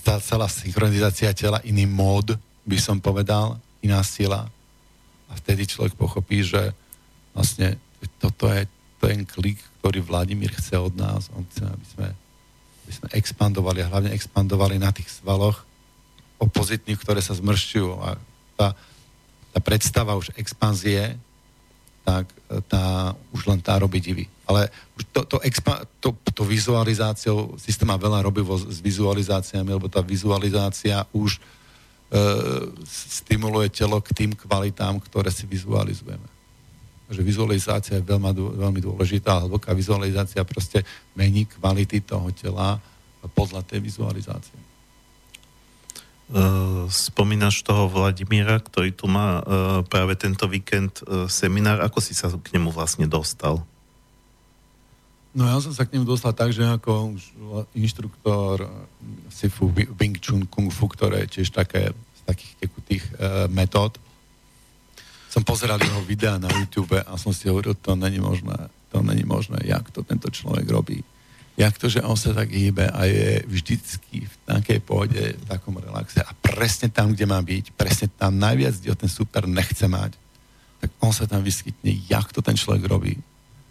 tá 0.01 0.17
celá 0.19 0.49
synchronizácia 0.49 1.31
tela, 1.31 1.61
iný 1.63 1.85
mód, 1.85 2.35
by 2.65 2.77
som 2.81 2.97
povedal, 2.97 3.61
iná 3.85 4.01
sila. 4.01 4.49
A 5.29 5.33
vtedy 5.37 5.69
človek 5.69 5.93
pochopí, 5.93 6.41
že 6.41 6.73
vlastne 7.33 7.77
toto 8.17 8.49
je 8.49 8.65
ten 8.97 9.25
klik, 9.25 9.61
ktorý 9.81 10.01
Vladimír 10.01 10.49
chce 10.49 10.81
od 10.81 10.97
nás. 10.97 11.29
On 11.37 11.45
chce, 11.45 11.61
aby 11.61 11.85
sme, 11.93 12.07
aby 12.85 12.93
sme 12.93 13.07
expandovali 13.13 13.79
a 13.85 13.89
hlavne 13.89 14.11
expandovali 14.13 14.81
na 14.81 14.89
tých 14.89 15.09
svaloch 15.09 15.61
opozitných, 16.41 16.97
ktoré 16.97 17.21
sa 17.21 17.37
zmršťujú. 17.37 17.89
A 18.01 18.17
tá, 18.57 18.73
tá 19.55 19.63
predstava 19.63 20.19
už 20.19 20.35
expanzie 20.35 21.15
tak 22.05 22.29
tá, 22.69 23.17
už 23.33 23.49
len 23.49 23.57
tá 23.57 23.81
robí 23.81 23.97
divy. 23.97 24.29
Ale 24.45 24.69
už 24.93 25.01
to, 25.09 25.21
to, 25.25 25.37
expa, 25.41 25.81
to, 25.97 26.13
to 26.37 26.45
vizualizáciou, 26.45 27.57
systém 27.57 27.89
má 27.89 27.97
veľa 27.97 28.21
robí 28.29 28.45
s 28.45 28.77
vizualizáciami, 28.77 29.73
lebo 29.73 29.89
tá 29.89 30.05
vizualizácia 30.05 31.01
už 31.09 31.41
e, 31.41 32.19
stimuluje 32.85 33.73
telo 33.73 33.97
k 34.05 34.13
tým 34.13 34.37
kvalitám, 34.37 35.01
ktoré 35.01 35.33
si 35.33 35.49
vizualizujeme. 35.49 36.29
Takže 37.09 37.21
vizualizácia 37.25 37.97
je 37.97 38.05
veľmi, 38.05 38.29
veľmi 38.37 38.81
dôležitá, 38.85 39.41
hlboká 39.41 39.73
vizualizácia 39.73 40.45
proste 40.45 40.85
mení 41.17 41.49
kvality 41.49 42.05
toho 42.05 42.29
tela 42.37 42.77
podľa 43.33 43.65
tej 43.65 43.81
vizualizácie. 43.81 44.74
Uh, 46.25 46.89
spomínaš 46.89 47.61
toho 47.61 47.85
Vladimíra, 47.85 48.57
ktorý 48.57 48.89
tu 48.89 49.05
má 49.05 49.45
uh, 49.45 49.85
práve 49.85 50.17
tento 50.17 50.49
víkend 50.49 51.05
uh, 51.05 51.29
seminár. 51.29 51.85
Ako 51.85 52.01
si 52.01 52.17
sa 52.17 52.33
k 52.33 52.49
nemu 52.57 52.73
vlastne 52.73 53.05
dostal? 53.05 53.61
No 55.37 55.45
ja 55.45 55.61
som 55.61 55.69
sa 55.69 55.85
k 55.85 55.93
nemu 55.93 56.09
dostal 56.09 56.33
tak, 56.33 56.49
že 56.49 56.65
ako 56.65 57.13
inštruktor 57.77 58.65
Sifu 59.29 59.69
Wing 59.69 60.17
Chun 60.17 60.49
Kung 60.49 60.73
Fu, 60.73 60.89
ktoré 60.89 61.29
je 61.29 61.39
tiež 61.39 61.53
také 61.53 61.93
z 61.93 62.21
takých 62.25 62.53
tekutých 62.57 63.03
uh, 63.21 63.45
metód, 63.45 64.01
som 65.29 65.45
pozeral 65.45 65.77
jeho 65.77 66.01
videa 66.09 66.41
na 66.41 66.49
YouTube 66.49 67.05
a 67.05 67.13
som 67.21 67.37
si 67.37 67.45
hovoril, 67.53 67.77
to 67.77 67.93
není 67.93 68.17
možné, 68.17 68.71
to 68.89 69.05
není 69.05 69.27
možné, 69.27 69.61
jak 69.61 69.93
to 69.93 70.01
tento 70.01 70.33
človek 70.33 70.65
robí 70.73 71.05
jak 71.55 71.75
to, 71.79 71.87
že 71.87 72.03
on 72.03 72.19
sa 72.19 72.35
tak 72.35 72.51
hýbe 72.51 72.91
a 72.91 73.07
je 73.07 73.43
vždycky 73.47 74.27
v 74.27 74.35
takej 74.43 74.79
pohode, 74.83 75.23
v 75.39 75.45
takom 75.47 75.79
relaxe 75.79 76.19
a 76.19 76.31
presne 76.35 76.91
tam, 76.91 77.15
kde 77.15 77.25
má 77.25 77.39
byť, 77.39 77.71
presne 77.79 78.11
tam 78.11 78.35
najviac, 78.35 78.75
kde 78.75 78.91
ho 78.91 78.97
ten 78.99 79.11
super 79.11 79.47
nechce 79.47 79.87
mať, 79.87 80.19
tak 80.83 80.91
on 80.99 81.15
sa 81.15 81.23
tam 81.23 81.39
vyskytne, 81.41 81.95
jak 82.11 82.27
to 82.35 82.43
ten 82.43 82.59
človek 82.59 82.83
robí. 82.91 83.15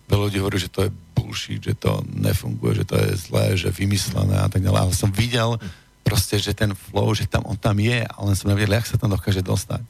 Veľa 0.09 0.25
ľudí 0.29 0.39
hovorí, 0.41 0.59
že 0.61 0.73
to 0.73 0.89
je 0.89 0.91
bullshit, 1.17 1.61
že 1.61 1.77
to 1.77 2.05
nefunguje, 2.09 2.85
že 2.85 2.89
to 2.89 2.97
je 2.97 3.09
zlé, 3.17 3.47
že 3.57 3.73
vymyslené 3.73 4.37
a 4.37 4.49
tak 4.49 4.65
ďalej. 4.65 4.81
Ale 4.81 4.93
som 4.97 5.13
videl 5.13 5.57
proste, 6.05 6.37
že 6.37 6.53
ten 6.57 6.77
flow, 6.77 7.13
že 7.17 7.29
tam 7.29 7.45
on 7.49 7.57
tam 7.57 7.77
je, 7.81 8.05
ale 8.05 8.37
som 8.37 8.53
nevedel, 8.53 8.77
jak 8.81 8.89
sa 8.89 9.01
tam 9.01 9.13
dokáže 9.13 9.41
dostať. 9.41 9.81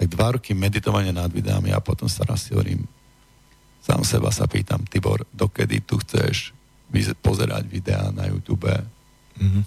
Tak 0.00 0.06
dva 0.10 0.36
roky 0.36 0.52
meditovania 0.52 1.12
nad 1.12 1.32
videami 1.32 1.72
a 1.72 1.80
potom 1.80 2.08
sa 2.08 2.24
raz 2.28 2.48
hovorím, 2.52 2.84
sám 3.84 4.04
seba 4.04 4.32
sa 4.32 4.44
pýtam, 4.44 4.84
Tibor, 4.84 5.24
dokedy 5.32 5.84
tu 5.84 6.00
chceš 6.00 6.52
pozerať 7.18 7.66
videá 7.66 8.14
na 8.14 8.30
YouTube. 8.30 8.70
Mm-hmm. 8.70 9.64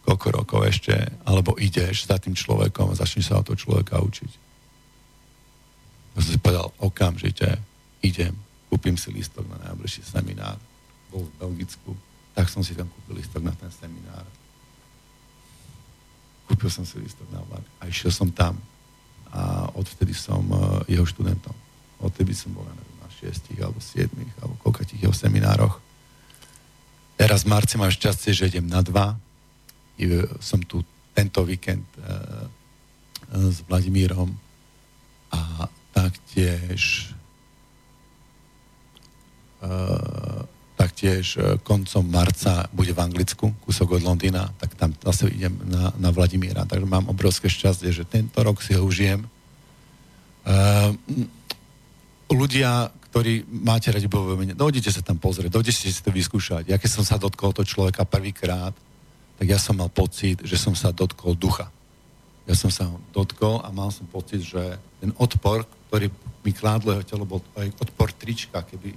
Koľko 0.00 0.26
rokov 0.42 0.60
ešte, 0.66 0.94
alebo 1.22 1.54
ideš 1.60 2.10
za 2.10 2.18
tým 2.18 2.34
človekom 2.34 2.90
a 2.90 2.98
začneš 2.98 3.30
sa 3.30 3.38
o 3.38 3.46
to 3.46 3.54
človeka 3.54 4.02
učiť. 4.02 4.32
Ja 6.16 6.18
som 6.18 6.32
si 6.34 6.40
povedal, 6.42 6.66
okamžite 6.82 7.62
idem, 8.02 8.34
kúpim 8.66 8.98
si 8.98 9.14
listok 9.14 9.46
na 9.46 9.70
najbližší 9.70 10.02
seminár. 10.02 10.58
Bol 11.12 11.26
v 11.26 11.32
Belgicku, 11.38 11.94
tak 12.34 12.50
som 12.50 12.64
si 12.66 12.74
tam 12.74 12.90
kúpil 12.90 13.22
listok 13.22 13.46
na 13.46 13.54
ten 13.54 13.70
seminár. 13.70 14.26
Kúpil 16.50 16.70
som 16.72 16.82
si 16.82 16.98
listok 16.98 17.30
na 17.30 17.38
vlak 17.46 17.62
a 17.78 17.86
išiel 17.86 18.10
som 18.10 18.26
tam 18.34 18.58
a 19.30 19.70
odvtedy 19.78 20.10
som 20.10 20.42
uh, 20.50 20.82
jeho 20.90 21.06
študentom. 21.06 21.54
Odtedy 22.02 22.34
som 22.34 22.50
bol, 22.50 22.66
neviem, 22.66 22.98
na 22.98 23.06
šiestich 23.14 23.62
alebo 23.62 23.78
siedmých 23.78 24.34
alebo 24.42 24.58
koľkatých 24.58 25.06
jeho 25.06 25.14
seminároch 25.14 25.78
Teraz 27.20 27.44
v 27.44 27.52
marci 27.52 27.76
mám 27.76 27.92
šťastie, 27.92 28.32
že 28.32 28.48
idem 28.48 28.64
na 28.64 28.80
dva. 28.80 29.12
Som 30.40 30.64
tu 30.64 30.80
tento 31.12 31.44
víkend 31.44 31.84
e, 31.84 32.00
e, 32.00 32.08
s 33.52 33.60
Vladimírom 33.68 34.32
a 35.28 35.68
taktiež 35.92 37.12
e, 39.60 39.68
taktiež 40.80 41.36
koncom 41.60 42.08
marca 42.08 42.64
bude 42.72 42.96
v 42.96 43.04
Anglicku, 43.04 43.52
kúsok 43.68 44.00
od 44.00 44.02
Londýna, 44.08 44.48
tak 44.56 44.72
tam 44.80 44.96
zase 45.04 45.28
idem 45.28 45.52
na, 45.68 45.92
na 46.00 46.08
Vladimíra. 46.08 46.64
Takže 46.64 46.88
mám 46.88 47.04
obrovské 47.12 47.52
šťastie, 47.52 47.92
že 47.92 48.08
tento 48.08 48.40
rok 48.40 48.64
si 48.64 48.72
ho 48.72 48.88
užijem. 48.88 49.28
ľudia, 52.32 52.88
ktorí 53.10 53.42
máte 53.50 53.90
radi 53.90 54.06
bojové 54.06 54.38
umenie, 54.38 54.54
dojdete 54.54 54.94
sa 54.94 55.02
tam 55.02 55.18
pozrieť, 55.18 55.50
dojdete 55.50 55.90
si 55.90 56.02
to 56.02 56.14
vyskúšať. 56.14 56.70
Ja 56.70 56.78
keď 56.78 56.90
som 56.94 57.04
sa 57.04 57.18
dotkol 57.18 57.50
toho 57.50 57.66
človeka 57.66 58.06
prvýkrát, 58.06 58.70
tak 59.34 59.46
ja 59.50 59.58
som 59.58 59.82
mal 59.82 59.90
pocit, 59.90 60.38
že 60.46 60.54
som 60.54 60.78
sa 60.78 60.94
dotkol 60.94 61.34
ducha. 61.34 61.66
Ja 62.46 62.54
som 62.54 62.70
sa 62.70 62.86
dotkol 63.10 63.66
a 63.66 63.68
mal 63.74 63.90
som 63.90 64.06
pocit, 64.06 64.46
že 64.46 64.78
ten 65.02 65.10
odpor, 65.18 65.66
ktorý 65.90 66.06
mi 66.46 66.54
kládlo 66.54 66.94
jeho 66.94 67.04
telo, 67.04 67.24
bol 67.26 67.42
aj 67.58 67.74
odpor 67.82 68.14
trička, 68.14 68.62
keby 68.62 68.94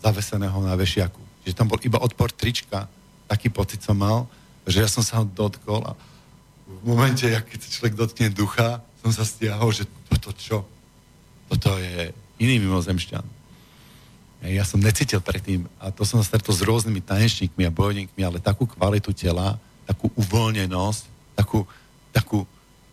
zaveseného 0.00 0.56
na 0.64 0.72
vešiaku. 0.72 1.20
Čiže 1.44 1.56
tam 1.56 1.68
bol 1.68 1.80
iba 1.84 2.00
odpor 2.00 2.32
trička, 2.32 2.88
taký 3.28 3.52
pocit 3.52 3.84
som 3.84 4.00
mal, 4.00 4.24
že 4.64 4.80
ja 4.80 4.88
som 4.88 5.04
sa 5.04 5.20
ho 5.20 5.24
dotkol 5.28 5.84
a 5.84 5.92
v 6.64 6.80
momente, 6.88 7.28
keď 7.28 7.58
sa 7.60 7.68
človek 7.68 7.94
dotkne 7.94 8.32
ducha, 8.32 8.80
som 9.04 9.12
sa 9.12 9.20
stiahol, 9.28 9.68
že 9.68 9.84
toto 10.08 10.32
čo? 10.32 10.64
Toto 11.52 11.76
je 11.76 12.23
iný 12.38 12.58
mimozemšťan. 12.62 13.24
Ja 14.44 14.60
som 14.68 14.76
necítil 14.76 15.24
predtým, 15.24 15.64
a 15.80 15.88
to 15.88 16.04
som 16.04 16.20
stretol 16.20 16.52
s 16.52 16.60
rôznymi 16.60 17.00
tanečníkmi 17.00 17.64
a 17.64 17.72
bojovníkmi, 17.72 18.20
ale 18.20 18.44
takú 18.44 18.68
kvalitu 18.68 19.16
tela, 19.16 19.56
takú 19.88 20.12
uvoľnenosť, 20.20 21.02
takú, 21.32 21.64
takú, 22.12 22.44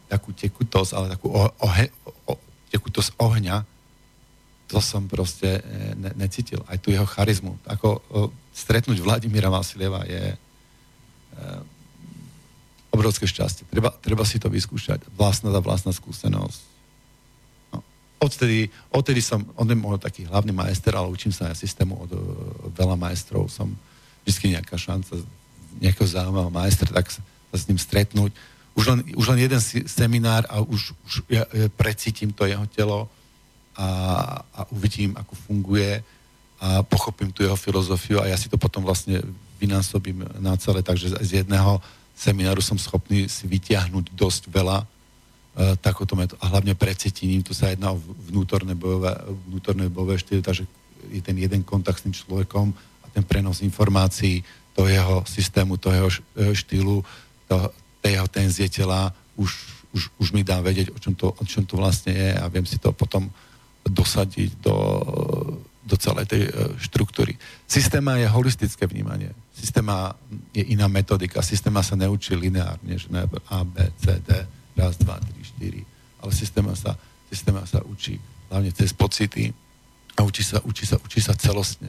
takú 0.08 0.30
tekutosť, 0.32 0.92
ale 0.96 1.12
takú 1.12 1.28
o, 1.28 1.44
ohe, 1.60 1.92
o, 2.24 2.40
tekutosť 2.72 3.20
ohňa, 3.20 3.68
to 4.72 4.80
som 4.80 5.12
proste 5.12 5.60
e, 5.60 5.62
ne, 6.00 6.16
necítil. 6.16 6.64
Aj 6.72 6.80
tu 6.80 6.96
jeho 6.96 7.04
charizmu. 7.04 7.60
Ako 7.68 8.00
o, 8.00 8.00
stretnúť 8.56 9.04
Vladimíra 9.04 9.52
Vasilieva 9.52 10.08
je 10.08 10.32
e, 10.32 10.38
obrovské 12.96 13.28
šťastie. 13.28 13.68
Treba, 13.68 13.92
treba 14.00 14.24
si 14.24 14.40
to 14.40 14.48
vyskúšať. 14.48 15.04
Vlastná 15.20 15.52
za 15.52 15.60
vlastná 15.60 15.92
skúsenosť 15.92 16.71
odtedy, 18.22 18.70
odtedy 18.94 19.22
som, 19.22 19.42
on 19.58 19.66
je 19.66 19.78
taký 19.98 20.30
hlavný 20.30 20.54
majster, 20.54 20.94
ale 20.94 21.10
učím 21.10 21.34
sa 21.34 21.50
aj 21.50 21.58
systému 21.58 21.98
od, 21.98 22.12
od 22.70 22.74
veľa 22.78 22.94
majstrov. 22.94 23.50
Som 23.50 23.74
vždy 24.22 24.54
nejaká 24.56 24.78
šanca 24.78 25.18
nejakého 25.82 26.06
zaujímavého 26.06 26.54
majstra, 26.54 26.94
tak 26.94 27.10
sa, 27.10 27.22
s 27.52 27.66
ním 27.66 27.82
stretnúť. 27.82 28.32
Už 28.78 28.86
len, 28.88 29.00
už 29.18 29.26
len 29.36 29.40
jeden 29.44 29.62
seminár 29.90 30.48
a 30.48 30.64
už, 30.64 30.96
už 31.04 31.14
ja, 31.28 31.44
ja 31.52 31.68
precítim 31.74 32.32
to 32.32 32.48
jeho 32.48 32.64
telo 32.72 33.10
a, 33.76 33.88
a 34.56 34.62
uvidím, 34.72 35.18
ako 35.18 35.34
funguje 35.36 36.00
a 36.62 36.86
pochopím 36.86 37.34
tú 37.34 37.42
jeho 37.42 37.58
filozofiu 37.58 38.22
a 38.22 38.30
ja 38.30 38.38
si 38.38 38.46
to 38.46 38.56
potom 38.56 38.86
vlastne 38.86 39.20
vynásobím 39.58 40.24
na 40.38 40.54
celé, 40.62 40.86
takže 40.86 41.10
z 41.18 41.44
jedného 41.44 41.82
semináru 42.14 42.62
som 42.62 42.78
schopný 42.78 43.26
si 43.26 43.50
vytiahnuť 43.50 44.14
dosť 44.14 44.54
veľa 44.54 44.86
E, 45.52 45.76
takúto 45.84 46.16
metódu. 46.16 46.40
A 46.40 46.48
hlavne 46.48 46.80
precítením, 46.80 47.44
tu 47.44 47.52
sa 47.52 47.68
jedná 47.68 47.92
o 47.92 48.00
vnútorné 48.32 48.72
bojové, 48.72 49.12
vnútorné 49.52 49.92
bojové 49.92 50.16
štýly, 50.16 50.40
takže 50.40 50.64
je 51.12 51.20
ten 51.20 51.36
jeden 51.36 51.60
kontakt 51.68 52.00
s 52.00 52.08
tým 52.08 52.16
človekom 52.16 52.72
a 53.04 53.06
ten 53.12 53.20
prenos 53.28 53.60
informácií 53.60 54.48
toho 54.72 54.88
jeho 54.88 55.18
systému, 55.28 55.76
toho 55.76 55.92
jeho 55.92 56.10
e, 56.40 56.56
štýlu, 56.56 57.04
jeho 58.00 58.28
tenzie 58.32 58.72
tela 58.72 59.12
už, 59.36 59.52
už, 59.92 60.02
už 60.24 60.28
mi 60.32 60.48
dá 60.48 60.64
vedieť, 60.64 60.96
o 60.96 60.98
čom, 61.04 61.20
to, 61.20 61.36
o 61.36 61.44
čom 61.44 61.68
to 61.68 61.76
vlastne 61.76 62.16
je 62.16 62.32
a 62.32 62.48
viem 62.48 62.64
si 62.64 62.80
to 62.80 62.96
potom 62.96 63.28
dosadiť 63.84 64.56
do, 64.64 64.78
do 65.84 65.96
celej 66.00 66.32
tej 66.32 66.48
e, 66.48 66.52
štruktúry. 66.80 67.36
Systéma 67.68 68.16
je 68.24 68.32
holistické 68.32 68.88
vnímanie. 68.88 69.36
Systéma 69.52 70.16
je 70.56 70.64
iná 70.72 70.88
metodika. 70.88 71.44
Systéma 71.44 71.84
sa 71.84 72.00
neučí 72.00 72.40
lineárne, 72.40 72.96
že 72.96 73.12
ne 73.12 73.28
A, 73.52 73.68
B, 73.68 73.84
C, 74.00 74.16
D, 74.24 74.61
raz, 74.82 74.98
dva, 74.98 75.22
tri, 75.22 75.46
4, 75.62 76.26
ale 76.26 76.32
systéma 76.34 76.74
sa, 76.74 76.98
systéma 77.30 77.62
sa 77.70 77.86
učí 77.86 78.18
hlavne 78.50 78.74
cez 78.74 78.92
pocity 78.92 79.54
a 80.18 80.28
učí 80.28 80.44
sa, 80.44 80.60
učí 80.66 80.84
sa, 80.84 81.00
učí 81.00 81.24
sa 81.24 81.38
celostne. 81.38 81.88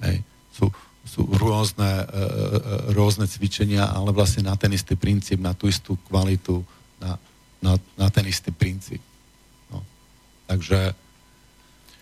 Hej. 0.00 0.24
Sú, 0.56 0.72
sú 1.04 1.28
rôzne, 1.28 1.84
e, 1.84 2.04
e, 2.06 2.22
e, 2.24 2.24
rôzne 2.96 3.28
cvičenia, 3.28 3.84
ale 3.84 4.16
vlastne 4.16 4.48
na 4.48 4.56
ten 4.56 4.72
istý 4.72 4.96
princíp, 4.96 5.36
na 5.36 5.52
tú 5.52 5.68
istú 5.68 6.00
kvalitu, 6.08 6.64
na, 6.96 7.20
na, 7.60 7.76
na 8.00 8.08
ten 8.08 8.24
istý 8.24 8.48
princíp. 8.48 9.04
No. 9.68 9.84
Takže 10.48 10.96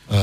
e, 0.07 0.21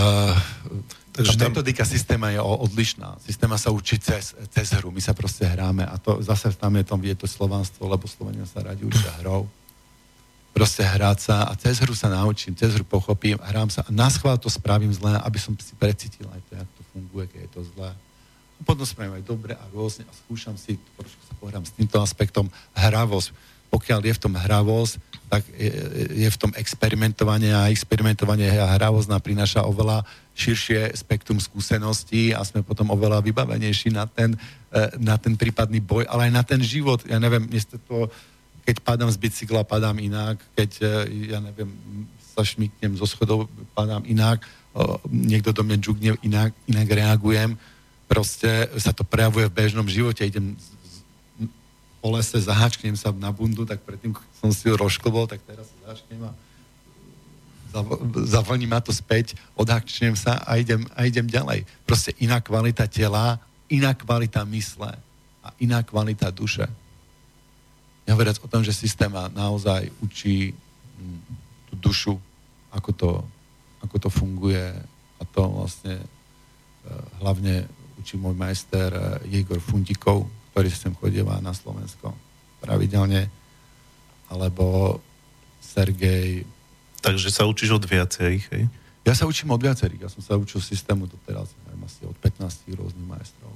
Takže 1.15 1.39
tá 1.39 1.47
metodika 1.47 1.87
systéma 1.87 2.27
je 2.35 2.43
odlišná. 2.43 3.15
Systéma 3.23 3.55
sa 3.55 3.71
učí 3.71 3.95
cez, 4.03 4.35
cez 4.51 4.67
hru. 4.75 4.91
My 4.91 4.99
sa 4.99 5.15
proste 5.15 5.47
hráme 5.47 5.87
a 5.87 5.95
to 5.95 6.19
zase 6.19 6.51
tam 6.59 6.75
je, 6.75 6.83
tom, 6.83 6.99
je 6.99 7.15
to 7.15 7.23
slovanstvo, 7.23 7.87
lebo 7.87 8.03
Slovania 8.03 8.43
sa 8.43 8.59
radi 8.59 8.83
učia 8.83 9.15
hrou 9.23 9.47
proste 10.55 10.87
hrať 10.87 11.19
sa 11.19 11.43
a 11.43 11.51
cez 11.59 11.83
hru 11.83 11.91
sa 11.91 12.07
naučím, 12.07 12.55
cez 12.55 12.71
hru 12.79 12.87
pochopím, 12.87 13.35
hrám 13.43 13.67
sa 13.67 13.83
a 13.83 13.91
na 13.91 14.07
schvál 14.07 14.39
to 14.39 14.47
spravím 14.47 14.95
zle, 14.95 15.11
aby 15.19 15.35
som 15.35 15.51
si 15.59 15.75
precítil 15.75 16.31
aj 16.31 16.41
to, 16.47 16.51
jak 16.55 16.69
to 16.79 16.81
funguje, 16.95 17.27
keď 17.27 17.39
je 17.43 17.51
to 17.51 17.61
zlé. 17.75 17.91
A 18.55 18.61
potom 18.63 18.87
spravím 18.87 19.19
aj 19.19 19.27
dobre 19.27 19.51
a 19.51 19.63
rôzne 19.75 20.07
a 20.07 20.13
skúšam 20.15 20.55
si, 20.55 20.79
trošku 20.95 21.21
sa 21.27 21.35
pohrám 21.43 21.67
s 21.67 21.75
týmto 21.75 21.99
aspektom, 21.99 22.47
hravosť, 22.71 23.35
pokiaľ 23.69 23.99
je 24.05 24.13
v 24.15 24.21
tom 24.21 24.33
hravosť, 24.35 24.93
tak 25.25 25.41
je, 25.57 26.29
v 26.29 26.37
tom 26.39 26.53
experimentovanie 26.53 27.51
a 27.51 27.73
experimentovanie 27.73 28.47
a 28.55 28.77
hravosť 28.77 29.09
nám 29.09 29.21
prináša 29.25 29.65
oveľa 29.65 30.05
širšie 30.37 30.93
spektrum 30.93 31.41
skúseností 31.41 32.35
a 32.35 32.45
sme 32.45 32.61
potom 32.61 32.91
oveľa 32.93 33.23
vybavenejší 33.25 33.89
na 33.95 34.05
ten, 34.05 34.37
e, 34.69 34.79
na 35.01 35.17
ten 35.17 35.33
prípadný 35.33 35.81
boj, 35.81 36.05
ale 36.11 36.29
aj 36.29 36.31
na 36.31 36.43
ten 36.43 36.61
život. 36.61 37.01
Ja 37.07 37.17
neviem, 37.17 37.49
to, 37.87 38.11
keď 38.67 38.75
padám 38.85 39.09
z 39.09 39.17
bicykla, 39.17 39.65
padám 39.65 39.97
inak, 39.97 40.37
keď, 40.53 40.69
e, 40.83 40.87
ja 41.33 41.39
neviem, 41.41 41.71
sa 42.35 42.43
šmiknem 42.43 42.99
zo 42.99 43.07
schodov, 43.07 43.47
padám 43.71 44.03
inak, 44.03 44.43
niekto 45.07 45.55
do 45.55 45.63
mňa 45.63 45.77
džugne, 45.79 46.11
inak, 46.19 46.51
inak 46.67 46.87
reagujem. 46.91 47.55
Proste 48.05 48.69
sa 48.77 48.91
to 48.91 49.07
prejavuje 49.07 49.47
v 49.47 49.55
bežnom 49.55 49.87
živote. 49.87 50.27
Idem 50.27 50.59
po 52.05 52.13
lese, 52.13 52.37
zaháčknem 52.37 52.93
sa 52.93 53.09
na 53.17 53.33
bundu, 53.33 53.65
tak 53.65 53.81
predtým 53.81 54.13
som 54.37 54.53
si 54.53 54.69
ju 54.69 54.77
rozšklbol, 54.77 55.25
tak 55.25 55.41
teraz 55.41 55.65
sa 55.65 55.89
zaháčknem 55.89 56.21
a 56.21 56.31
zavlní 58.29 58.69
ma 58.69 58.77
to 58.77 58.93
späť, 58.93 59.33
odháčknem 59.57 60.13
sa 60.13 60.37
a 60.45 60.61
idem, 60.61 60.85
a 60.93 61.09
idem 61.09 61.25
ďalej. 61.25 61.65
Proste 61.81 62.13
iná 62.21 62.37
kvalita 62.45 62.85
tela, 62.85 63.41
iná 63.73 63.97
kvalita 63.97 64.45
mysle 64.45 64.93
a 65.41 65.49
iná 65.57 65.81
kvalita 65.81 66.29
duše. 66.29 66.69
Nehovoriac 68.05 68.37
o 68.37 68.51
tom, 68.53 68.61
že 68.61 68.69
systém 68.69 69.09
naozaj 69.33 69.89
učí 69.97 70.53
hm, 70.53 71.19
tú 71.73 71.89
dušu, 71.89 72.13
ako 72.69 72.91
to, 72.93 73.09
ako 73.81 73.95
to 73.97 74.09
funguje 74.13 74.77
a 75.17 75.23
to 75.25 75.41
vlastne 75.41 76.05
eh, 76.05 77.03
hlavne 77.17 77.65
učí 77.97 78.13
môj 78.13 78.37
majster 78.37 78.93
eh, 78.93 79.01
Jegor 79.41 79.57
Fundikov, 79.57 80.29
ktorý 80.55 80.71
sem 80.71 80.95
chodieva 80.95 81.35
na 81.43 81.51
Slovensko 81.51 82.15
pravidelne, 82.63 83.27
alebo 84.31 84.97
Sergej. 85.59 86.47
Takže 87.03 87.27
sa 87.27 87.43
učíš 87.43 87.75
od 87.75 87.83
viacerých, 87.83 88.45
hej? 88.55 88.63
Ja 89.03 89.11
sa 89.11 89.27
učím 89.27 89.51
od 89.51 89.59
viacerých. 89.59 90.07
Ja 90.07 90.09
som 90.09 90.23
sa 90.23 90.39
učil 90.39 90.63
systému 90.63 91.11
doteraz, 91.11 91.51
neviem, 91.67 91.83
asi 91.83 92.07
od 92.07 92.15
15 92.23 92.71
rôznych 92.71 93.03
majstrov. 93.03 93.51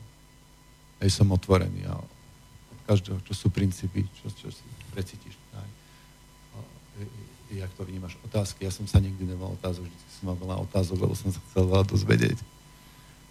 Hej, 1.00 1.16
som 1.16 1.32
otvorený 1.32 1.88
a 1.88 1.96
od 1.96 2.80
každého, 2.84 3.24
čo 3.24 3.32
sú 3.32 3.48
princípy, 3.48 4.04
čo, 4.20 4.28
čo 4.36 4.52
si 4.52 4.68
precítiš. 4.92 5.40
Aj, 5.56 5.64
jak 7.48 7.72
to 7.80 7.88
vnímaš? 7.88 8.20
Otázky. 8.28 8.68
Ja 8.68 8.76
som 8.76 8.92
sa 8.92 9.00
nikdy 9.00 9.24
nemal 9.24 9.56
otázok, 9.56 9.88
vždy 9.88 10.12
som 10.20 10.36
mal 10.36 10.38
veľa 10.38 10.68
otázok, 10.68 11.00
lebo 11.00 11.16
som 11.16 11.32
sa 11.32 11.40
chcel 11.48 11.64
veľa 11.64 11.88
dozvedieť. 11.88 12.38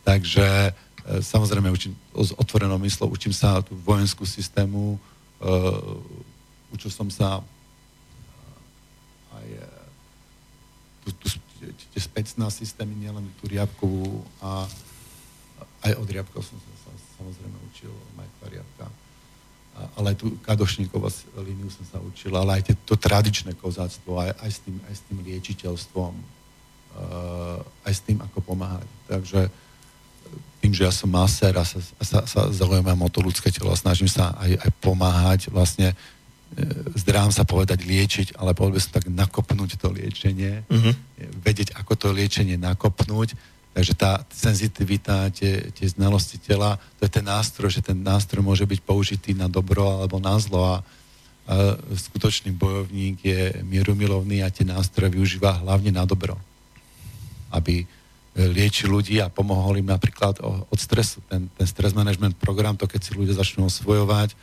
Takže 0.09 0.73
samozrejme 1.09 1.73
učím 1.73 1.97
s 2.13 2.37
otvorenou 2.37 2.77
myslou, 2.85 3.09
učím 3.09 3.33
sa 3.33 3.65
tú 3.65 3.73
vojenskú 3.81 4.29
systému, 4.29 5.01
uh, 5.41 5.97
učil 6.69 6.93
som 6.93 7.09
sa 7.09 7.41
aj 9.33 9.49
tu, 11.05 11.09
tu, 11.17 11.27
tie 11.65 12.01
specná 12.03 12.53
systémy, 12.53 12.93
nielen 12.93 13.25
tú 13.41 13.49
riabkovú 13.49 14.21
a 14.45 14.69
aj 15.89 15.93
od 15.97 16.09
riabkov 16.11 16.43
som 16.45 16.59
sa 16.85 16.93
samozrejme 17.17 17.57
učil, 17.73 17.93
Majka 18.19 18.47
riabka. 18.51 18.87
Ale 19.95 20.11
aj 20.11 20.17
tú 20.19 20.35
kadošníkovú 20.43 21.07
líniu 21.39 21.71
som 21.71 21.87
sa 21.87 21.99
učil, 22.03 22.35
ale 22.35 22.59
aj 22.59 22.75
to 22.83 22.99
tradičné 22.99 23.55
kozáctvo, 23.55 24.19
aj, 24.19 24.35
aj, 24.43 24.51
s 24.51 24.59
tým, 24.67 24.77
aj 24.91 24.95
s 24.99 25.03
tým 25.07 25.19
liečiteľstvom, 25.23 26.13
uh, 26.19 27.87
aj 27.87 27.93
s 27.95 28.01
tým, 28.03 28.19
ako 28.19 28.43
pomáhať. 28.43 28.91
Takže 29.07 29.41
uh, 29.47 29.68
tým, 30.59 30.75
že 30.75 30.87
ja 30.87 30.93
som 30.93 31.11
maser 31.11 31.55
a 31.55 31.63
sa, 31.63 31.79
sa, 32.03 32.19
sa 32.27 32.41
zaujímam 32.51 32.99
o 32.99 33.09
to 33.11 33.23
ľudské 33.23 33.55
telo 33.55 33.71
a 33.71 33.79
snažím 33.79 34.11
sa 34.11 34.35
aj, 34.43 34.59
aj 34.59 34.71
pomáhať, 34.83 35.41
vlastne 35.55 35.95
e, 35.95 35.97
zdrám 36.99 37.31
sa 37.31 37.47
povedať 37.47 37.87
liečiť, 37.87 38.35
ale 38.35 38.59
povedal 38.59 38.79
by 38.79 38.83
som 38.83 38.93
tak 38.99 39.07
nakopnúť 39.07 39.79
to 39.79 39.89
liečenie, 39.95 40.67
uh-huh. 40.67 40.93
vedieť, 41.47 41.79
ako 41.79 41.93
to 41.95 42.09
liečenie 42.11 42.59
nakopnúť, 42.59 43.39
takže 43.71 43.95
tá 43.95 44.27
senzitivita, 44.35 45.31
tie, 45.31 45.71
tie 45.71 45.87
znalosti 45.87 46.43
tela, 46.43 46.83
to 46.99 47.07
je 47.07 47.13
ten 47.15 47.27
nástroj, 47.27 47.71
že 47.71 47.87
ten 47.87 47.99
nástroj 48.03 48.43
môže 48.43 48.67
byť 48.67 48.81
použitý 48.83 49.39
na 49.39 49.47
dobro 49.47 50.03
alebo 50.03 50.19
na 50.19 50.35
zlo 50.43 50.67
a, 50.67 50.77
a 50.77 50.77
skutočný 51.95 52.51
bojovník 52.51 53.23
je 53.23 53.63
mierumilovný 53.63 54.43
a 54.43 54.51
tie 54.51 54.67
nástroje 54.67 55.15
využíva 55.15 55.63
hlavne 55.63 55.95
na 55.95 56.03
dobro. 56.03 56.35
Aby 57.55 57.87
lieči 58.37 58.85
ľudí 58.85 59.23
a 59.23 59.33
pomohol 59.33 59.81
im 59.81 59.89
napríklad 59.89 60.41
od 60.45 60.79
stresu. 60.79 61.25
Ten, 61.27 61.49
ten 61.57 61.67
stres 61.67 61.95
management 61.97 62.37
program, 62.37 62.77
to 62.77 62.85
keď 62.85 63.01
si 63.01 63.13
ľudia 63.17 63.35
začnú 63.35 63.67
osvojovať, 63.67 64.37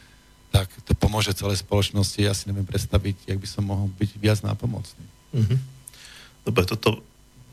tak 0.52 0.72
to 0.88 0.96
pomôže 0.96 1.36
celej 1.36 1.62
spoločnosti. 1.62 2.20
Ja 2.24 2.32
si 2.32 2.48
neviem 2.48 2.68
predstaviť, 2.68 3.28
jak 3.28 3.40
by 3.40 3.48
som 3.48 3.68
mohol 3.68 3.92
byť 3.96 4.10
viac 4.20 4.40
nápomocný. 4.44 5.06
Mm-hmm. 5.36 5.60
Dobre, 6.48 6.64
toto 6.64 7.04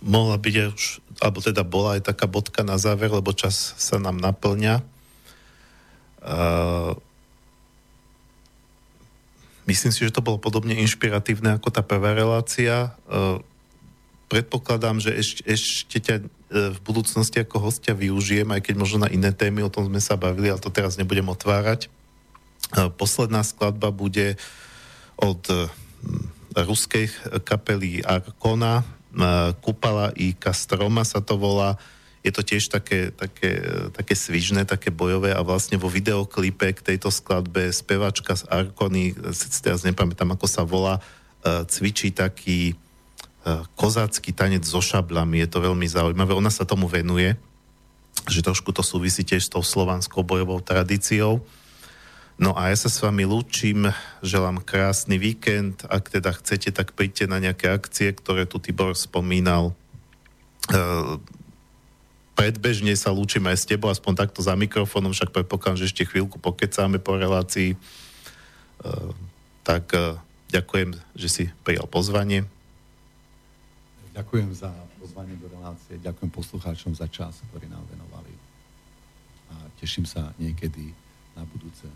mohla 0.02 0.34
byť 0.38 0.54
už, 0.74 0.84
alebo 1.22 1.38
teda 1.38 1.62
bola 1.62 1.98
aj 1.98 2.10
taká 2.10 2.26
bodka 2.26 2.66
na 2.66 2.78
záver, 2.78 3.10
lebo 3.10 3.30
čas 3.34 3.74
sa 3.78 3.98
nám 3.98 4.18
naplňa. 4.18 4.82
Uh, 6.22 6.94
myslím 9.66 9.90
si, 9.94 10.06
že 10.06 10.14
to 10.14 10.22
bolo 10.22 10.38
podobne 10.42 10.74
inšpiratívne 10.78 11.58
ako 11.58 11.70
tá 11.70 11.82
prvá 11.82 12.14
relácia. 12.14 12.94
Uh, 13.06 13.42
predpokladám, 14.32 14.96
že 14.96 15.12
ešte, 15.12 15.44
ešte 15.44 15.98
ťa 16.00 16.14
e, 16.16 16.22
v 16.72 16.78
budúcnosti 16.80 17.44
ako 17.44 17.68
hostia 17.68 17.92
využijem, 17.92 18.48
aj 18.48 18.64
keď 18.64 18.74
možno 18.80 19.04
na 19.04 19.12
iné 19.12 19.28
témy, 19.28 19.60
o 19.60 19.68
tom 19.68 19.92
sme 19.92 20.00
sa 20.00 20.16
bavili, 20.16 20.48
ale 20.48 20.56
to 20.56 20.72
teraz 20.72 20.96
nebudem 20.96 21.28
otvárať. 21.28 21.92
E, 22.72 22.88
posledná 22.96 23.44
skladba 23.44 23.92
bude 23.92 24.40
od 25.20 25.44
e, 25.52 25.68
ruskej 26.56 27.12
kapely 27.44 28.00
Arkona, 28.00 28.88
Kupala 29.60 30.08
i 30.16 30.32
Kastroma 30.32 31.04
sa 31.04 31.20
to 31.20 31.36
volá. 31.36 31.76
Je 32.24 32.32
to 32.32 32.40
tiež 32.40 32.72
také, 32.72 33.12
také, 33.12 33.60
také 33.92 34.16
svižné, 34.16 34.64
také 34.64 34.88
bojové 34.88 35.36
a 35.36 35.44
vlastne 35.44 35.76
vo 35.76 35.92
videoklipe 35.92 36.72
k 36.72 36.80
tejto 36.80 37.12
skladbe 37.12 37.68
spevačka 37.76 38.40
z 38.40 38.48
Arkony, 38.48 39.12
teraz 39.60 39.84
nepamätám, 39.84 40.32
ako 40.32 40.48
sa 40.48 40.64
volá, 40.64 40.96
cvičí 41.44 42.08
taký 42.08 42.72
kozácky 43.74 44.30
tanec 44.30 44.62
so 44.62 44.78
šablami, 44.78 45.42
je 45.42 45.48
to 45.50 45.58
veľmi 45.62 45.86
zaujímavé. 45.86 46.32
Ona 46.34 46.50
sa 46.50 46.62
tomu 46.62 46.86
venuje, 46.86 47.34
že 48.30 48.44
trošku 48.44 48.70
to 48.70 48.86
súvisí 48.86 49.26
tiež 49.26 49.50
s 49.50 49.52
tou 49.52 49.66
slovanskou 49.66 50.22
bojovou 50.22 50.62
tradíciou. 50.62 51.42
No 52.40 52.56
a 52.56 52.72
ja 52.72 52.76
sa 52.78 52.88
s 52.88 53.02
vami 53.02 53.26
lúčim, 53.28 53.90
želám 54.24 54.62
krásny 54.64 55.20
víkend. 55.20 55.84
Ak 55.86 56.08
teda 56.08 56.32
chcete, 56.32 56.72
tak 56.72 56.96
príďte 56.96 57.28
na 57.28 57.42
nejaké 57.42 57.70
akcie, 57.70 58.14
ktoré 58.14 58.48
tu 58.48 58.56
Tibor 58.56 58.96
spomínal. 58.96 59.76
E, 60.70 60.78
predbežne 62.34 62.94
sa 62.96 63.12
lúčim 63.12 63.44
aj 63.46 63.62
s 63.62 63.68
tebou, 63.68 63.92
aspoň 63.92 64.26
takto 64.26 64.40
za 64.40 64.56
mikrofónom, 64.56 65.12
však 65.12 65.30
predpokladám, 65.30 65.84
že 65.84 65.88
ešte 65.92 66.08
chvíľku 66.08 66.40
pokecáme 66.40 66.98
po 66.98 67.20
relácii. 67.20 67.74
E, 67.74 67.78
tak 69.62 69.92
e, 69.92 70.16
ďakujem, 70.50 70.96
že 71.18 71.28
si 71.28 71.44
prijal 71.62 71.84
pozvanie. 71.84 72.48
Ďakujem 74.12 74.52
za 74.52 74.68
pozvanie 75.00 75.40
do 75.40 75.48
relácie, 75.48 75.96
ďakujem 75.96 76.28
poslucháčom 76.28 76.92
za 76.92 77.08
čas, 77.08 77.40
ktorý 77.48 77.64
nám 77.72 77.80
venovali. 77.88 78.32
A 79.48 79.54
teším 79.80 80.04
sa 80.04 80.36
niekedy 80.36 80.92
na 81.32 81.48
budúce. 81.48 81.88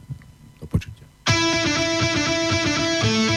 Do 0.56 0.64
počutia. 0.64 1.04
thank 3.06 3.30
you 3.30 3.35